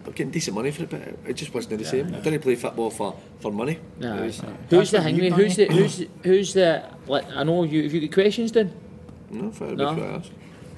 I'm 0.06 0.12
getting 0.12 0.30
decent 0.30 0.54
money 0.54 0.70
for 0.70 0.84
it 0.84 0.90
but 0.92 1.02
it 1.26 1.34
just 1.34 1.52
wasn't 1.52 1.80
the 1.80 1.86
same 1.86 2.14
I 2.14 2.20
didn't 2.20 2.42
play 2.42 2.54
football 2.56 2.92
for, 2.92 3.16
for 3.40 3.52
money 3.52 3.80
Aye. 4.04 4.06
It 4.06 4.22
was- 4.26 4.42
Who's 4.70 4.92
the 4.92 4.98
what 5.00 5.04
thing? 5.06 5.32
Who's 5.34 5.56
the 5.56 5.66
who's 5.66 6.06
who's 6.24 6.54
the? 6.54 6.84
Like, 7.08 7.26
I 7.32 7.42
know 7.44 7.64
you. 7.64 7.82
Have 7.84 7.94
you 7.94 8.02
got 8.02 8.14
questions, 8.14 8.52
then? 8.52 8.72
no, 9.32 9.50
fair 9.50 9.70
No. 9.76 9.90
enough, 9.90 9.98
enough. 9.98 10.30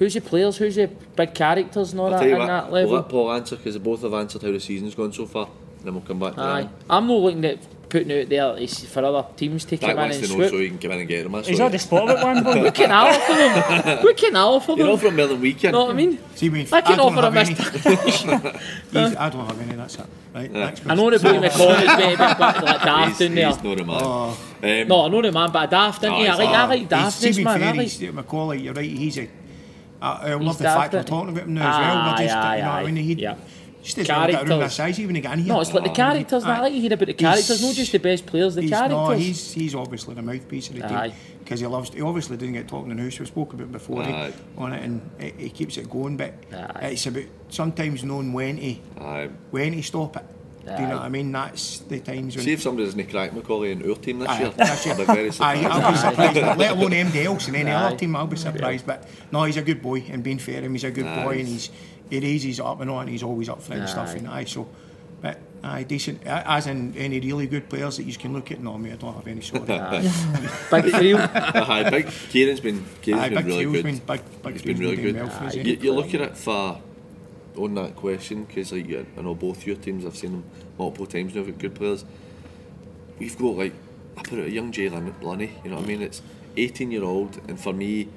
Who's 0.01 0.15
the 0.15 0.21
players? 0.21 0.57
Who's 0.57 0.77
the 0.77 0.87
big 1.15 1.35
characters 1.35 1.91
and 1.91 1.99
all 2.01 2.07
I'll 2.07 2.13
that 2.13 2.19
tell 2.21 2.27
you 2.27 2.33
in 2.33 2.39
what 2.39 2.47
that 2.47 2.71
we'll 2.71 2.81
level? 2.81 2.95
let 2.95 3.09
Paul 3.09 3.31
answer 3.33 3.55
because 3.55 3.77
both 3.77 4.01
have 4.01 4.15
answered 4.15 4.41
how 4.41 4.51
the 4.51 4.59
season's 4.59 4.95
gone 4.95 5.13
so 5.13 5.27
far 5.27 5.45
and 5.45 5.85
then 5.85 5.93
we'll 5.93 6.01
come 6.01 6.17
back 6.17 6.33
to 6.33 6.41
Aye, 6.41 6.61
that 6.63 6.69
I'm 6.89 7.05
not 7.05 7.13
looking 7.19 7.45
at 7.45 7.59
putting 7.87 8.11
out 8.19 8.27
there 8.29 8.67
for 8.67 9.05
other 9.05 9.27
teams 9.37 9.63
to 9.65 9.77
Dak 9.77 9.95
come 9.95 10.05
in 10.05 10.11
and 10.11 10.21
know 10.21 10.27
so 10.27 10.47
swoop. 10.47 10.61
he 10.61 10.69
can 10.69 10.79
come 10.79 10.91
in 10.93 10.99
and 11.01 11.07
get 11.07 11.23
him. 11.27 11.33
He's 11.43 11.59
already 11.59 11.77
spotted 11.77 12.17
it 12.17 12.23
one 12.23 12.37
We 12.45 12.61
boy. 12.63 12.71
can 12.71 12.91
offer 12.91 13.33
them. 13.33 13.99
We 14.03 14.13
can 14.15 14.35
offer 14.37 14.71
You're 14.71 14.87
them. 14.87 14.95
offering 14.95 15.15
more 15.17 15.27
than 15.27 15.39
we 15.39 15.53
can. 15.53 15.71
know 15.73 15.81
what 15.85 15.91
I 15.91 15.93
mean? 15.93 16.17
See, 16.33 16.49
we, 16.49 16.61
I 16.71 16.81
can 16.81 16.97
don't 16.97 17.15
offer 17.15 17.27
a. 17.27 17.43
He's- 17.45 19.15
I 19.15 19.29
don't 19.29 19.45
have 19.45 19.61
any, 19.61 19.75
that's 19.75 19.95
it. 19.99 20.05
Right, 20.33 20.49
next 20.49 20.87
I 20.87 20.95
know 20.95 21.09
the 21.11 21.19
boy 21.19 21.33
McCall 21.45 21.81
is 21.81 21.97
maybe 21.97 22.13
a 22.13 22.17
bit 22.17 22.39
like 22.39 22.81
daft 22.81 23.09
He's, 23.19 23.21
in 23.21 23.35
there. 23.35 23.47
he's 23.47 23.61
not 23.63 23.79
a 23.81 23.83
man. 23.83 23.97
Oh, 24.01 24.37
Um, 24.63 24.87
No, 24.87 25.05
I 25.05 25.07
know 25.09 25.21
the 25.21 25.31
man, 25.31 25.51
but 25.51 25.67
a 25.67 25.71
daft, 25.71 26.03
isn't 26.03 26.15
he? 26.15 26.27
I 26.27 26.35
like, 26.35 26.49
I 26.49 26.65
like 26.65 26.89
be 26.89 27.43
man. 27.43 27.59
fair, 27.59 27.69
I 27.69 27.71
like. 27.73 28.13
Macaulay, 28.13 28.59
you're 28.61 28.73
right, 28.73 28.89
he's 28.89 29.17
a... 29.19 29.27
Uh, 30.01 30.05
uh, 30.05 30.19
I, 30.23 30.31
I 30.31 30.33
love 30.35 30.57
the 30.57 30.63
fact 30.63 30.91
daft, 30.91 31.09
we're 31.09 31.17
talking 31.17 31.29
about 31.29 31.43
him 31.43 31.53
now 31.53 31.69
as 31.69 31.77
well. 31.77 32.11
We're 32.11 32.23
just, 32.25 32.35
aye, 32.35 32.57
you 32.57 32.63
know 32.63 32.69
what 32.69 32.75
I 32.75 32.91
mean? 32.91 32.95
He, 32.95 33.13
Yeah. 33.13 33.35
Just 33.83 33.97
doesn't 33.97 34.15
look 34.15 34.29
at 34.29 34.33
a 34.33 34.37
room 34.37 34.47
that 34.47 34.47
Characters. 34.47 34.73
size 34.75 34.99
even 34.99 35.15
to 35.15 35.21
get 35.21 35.33
in 35.33 35.39
here. 35.39 35.47
No, 35.47 35.59
it's 35.59 35.73
like 35.73 35.83
the 35.83 35.89
characters. 35.89 36.43
I 36.43 36.57
uh, 36.57 36.61
like 36.61 36.73
to 36.73 36.79
hear 36.79 36.93
about 36.93 37.07
the 37.07 37.13
characters, 37.15 37.63
not 37.63 37.73
just 37.73 37.91
the 37.91 37.97
best 37.97 38.27
players, 38.27 38.53
the 38.53 38.61
he's, 38.61 38.69
characters. 38.69 38.91
No, 38.91 39.09
he's, 39.09 39.51
he's 39.53 39.73
obviously 39.73 40.13
the 40.13 40.21
mouthpiece 40.21 40.69
of 40.69 40.75
the 40.75 40.85
Aye. 40.85 41.07
team 41.09 41.17
because 41.39 41.59
he 41.61 41.65
loves. 41.65 41.89
He 41.91 42.01
obviously 42.01 42.37
didn't 42.37 42.53
get 42.53 42.67
talking 42.67 42.91
in 42.91 42.97
the 42.97 43.03
house. 43.03 43.19
We 43.19 43.25
spoke 43.25 43.53
about 43.53 43.63
it 43.63 43.71
before 43.71 44.03
he, 44.03 44.13
on 44.55 44.73
it, 44.73 44.83
and 44.83 45.09
he, 45.19 45.31
he 45.45 45.49
keeps 45.49 45.77
it 45.77 45.89
going. 45.89 46.15
But 46.15 46.35
Aye. 46.53 46.89
it's 46.91 47.07
about 47.07 47.23
sometimes 47.49 48.03
knowing 48.03 48.33
when 48.33 48.57
to 48.57 48.75
aye. 48.99 49.29
when 49.49 49.71
to 49.71 49.81
stop 49.81 50.15
it. 50.15 50.25
Do 50.63 50.71
you 50.83 50.87
know 50.87 50.95
what 50.97 51.01
I 51.05 51.09
mean? 51.09 51.31
That's 51.31 51.79
the 51.79 51.99
times 51.99 52.35
when. 52.35 52.45
See 52.45 52.53
if 52.53 52.61
somebody 52.61 52.85
doesn't 52.85 53.09
crack 53.09 53.33
Macaulay 53.33 53.71
in 53.71 53.89
our 53.89 53.95
team 53.95 54.19
this 54.19 54.29
Aye, 54.29 54.39
year. 54.41 54.49
that's 54.55 54.85
I'll 54.87 54.93
it. 54.93 54.97
be 54.99 55.03
very 55.05 55.27
Aye, 55.27 55.31
surprised. 55.31 55.65
I'll 55.65 55.91
be 55.91 55.97
surprised, 55.97 56.57
let 56.59 56.71
alone 56.71 56.93
anybody 56.93 57.23
else 57.25 57.47
in 57.47 57.55
any 57.55 57.71
Aye. 57.71 57.83
other 57.87 57.97
team. 57.97 58.15
I'll 58.15 58.27
be 58.27 58.37
surprised, 58.37 58.85
but 58.85 59.07
no, 59.31 59.43
he's 59.43 59.57
a 59.57 59.61
good 59.63 59.81
boy. 59.81 60.03
And 60.09 60.21
being 60.23 60.37
fair 60.37 60.59
to 60.59 60.65
him, 60.67 60.73
he's 60.73 60.83
a 60.83 60.91
good 60.91 61.05
Aye. 61.05 61.23
boy, 61.23 61.39
and 61.39 61.47
he's 61.47 61.69
he 62.09 62.19
raises 62.19 62.59
up 62.59 62.79
and 62.81 62.91
on. 62.91 63.07
He's 63.07 63.23
always 63.23 63.49
up 63.49 63.61
for 63.61 63.73
it 63.73 63.79
and 63.79 63.89
stuff, 63.89 64.09
Aye. 64.09 64.17
and 64.17 64.27
aye, 64.27 64.43
so. 64.45 64.67
But 65.21 65.39
aye, 65.63 65.83
decent. 65.83 66.23
A- 66.25 66.49
As 66.51 66.65
in 66.67 66.95
any 66.97 67.19
really 67.19 67.45
good 67.47 67.69
players 67.69 67.97
that 67.97 68.03
you 68.03 68.13
can 68.15 68.33
look 68.33 68.51
at. 68.51 68.59
No, 68.59 68.77
mate, 68.77 68.93
I 68.93 68.95
don't 68.95 69.13
have 69.13 69.27
any 69.27 69.41
sort 69.41 69.61
of. 69.61 69.67
Big 69.67 70.83
Freel. 70.93 71.19
Aye, 71.35 71.89
big. 71.89 72.07
Kieran's 72.29 72.59
been, 72.59 72.83
Kieran's 73.01 73.23
Aye, 73.25 73.29
been 73.29 73.37
big 73.37 73.45
really 73.45 73.63
Theo's 73.63 73.73
good. 73.73 73.83
been 73.83 73.97
big. 73.97 74.21
Big 74.43 74.53
He's 74.53 74.61
Theo's 74.61 74.63
been 74.63 74.79
really 74.79 74.95
good. 74.95 75.15
well 75.15 75.29
Aye. 75.41 75.51
You, 75.53 75.77
you're 75.81 75.93
looking 75.95 76.21
at 76.21 76.37
for 76.37 76.81
on 77.57 77.75
that 77.75 77.95
question 77.95 78.43
because 78.45 78.71
like 78.71 78.87
you- 78.87 79.05
I 79.17 79.21
know 79.21 79.35
both 79.35 79.65
your 79.67 79.75
teams. 79.75 80.05
I've 80.05 80.15
seen 80.17 80.31
them 80.31 80.43
multiple 80.77 81.05
times 81.05 81.35
now. 81.35 81.41
With 81.43 81.59
good 81.59 81.75
players. 81.75 82.05
We've 83.19 83.37
got 83.37 83.57
like 83.57 83.73
I 84.17 84.21
put 84.23 84.39
it 84.39 84.47
a 84.47 84.51
young 84.51 84.71
Jay 84.71 84.89
Lin- 84.89 85.13
Lunny. 85.21 85.51
You 85.63 85.69
know 85.71 85.77
what 85.77 85.85
I 85.85 85.87
mean? 85.87 86.01
It's 86.01 86.21
18 86.57 86.91
year 86.91 87.03
old, 87.03 87.39
and 87.47 87.59
for 87.59 87.73
me, 87.73 88.07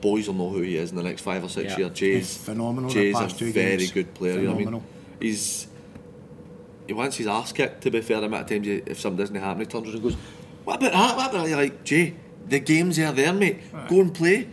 boys 0.00 0.26
will 0.26 0.34
know 0.34 0.50
who 0.50 0.62
he 0.62 0.76
is 0.76 0.90
in 0.90 0.96
the 0.96 1.02
next 1.02 1.22
five 1.22 1.44
or 1.44 1.48
six 1.48 1.72
Yeah. 1.72 1.78
years. 1.78 1.92
Jay's 1.92 2.16
He's 2.16 2.36
phenomenal 2.38 2.88
the 2.90 2.94
Jay's 2.94 3.16
a 3.20 3.26
very 3.52 3.76
games. 3.78 3.92
good 3.92 4.14
player. 4.14 4.34
You 4.40 4.48
know 4.48 4.54
what 4.54 4.66
I 4.66 4.70
mean? 4.70 4.82
He's 5.20 5.66
he 6.86 6.92
wants 6.92 7.16
his 7.16 7.26
ass 7.26 7.52
kicked. 7.52 7.82
To 7.82 7.90
be 7.90 8.00
fair, 8.00 8.20
the 8.20 8.26
amount 8.26 8.44
of 8.44 8.48
times 8.50 8.66
he, 8.66 8.82
if 8.86 8.98
something 9.00 9.18
doesn't 9.18 9.36
happen, 9.36 9.60
he 9.60 9.66
turns 9.66 9.84
around 9.86 9.94
and 9.94 10.02
goes, 10.02 10.16
"What 10.64 10.76
about 10.76 10.92
that? 10.92 11.16
What 11.16 11.26
about 11.28 11.32
that?" 11.44 11.48
You're 11.48 11.56
like, 11.58 11.84
Jay, 11.84 12.14
the 12.48 12.58
games 12.58 12.98
are 12.98 13.12
there, 13.12 13.32
mate. 13.32 13.60
Go 13.88 14.00
and 14.00 14.12
play. 14.12 14.48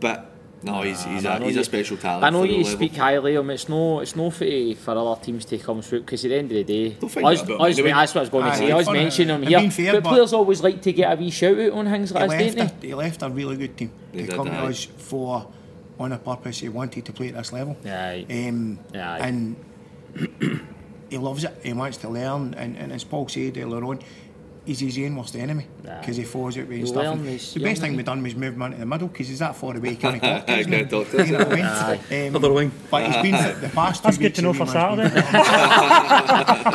But 0.00 0.30
no, 0.64 0.82
he's 0.82 1.04
he's, 1.04 1.24
I 1.26 1.36
a, 1.36 1.40
know 1.40 1.46
he's 1.46 1.54
you- 1.56 1.60
a 1.60 1.64
special 1.64 1.96
talent. 1.96 2.24
I 2.24 2.30
know 2.30 2.40
for 2.42 2.46
the 2.48 2.52
you 2.54 2.62
level. 2.64 2.78
speak 2.78 2.96
highly 2.96 3.34
of 3.34 3.44
him. 3.44 3.50
It's 3.50 3.68
no, 3.68 4.00
it's 4.00 4.16
no 4.16 4.30
for, 4.30 4.44
for 4.76 4.90
other 4.96 5.20
teams 5.22 5.44
to 5.46 5.58
come 5.58 5.82
through 5.82 6.00
because 6.00 6.24
at 6.24 6.28
the 6.28 6.36
end 6.36 6.50
of 6.52 6.56
the 6.56 6.64
day, 6.64 6.90
Don't 6.98 7.08
think 7.10 7.26
us, 7.26 7.42
that 7.42 7.60
us, 7.60 7.78
anyway. 7.78 7.90
that's 7.92 8.14
what 8.14 8.20
I 8.20 8.22
was 8.22 8.30
going 8.30 8.50
to 8.50 8.56
say. 8.56 8.72
I 8.72 8.74
was 8.76 8.90
mentioning 8.90 9.42
him 9.42 9.42
here, 9.48 9.70
fair, 9.70 9.92
but 9.92 10.02
but- 10.04 10.10
players 10.10 10.32
always 10.32 10.62
like 10.62 10.82
to 10.82 10.92
get 10.92 11.12
a 11.12 11.16
wee 11.16 11.30
shout 11.30 11.58
out 11.58 11.72
on 11.72 11.86
things 11.90 12.10
He 12.10 12.14
like 12.18 12.28
left, 12.30 12.56
that, 12.56 12.80
don't 12.80 12.84
a, 12.84 12.86
he 12.86 12.94
left 12.94 13.22
a 13.22 13.30
really 13.30 13.56
good 13.56 13.76
team 13.76 13.90
they 14.12 14.20
to 14.22 14.26
did, 14.26 14.36
come 14.36 14.46
to 14.46 14.52
aye. 14.52 14.66
us 14.68 14.84
for 14.84 15.46
on 15.98 16.12
a 16.12 16.18
purpose. 16.18 16.58
He 16.60 16.68
wanted 16.68 17.04
to 17.04 17.12
play 17.12 17.28
at 17.28 17.34
this 17.34 17.52
level. 17.52 17.76
Aye. 17.86 18.26
Um, 18.28 18.78
Aye. 18.94 19.18
And 19.20 19.56
he 21.10 21.18
loves 21.18 21.44
it. 21.44 21.56
He 21.62 21.72
wants 21.72 21.98
to 21.98 22.08
learn. 22.08 22.54
And, 22.54 22.76
and 22.76 22.92
as 22.92 23.04
Paul 23.04 23.28
said 23.28 23.56
earlier 23.58 23.84
on, 23.84 24.00
he's 24.66 24.80
his 24.80 24.98
own 24.98 25.14
worst 25.16 25.36
enemy 25.36 25.66
Aye. 25.88 25.98
because 26.00 26.16
he 26.16 26.24
falls 26.24 26.56
out 26.56 26.62
with 26.66 26.70
and 26.70 26.78
He'll 26.78 26.86
stuff. 26.86 27.04
learn 27.04 27.18
And 27.20 27.28
his 27.28 27.54
the 27.54 27.60
best 27.60 27.80
thing 27.80 27.96
we 27.96 28.02
done 28.02 28.22
was 28.22 28.34
move 28.34 28.54
him 28.54 28.62
into 28.62 28.78
the 28.78 28.86
middle 28.86 29.08
because 29.08 29.28
he's 29.28 29.38
that 29.40 29.54
far 29.56 29.76
away. 29.76 29.90
He 29.90 29.96
can't 29.96 30.22
talk 30.22 30.46
to 30.46 30.52
Aye, 30.52 30.60
us, 30.60 30.66
can't 30.66 30.90
now. 30.90 30.98
talk 30.98 31.10
to 31.10 31.18
us. 31.20 31.26
You 31.28 31.32
know 31.38 31.44
what 31.44 31.52
I 31.52 31.98
mean? 32.10 32.28
Um, 32.28 32.36
Other 32.36 32.52
wing. 32.52 32.72
But 32.90 33.06
he's 33.12 33.22
been 33.22 33.36
for 33.54 33.60
the 33.60 33.68
past 33.68 34.02
two 34.02 34.06
That's 34.06 34.18
good 34.18 34.34
to 34.36 34.42
know 34.42 34.52
for 34.52 34.66
Saturday. 34.66 35.08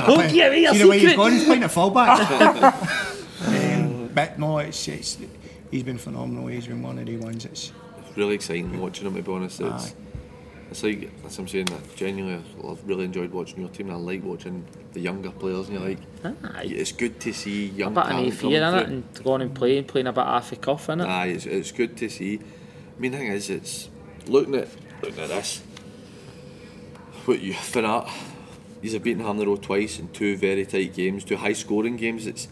Don't 0.06 0.32
give 0.32 0.52
me 0.52 0.62
your 0.64 0.74
See 0.74 0.80
the 0.80 0.88
way 0.88 1.00
he's 1.00 1.10
secret. 1.10 1.18
gone, 1.18 1.32
he's 1.32 1.46
playing 1.46 1.64
a 1.64 1.70
fullback. 1.70 2.74
um, 3.48 4.10
but 4.14 4.38
no, 4.40 4.58
it's, 4.60 4.88
it's 4.88 5.18
he's 5.72 5.84
been 5.84 5.98
phenomenal. 5.98 6.48
He's 6.48 6.68
been 6.68 6.82
one 6.82 7.00
of 7.00 7.06
the 7.06 7.18
ones 7.18 7.44
that's 7.44 7.72
It's 8.08 8.18
really 8.18 8.36
exciting 8.36 8.80
watching 8.80 9.08
him. 9.08 9.16
To 9.16 9.22
be 9.22 9.32
honest, 9.32 9.62
it's, 9.62 9.88
Aye. 9.92 9.94
It's 10.70 10.84
like 10.84 11.02
that's 11.22 11.38
what 11.38 11.40
I'm 11.40 11.48
saying. 11.48 11.66
That 11.66 11.96
genuinely, 11.96 12.44
I've 12.68 12.88
really 12.88 13.06
enjoyed 13.06 13.32
watching 13.32 13.60
your 13.60 13.70
team. 13.70 13.88
and 13.88 13.96
I 13.96 14.00
like 14.00 14.24
watching 14.24 14.66
the 14.94 15.00
younger 15.00 15.32
players, 15.32 15.70
and 15.70 15.80
you're 15.80 15.90
like, 15.90 16.00
Aye. 16.24 16.66
it's 16.66 16.92
good 16.92 17.20
to 17.22 17.34
see 17.34 17.70
A 17.70 17.72
young 17.72 17.94
bit 17.94 18.04
of 18.04 18.12
no 18.12 18.32
fear 18.32 18.58
in 18.58 18.64
coming 18.64 18.82
it 18.82 18.88
and 18.90 19.24
going 19.24 19.42
and 19.42 19.56
playing, 19.56 19.86
playing 19.86 20.08
a 20.08 20.14
bit 20.14 20.20
off 20.22 20.50
the 20.50 20.56
cuff 20.56 20.90
in 20.90 21.02
it. 21.02 21.08
Aye, 21.08 21.28
it's, 21.28 21.46
it's 21.46 21.72
good 21.72 21.98
to 21.98 22.10
see. 22.10 22.40
I 22.40 23.00
mean, 23.00 23.12
the 23.12 23.18
thing 23.18 23.28
is, 23.28 23.50
it's 23.50 23.90
looking 24.28 24.56
at 24.56 24.68
looking 25.02 25.24
at 25.24 25.30
this. 25.30 25.64
What 27.26 27.42
you 27.42 27.54
for 27.54 27.82
that? 27.82 28.10
These 28.82 28.94
have 28.94 29.04
beaten 29.04 29.26
Road 29.26 29.62
twice 29.62 30.00
in 30.00 30.10
two 30.10 30.38
very 30.38 30.66
tight 30.66 30.94
games, 30.94 31.24
two 31.24 31.36
high 31.36 31.54
scoring 31.54 31.98
games. 31.98 32.26
It's 32.28 32.48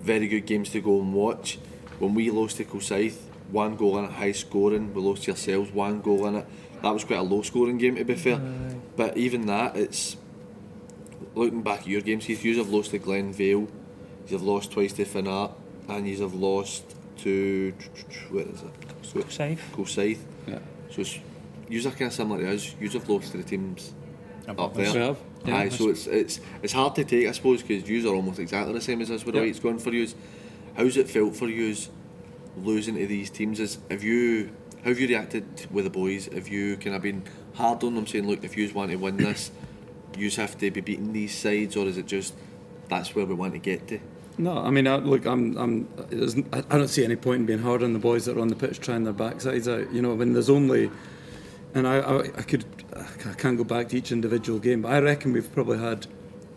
very 0.00 0.28
good 0.28 0.46
games 0.46 0.70
to 0.70 0.80
go 0.80 1.00
and 1.00 1.12
watch. 1.12 1.58
When 1.98 2.14
we 2.14 2.30
lost 2.30 2.58
to 2.58 2.64
Kilsyth, 2.64 3.16
one 3.50 3.76
goal 3.76 3.98
in 3.98 4.04
it, 4.04 4.12
high 4.12 4.32
scoring. 4.32 4.94
We 4.94 5.02
lost 5.02 5.24
to 5.24 5.32
ourselves, 5.32 5.72
one 5.72 6.00
goal 6.00 6.26
in 6.26 6.36
it. 6.36 6.46
That 6.82 6.92
was 6.94 7.04
quite 7.04 7.18
a 7.18 7.22
low 7.22 7.42
scoring 7.42 7.78
game 7.78 7.96
to 7.96 8.04
be 8.04 8.14
fair. 8.14 8.40
But 8.96 9.16
even 9.16 9.46
that, 9.46 9.76
it's 9.76 10.16
looking 11.34 11.62
back 11.62 11.80
at 11.80 11.86
your 11.86 12.00
games, 12.00 12.24
Heath, 12.26 12.44
you 12.44 12.56
have 12.58 12.68
lost 12.68 12.90
to 12.92 12.98
Glenvale, 12.98 13.68
you 14.26 14.32
have 14.32 14.42
lost 14.42 14.72
twice 14.72 14.92
to 14.94 15.04
Finnart, 15.04 15.52
and 15.88 16.08
you 16.08 16.20
have 16.22 16.34
lost 16.34 16.94
to 17.18 17.72
where 18.30 18.44
is 18.44 18.62
it? 18.62 18.70
So 19.02 19.20
it's 19.20 19.38
Yeah. 20.46 20.58
So 20.90 21.00
it's 21.02 21.18
you 21.68 21.80
are 21.86 21.90
kind 21.90 22.02
of 22.04 22.12
similar 22.12 22.40
to 22.42 22.54
us. 22.54 22.74
You 22.80 22.88
have 22.90 23.08
lost 23.08 23.32
to 23.32 23.38
the 23.38 23.42
teams 23.44 23.92
up 24.48 24.74
there. 24.74 24.86
us. 24.86 24.94
Yeah, 25.44 25.56
Aye, 25.56 25.68
so 25.68 25.88
it's 25.90 26.06
it's 26.06 26.40
it's 26.62 26.72
hard 26.72 26.94
to 26.96 27.04
take, 27.04 27.26
I 27.28 27.32
suppose, 27.32 27.62
because 27.62 27.88
you 27.88 28.10
are 28.10 28.14
almost 28.14 28.38
exactly 28.38 28.72
the 28.72 28.80
same 28.80 29.00
as 29.00 29.10
us 29.10 29.24
with 29.24 29.34
the 29.34 29.40
Yeah. 29.40 29.44
way 29.44 29.50
it's 29.50 29.60
going 29.60 29.78
for 29.78 29.90
you. 29.92 30.08
How's 30.76 30.96
it 30.96 31.08
felt 31.08 31.36
for 31.36 31.48
you 31.48 31.74
losing 32.56 32.96
to 32.96 33.06
these 33.06 33.30
teams? 33.30 33.60
Is 33.60 33.78
have 33.90 34.02
you 34.02 34.50
how 34.88 34.94
have 34.94 35.00
you 35.00 35.08
reacted 35.08 35.44
with 35.70 35.84
the 35.84 35.90
boys? 35.90 36.30
Have 36.32 36.48
you 36.48 36.78
kind 36.78 36.96
of 36.96 37.02
been 37.02 37.22
hard 37.52 37.84
on 37.84 37.94
them, 37.94 38.06
saying, 38.06 38.26
look, 38.26 38.42
if 38.42 38.56
you 38.56 38.72
want 38.72 38.90
to 38.90 38.96
win 38.96 39.18
this, 39.18 39.50
you 40.16 40.30
have 40.30 40.56
to 40.56 40.70
be 40.70 40.80
beating 40.80 41.12
these 41.12 41.36
sides, 41.36 41.76
or 41.76 41.84
is 41.84 41.98
it 41.98 42.06
just 42.06 42.32
that's 42.88 43.14
where 43.14 43.26
we 43.26 43.34
want 43.34 43.52
to 43.52 43.58
get 43.58 43.86
to? 43.88 44.00
No, 44.38 44.56
I 44.56 44.70
mean, 44.70 44.88
I, 44.88 44.96
look, 44.96 45.26
I'm, 45.26 45.54
I'm, 45.58 45.88
I 46.70 46.78
don't 46.78 46.88
see 46.88 47.04
any 47.04 47.16
point 47.16 47.40
in 47.40 47.46
being 47.46 47.58
hard 47.58 47.82
on 47.82 47.92
the 47.92 47.98
boys 47.98 48.24
that 48.24 48.38
are 48.38 48.40
on 48.40 48.48
the 48.48 48.56
pitch 48.56 48.80
trying 48.80 49.04
their 49.04 49.12
backsides 49.12 49.70
out. 49.70 49.92
You 49.92 50.00
know, 50.00 50.14
when 50.14 50.32
there's 50.32 50.48
only, 50.48 50.90
and 51.74 51.86
I, 51.86 51.98
I, 51.98 52.18
I 52.20 52.42
could, 52.42 52.64
I 52.96 53.34
can't 53.34 53.58
go 53.58 53.64
back 53.64 53.90
to 53.90 53.98
each 53.98 54.10
individual 54.10 54.58
game, 54.58 54.80
but 54.80 54.92
I 54.92 55.00
reckon 55.00 55.34
we've 55.34 55.52
probably 55.52 55.80
had 55.80 56.06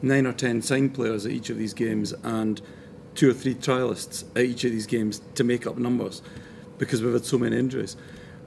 nine 0.02 0.26
or 0.26 0.32
ten 0.32 0.62
signed 0.62 0.94
players 0.94 1.26
at 1.26 1.34
each 1.34 1.50
of 1.50 1.58
these 1.58 1.74
games 1.74 2.14
and 2.24 2.62
two 3.14 3.30
or 3.30 3.34
three 3.34 3.56
trialists 3.56 4.24
at 4.38 4.46
each 4.46 4.64
of 4.64 4.72
these 4.72 4.86
games 4.86 5.22
to 5.36 5.44
make 5.44 5.68
up 5.68 5.78
numbers 5.78 6.22
because 6.78 7.04
we've 7.04 7.12
had 7.12 7.26
so 7.26 7.38
many 7.38 7.58
injuries. 7.58 7.98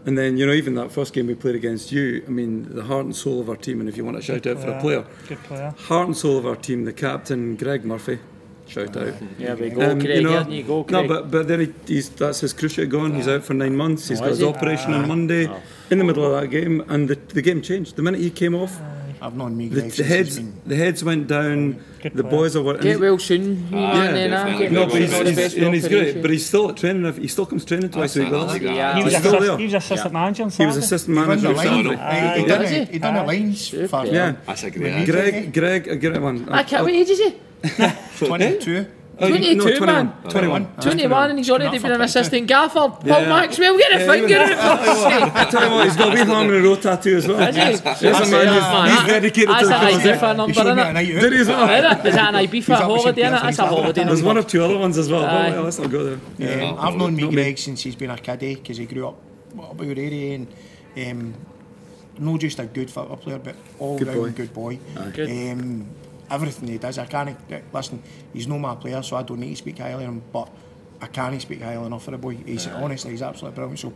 And 0.06 0.18
then, 0.18 0.36
you 0.36 0.46
know, 0.46 0.52
even 0.52 0.74
that 0.74 0.92
first 0.92 1.14
game 1.14 1.26
we 1.28 1.34
played 1.34 1.54
against 1.54 1.90
you, 1.90 2.22
I 2.26 2.30
mean, 2.30 2.68
the 2.74 2.82
heart 2.84 3.06
and 3.06 3.16
soul 3.16 3.40
of 3.40 3.48
our 3.48 3.56
team, 3.56 3.80
and 3.80 3.88
if 3.88 3.96
you 3.96 4.04
want 4.04 4.16
to 4.18 4.22
shout 4.22 4.46
out 4.46 4.58
for 4.60 4.68
a 4.70 4.80
player, 4.80 5.04
Good 5.28 5.42
player. 5.44 5.74
heart 5.78 6.06
and 6.08 6.16
soul 6.16 6.36
of 6.36 6.46
our 6.46 6.56
team, 6.56 6.84
the 6.84 6.92
captain, 6.92 7.56
Greg 7.56 7.84
Murphy, 7.86 8.18
shout 8.66 8.94
out. 8.96 9.14
There 9.38 9.56
we 9.56 9.70
go, 9.70 9.90
Um, 9.92 10.00
Craig. 10.00 10.16
you 10.16 10.22
know, 10.22 10.46
you 10.46 10.62
go, 10.62 10.84
no, 10.90 11.08
but 11.08 11.30
but 11.30 11.48
then 11.48 11.60
he, 11.60 11.74
he's 11.86 12.10
that's 12.10 12.40
his 12.40 12.52
cruciate 12.52 12.90
gone. 12.90 13.14
He's 13.14 13.28
out 13.28 13.44
for 13.44 13.54
nine 13.54 13.76
months. 13.76 14.08
He's 14.08 14.18
Oh, 14.20 14.24
got 14.24 14.30
his 14.30 14.38
he? 14.40 14.44
operation 14.44 14.92
on 14.92 15.08
Monday. 15.08 15.48
In 15.90 15.98
the 15.98 16.04
middle 16.04 16.24
of 16.24 16.38
that 16.40 16.48
game, 16.48 16.82
and 16.88 17.08
the, 17.08 17.14
the 17.14 17.42
game 17.42 17.62
changed. 17.62 17.96
The 17.96 18.02
minute 18.02 18.20
he 18.20 18.30
came 18.30 18.54
off, 18.54 18.78
I've 19.24 19.34
known 19.36 19.56
me 19.56 19.68
the, 19.68 19.80
Greg 19.80 19.84
the 19.90 19.90
since 19.90 20.06
he's 20.08 20.16
heads 20.16 20.36
been 20.36 20.60
the 20.66 20.76
heads 20.76 21.02
went 21.02 21.26
down. 21.28 21.80
Good 22.02 22.12
the 22.14 22.22
player. 22.22 22.30
boys 22.36 22.56
are 22.56 22.62
working. 22.62 22.82
Get 22.82 23.00
well 23.00 23.18
soon, 23.18 23.70
wee 23.70 23.76
man, 23.80 24.14
then, 24.14 24.32
ah, 24.34 24.44
definitely. 24.44 24.64
get 24.64 24.72
No, 24.72 24.80
well 24.80 24.86
but 24.88 24.92
soon, 24.92 25.02
he's, 25.02 25.14
all 25.14 25.18
the 25.20 25.30
he's, 25.30 25.36
best 25.38 25.56
and 25.56 25.74
he's 25.74 25.82
for 25.84 25.88
great. 25.88 26.00
operation. 26.00 26.22
But 26.22 26.30
he's 26.30 26.46
still 26.46 26.68
at 26.70 26.76
training. 26.76 27.12
He 27.14 27.28
still 27.28 27.46
comes 27.46 27.64
training 27.64 27.90
twice 27.90 28.16
a 28.16 28.20
week. 28.20 28.30
That's 28.30 28.42
with 28.42 28.50
us. 28.50 28.56
it, 28.56 28.62
that's 28.64 28.76
Yeah, 28.76 28.94
He 28.98 29.04
was, 29.04 29.04
He's 29.04 29.12
yeah. 29.14 29.18
still 29.20 29.34
assist, 29.34 29.46
there. 29.48 29.58
he 29.58 29.64
was 29.64 29.74
assistant 29.74 30.12
manager 30.12 30.42
on 30.42 30.50
He 30.50 30.66
was 30.66 30.74
Saturday. 30.74 30.84
assistant 30.84 31.16
He 31.16 31.18
won 31.20 31.28
manager. 31.28 31.42
the 31.42 31.50
of 31.50 31.56
line. 31.56 31.66
Saturday. 31.84 32.02
Aye. 32.02 32.38
He 32.38 32.44
done 32.46 32.60
Does 32.60 32.70
he? 32.70 32.76
it. 32.76 32.88
He 32.90 32.98
done 32.98 33.14
the 33.14 33.20
Aye. 33.20 33.24
lines 33.26 33.60
Super. 33.62 33.88
for 33.88 34.06
Yeah. 34.06 34.36
That's 34.46 34.62
a 34.64 34.70
great 34.70 34.82
When 34.82 34.92
he 34.92 34.98
answer. 35.00 35.12
Greg, 35.12 35.52
Greg, 35.54 35.88
I 35.88 35.94
get 35.94 36.12
it 36.16 36.20
one. 36.22 36.48
I 36.50 36.62
can't, 36.62 36.84
what 36.84 36.92
age 36.92 37.08
is 37.08 37.18
he? 37.18 38.26
twenty-two. 38.26 38.86
Oh, 39.20 39.28
22, 39.28 39.54
no, 39.54 39.62
21. 39.64 39.86
man. 39.86 40.12
21. 40.28 40.66
21 40.80 41.30
and 41.30 41.38
he's 41.38 41.48
already 41.50 41.78
been 41.78 41.92
an 41.92 41.98
for 41.98 42.02
assistant 42.04 42.46
gaffer. 42.48 42.74
Paul 42.74 42.98
Yeah. 43.04 43.28
Maxwell, 43.28 43.78
get 43.78 43.92
a 43.92 43.98
Yeah, 44.00 44.10
finger 44.10 44.26
even- 44.26 44.42
in 44.42 44.48
it. 44.52 44.58
I 44.58 45.46
tell 45.50 45.64
you 45.64 45.70
what, 45.70 45.84
he's 45.86 45.96
got 45.96 46.08
a 46.08 46.14
wee 46.14 46.24
Harmony 46.32 46.58
Row 46.58 46.74
tattoo 46.76 47.16
as 47.18 47.28
well. 47.28 47.40
Is 47.40 47.54
he? 47.54 47.62
There's 47.62 47.80
a 47.80 47.82
That's 47.84 48.02
man 48.30 48.40
it, 48.40 48.48
who's, 48.48 48.60
man. 48.62 48.90
he's 48.90 49.06
dedicated 49.12 49.48
That's 49.50 49.60
to 49.62 49.66
the 49.68 49.74
a 49.76 49.78
cause. 49.78 49.92
Ibiza 49.94 50.30
He 50.32 50.36
number, 50.36 50.54
showed 50.54 50.64
me 50.76 50.82
innit? 50.82 50.90
a 50.90 50.92
night. 50.92 51.06
Did 51.20 51.32
he 51.32 51.38
as 51.38 51.48
well? 51.48 51.70
Is 51.70 51.84
it? 52.00 52.06
Is 52.06 52.14
that 52.16 52.34
an 52.34 52.46
Ibiza 52.46 52.52
He's 52.54 52.70
up 52.70 52.90
with 52.90 53.00
holiday, 53.02 53.22
innit? 53.22 53.30
That's 53.30 53.58
a 53.58 53.62
players, 53.62 53.74
holiday 53.80 54.04
There's 54.04 54.22
one 54.22 54.38
or 54.38 54.42
two 54.42 54.64
other 54.64 54.78
ones 54.78 54.98
as 54.98 55.10
well. 55.10 55.24
Aye. 55.24 55.28
But 55.50 55.52
well, 55.52 55.62
let's 55.64 55.78
not 55.78 55.90
go 55.92 56.16
there. 56.38 56.74
I've 56.78 56.96
known 56.96 57.14
me 57.14 57.22
not. 57.22 57.32
Greg 57.32 57.58
since 57.58 57.82
he's 57.82 57.94
been 57.94 58.10
a 58.10 58.18
kiddie 58.18 58.56
because 58.56 58.78
he 58.78 58.86
grew 58.86 59.06
up 59.08 59.16
up 59.60 59.78
our 59.80 59.84
area 59.86 60.34
and 60.34 60.48
um, 61.08 61.34
not 62.18 62.40
just 62.40 62.58
a 62.58 62.64
good 62.66 62.90
football 62.90 63.16
player 63.16 63.38
but 63.38 63.54
all 63.78 63.96
Good 63.96 64.08
round 64.08 64.20
boy. 64.20 64.30
good 64.30 64.52
boy. 64.52 64.78
Good. 65.12 65.30
Um, 65.30 65.86
everything 66.30 66.68
he 66.68 66.78
does. 66.78 66.98
I 66.98 67.06
can't 67.06 67.36
listen. 67.72 68.02
He's 68.32 68.46
no 68.46 68.58
my 68.58 68.74
player, 68.74 69.02
so 69.02 69.16
I 69.16 69.22
don't 69.22 69.40
need 69.40 69.50
to 69.50 69.56
speak 69.56 69.78
highly 69.78 70.04
of 70.04 70.10
him. 70.10 70.22
But 70.32 70.48
I 71.00 71.06
can't 71.06 71.40
speak 71.40 71.62
highly 71.62 71.86
enough 71.86 72.04
for 72.04 72.10
the 72.12 72.18
boy. 72.18 72.36
He's 72.36 72.66
honestly, 72.66 73.12
he's 73.12 73.22
absolutely 73.22 73.56
brilliant. 73.56 73.78
So. 73.80 73.92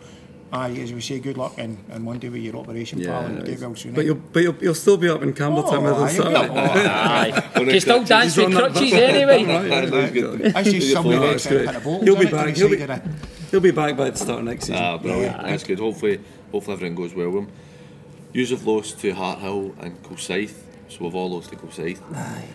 Aye, 0.50 0.78
as 0.80 0.94
we 0.94 1.02
say, 1.02 1.18
good 1.18 1.36
luck 1.36 1.52
and, 1.58 1.76
and 1.90 2.06
one 2.06 2.18
day 2.18 2.30
with 2.30 2.40
your 2.40 2.56
operation, 2.56 3.04
pal, 3.04 3.26
and 3.26 3.44
get 3.44 3.60
well 3.60 3.76
soon. 3.76 3.92
But 3.92 4.00
eh? 4.00 4.04
you'll, 4.04 4.14
but 4.14 4.42
you'll, 4.42 4.54
you'll 4.62 4.74
still 4.74 4.96
be 4.96 5.06
up 5.10 5.20
in 5.22 5.34
Campbeltown 5.34 5.82
with 5.82 5.92
Oh, 5.92 6.04
us 6.04 6.18
aye, 6.18 6.22
Saturday. 6.22 6.48
oh, 6.50 6.86
Aye. 6.88 7.50
On 7.56 7.66
the 7.66 7.80
still 7.80 7.96
crutches. 7.96 8.08
dance 8.08 8.34
He's 8.34 8.36
with 8.46 8.56
on 8.56 8.72
crutches 8.72 8.92
anyway. 8.94 9.44
Aye, 9.44 9.86
that's 9.90 10.12
good. 10.12 10.40
That's 10.40 10.70
just 10.70 10.92
somebody 10.94 11.18
that's 11.18 11.44
that's 11.44 11.54
great. 11.54 11.68
at. 11.68 12.02
He'll 12.02 12.16
be 12.16 12.24
back. 12.24 12.56
He'll 12.56 12.70
be, 12.70 12.78
side 12.78 12.88
of 12.90 13.04
the- 13.04 13.14
he'll 13.50 13.60
be 13.60 13.70
back 13.72 13.94
by 13.94 14.08
the 14.08 14.16
start 14.16 14.38
of 14.38 14.46
next 14.46 14.62
season. 14.64 14.82
Ah, 14.82 14.96
brilliant. 14.96 15.36
That's 15.42 15.64
good. 15.64 15.80
Hopefully, 15.80 16.18
hopefully 16.50 16.72
everything 16.76 16.94
goes 16.94 17.12
well 17.14 17.28
with 17.28 17.44
him. 17.44 17.52
Yous 18.32 18.48
have 18.48 18.66
lost 18.66 19.00
to 19.00 19.12
Harthill 19.12 19.78
and 19.82 20.02
Kilsyth, 20.02 20.54
so 20.88 21.04
we've 21.04 21.14
all 21.14 21.30
lost 21.30 21.50
to 21.50 21.56
Kilsyth, 21.56 21.98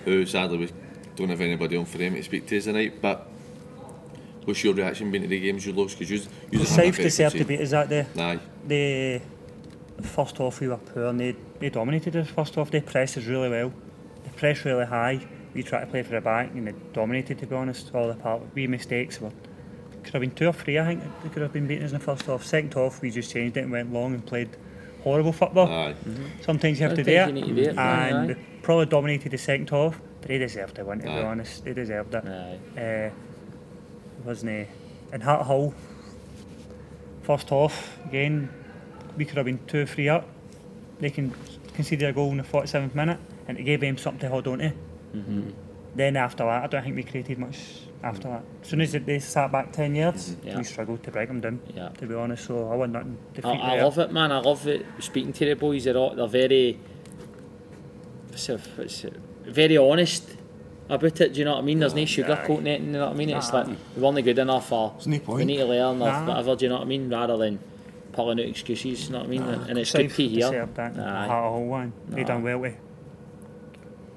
who 0.06 0.26
sadly 0.26 0.58
we 0.58 0.70
don't 1.16 1.30
have 1.30 1.42
anybody 1.42 1.78
on 1.78 1.86
for 1.86 1.98
them 1.98 2.16
to 2.16 2.24
speak 2.24 2.48
to 2.48 2.60
tonight. 2.62 3.02
But 3.02 3.28
what's 4.46 4.64
your 4.64 4.74
reaction 4.74 5.12
been 5.12 5.22
to 5.22 5.28
the 5.28 5.40
games 5.40 5.66
you 5.66 5.74
lost? 5.74 5.98
Because 5.98 6.12
you, 6.12 6.22
you 6.52 6.60
The 6.60 6.66
South 6.66 6.98
deserved 6.98 7.38
to 7.38 7.46
beat 7.46 7.62
us 7.62 7.72
that 7.72 7.90
day. 7.90 8.06
Aye, 8.18 8.40
The 8.68 9.22
first 10.02 10.38
half 10.38 10.60
we 10.60 10.68
were 10.68 10.78
poor 10.78 11.06
and 11.06 11.20
they, 11.20 11.36
they 11.60 11.70
dominated 11.70 12.16
us 12.16 12.28
first 12.28 12.56
half. 12.56 12.72
They 12.72 12.82
pressed 12.82 13.18
us 13.18 13.26
really 13.26 13.50
well. 13.50 13.72
They 14.24 14.30
pressed 14.36 14.66
really 14.66 14.86
high. 14.86 15.26
We 15.54 15.62
tried 15.62 15.82
to 15.82 15.88
play 15.88 16.02
for 16.02 16.12
the 16.14 16.22
back 16.22 16.52
and 16.54 16.68
they 16.68 16.74
dominated 16.94 17.38
to 17.40 17.46
be 17.46 17.56
honest. 17.56 17.92
All 17.94 18.08
the 18.08 18.16
part 18.16 18.42
wee 18.56 18.68
mistakes 18.68 19.22
were 19.22 19.32
could 20.04 20.14
have 20.14 20.22
been 20.22 20.32
two 20.32 20.48
or 20.48 20.54
three 20.54 20.78
I 20.78 20.86
think 20.86 21.04
they 21.24 21.30
could 21.30 21.42
have 21.42 21.54
been 21.54 21.66
beating 21.66 21.86
us 21.86 21.92
in 21.92 22.00
the 22.00 22.04
first 22.04 22.26
half. 22.26 22.44
Second 22.44 22.74
half 22.74 23.02
we 23.02 23.10
just 23.10 23.32
changed 23.32 23.56
it 23.56 23.62
and 23.62 23.72
went 23.72 23.94
long 23.94 24.14
and 24.14 24.26
played 24.26 24.50
horrible 25.04 25.34
football. 25.34 25.68
aye. 25.68 25.96
Sometimes 26.42 26.80
you 26.80 26.88
have 26.88 26.96
to 26.98 27.04
do 27.04 27.12
Sometimes 27.16 27.32
it. 27.32 27.48
you 27.48 27.54
need 27.54 27.56
to 27.56 27.64
do 27.66 27.70
it, 27.72 27.78
aye, 27.78 28.08
and 28.10 28.32
aye. 28.32 28.36
probably 28.62 28.86
dominated 28.86 29.32
the 29.32 29.38
second 29.38 29.70
half, 29.70 30.00
but 30.22 30.28
they 30.30 30.38
deserved 30.38 30.76
to 30.76 30.86
win 30.86 31.00
to 31.00 31.06
be 31.06 31.12
honest. 31.12 31.66
They 31.66 31.74
deserved 31.74 32.14
it. 32.16 32.24
Aye. 32.26 32.80
Uh, 32.82 33.10
wasn't 34.26 34.52
he? 34.52 34.66
In 35.16 35.22
Harthill, 35.22 35.74
first 37.24 37.50
half 37.50 38.00
again, 38.06 38.50
we 39.18 39.26
could 39.26 39.38
have 39.38 39.46
been 39.46 39.60
two, 39.68 39.86
three 39.86 40.10
up. 40.10 40.28
They 41.00 41.10
can 41.10 41.34
conceded 41.74 42.08
a 42.08 42.14
goal 42.14 42.30
in 42.32 42.38
the 42.38 42.44
47th 42.44 42.94
minute, 42.96 43.20
and 43.48 43.58
it 43.58 43.64
gave 43.64 43.82
them 43.82 43.98
something 43.98 44.22
to 44.22 44.30
hold 44.30 44.48
on 44.48 44.60
to. 44.60 44.72
Then 45.96 46.16
after 46.16 46.44
that, 46.46 46.64
I 46.64 46.68
don't 46.68 46.84
think 46.84 46.96
we 46.96 47.04
created 47.04 47.38
much 47.38 47.58
after 48.04 48.28
that. 48.28 48.44
As 48.62 48.68
soon 48.68 48.82
as 48.82 48.92
they 48.92 49.20
sat 49.20 49.52
back 49.52 49.72
10 49.72 49.96
yards, 49.96 50.32
mhm, 50.32 50.46
yeah. 50.46 50.58
we 50.58 50.64
struggled 50.64 51.04
to 51.04 51.12
break 51.12 51.30
them 51.30 51.40
down, 51.40 51.62
yeah. 51.74 51.90
to 51.90 52.06
be 52.06 52.14
honest. 52.14 52.46
So 52.46 52.70
I 52.72 52.76
want 52.76 52.92
nothing 52.92 53.18
defeat 53.34 53.48
I, 53.48 53.78
I 53.78 53.82
love 53.82 53.98
it, 53.98 54.12
man. 54.12 54.32
I 54.32 54.40
love 54.40 54.68
it. 54.68 54.86
Speaking 55.00 55.34
to 55.34 55.46
the 55.46 55.56
boys, 55.56 55.86
they're, 55.86 55.96
all, 55.96 56.16
they're 56.16 56.28
very... 56.28 56.80
What's 58.28 58.50
it, 58.50 58.60
what's 58.76 59.04
it, 59.04 59.16
very 59.44 59.78
honest 59.78 60.36
about 60.90 61.22
it, 61.22 61.34
do 61.34 61.40
you 61.40 61.46
know 61.46 61.54
what 61.54 61.60
I 61.60 61.66
mean? 61.66 61.80
There's 61.80 61.94
yeah, 61.94 62.00
no 62.00 62.36
sugarcoating 62.36 62.68
it, 62.68 62.82
you 62.82 62.88
know 62.88 63.06
what 63.06 63.14
I 63.14 63.18
mean? 63.18 63.30
Nah. 63.30 63.38
It's 63.38 63.54
like, 63.54 63.68
we're 63.96 64.06
only 64.06 64.22
good 64.22 64.40
enough 64.40 64.72
or 64.72 64.96
no 65.06 65.20
point. 65.20 65.40
we 65.40 65.46
need 65.46 65.58
to 65.58 65.66
learn 65.66 66.02
or 66.02 66.08
nah. 66.08 66.26
whatever, 66.26 66.56
do 66.56 66.66
you 66.66 66.70
know 66.70 66.76
what 66.76 66.84
I 66.84 66.88
mean? 66.88 67.10
Rather 67.10 67.38
than 67.38 67.60
pulling 68.12 68.40
out 68.40 68.46
excuses, 68.46 69.06
you 69.06 69.12
know 69.12 69.20
what 69.20 69.28
I 69.28 69.30
mean? 69.30 69.46
Nah. 69.46 69.66
And 69.66 69.80
it's 69.80 69.92
Safe 69.92 70.16
good 70.16 70.24
to 70.24 70.28
hear. 70.28 70.70
Nah. 70.78 71.28
Heart 71.28 71.62
of 71.62 71.68
one. 71.68 71.94
Nah. 72.10 72.16
They 72.16 72.24
done 72.24 72.44
well 72.44 72.60
with. 72.60 72.76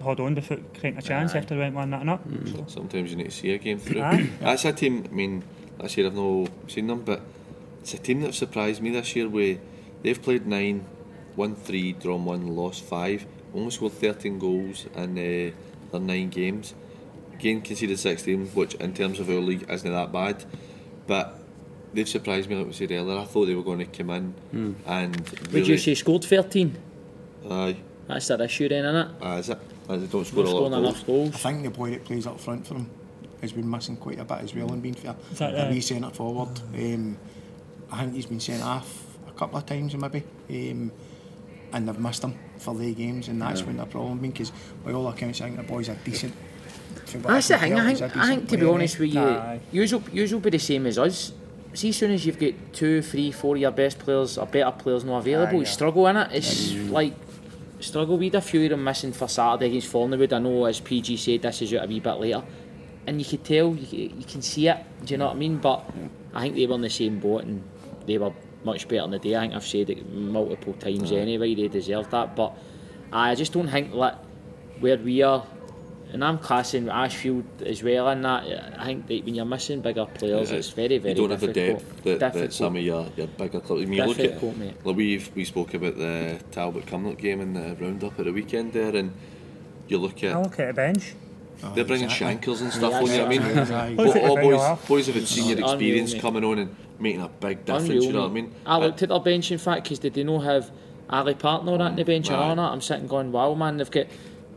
Hold 0.07 0.21
on 0.21 0.35
before 0.35 0.59
creating 0.79 0.99
a 0.99 1.03
chance 1.03 1.35
Aye. 1.35 1.39
after 1.39 1.55
they 1.55 1.61
went 1.61 1.75
one 1.75 1.91
nothing 1.91 2.09
up. 2.09 2.23
So, 2.47 2.65
Sometimes 2.69 3.11
you 3.11 3.17
need 3.17 3.25
to 3.25 3.31
see 3.31 3.53
a 3.53 3.59
game 3.59 3.79
through. 3.79 4.01
Aye. 4.03 4.31
That's 4.41 4.65
a 4.65 4.73
team. 4.73 5.05
I 5.11 5.15
mean, 5.15 5.43
this 5.81 5.97
year 5.97 6.07
I've 6.07 6.15
not 6.15 6.49
seen 6.69 6.87
them, 6.87 7.03
but 7.03 7.21
it's 7.83 7.93
a 7.95 7.99
team 7.99 8.23
that 8.23 8.35
surprised 8.35 8.81
me 8.81 8.91
this 8.91 9.15
year. 9.15 9.29
Where 9.29 9.59
they've 10.03 10.21
played 10.21 10.47
nine, 10.47 10.85
won 11.35 11.55
three, 11.57 11.93
drawn 11.93 12.25
one, 12.25 12.47
lost 12.57 12.83
five, 12.85 13.27
almost 13.53 13.77
scored 13.77 13.93
thirteen 13.93 14.39
goals 14.39 14.87
in 14.95 15.11
uh, 15.19 15.53
their 15.93 16.01
nine 16.01 16.31
games. 16.31 16.75
Again, 17.35 17.61
conceded 17.61 17.99
sixteen, 17.99 18.47
which 18.49 18.75
in 18.77 18.95
terms 18.95 19.21
of 19.21 19.29
our 19.29 19.37
league 19.41 19.67
isn't 19.69 19.93
that 19.93 20.13
bad, 20.13 20.45
but. 21.07 21.41
They've 21.95 22.07
surprised 22.07 22.51
me, 22.51 22.57
like 22.57 22.67
we 22.67 22.73
said 22.75 22.93
earlier. 22.93 23.17
I 23.19 23.25
thought 23.25 23.47
they 23.47 23.55
were 23.55 23.63
going 23.63 23.79
to 23.79 23.87
come 23.87 24.11
in 24.11 24.75
and 24.87 25.29
Would 25.51 25.67
you 25.67 25.79
say 25.79 25.95
scored 25.95 26.25
13? 26.25 26.77
Aye, 27.49 27.77
That's 28.07 28.27
their 28.29 28.43
issue 28.43 28.69
then, 28.69 28.85
isn't 28.85 28.97
it? 28.97 29.09
aye, 29.23 29.39
is 29.39 29.49
it? 29.49 29.59
Aye, 29.89 29.97
they 29.97 30.07
don't 30.07 30.25
score 30.25 30.45
Not 30.45 30.53
a 30.53 30.57
lot 30.57 30.67
of 30.67 30.73
goals. 30.73 31.03
goals. 31.03 31.35
I 31.35 31.53
think 31.53 31.65
the 31.65 31.71
boy 31.71 31.91
that 31.91 32.05
plays 32.05 32.27
up 32.27 32.41
front 32.41 32.67
for 32.67 32.75
him 32.75 32.91
has 33.41 33.53
been 33.53 33.69
missing 33.71 33.97
quite 33.97 34.19
a 34.19 34.25
bit 34.25 34.39
as 34.39 34.55
well 34.55 34.73
and 34.73 34.83
been 34.83 34.95
fair. 34.95 35.15
Is 35.33 35.39
that, 35.39 35.55
a 35.55 35.67
uh, 35.67 35.71
wee 35.71 35.81
centre 35.81 36.11
forward. 36.11 36.59
Um, 36.75 37.19
I 37.91 38.03
think 38.03 38.15
he's 38.15 38.27
been 38.27 38.41
sent 38.41 38.63
off 38.63 39.05
a 39.29 39.33
couple 39.33 39.59
of 39.59 39.67
times 39.67 39.95
maybe. 39.95 40.23
Um, 40.51 40.91
and 41.73 41.89
they've 41.89 41.99
missed 41.99 42.23
him 42.23 42.35
for 42.59 42.75
the 42.75 42.95
games 42.95 43.29
and 43.29 43.41
that's 43.43 43.63
when 43.63 43.77
the 43.77 43.85
problem 43.85 44.19
been 44.19 44.31
because 44.31 44.53
by 44.85 44.93
all 44.93 45.09
accounts 45.09 45.41
I 45.41 45.45
think 45.45 45.57
the 45.57 45.63
boy's 45.65 45.89
a 45.89 45.95
decent 45.97 46.33
That's 47.07 47.49
the 47.49 47.59
thing. 47.59 47.79
I 47.79 47.93
think, 47.93 48.15
a 48.15 48.19
I 48.19 48.27
think 48.27 48.49
to 48.49 48.57
be 48.57 48.67
honest 48.67 48.99
with 48.99 49.13
you, 49.13 49.21
Aye. 49.21 49.61
you'll, 49.73 50.03
you'll 50.13 50.41
be 50.41 50.51
the 50.51 50.59
same 50.59 50.87
as 50.87 50.99
us. 50.99 51.33
See, 51.75 51.91
as 51.91 51.97
soon 51.97 52.13
as 52.13 52.25
you've 52.25 52.39
got 52.39 52.55
two, 52.73 53.03
three, 53.03 53.31
four 53.31 53.55
of 53.57 53.61
your 53.61 53.71
best 53.71 53.99
players 53.99 54.39
or 54.39 54.47
better 54.47 54.71
players 54.71 55.05
not 55.05 55.19
available, 55.19 55.57
Aye, 55.57 55.61
you 55.61 55.67
struggle 55.67 56.07
in 56.07 56.17
it. 56.17 56.31
It's 56.33 56.73
like 56.73 57.13
struggle. 57.81 58.17
We 58.19 58.27
had 58.27 58.37
a 58.37 58.41
few 58.41 58.65
of 58.65 58.71
them 58.71 58.85
missing 58.85 59.13
for 59.13 59.29
Saturday 59.29 59.67
against 59.67 59.93
Fornwood. 59.93 60.33
I 60.33 60.39
know, 60.39 60.65
as 60.65 60.81
PJ 60.81 61.19
said, 61.19 61.43
this 61.43 61.63
is 61.63 61.75
out 61.75 61.85
a 61.85 61.89
wee 61.89 62.01
bit 62.01 62.15
later, 62.15 62.43
and 63.07 63.21
you 63.21 63.25
could 63.25 63.45
tell, 63.45 63.75
you, 63.75 63.87
can- 63.87 64.19
you 64.21 64.25
can 64.27 64.43
see 64.43 64.69
it. 64.69 64.79
Do 65.05 65.15
you 65.15 65.19
know 65.19 65.27
what 65.27 65.37
I 65.37 65.39
mean? 65.39 65.59
But 65.59 65.85
I 66.35 66.43
think 66.43 66.55
they 66.57 66.67
were 66.67 66.75
in 66.75 66.81
the 66.83 66.91
same 66.91 67.19
boat 67.19 67.45
and 67.45 67.63
they 68.07 68.19
were 68.19 68.33
much 68.65 68.89
better 68.89 69.05
in 69.05 69.11
the 69.11 69.19
day. 69.19 69.37
I 69.37 69.41
think 69.41 69.55
I've 69.55 69.67
said 69.67 69.91
it 69.91 70.09
multiple 70.13 70.73
times 70.75 71.13
anyway. 71.13 71.55
They 71.55 71.69
deserved 71.69 72.11
that, 72.11 72.35
but 72.35 72.57
I 73.13 73.35
just 73.35 73.53
don't 73.53 73.69
think 73.69 73.93
that 73.95 74.25
where 74.81 74.97
we 74.99 75.23
are. 75.23 75.45
And 76.13 76.25
I'm 76.25 76.39
classing 76.39 76.89
Ashfield 76.89 77.45
as 77.63 77.83
well 77.83 78.09
in 78.11 78.23
that. 78.23 78.45
I 78.79 78.85
think 78.87 79.07
that 79.09 79.25
when 79.25 79.35
you're 79.35 79.45
missing 79.45 79.81
bigger 79.81 80.07
players, 80.07 80.51
Yeah, 80.51 80.59
it's 80.59 80.71
very, 80.71 80.99
very 80.99 81.15
you 81.15 81.21
don't 81.21 81.31
have 81.31 81.41
the 81.41 81.53
difficult. 81.53 82.05
depth 82.05 82.21
that, 82.21 82.33
that 82.35 82.53
some 82.53 82.77
of 82.77 82.83
your, 82.83 83.07
your 83.17 83.27
bigger 83.27 83.61
clubs. 83.61 83.83
I 83.83 83.87
mean, 83.87 83.95
you 83.99 84.05
look 84.07 84.19
at 84.21 84.23
Difficult, 84.29 84.57
mate. 84.57 84.75
like 84.87 84.97
we've 84.97 85.31
we 85.35 85.45
spoke 85.45 85.75
about 85.75 85.97
the 85.99 86.39
Talbot 86.53 86.87
Cumnock 86.87 87.19
game 87.19 87.41
in 87.41 87.55
the 87.55 87.77
roundup 87.81 88.19
at 88.19 88.25
the 88.27 88.33
weekend 88.33 88.73
there, 88.73 88.95
and 88.95 89.13
you 89.89 89.99
look 89.99 90.23
at. 90.23 90.33
I 90.35 90.39
at 90.39 90.43
look 90.45 90.61
at 90.61 90.67
the 90.69 90.73
bench. 90.75 91.15
they're 91.61 91.71
oh, 91.71 91.73
bringing 91.85 92.05
exactly. 92.05 92.17
shankers 92.17 92.61
and 92.63 92.73
stuff 92.73 92.93
Yeah, 92.93 92.99
on. 93.01 93.07
You 93.07 93.17
know 93.19 93.25
what 93.25 93.33
I 93.35 93.39
mean? 93.39 93.59
Aye. 93.73 93.95
Bo- 93.97 94.03
Look 94.05 94.17
at 94.17 94.23
the 94.23 94.29
all 94.29 94.37
boys, 94.77 94.79
boys 94.89 95.07
have 95.07 95.15
had 95.17 95.27
senior 95.27 95.59
experience 95.59 96.13
mate. 96.13 96.23
coming 96.23 96.45
on 96.45 96.59
and 96.61 96.77
making 97.01 97.23
a 97.23 97.29
big 97.29 97.65
difference. 97.65 97.89
Unreal, 97.89 98.05
you 98.05 98.13
know 98.13 98.21
what 98.23 98.31
I 98.31 98.35
mean? 98.35 98.55
I 98.65 98.79
looked 98.79 99.03
uh, 99.03 99.05
at 99.05 99.09
their 99.09 99.21
bench 99.21 99.51
in 99.51 99.59
fact 99.59 99.83
because 99.85 99.99
did 99.99 100.15
they 100.15 100.21
did 100.23 100.27
not 100.27 100.45
have 100.45 100.71
Ali 101.11 101.35
Partner 101.35 101.83
at 101.83 101.97
the 101.97 102.05
bench 102.05 102.29
and 102.29 102.37
Right. 102.39 102.49
all 102.51 102.57
that. 102.57 102.63
I'm 102.63 102.81
sitting 102.81 103.07
going, 103.09 103.33
wow, 103.33 103.55
man, 103.55 103.77
they've 103.79 103.91
got 103.91 104.07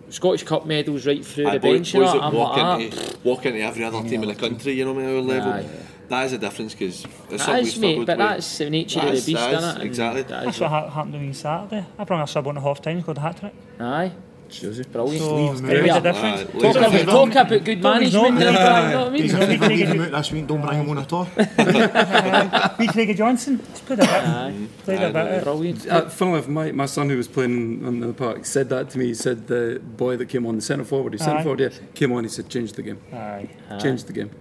Scottish 0.10 0.44
Cup 0.44 0.66
medals 0.66 1.06
right 1.06 1.24
through 1.26 1.48
Aye, 1.48 1.54
the 1.54 1.60
boy- 1.60 1.74
bench. 1.74 1.94
you 1.94 2.00
boys 2.02 2.14
know, 2.14 2.22
I'm 2.22 2.34
walk 2.34 2.58
like, 2.58 2.66
ah. 2.66 2.78
into 2.80 3.18
walk 3.24 3.46
into 3.46 3.60
every 3.62 3.84
other 3.84 4.02
team 4.08 4.24
in 4.24 4.30
the 4.30 4.36
country. 4.36 4.74
You 4.74 4.86
know, 4.86 4.94
what 4.94 5.04
I 5.04 5.08
mean, 5.08 5.16
at 5.16 5.16
our 5.18 5.22
level. 5.22 5.54
Aye. 5.54 5.70
That 6.10 6.26
is 6.26 6.34
a 6.34 6.38
difference 6.40 6.74
because 6.74 7.04
That 7.30 7.60
is, 7.62 7.78
mate, 7.78 8.04
but 8.04 8.18
that's 8.18 8.58
the 8.58 8.70
nature 8.72 9.00
of 9.00 9.06
the 9.06 9.12
That's- 9.12 9.26
beast, 9.28 9.40
that 9.40 9.54
is, 9.54 9.64
innit? 9.64 9.74
And 9.76 9.84
exactly. 9.84 10.22
that 10.24 10.44
That's 10.44 10.56
is 10.56 10.62
what 10.62 10.72
happened 10.72 11.14
to 11.14 11.20
me 11.20 11.28
on 11.28 11.34
Saturday. 11.36 11.86
I 12.00 12.04
brought 12.04 12.24
a 12.24 12.28
sub 12.28 12.48
on 12.48 12.58
at 12.58 12.64
half 12.64 12.82
time, 12.82 13.02
scored 13.02 13.18
a 13.18 13.22
hat 13.22 13.38
trick. 13.40 13.54
Aye, 13.80 14.12
brilliant. 14.50 15.20
So, 15.22 15.36
leave 15.36 15.50
him 15.50 15.56
out. 15.56 15.62
made 15.62 15.90
a 15.90 16.02
difference. 16.02 16.54
leave 16.54 16.62
Talk 16.64 16.76
about, 16.76 17.06
talk 17.06 17.30
about 17.48 17.64
good 17.64 17.82
management. 17.84 18.40
there, 18.40 18.52
Brian, 18.54 18.90
you 18.90 18.96
know 18.96 19.00
what 19.00 19.08
I 19.08 19.10
mean? 19.12 19.28
Don't 19.30 19.42
if 19.42 19.48
be 19.50 19.54
you 19.54 19.60
leave 19.60 19.80
taking- 19.88 19.88
him 19.88 20.02
out 20.02 20.12
this 20.12 20.32
week, 20.32 20.48
don't 20.48 20.62
bring 20.62 20.80
him 20.82 20.90
on 20.90 20.98
at 21.00 21.14
all. 21.14 21.26
Be 22.80 22.88
Craig 22.88 23.18
Johnson. 23.18 23.60
He's 23.70 23.82
played 23.82 24.00
a 24.00 24.02
bit. 24.04 24.10
Aye, 24.10 24.68
Played 24.84 25.02
a 25.02 25.12
bit. 25.14 25.44
brilliant. 25.44 25.88
Uh, 25.88 26.10
funnily 26.10 26.38
enough, 26.40 26.48
my, 26.50 26.72
my 26.72 26.86
son 26.86 27.10
who 27.10 27.18
was 27.18 27.28
playing 27.28 27.86
on 27.86 28.00
the 28.00 28.14
park 28.14 28.46
said 28.46 28.70
that 28.70 28.90
to 28.92 28.98
me. 29.00 29.08
He 29.08 29.14
said 29.14 29.48
the 29.48 29.80
boy 29.84 30.18
that 30.18 30.28
came 30.28 30.46
on, 30.46 30.56
the 30.56 30.62
centre 30.62 30.84
forward, 30.86 31.14
he 31.14 31.20
centre 31.20 31.44
forward, 31.44 31.60
yeah, 31.60 31.70
came 31.94 32.12
on. 32.12 32.24
He 32.24 32.30
said, 32.30 32.50
"Change 32.50 32.74
the 32.74 32.82
game, 32.82 33.00
Aye. 33.14 33.50
change 33.82 34.04
the 34.06 34.14
game." 34.14 34.32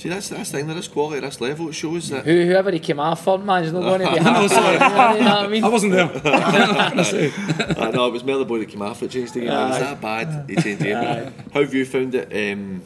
See, 0.00 0.08
that's 0.08 0.30
that's 0.30 0.50
the 0.50 0.56
thing. 0.56 0.66
There 0.66 0.78
is 0.78 0.88
quality 0.88 1.18
at 1.18 1.24
this 1.24 1.42
level. 1.42 1.68
It 1.68 1.74
shows 1.74 2.08
that. 2.08 2.24
Who, 2.24 2.46
whoever 2.46 2.70
he 2.70 2.78
came 2.78 2.98
off 2.98 3.22
for, 3.22 3.38
man, 3.38 3.64
is 3.64 3.72
not 3.74 3.82
going 3.82 4.00
to 4.00 4.10
be 4.10 4.16
happy. 4.16 5.18
you 5.18 5.24
know 5.24 5.36
what 5.36 5.44
I 5.44 5.48
mean? 5.48 5.62
I 5.62 5.68
wasn't 5.76 5.92
there. 5.92 6.10
I 6.24 7.90
know 7.90 8.06
it 8.06 8.12
was 8.14 8.24
Mel 8.24 8.38
the 8.38 8.46
boy 8.46 8.60
that 8.60 8.70
came 8.70 8.80
off 8.80 9.00
that 9.00 9.10
changed 9.10 9.34
the 9.34 9.40
game. 9.40 9.50
It 9.50 9.68
was 9.68 9.78
that 9.78 10.00
bad. 10.00 10.48
He 10.48 10.56
changed 10.56 10.80
the 10.80 10.84
game. 10.86 11.34
How 11.52 11.60
have 11.60 11.74
you 11.74 11.84
found 11.84 12.14
it? 12.14 12.32
Um, 12.32 12.80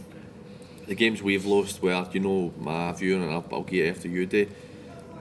the 0.88 0.96
games 0.96 1.22
we've 1.22 1.46
lost, 1.46 1.80
where 1.84 2.04
you 2.10 2.18
know 2.18 2.52
my 2.58 2.90
view, 2.90 3.14
and 3.22 3.30
I'll, 3.30 3.46
I'll 3.52 3.62
get 3.62 3.94
after 3.94 4.08
you, 4.08 4.26
day. 4.26 4.48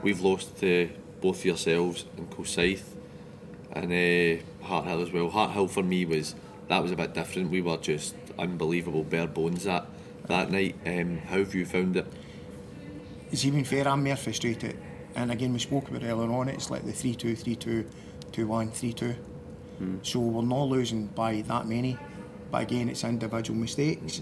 We've 0.01 0.19
lost 0.19 0.57
to 0.61 0.89
both 1.21 1.45
yourselves 1.45 2.05
and 2.17 2.27
Kilsyth 2.31 2.85
and 3.71 3.91
uh, 3.91 4.65
Harthill 4.65 5.03
as 5.03 5.11
well. 5.11 5.29
Harthill 5.29 5.69
for 5.69 5.83
me 5.83 6.05
was 6.05 6.33
that 6.69 6.81
was 6.81 6.91
a 6.91 6.95
bit 6.95 7.13
different. 7.13 7.51
We 7.51 7.61
were 7.61 7.77
just 7.77 8.15
unbelievable 8.39 9.03
bare 9.03 9.27
bones 9.27 9.65
that 9.65 9.85
that 10.27 10.51
night. 10.51 10.75
Um, 10.85 11.17
how 11.17 11.37
have 11.37 11.53
you 11.55 11.65
found 11.65 11.97
it? 11.97 12.07
It's 13.31 13.45
even 13.45 13.63
fair, 13.63 13.87
I'm 13.87 14.03
more 14.03 14.15
frustrated. 14.15 14.77
And 15.15 15.31
again, 15.31 15.53
we 15.53 15.59
spoke 15.59 15.89
about 15.89 16.03
it 16.03 16.07
earlier 16.07 16.31
on, 16.31 16.49
it's 16.49 16.69
like 16.69 16.85
the 16.85 16.91
3 16.91 17.15
2, 17.15 17.35
3 17.35 17.55
2, 17.55 17.89
2 18.31 18.47
1, 18.47 18.71
3 18.71 18.93
2. 18.93 19.15
So 20.01 20.19
we're 20.19 20.43
not 20.43 20.69
losing 20.69 21.07
by 21.07 21.41
that 21.41 21.67
many. 21.67 21.97
But 22.51 22.63
again, 22.63 22.89
it's 22.89 23.03
individual 23.03 23.59
mistakes 23.59 24.21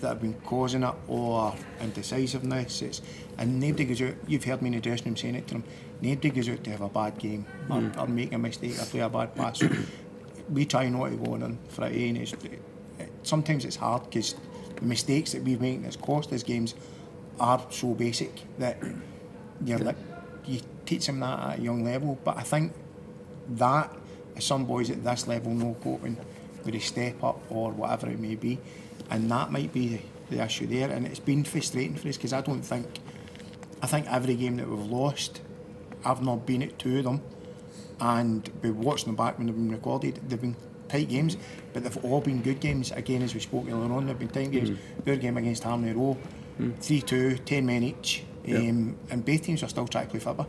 that 0.00 0.08
have 0.08 0.20
been 0.20 0.34
causing 0.44 0.82
it 0.82 0.94
or 1.08 1.54
indecisiveness. 1.80 2.82
It's, 2.82 3.02
and 3.38 3.58
nobody 3.58 3.86
goes 3.86 4.02
out, 4.02 4.14
you've 4.26 4.44
heard 4.44 4.60
me 4.62 4.68
in 4.68 4.74
the 4.74 4.80
dressing 4.80 5.06
room 5.06 5.16
saying 5.16 5.34
it 5.36 5.46
to 5.48 5.54
them, 5.54 5.64
nobody 6.00 6.30
goes 6.30 6.48
out 6.48 6.62
to 6.64 6.70
have 6.70 6.82
a 6.82 6.88
bad 6.88 7.18
game 7.18 7.46
or, 7.70 7.90
or 7.98 8.06
make 8.06 8.32
a 8.32 8.38
mistake 8.38 8.78
or 8.80 8.84
play 8.84 9.00
a 9.00 9.08
bad 9.08 9.34
pass. 9.34 9.62
We 10.48 10.64
try 10.64 10.88
not 10.88 11.08
to 11.08 11.16
go 11.16 11.34
on 11.34 11.42
and 11.42 11.58
Friday 11.68 12.08
and 12.08 12.18
it's, 12.18 12.32
sometimes 13.24 13.64
it's 13.64 13.74
hard 13.74 14.04
because 14.04 14.34
the 14.34 14.40
mistakes 14.82 15.32
that 15.32 15.42
we've 15.42 15.60
made 15.60 15.84
that's 15.84 15.96
cost 15.96 16.32
us 16.32 16.42
games 16.42 16.74
are 17.38 17.64
so 17.70 17.94
basic 17.94 18.32
that 18.58 18.78
you're 19.64 19.78
like 19.78 19.96
you 20.46 20.60
teach 20.84 21.06
them 21.06 21.20
that 21.20 21.38
at 21.38 21.58
a 21.58 21.62
young 21.62 21.84
level. 21.84 22.18
But 22.24 22.38
I 22.38 22.42
think 22.42 22.72
that 23.50 23.94
some 24.38 24.64
boys 24.64 24.90
at 24.90 25.02
this 25.02 25.26
level 25.26 25.52
know 25.52 25.76
coping 25.82 26.16
with 26.64 26.74
a 26.74 26.80
step 26.80 27.22
up 27.22 27.40
or 27.50 27.72
whatever 27.72 28.08
it 28.08 28.18
may 28.18 28.34
be, 28.34 28.58
and 29.10 29.30
that 29.30 29.50
might 29.50 29.72
be 29.72 29.88
the, 29.88 30.00
the 30.36 30.44
issue 30.44 30.66
there. 30.66 30.90
And 30.90 31.06
it's 31.06 31.20
been 31.20 31.44
frustrating 31.44 31.96
for 31.96 32.08
us 32.08 32.16
because 32.16 32.32
I 32.32 32.40
don't 32.40 32.62
think 32.62 32.86
I 33.82 33.86
think 33.86 34.06
every 34.10 34.34
game 34.34 34.56
that 34.56 34.68
we've 34.68 34.86
lost, 34.86 35.42
I've 36.04 36.22
not 36.22 36.46
been 36.46 36.62
at 36.62 36.78
two 36.78 36.98
of 36.98 37.04
them, 37.04 37.22
and 38.00 38.48
we 38.62 38.70
watched 38.70 39.04
them 39.06 39.16
back 39.16 39.38
when 39.38 39.46
they've 39.46 39.56
been 39.56 39.70
recorded. 39.70 40.20
They've 40.28 40.40
been 40.40 40.56
tight 40.88 41.08
games, 41.08 41.36
but 41.76 41.84
they've 41.84 42.04
all 42.06 42.22
been 42.22 42.40
good 42.40 42.58
games. 42.58 42.90
Again, 42.92 43.20
as 43.20 43.34
we 43.34 43.40
spoke 43.40 43.66
earlier 43.68 43.92
on, 43.92 44.06
they've 44.06 44.18
been 44.18 44.28
tight 44.28 44.50
games. 44.50 44.70
Mm. 44.70 45.08
Our 45.08 45.16
game 45.16 45.36
against 45.36 45.62
Harmony 45.62 45.92
Row, 45.92 46.16
3 46.80 47.02
2, 47.02 47.36
10 47.44 47.66
men 47.66 47.82
each, 47.82 48.22
Yeah. 48.46 48.56
um, 48.60 48.96
and 49.10 49.22
both 49.22 49.42
teams 49.42 49.62
are 49.62 49.68
still 49.68 49.86
trying 49.86 50.06
to 50.06 50.10
play 50.12 50.20
football. 50.20 50.46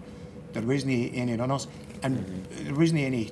There 0.54 0.64
wasn't 0.64 0.94
any 1.14 1.36
runners, 1.36 1.68
and 2.02 2.20
Mm-hmm. 2.20 2.64
there 2.64 2.76
wasn't 2.76 3.02
any 3.02 3.32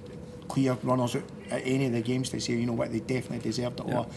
clear 0.49 0.77
runners 0.83 1.15
at, 1.15 1.23
any 1.49 1.85
of 1.85 1.93
the 1.93 2.01
games 2.01 2.31
to 2.31 2.41
say, 2.41 2.51
you 2.51 2.65
know 2.65 2.73
what, 2.73 2.91
they 2.91 2.99
definitely 2.99 3.39
deserved 3.49 3.79
it. 3.79 3.85
Or 3.93 4.07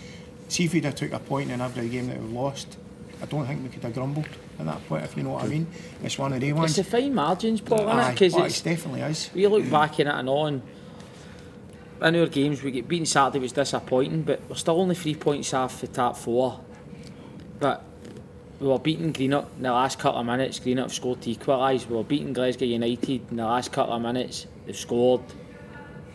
see 0.49 0.65
if 0.65 0.73
we'd 0.75 0.85
have 0.85 0.97
took 0.97 1.13
a 1.13 1.21
point 1.21 1.53
in 1.53 1.61
every 1.61 1.89
game 1.89 2.09
that 2.09 2.21
we've 2.21 2.33
lost, 2.33 2.79
I 3.23 3.27
don't 3.27 3.47
think 3.47 3.63
we 3.63 3.69
could 3.69 3.85
have 3.85 3.95
grumbled 3.95 4.27
at 4.59 4.67
that 4.67 4.89
point, 4.89 5.05
if 5.05 5.17
you 5.17 5.23
know 5.23 5.35
what 5.35 5.45
I 5.45 5.47
mean. 5.47 5.69
It's 6.03 6.19
one 6.19 6.33
of 6.33 6.41
the 6.41 6.53
ones. 6.53 6.77
It's 6.77 6.89
the 6.91 6.97
fine 6.97 7.15
margins, 7.15 7.61
Paul, 7.61 7.89
it? 7.89 8.35
Oh, 8.35 8.43
it's 8.43 8.61
definitely 8.61 9.03
is. 9.03 9.31
we 9.33 9.47
look 9.47 9.71
back 9.71 10.01
in 10.01 10.09
it 10.09 10.15
and 10.17 10.29
on. 10.29 10.63
In 12.01 12.15
our 12.15 12.27
games, 12.27 12.63
we 12.63 12.71
get 12.71 12.87
beaten 12.87 13.07
Saturday 13.07 13.41
was 13.41 13.53
disappointing, 13.53 14.23
but 14.23 14.41
we're 14.49 14.55
still 14.55 14.81
only 14.81 14.95
three 14.95 15.17
points 15.17 15.53
off 15.53 15.81
the 15.81 15.89
top 15.89 16.17
four. 16.17 16.61
But 17.59 17.83
we 18.61 18.69
were 18.69 18.79
beating 18.79 19.13
Greenock 19.13 19.49
in 19.57 19.65
the 19.65 19.73
last 19.73 19.99
couple 19.99 20.21
of 20.21 20.27
minutes. 20.27 20.61
Greenock 20.61 20.91
scored 20.91 21.23
to 21.23 21.31
equalise. 21.31 21.89
We 21.89 21.97
were 21.97 22.05
beating 22.05 22.33
Glasgow 22.33 22.67
United 22.67 23.31
in 23.31 23.37
the 23.37 23.45
last 23.45 23.73
couple 23.73 23.95
of 23.95 24.03
minutes. 24.03 24.47
They've 24.65 24.77
scored, 24.77 25.23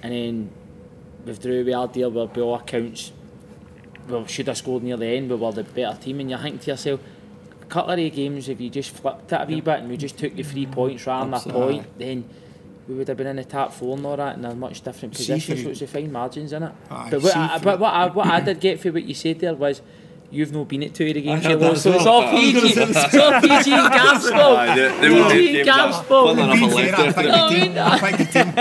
and 0.01 0.13
then 0.13 0.51
we've 1.25 1.41
drew 1.41 1.65
with 1.65 1.73
Ardale. 1.73 2.13
Where 2.13 2.27
by 2.27 2.41
all 2.41 2.55
accounts, 2.55 3.11
we 4.07 4.25
should 4.27 4.47
have 4.47 4.57
scored 4.57 4.83
near 4.83 4.95
the 4.95 5.07
end. 5.07 5.29
We 5.29 5.35
were 5.35 5.51
the 5.51 5.65
better 5.65 5.99
team, 6.01 6.21
and 6.21 6.31
you 6.31 6.37
think 6.37 6.61
to 6.61 6.71
yourself, 6.71 7.01
a 7.61 7.65
couple 7.65 7.91
of 7.91 8.13
games, 8.13 8.47
if 8.47 8.61
you 8.61 8.69
just 8.69 8.91
flipped 8.91 9.33
it 9.33 9.41
a 9.41 9.45
wee 9.45 9.59
bit 9.59 9.79
and 9.79 9.89
we 9.89 9.97
just 9.97 10.17
took 10.17 10.33
the 10.33 10.43
three 10.43 10.65
points 10.65 11.05
rather 11.05 11.29
than 11.29 11.51
a 11.51 11.53
point, 11.53 11.99
then 11.99 12.29
we 12.87 12.95
would 12.95 13.07
have 13.07 13.17
been 13.17 13.27
in 13.27 13.37
the 13.37 13.43
top 13.43 13.71
four 13.73 13.95
and 13.95 14.05
all 14.05 14.17
that 14.17 14.37
in 14.37 14.45
a 14.45 14.53
much 14.53 14.81
different 14.81 15.13
position. 15.13 15.55
for- 15.55 15.63
So 15.63 15.69
it's 15.69 15.81
a 15.81 15.87
fine 15.87 16.11
margins 16.11 16.51
in 16.53 16.63
it. 16.63 16.71
Aye, 16.89 17.07
but 17.11 17.21
what, 17.21 17.35
I, 17.37 17.57
but 17.59 17.79
what 17.79 17.93
I, 17.93 18.07
what 18.07 18.27
I 18.27 18.39
did 18.41 18.59
get 18.59 18.79
for 18.79 18.91
what 18.91 19.03
you 19.03 19.13
said 19.13 19.39
there 19.39 19.53
was. 19.53 19.81
You've 20.31 20.51
not 20.51 20.67
been 20.67 20.81
at 20.81 20.95
two 20.95 21.05
of 21.05 21.13
the 21.13 21.21
games 21.21 21.43
you 21.43 21.51
heard 21.51 21.61
lost, 21.61 21.83
so 21.83 21.91
it's 21.93 22.07
all 22.07 22.23
PJ. 22.23 22.55
It's 22.55 23.15
all 23.15 23.33
PJ 23.33 23.67
and 23.67 23.93
Gab's 23.93 24.27
fault. 24.31 24.57
Aye, 24.57 24.75
they- 24.75 25.01
they 25.01 25.09
were 25.11 25.29
PJ 25.29 25.45
and 25.45 25.53
games 25.53 25.65
Gab's 25.67 26.01
fault. 26.07 26.39
I 26.39 26.53
Being 26.55 26.71
left 26.71 26.95
fair, 26.95 27.05
I 27.05 27.13
picked 27.13 27.17
it. 27.19 27.21
the 27.21 27.43
oh, 27.43 27.49
team. 27.49 27.77
I 27.77 27.99
picked 27.99 28.17
the 28.17 28.43
team. 28.43 28.53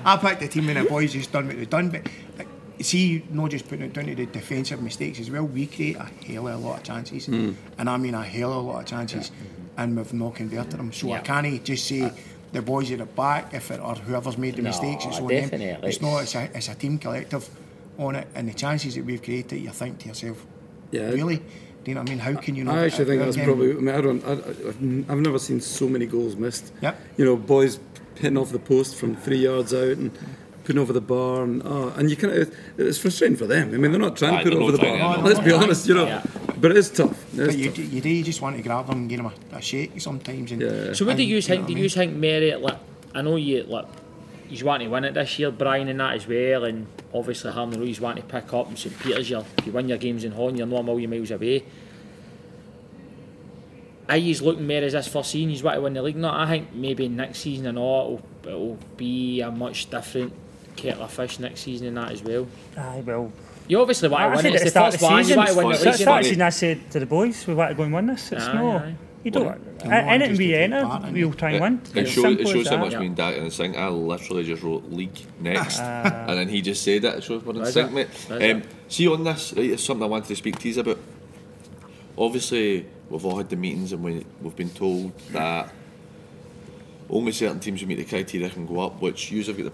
I 0.04 0.34
the 0.34 0.48
team 0.48 0.68
and 0.68 0.76
the 0.78 0.88
boys 0.88 1.12
just 1.12 1.32
done 1.32 1.48
what 1.48 1.56
they've 1.56 1.68
done. 1.68 1.90
But 1.90 2.06
like, 2.38 2.46
see, 2.80 3.24
not 3.30 3.50
just 3.50 3.68
putting 3.68 3.86
it 3.86 3.94
down 3.94 4.06
to 4.06 4.14
the 4.14 4.26
defensive 4.26 4.80
mistakes 4.80 5.18
as 5.18 5.28
well. 5.28 5.42
We 5.42 5.66
create 5.66 5.96
a 5.96 6.04
hell 6.04 6.46
of 6.46 6.54
a 6.54 6.68
lot 6.68 6.76
of 6.78 6.82
chances, 6.84 7.26
hmm. 7.26 7.50
and 7.78 7.90
I 7.90 7.96
mean 7.96 8.14
a 8.14 8.22
hell 8.22 8.52
of 8.52 8.64
a 8.64 8.68
lot 8.68 8.80
of 8.82 8.86
chances, 8.86 9.32
and 9.76 9.96
we've 9.96 10.12
not 10.12 10.36
converted 10.36 10.78
them. 10.78 10.92
So 10.92 11.10
I 11.10 11.18
can't 11.18 11.64
just 11.64 11.84
say 11.88 12.02
uh, 12.02 12.10
the 12.52 12.62
boys 12.62 12.90
at 12.92 12.98
the 12.98 13.04
back 13.06 13.52
if 13.54 13.70
it 13.70 13.80
or 13.80 13.94
whoever's 13.94 14.38
made 14.38 14.56
the 14.56 14.62
No, 14.62 14.70
mistakes. 14.70 15.04
It's 15.06 15.18
on 15.18 15.26
them. 15.26 15.42
definitely. 15.42 15.88
It's 15.88 16.00
not. 16.00 16.18
It's 16.22 16.34
a, 16.34 16.50
it's 16.54 16.68
a 16.68 16.74
team 16.74 16.98
collective 16.98 17.48
on 17.98 18.14
it, 18.16 18.28
and 18.34 18.48
the 18.48 18.54
chances 18.54 18.94
that 18.94 19.04
we've 19.04 19.22
created, 19.22 19.56
you 19.60 19.70
think 19.70 19.98
to 20.00 20.08
yourself, 20.08 20.44
Yeah. 20.90 21.10
really. 21.10 21.36
Do 21.84 21.92
you 21.92 21.94
know 21.94 22.00
what 22.02 22.08
I 22.10 22.12
mean? 22.12 22.18
How 22.20 22.34
can 22.40 22.54
you 22.54 22.64
not? 22.64 22.76
I 22.78 22.84
actually 22.86 23.04
think 23.06 23.22
that's 23.22 23.36
game? 23.36 23.44
probably. 23.46 23.70
I 23.72 23.74
mean, 23.74 23.94
I 23.94 24.00
don't. 24.00 24.24
I, 24.24 24.32
I- 24.32 25.12
I've 25.12 25.20
never 25.20 25.38
seen 25.38 25.60
so 25.60 25.88
many 25.88 26.06
goals 26.06 26.36
missed. 26.36 26.72
Yep. 26.82 27.00
You 27.16 27.24
know, 27.24 27.36
boys 27.36 27.78
hitting 28.16 28.36
off 28.36 28.50
the 28.50 28.58
post 28.58 28.96
from 28.96 29.14
three 29.16 29.38
yards 29.38 29.72
out 29.72 29.96
and 29.96 30.10
putting 30.68 30.82
over 30.82 30.92
the 30.92 31.00
bar, 31.00 31.44
and 31.44 31.62
oh, 31.64 31.88
and 31.96 32.10
you 32.10 32.16
can. 32.16 32.28
It's 32.76 32.98
frustrating 32.98 33.38
for 33.38 33.46
them. 33.46 33.72
I 33.74 33.78
mean, 33.78 33.90
they're 33.90 33.98
not 34.00 34.16
trying 34.18 34.34
Aye, 34.34 34.42
to 34.42 34.50
put 34.50 34.52
it 34.52 34.62
over 34.62 34.72
the 34.72 34.78
bar. 34.78 35.16
to, 35.16 35.22
Let's 35.22 35.40
be 35.40 35.50
honest, 35.52 35.88
you 35.88 35.94
know. 35.94 36.04
Yeah. 36.06 36.22
But 36.60 36.72
it 36.72 36.76
is 36.76 36.90
tough. 36.90 37.16
It 37.32 37.40
is 37.40 37.46
But 37.46 37.56
you, 37.56 37.66
tough. 37.68 37.76
do- 37.76 37.82
you 37.84 38.00
do. 38.02 38.08
You 38.10 38.22
just 38.22 38.42
want 38.42 38.56
to 38.58 38.62
grab 38.62 38.86
them 38.86 38.98
and 38.98 39.08
give 39.08 39.16
them 39.22 39.32
a, 39.52 39.56
a 39.56 39.62
shake 39.62 39.98
sometimes. 39.98 40.52
And, 40.52 40.60
Yeah. 40.60 40.92
So 40.92 41.06
what 41.06 41.16
do 41.16 41.22
and, 41.22 41.30
you 41.30 41.36
know 41.36 41.40
think? 41.40 41.66
Do 41.66 41.72
I 41.72 41.74
mean? 41.74 41.82
you 41.84 41.88
think 41.88 42.14
Mary? 42.16 42.54
Like, 42.54 42.76
I 43.14 43.22
know 43.22 43.36
you 43.36 43.62
like. 43.62 43.86
You 44.50 44.64
want 44.66 44.82
to 44.82 44.88
win 44.88 45.04
it 45.04 45.14
this 45.14 45.38
year, 45.38 45.50
Brian, 45.50 45.88
and 45.88 46.00
that 46.00 46.14
as 46.16 46.26
well, 46.28 46.64
and 46.64 46.86
obviously 47.14 47.50
Harmony 47.50 47.86
Row's 47.86 48.00
want 48.00 48.16
to 48.18 48.22
pick 48.22 48.52
up. 48.52 48.68
And 48.68 48.78
St 48.78 48.98
Peters, 48.98 49.30
you 49.30 49.42
you 49.64 49.72
win 49.72 49.88
your 49.88 49.98
games 49.98 50.24
in 50.24 50.32
Hon, 50.32 50.56
you're 50.56 50.66
not 50.66 50.80
a 50.80 50.82
million 50.82 51.08
miles 51.10 51.30
away. 51.30 51.64
I 54.08 54.16
you 54.16 54.34
looking 54.42 54.66
more 54.66 54.78
as 54.78 54.92
this 54.94 55.08
first 55.08 55.30
season? 55.30 55.50
You 55.50 55.62
want 55.62 55.76
to 55.76 55.82
win 55.82 55.92
the 55.94 56.02
league? 56.02 56.16
No, 56.16 56.30
I 56.30 56.46
think 56.46 56.72
maybe 56.74 57.08
next 57.08 57.40
season 57.40 57.66
and 57.66 57.78
all 57.78 58.22
it'll, 58.44 58.48
it'll 58.54 58.78
be 58.96 59.40
a 59.42 59.50
much 59.50 59.90
different 59.90 60.32
kettle 60.78 61.02
of 61.04 61.10
fish 61.12 61.38
next 61.38 61.60
season 61.60 61.88
and 61.88 61.96
that 61.96 62.12
as 62.12 62.22
well. 62.22 62.46
Aye, 62.76 63.02
well, 63.04 63.32
You 63.68 63.80
obviously 63.80 64.08
want 64.08 64.32
to 64.32 64.36
win 64.42 64.46
it. 64.46 64.54
It's 64.54 64.60
the 64.62 64.64
the 64.66 64.70
start 64.70 64.92
first 64.92 65.00
the 65.00 65.06
one. 65.06 65.18
You 65.18 65.24
season, 65.24 65.36
want 65.36 65.48
to 65.50 65.56
win 65.56 65.68
the 65.68 65.72
first 65.74 65.84
league. 65.84 65.84
That's 65.84 65.98
you 66.00 66.04
the 66.06 66.10
want 66.10 66.14
start 66.14 66.22
to- 66.22 66.28
season 66.28 66.42
I 66.42 66.50
said 66.50 66.90
to 66.92 67.00
the 67.00 67.06
boys, 67.06 67.46
we 67.46 67.54
want 67.54 67.70
to 67.70 67.74
go 67.74 67.82
and 67.82 67.92
win 67.92 68.06
this. 68.06 68.32
It's 68.32 68.44
Aye, 68.46 68.52
no, 68.54 68.70
aye. 68.78 68.94
you 69.24 69.30
don't. 69.30 69.78
Come 69.78 69.88
on, 69.92 69.94
anything 69.94 70.28
just 70.30 70.38
we 70.38 70.54
enter, 70.54 70.82
part, 70.86 71.12
we'll 71.12 71.32
try 71.34 71.50
and 71.52 71.60
win. 71.60 71.74
It, 71.94 71.98
It's 72.02 72.10
shows, 72.10 72.22
simple 72.24 72.40
it 72.40 72.48
as 72.48 72.52
shows 72.52 72.64
how 72.68 72.76
that. 72.76 72.78
much 72.84 72.92
Yeah. 72.92 72.98
me 73.00 73.06
and 73.06 73.16
Dak 73.16 73.34
in 73.36 73.50
sync. 73.50 73.76
I 73.76 73.88
literally 73.88 74.44
just 74.44 74.62
wrote 74.62 74.90
league 74.90 75.18
next, 75.40 75.78
and 75.80 76.38
then 76.38 76.48
he 76.48 76.62
just 76.62 76.82
said 76.82 77.04
it. 77.04 77.14
It 77.16 77.22
shows 77.24 77.44
we're 77.44 77.54
in 77.54 77.60
Is 77.62 77.74
sync, 77.74 77.90
it? 77.90 77.94
mate. 77.94 78.08
Is 78.42 78.54
Um, 78.54 78.62
see 78.88 79.06
on 79.08 79.24
this, 79.24 79.52
right, 79.56 79.70
it's 79.70 79.84
something 79.84 80.02
I 80.04 80.06
wanted 80.06 80.28
to 80.28 80.36
speak 80.36 80.58
to 80.60 80.68
you 80.68 80.80
about. 80.80 80.98
Obviously, 82.16 82.86
we've 83.10 83.24
all 83.24 83.36
had 83.36 83.48
the 83.48 83.56
meetings, 83.56 83.92
and 83.92 84.02
we, 84.02 84.24
we've 84.42 84.56
been 84.56 84.70
told 84.70 85.16
that 85.32 85.72
only 87.10 87.32
certain 87.32 87.60
teams 87.60 87.80
who 87.80 87.86
meet 87.86 87.96
the 87.98 88.04
criteria 88.04 88.50
can 88.50 88.66
go 88.66 88.80
up. 88.80 89.00
Which 89.00 89.30
you 89.30 89.42
have 89.44 89.56
got 89.56 89.64
the, 89.66 89.72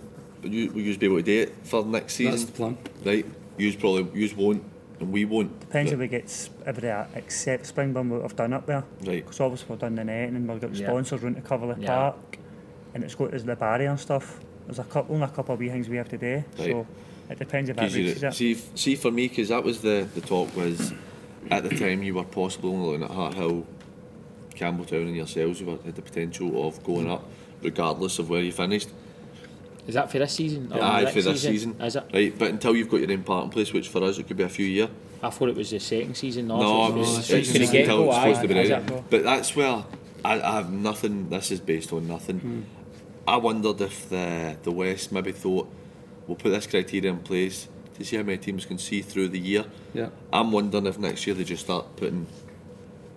you 0.52 0.70
will 0.70 0.80
you 0.80 0.96
be 0.96 1.06
able 1.06 1.16
to 1.16 1.22
do 1.22 1.42
it 1.42 1.54
for 1.64 1.82
the 1.82 1.90
next 1.90 2.14
season? 2.14 2.32
That's 2.32 2.44
the 2.44 2.52
plan. 2.52 2.78
right? 3.04 3.26
You 3.58 3.72
probably 3.78 4.20
you 4.20 4.34
won't, 4.36 4.62
and 5.00 5.12
we 5.12 5.24
won't. 5.24 5.60
Depends 5.60 5.92
if 5.92 5.98
we 5.98 6.08
get 6.08 6.48
every 6.66 6.88
except 7.14 7.72
Springburn 7.74 8.08
what 8.08 8.22
we've 8.22 8.36
done 8.36 8.52
up 8.52 8.66
there. 8.66 8.84
Right. 9.04 9.24
Because 9.24 9.40
obviously 9.40 9.66
we've 9.70 9.78
done 9.78 9.94
the 9.94 10.04
netting 10.04 10.36
and 10.36 10.48
we've 10.48 10.60
got 10.60 10.72
the 10.72 10.78
Yeah. 10.78 10.86
sponsors 10.88 11.22
round 11.22 11.36
to 11.36 11.42
cover 11.42 11.72
the 11.74 11.80
Yeah. 11.80 11.86
park, 11.88 12.38
and 12.94 13.04
it's 13.04 13.14
got 13.14 13.30
there's 13.30 13.44
the 13.44 13.56
barrier 13.56 13.90
and 13.90 14.00
stuff. 14.00 14.40
There's 14.66 14.78
a 14.78 14.84
couple, 14.84 15.14
only 15.14 15.26
a 15.26 15.28
couple 15.30 15.54
of 15.54 15.60
wee 15.60 15.68
things 15.68 15.88
we 15.88 15.96
have 15.98 16.08
to 16.08 16.18
do. 16.18 16.42
So 16.56 16.86
it 17.30 17.38
depends 17.38 17.70
if 17.70 17.76
that 17.76 17.82
Because 17.82 17.96
reaches 17.96 18.22
it. 18.22 18.34
see, 18.34 18.52
f- 18.52 18.70
see 18.74 18.94
for 18.96 19.10
me, 19.10 19.28
because 19.28 19.48
that 19.50 19.62
was 19.62 19.80
the, 19.82 20.08
the 20.14 20.20
talk 20.22 20.54
was 20.56 20.92
at 21.50 21.62
the 21.68 21.76
time 21.76 22.02
you 22.02 22.14
were 22.14 22.24
possibly 22.24 22.70
only 22.70 22.86
looking 22.92 23.04
at 23.04 23.10
Hart 23.10 23.34
Hill, 23.34 23.66
Campbeltown, 24.56 25.02
and 25.02 25.16
yourselves 25.16 25.60
who 25.60 25.66
were, 25.66 25.78
had 25.84 25.94
the 25.96 26.02
potential 26.02 26.66
of 26.66 26.82
going 26.82 27.10
up, 27.10 27.28
regardless 27.62 28.18
of 28.18 28.30
where 28.30 28.40
you 28.42 28.52
finished. 28.52 28.88
Is 29.86 29.94
that 29.94 30.10
for 30.10 30.18
this 30.18 30.32
season? 30.32 30.72
or 30.72 30.82
Aye, 30.82 31.06
for 31.06 31.20
this 31.20 31.42
season. 31.42 31.80
Is 31.80 31.96
it? 31.96 32.04
Right, 32.12 32.38
but 32.38 32.50
until 32.50 32.74
you've 32.74 32.88
got 32.88 33.00
your 33.00 33.12
own 33.12 33.22
parking 33.22 33.50
place, 33.50 33.72
which 33.72 33.88
for 33.88 34.02
us 34.04 34.18
it 34.18 34.26
could 34.26 34.36
be 34.36 34.44
a 34.44 34.48
few 34.48 34.66
years. 34.66 34.88
I 35.22 35.30
thought 35.30 35.48
it 35.48 35.56
was 35.56 35.70
the 35.70 35.80
second 35.80 36.16
season. 36.16 36.48
No, 36.48 36.60
No, 36.60 36.86
it 36.88 36.98
was, 36.98 37.18
it's, 37.18 37.30
it's, 37.30 37.48
until 37.48 38.08
it's 38.08 38.16
supposed 38.16 38.38
aye, 38.38 38.42
to 38.42 38.48
be 38.48 38.54
ready. 38.54 39.02
But 39.10 39.24
that's 39.24 39.56
where 39.56 39.84
I, 40.24 40.40
I 40.40 40.52
have 40.56 40.72
nothing. 40.72 41.28
This 41.28 41.50
is 41.50 41.60
based 41.60 41.92
on 41.92 42.06
nothing. 42.08 42.40
Hmm. 42.40 42.62
I 43.26 43.36
wondered 43.38 43.80
if 43.80 44.08
the 44.08 44.56
the 44.62 44.70
West 44.70 45.12
maybe 45.12 45.32
thought 45.32 45.70
we'll 46.26 46.36
put 46.36 46.50
this 46.50 46.66
criteria 46.66 47.10
in 47.10 47.18
place 47.20 47.68
to 47.94 48.04
see 48.04 48.16
how 48.16 48.22
many 48.22 48.38
teams 48.38 48.66
can 48.66 48.78
see 48.78 49.02
through 49.02 49.28
the 49.28 49.38
year. 49.38 49.64
Yeah. 49.94 50.08
I'm 50.32 50.52
wondering 50.52 50.86
if 50.86 50.98
next 50.98 51.26
year 51.26 51.34
they 51.34 51.44
just 51.44 51.64
start 51.64 51.96
putting 51.96 52.26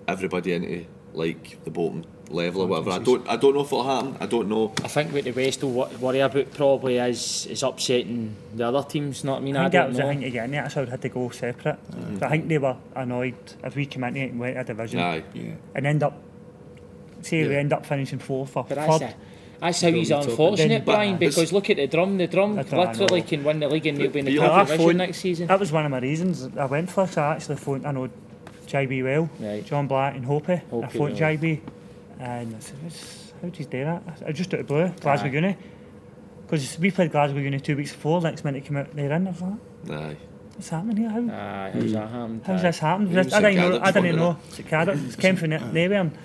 everybody 0.08 0.54
into 0.54 0.86
like 1.14 1.64
the 1.66 1.72
bottom 1.72 2.06
level 2.30 2.62
or 2.64 2.68
whatever. 2.68 2.92
I 2.92 3.00
don't. 3.00 3.28
I 3.30 3.36
don't 3.38 3.54
know 3.56 3.62
if 3.62 3.68
it'll 3.68 3.84
happen. 3.84 4.18
I 4.20 4.26
don't 4.26 4.50
know. 4.50 4.74
I 4.84 4.88
think 4.88 5.14
what 5.14 5.24
the 5.24 5.32
West 5.32 5.64
will 5.64 5.90
worry 6.00 6.20
about 6.20 6.52
probably 6.54 6.98
is 6.98 7.46
is 7.48 7.64
upsetting 7.64 8.36
the 8.56 8.68
other 8.68 8.84
teams. 8.84 9.24
Not 9.24 9.38
I 9.38 9.42
mean, 9.42 9.56
I 9.56 9.62
I, 9.62 9.64
think 9.64 9.72
that 9.74 9.80
don't 9.80 9.90
was 9.90 9.98
know. 10.00 10.08
the 10.08 10.12
thing 10.14 10.22
to 10.22 10.30
get 10.32 10.46
in. 10.46 10.52
That's 10.52 10.74
how 10.74 10.82
it 10.82 10.90
had 10.90 11.02
to 11.02 11.10
go 11.10 11.30
separate. 11.30 11.78
But 12.20 12.24
I 12.24 12.30
think 12.30 12.48
they 12.48 12.58
were 12.58 12.76
annoyed 12.96 13.36
if 13.64 13.76
we 13.76 13.86
came 13.86 14.04
into 14.04 14.20
it 14.22 14.32
and 14.32 14.40
went 14.40 14.58
a 14.58 14.64
division 14.64 15.00
Aye. 15.00 15.24
Yeah. 15.34 15.54
and 15.76 15.86
end 15.88 16.04
up, 16.04 16.22
say 17.22 17.48
we 17.48 17.56
end 17.56 17.74
up 17.74 17.86
finishing 17.86 18.20
fourth 18.20 18.56
or 18.58 18.64
But 18.64 18.76
that's, 18.76 18.98
third. 19.00 19.16
that's 19.60 19.82
how 19.82 19.92
he's 19.92 20.10
Don't 20.10 20.20
be 20.22 20.26
talking. 20.26 20.32
unfortunate, 20.32 20.68
Then- 20.70 20.84
Brian. 20.86 21.18
Because 21.18 21.54
look 21.54 21.70
at 21.70 21.78
the 21.78 21.88
drum. 21.88 22.18
The 22.18 22.28
drum 22.28 22.56
That's 22.56 22.72
what 22.72 22.88
I 22.88 22.92
literally 22.92 23.22
know. 23.22 23.28
can 23.28 23.44
win 23.44 23.60
the 23.60 23.68
league 23.70 23.86
and 23.88 23.98
they'll 23.98 24.10
be 24.12 24.20
in 24.20 24.26
the 24.26 24.38
But 24.38 24.48
top 24.48 24.68
division 24.68 24.98
next 24.98 25.18
season. 25.20 25.48
That 25.48 25.60
was 25.60 25.72
one 25.72 25.86
of 25.86 25.92
my 25.92 26.00
reasons 26.00 26.50
I 26.58 26.66
went 26.66 26.90
for 26.90 27.06
this. 27.06 27.18
I 27.18 27.36
actually 27.36 27.56
phoned, 27.58 27.86
I 27.86 27.92
know 27.92 28.10
JB 28.68 29.04
well, 29.04 29.30
Right. 29.40 29.66
John 29.66 29.88
Black 29.88 30.16
and 30.16 30.26
Hope. 30.26 30.50
I 30.50 30.58
Hope, 30.70 30.92
phoned 30.92 31.20
right. 31.22 31.40
JB 31.40 31.62
and 32.20 32.56
I 32.56 32.60
said, 32.60 32.76
how 33.42 33.48
did 33.50 33.60
you 33.60 33.66
do 33.66 33.84
that? 33.86 34.04
I 34.26 34.32
just 34.32 34.54
out 34.54 34.60
of 34.62 34.68
the 34.68 34.74
blue, 34.74 34.90
Glasgow 35.00 35.28
Aye. 35.30 35.32
Uni. 35.34 35.58
Because 36.46 36.80
we 36.80 36.92
played 36.92 37.12
Glasgow 37.12 37.40
Uni 37.40 37.60
two 37.60 37.76
weeks 37.76 37.92
before, 37.92 38.22
next 38.22 38.44
minute 38.46 38.66
came 38.66 38.78
out 38.78 38.96
they're 38.96 39.12
in. 39.12 39.28
I 39.28 39.32
was 39.32 39.42
like, 39.42 39.54
Aye. 39.92 40.18
what's 40.56 40.70
happening 40.70 40.98
here? 40.98 41.10
How, 41.10 41.20
Aye, 41.20 41.72
how's 41.74 41.92
that 41.94 42.08
hmm. 42.08 42.14
happened? 42.16 42.42
how's 42.46 42.62
this 42.62 42.80
happened? 42.80 43.10
Even 43.10 43.20
I 43.20 43.30
St 43.30 43.44
didn't 43.44 43.70
know. 43.70 43.80
I 43.82 43.92
didn't 43.92 44.06
won, 44.06 44.16
know. 44.16 44.40
St 44.50 44.68
Cadoc's 44.68 45.16
came 45.18 45.36
from 45.36 45.52
it- 45.54 45.62
nowhere. 45.74 46.00
and 46.02 46.18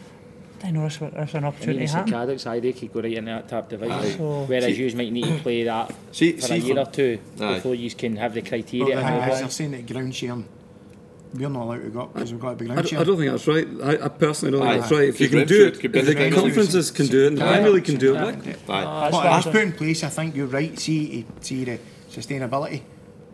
I 0.62 0.66
didn't 0.66 0.74
know 0.74 0.84
this 0.84 1.00
was 1.00 1.12
this 1.12 1.20
was 1.20 1.34
an 1.34 1.38
I 1.38 1.40
mean, 1.40 1.48
opportunity 1.48 1.84
it's 1.84 1.92
to 1.92 1.98
St 1.98 2.08
happen. 2.10 2.28
Cadoc's 2.28 2.46
aye, 2.46 2.60
they 2.60 2.72
could 2.72 2.92
go 2.92 3.00
right 3.02 3.12
in 3.12 3.24
that 3.24 3.48
top 3.48 3.68
division. 3.68 4.16
So- 4.16 4.44
Whereas 4.44 4.78
you 4.78 4.96
might 4.96 5.12
need 5.12 5.24
to 5.24 5.38
play 5.42 5.64
that 5.64 5.92
See, 6.12 6.32
for 6.34 6.40
see 6.42 6.54
a 6.54 6.56
year 6.58 6.74
for- 6.76 6.80
or 6.82 6.86
two 6.86 7.18
Aye. 7.40 7.54
before 7.54 7.74
you 7.74 7.90
can 7.90 8.16
have 8.16 8.32
the 8.34 8.42
criteria. 8.42 8.94
the 8.96 9.02
to 9.02 9.08
thing 9.08 9.14
move 9.18 9.24
is, 9.28 9.34
on. 9.34 9.40
they're 9.40 9.50
saying 9.50 9.70
that 9.72 9.86
ground 9.92 10.14
sharing 10.14 10.48
we're 11.34 11.48
not 11.48 11.62
allowed 11.62 11.82
to 11.82 11.88
go 11.90 12.00
up 12.02 12.12
because 12.14 12.32
we've 12.32 12.40
got 12.40 12.52
a 12.52 12.56
big 12.56 12.70
I 12.70 12.74
ground 12.74 12.88
don't, 12.90 13.00
I 13.00 13.04
don't 13.04 13.16
think 13.16 13.30
that's 13.30 13.46
right. 13.46 13.68
I, 13.82 14.04
I 14.04 14.08
personally 14.08 14.58
don't 14.58 14.66
Aye. 14.66 14.72
think 14.72 14.80
that's 14.82 14.92
right. 14.92 15.08
If 15.08 15.20
you 15.20 15.28
can 15.28 15.46
do 15.46 15.66
it, 15.66 15.84
if 15.84 15.92
the 15.92 16.02
the 16.02 16.30
conferences 16.30 16.90
can 16.90 17.06
do 17.06 17.24
it, 17.24 17.26
and 17.28 17.38
the 17.38 17.44
Premier 17.44 17.70
League 17.70 17.84
can 17.84 17.96
do 17.96 18.16
it. 18.16 18.58
But 18.66 19.10
that's 19.10 19.46
put 19.46 19.56
in 19.62 19.72
place. 19.72 20.04
I 20.04 20.08
think 20.08 20.36
you're 20.36 20.46
right. 20.46 20.78
See, 20.78 21.26
see 21.40 21.64
the 21.64 21.78
sustainability 22.10 22.82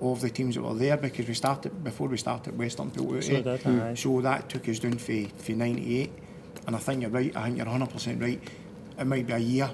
of 0.00 0.20
the 0.20 0.30
teams 0.30 0.54
that 0.54 0.62
were 0.62 0.74
there 0.74 0.96
because 0.96 1.26
we 1.26 1.34
started 1.34 1.82
before 1.82 2.08
we 2.08 2.16
started 2.16 2.56
Western 2.56 2.88
built 2.90 3.14
out. 3.14 3.24
So 3.24 3.34
eh? 3.34 3.40
did. 3.56 3.98
So 3.98 4.20
that 4.20 4.48
took 4.48 4.68
us 4.68 4.78
down 4.78 4.98
for 4.98 5.24
for 5.38 5.52
'98, 5.52 6.10
and 6.66 6.76
I 6.76 6.78
think 6.78 7.02
you're 7.02 7.10
right. 7.10 7.34
I 7.36 7.44
think 7.44 7.56
you're 7.56 7.66
100 7.66 7.90
percent 7.92 8.22
right. 8.22 8.40
It 8.98 9.04
might 9.06 9.26
be 9.26 9.32
a 9.32 9.38
year 9.38 9.70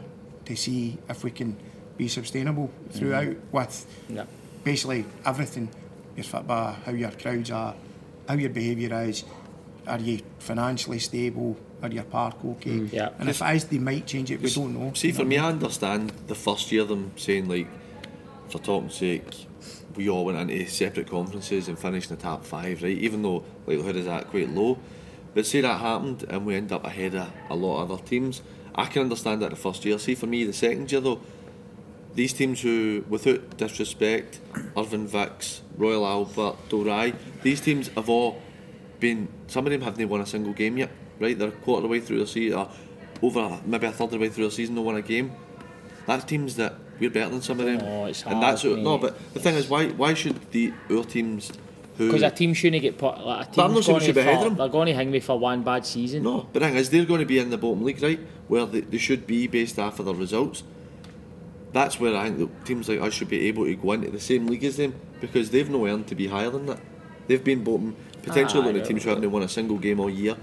to 0.47 0.57
see 0.57 0.99
if 1.09 1.25
we 1.25 1.31
can 1.31 1.57
be 1.97 2.09
sustainable 2.09 2.71
throughout 2.91 3.37
with 3.53 3.87
Yeah. 4.09 4.25
basically 4.65 5.05
everything. 5.25 5.69
Your 6.17 6.25
football, 6.25 6.77
how 6.85 6.93
your 6.93 7.11
crowds 7.11 7.51
are, 7.51 7.75
how 8.29 8.35
your 8.35 8.51
behaviour 8.51 9.03
is. 9.03 9.25
Are 9.87 9.99
you 9.99 10.21
financially 10.39 10.99
stable? 10.99 11.57
Are 11.83 11.91
your 11.91 12.05
park 12.05 12.37
okay? 12.45 12.71
Mm. 12.71 12.93
Yeah. 12.93 13.11
And 13.19 13.29
if 13.29 13.43
it 13.43 13.57
is, 13.57 13.65
they 13.67 13.79
might 13.79 14.07
change 14.07 14.31
it. 14.31 14.41
We 14.41 14.51
don't 14.51 14.73
know. 14.73 14.93
See, 14.95 15.13
for 15.13 15.25
me, 15.25 15.37
I 15.37 15.49
understand 15.49 16.13
the 16.27 16.35
first 16.35 16.73
year 16.73 16.85
them 16.85 17.13
saying 17.17 17.49
like, 17.49 17.69
for 18.49 18.59
talking's 18.59 18.95
sake, 18.95 19.47
we 19.95 20.09
all 20.09 20.25
went 20.25 20.51
into 20.51 20.71
separate 20.71 21.09
conferences 21.09 21.69
and 21.69 21.79
finished 21.79 22.11
in 22.11 22.17
the 22.17 22.23
top 22.23 22.45
five, 22.45 22.83
right? 22.83 22.97
Even 22.97 23.23
though 23.23 23.45
likelihood 23.67 23.97
is 23.97 24.07
that 24.07 24.29
quite 24.29 24.49
low, 24.49 24.79
but 25.35 25.45
say 25.47 25.61
that 25.61 25.81
happened 25.81 26.25
and 26.29 26.47
we 26.47 26.55
end 26.55 26.73
up 26.73 26.85
ahead 26.85 27.15
of 27.15 27.31
a 27.51 27.55
lot 27.55 27.83
of 27.83 27.91
other 27.91 28.03
teams, 28.03 28.43
I 28.75 28.87
can 28.87 29.03
understand 29.03 29.43
that 29.43 29.51
the 29.51 29.57
first 29.57 29.85
year. 29.85 29.99
See, 29.99 30.15
for 30.15 30.27
me, 30.27 30.45
the 30.45 30.53
second 30.53 30.91
year 30.91 31.01
though, 31.01 31.21
these 32.15 32.33
teams 32.33 32.61
who, 32.63 33.05
without 33.09 33.57
disrespect, 33.57 34.41
Irvine 34.77 35.09
Vics, 35.09 35.61
Royal 35.77 36.07
Albert, 36.07 36.57
Dorai, 36.69 37.15
these 37.43 37.61
teams 37.61 37.89
have 37.89 38.09
all 38.09 38.41
been. 39.01 39.29
Some 39.49 39.67
of 39.67 39.73
them 39.73 39.81
haven't 39.81 40.09
won 40.09 40.21
a 40.21 40.27
single 40.27 40.53
game 40.53 40.79
yet, 40.79 40.91
right? 41.19 41.39
They're 41.39 41.49
a 41.49 41.53
quarter 41.53 41.79
of 41.79 41.83
the 41.83 41.89
way 41.89 42.01
through 42.01 42.21
the 42.21 42.27
season, 42.27 42.59
or 42.59 42.67
uh, 42.67 43.27
over 43.27 43.61
maybe 43.67 43.87
a 43.87 43.93
third 43.93 44.05
of 44.05 44.11
the 44.13 44.19
way 44.19 44.29
through 44.29 44.45
the 44.45 44.51
season, 44.51 44.75
no 44.77 44.83
won 44.83 44.97
a 44.97 45.03
game. 45.03 45.33
That's 46.07 46.25
teams 46.25 46.57
that 46.57 46.75
we're 47.01 47.11
better 47.11 47.31
than 47.31 47.43
some 47.43 47.59
of 47.61 47.67
them. 47.67 47.81
Oh, 47.83 48.05
it's 48.07 48.23
and 48.25 48.43
that's 48.43 48.63
hard, 48.63 48.75
what, 48.75 48.83
no. 48.83 48.99
But 48.99 49.35
the 49.35 49.41
thing 49.41 49.57
is, 49.57 49.69
why 49.69 49.89
why 49.89 50.15
should 50.15 50.51
the 50.53 50.73
our 50.91 51.05
teams 51.05 51.51
who 51.97 52.07
Because 52.07 52.23
a 52.23 52.31
team 52.31 52.55
shouldn't 52.55 52.83
get 52.83 52.99
put 52.99 53.19
like 53.25 53.49
a 53.49 53.51
But 53.57 53.65
I'm 53.65 53.75
not 53.75 53.85
saying 53.85 53.99
we 53.99 54.01
going 54.01 54.07
should 54.07 54.15
be 54.15 54.21
ahead 54.21 54.37
of 54.37 54.43
them. 54.45 54.55
they're 54.57 54.69
going 54.69 54.87
to 54.87 54.95
hang 54.95 55.11
me 55.11 55.21
for 55.21 55.39
one 55.39 55.63
bad 55.63 55.87
season. 55.87 56.23
No, 56.23 56.49
but 56.53 56.61
the 56.61 56.67
thing 56.67 56.77
is, 56.77 56.91
they're 56.91 57.05
going 57.05 57.21
to 57.21 57.27
be 57.27 57.39
in 57.39 57.51
the 57.51 57.59
bottom 57.59 57.83
league, 57.85 58.03
right? 58.03 58.21
Where 58.49 58.67
they, 58.67 58.81
they 58.81 58.99
should 58.99 59.27
be 59.27 59.47
based 59.47 59.79
off 59.79 59.99
of 59.99 60.07
their 60.07 60.15
results. 60.15 60.63
That's 61.75 61.99
where 62.01 62.17
I 62.17 62.25
think 62.31 62.39
that 62.39 62.65
teams 62.65 62.89
like 62.89 63.01
us 63.01 63.13
should 63.13 63.29
be 63.29 63.49
able 63.49 63.65
to 63.67 63.75
go 63.75 63.93
into 63.93 64.11
the 64.11 64.21
same 64.21 64.47
league 64.47 64.65
as 64.65 64.77
them 64.79 64.95
because 65.21 65.51
they've 65.51 65.69
no 65.69 65.87
earned 65.87 66.07
to 66.07 66.15
be 66.15 66.29
higher 66.29 66.49
than 66.49 66.65
that. 66.67 66.79
They've 67.27 67.43
been 67.43 67.63
bottom, 67.65 67.97
potentially 68.23 68.63
Ah, 68.63 68.67
one 68.67 68.69
of 68.69 68.75
the 68.75 68.81
yeah. 68.81 68.87
teams 68.87 69.03
who 69.03 69.11
haven't 69.11 69.31
won 69.31 69.43
a 69.43 69.49
single 69.49 69.79
game 69.79 69.99
all 70.01 70.09
year. 70.09 70.37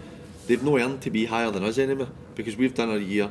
They've 0.47 0.61
no 0.61 0.77
earned 0.77 1.01
to 1.03 1.09
be 1.09 1.25
higher 1.25 1.49
than 1.49 1.63
us 1.63 1.77
anymore 1.77 2.09
because 2.35 2.55
we've 2.57 2.73
done 2.73 2.89
our 2.89 2.97
year, 2.97 3.29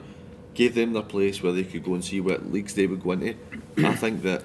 gave 0.55 0.75
them 0.75 0.95
their 0.95 1.03
place 1.03 1.43
where 1.43 1.53
they 1.53 1.65
could 1.65 1.85
go 1.85 1.95
and 1.95 2.05
see 2.05 2.21
what 2.21 2.51
leagues 2.51 2.75
they 2.75 2.87
would 2.87 3.03
go 3.03 3.13
into. 3.13 3.35
I 3.79 3.95
think 4.03 4.23
that 4.23 4.43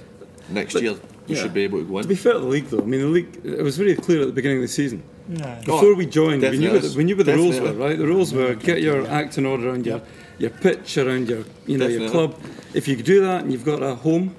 next 0.49 0.74
But- 0.74 0.84
year 0.84 0.95
we 1.28 1.36
yeah. 1.36 1.41
should 1.41 1.53
be 1.53 1.64
able 1.64 1.80
to 1.80 1.86
go 1.86 1.97
into. 1.99 2.03
To 2.03 2.10
be 2.10 2.16
fair 2.16 2.34
to 2.34 2.39
the 2.39 2.45
league, 2.45 2.68
though, 2.68 2.82
I 2.82 2.86
mean, 2.86 2.99
the 3.01 3.08
league 3.08 3.39
it 3.43 3.62
was 3.64 3.78
very 3.78 3.95
clear 3.95 4.22
at 4.22 4.28
the 4.28 4.34
beginning 4.34 4.58
of 4.58 4.64
the 4.64 4.68
season. 4.68 5.01
Nah. 5.28 5.56
Before 5.62 5.95
we 5.95 6.06
joined, 6.06 6.41
we 6.43 6.49
knew, 6.49 6.68
definitely 6.68 6.70
what 6.80 6.82
the, 6.91 6.97
we 6.97 7.03
knew 7.06 7.16
what 7.16 7.26
the 7.26 7.36
rules 7.36 7.60
were, 7.60 7.74
right? 7.74 7.97
The 7.97 8.06
rules 8.06 8.32
were 8.34 8.53
get 8.53 8.82
your 8.82 9.08
act 9.08 9.38
in 9.39 9.45
order 9.47 9.70
and 9.70 9.84
your, 9.86 10.01
your 10.38 10.50
pitch, 10.50 10.98
around 10.98 11.30
your 11.30 11.44
you 11.66 11.78
know 11.78 11.88
your 11.88 12.10
club. 12.10 12.40
If 12.74 12.88
you 12.88 12.96
do 12.98 13.22
that 13.22 13.42
and 13.44 13.52
you've 13.52 13.66
got 13.66 13.82
a 13.82 13.96
home, 13.96 14.36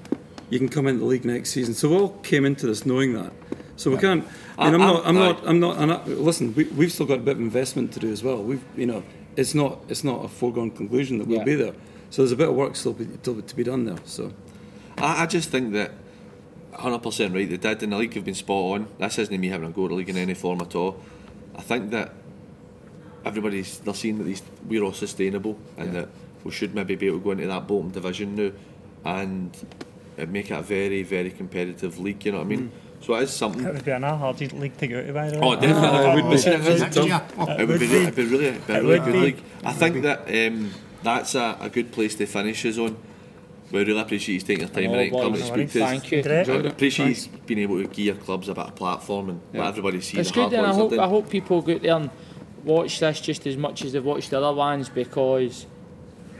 you 0.49 0.59
can 0.59 0.69
come 0.69 0.87
into 0.87 0.99
the 0.99 1.05
league 1.05 1.25
next 1.25 1.49
season. 1.51 1.73
So 1.73 1.89
we 1.89 1.95
all 1.95 2.09
came 2.23 2.45
into 2.45 2.67
this 2.67 2.85
knowing 2.85 3.13
that. 3.13 3.33
So 3.75 3.91
we 3.91 3.97
can't. 3.97 4.23
Mean, 4.23 4.31
I'm 4.57 4.75
I- 4.75 4.77
not. 4.77 5.05
I'm 5.05 5.15
not. 5.15 5.47
I'm 5.47 5.59
not. 5.59 5.77
I'm 5.77 5.87
not 5.87 6.07
listen, 6.07 6.53
we, 6.55 6.63
we've 6.65 6.91
still 6.91 7.05
got 7.05 7.19
a 7.19 7.21
bit 7.21 7.35
of 7.35 7.41
investment 7.41 7.91
to 7.93 7.99
do 7.99 8.11
as 8.11 8.23
well. 8.23 8.41
We've, 8.43 8.63
you 8.75 8.85
know, 8.87 9.03
it's 9.35 9.53
not. 9.53 9.79
It's 9.89 10.03
not 10.03 10.25
a 10.25 10.27
foregone 10.27 10.71
conclusion 10.71 11.19
that 11.19 11.27
we'll 11.27 11.39
Yeah. 11.39 11.43
be 11.43 11.55
there. 11.55 11.73
So 12.09 12.21
there's 12.21 12.31
a 12.31 12.37
bit 12.37 12.47
of 12.49 12.55
work 12.55 12.75
still, 12.75 12.93
be, 12.93 13.05
still 13.21 13.41
to 13.41 13.55
be 13.55 13.63
done 13.63 13.85
there. 13.85 13.97
So 14.05 14.31
I, 14.97 15.23
I 15.23 15.25
just 15.25 15.49
think 15.49 15.73
that 15.73 15.91
100% 16.73 17.33
right, 17.35 17.49
they 17.49 17.57
did, 17.57 17.83
and 17.83 17.91
the 17.91 17.97
league 17.97 18.13
have 18.13 18.23
been 18.25 18.33
spot 18.33 18.55
on. 18.81 18.87
This 18.97 19.19
isn't 19.19 19.39
me 19.39 19.49
having 19.49 19.67
a 19.67 19.71
go 19.71 19.85
at 19.85 19.89
the 19.89 19.95
league 19.95 20.09
in 20.09 20.17
any 20.17 20.33
form 20.33 20.61
at 20.61 20.73
all. 20.73 21.01
I 21.55 21.61
think 21.61 21.91
that 21.91 22.13
everybody's 23.27 23.79
they're 23.79 23.93
seeing 23.93 24.17
that 24.17 24.23
these 24.25 24.41
we're 24.67 24.83
all 24.83 24.93
sustainable 24.93 25.57
and 25.77 25.93
that 25.93 26.09
we 26.43 26.51
should 26.51 26.73
maybe 26.73 26.95
be 26.95 27.07
able 27.07 27.19
to 27.19 27.23
go 27.23 27.31
into 27.31 27.47
that 27.47 27.67
bottom 27.67 27.89
division 27.91 28.35
now 28.35 28.51
and 29.05 29.55
uh, 30.19 30.25
make 30.27 30.49
it 30.49 30.53
a 30.57 30.61
very, 30.61 31.03
very 31.03 31.29
competitive 31.29 31.99
league, 31.99 32.25
you 32.25 32.31
know 32.31 32.39
what 32.39 32.45
I 32.45 32.47
mean? 32.47 32.71
So 33.01 33.13
it 33.15 33.23
is 33.23 33.31
something. 33.31 33.63
It 33.65 33.73
would 33.73 33.85
be 33.85 33.91
another 33.91 34.17
hard 34.17 34.41
league 34.53 34.75
to 34.77 34.87
go 34.87 35.03
to, 35.05 35.13
by 35.13 35.29
the 35.29 35.39
way. 35.39 35.47
Oh, 35.47 35.55
definitely. 35.55 35.99
it 36.09 36.15
would 36.15 36.23
be. 36.23 36.29
Listen, 36.29 36.53
it 36.53 36.67
is 36.67 36.81
Next 36.81 36.95
tough. 36.95 37.05
year. 37.05 37.21
Oh, 37.37 37.51
It 37.61 37.67
would 37.67 37.79
be, 37.79 37.85
it'd 37.85 38.15
be 38.15 38.25
really, 38.25 38.45
it'd 38.47 38.67
be 38.67 38.73
a 38.73 38.81
really 38.81 38.99
good 38.99 39.13
be. 39.13 39.19
league. 39.19 39.43
I 39.63 39.73
think 39.73 40.01
that 40.01 40.19
um, 40.47 40.71
that's 41.03 41.35
a, 41.35 41.57
a 41.61 41.69
good 41.69 41.91
place 41.91 42.15
to 42.15 42.25
finish 42.25 42.65
us 42.65 42.77
on. 42.79 42.97
We 43.71 43.83
really 43.83 43.99
appreciate 43.99 44.35
you 44.35 44.41
taking 44.41 44.61
your 44.61 44.69
time 44.69 44.87
Oh, 44.89 44.91
tonight 44.93 45.11
and 45.11 45.21
coming 45.21 45.33
to 45.41 45.47
no 45.47 45.53
speak 45.53 45.71
to 45.73 45.83
us. 45.83 45.89
Thank 45.89 46.11
you. 46.11 46.23
Great. 46.23 46.49
I 46.49 46.53
appreciate 46.69 47.05
Thanks. 47.05 47.25
you 47.27 47.37
being 47.45 47.59
able 47.59 47.77
to 47.81 47.87
give 47.87 48.05
your 48.05 48.15
clubs 48.15 48.49
a 48.49 48.53
bit 48.55 48.65
of 48.65 48.75
platform 48.75 49.29
and 49.29 49.41
let 49.53 49.67
everybody 49.67 50.01
see 50.01 50.17
It's 50.19 50.29
the 50.31 50.35
good, 50.35 50.41
hard 50.41 50.53
and 50.53 50.65
I 50.65 50.73
hope 50.73 50.93
I 50.93 51.07
hope 51.07 51.29
people 51.29 51.61
go 51.61 51.73
out 51.75 51.81
there 51.81 51.95
and 51.97 52.09
watch 52.67 52.99
this 52.99 53.19
just 53.21 53.47
as 53.47 53.57
much 53.57 53.83
as 53.83 53.93
they've 53.93 54.03
watched 54.03 54.29
the 54.29 54.37
other 54.37 54.55
ones 54.55 54.89
because 54.89 55.65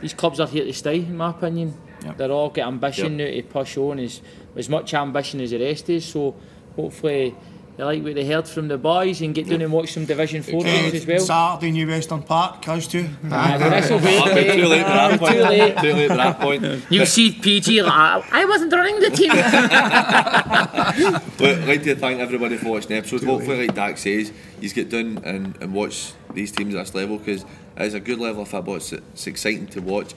these 0.00 0.14
clubs 0.14 0.38
are 0.38 0.46
here 0.46 0.64
to 0.64 0.72
stay, 0.72 0.96
in 0.96 1.16
my 1.16 1.30
opinion. 1.30 1.74
Yep. 2.04 2.16
They're 2.16 2.30
all 2.30 2.50
got 2.50 2.68
ambition 2.68 3.16
now 3.16 3.24
to 3.24 3.42
push 3.42 3.76
on 3.76 3.98
as 3.98 4.20
as 4.54 4.68
much 4.68 4.94
ambition 4.94 5.40
as 5.40 5.50
the 5.50 5.58
rest 5.58 5.90
is. 5.90 6.04
So 6.04 6.34
hopefully 6.76 7.34
they 7.78 7.84
like 7.84 8.02
what 8.02 8.16
they 8.16 8.26
heard 8.26 8.48
from 8.48 8.66
the 8.66 8.76
boys 8.76 9.20
and 9.20 9.32
get 9.32 9.48
down 9.48 9.62
and 9.62 9.72
watch 9.72 9.92
some 9.92 10.04
Division 10.04 10.42
Four 10.42 10.64
games 10.64 10.94
as 10.94 11.06
well. 11.06 11.20
Saturday, 11.20 11.70
New 11.70 11.86
Western 11.86 12.22
Park, 12.22 12.66
us 12.66 12.88
too. 12.88 13.08
Aye, 13.30 13.56
this'll 13.56 14.00
wait, 14.00 14.52
too 14.52 14.66
late 14.66 14.80
at 14.80 15.10
that 15.10 15.20
point. 15.20 15.34
Too 15.34 15.42
late. 15.42 15.78
Too 15.78 15.92
late 15.92 16.10
at 16.10 16.16
that 16.16 16.40
point. 16.40 16.64
You 16.90 17.06
see 17.06 17.30
PG 17.30 17.82
like, 17.82 17.92
I 17.92 18.24
I 18.32 18.44
wasn't 18.46 18.72
running 18.72 18.98
the 18.98 19.10
team. 19.10 19.30
But 21.38 21.60
I'd 21.60 21.68
like 21.68 21.84
to 21.84 21.94
thank 21.94 22.18
everybody 22.18 22.56
for 22.56 22.70
watching 22.70 22.88
the 22.88 22.96
episode. 22.96 23.22
Hopefully, 23.22 23.68
like 23.68 23.76
Dak 23.76 23.96
says, 23.96 24.32
you 24.60 24.68
get 24.70 24.90
down 24.90 25.18
and, 25.24 25.56
and 25.62 25.72
watch 25.72 26.14
these 26.34 26.50
teams 26.50 26.74
at 26.74 26.86
this 26.86 26.94
level 26.96 27.18
because 27.18 27.44
it 27.76 27.82
is 27.82 27.94
a 27.94 28.00
good 28.00 28.18
level 28.18 28.42
of 28.42 28.48
football. 28.48 28.74
It's, 28.74 28.92
it's 28.92 29.28
exciting 29.28 29.68
to 29.68 29.80
watch. 29.80 30.14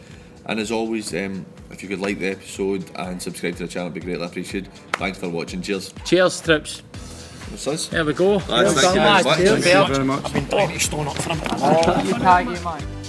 And 0.47 0.59
as 0.59 0.71
always, 0.71 1.13
um, 1.13 1.45
if 1.69 1.83
you 1.83 1.89
could 1.89 1.99
like 1.99 2.17
the 2.17 2.31
episode 2.31 2.89
and 2.95 3.21
subscribe 3.21 3.57
to 3.57 3.67
the 3.67 3.71
channel, 3.71 3.91
it'd 3.91 4.01
be 4.01 4.07
greatly 4.07 4.25
appreciated. 4.25 4.73
Thanks 4.93 5.19
for 5.19 5.29
watching. 5.29 5.61
Cheers. 5.61 5.93
Cheers, 6.05 6.41
trips. 6.41 6.81
That's 7.51 7.67
us. 7.67 7.87
There 7.89 8.05
we 8.05 8.13
go. 8.13 8.35
Lads, 8.37 8.49
well 8.49 8.73
thank 8.73 8.95
you 8.95 9.01
very 9.01 9.23
much. 9.23 9.37
Cheers, 9.37 9.63
Thank 9.63 9.63
Bert. 9.87 9.89
very 9.95 10.05
much. 10.05 10.25
I've 10.25 10.33
been 10.33 10.47
trying 10.47 10.67
to 10.69 10.73
up 11.07 11.17
for. 11.17 11.31
Oh, 11.59 12.03
you 12.03 12.13
tag 12.13 12.45
you, 12.47 12.63
man. 12.63 13.00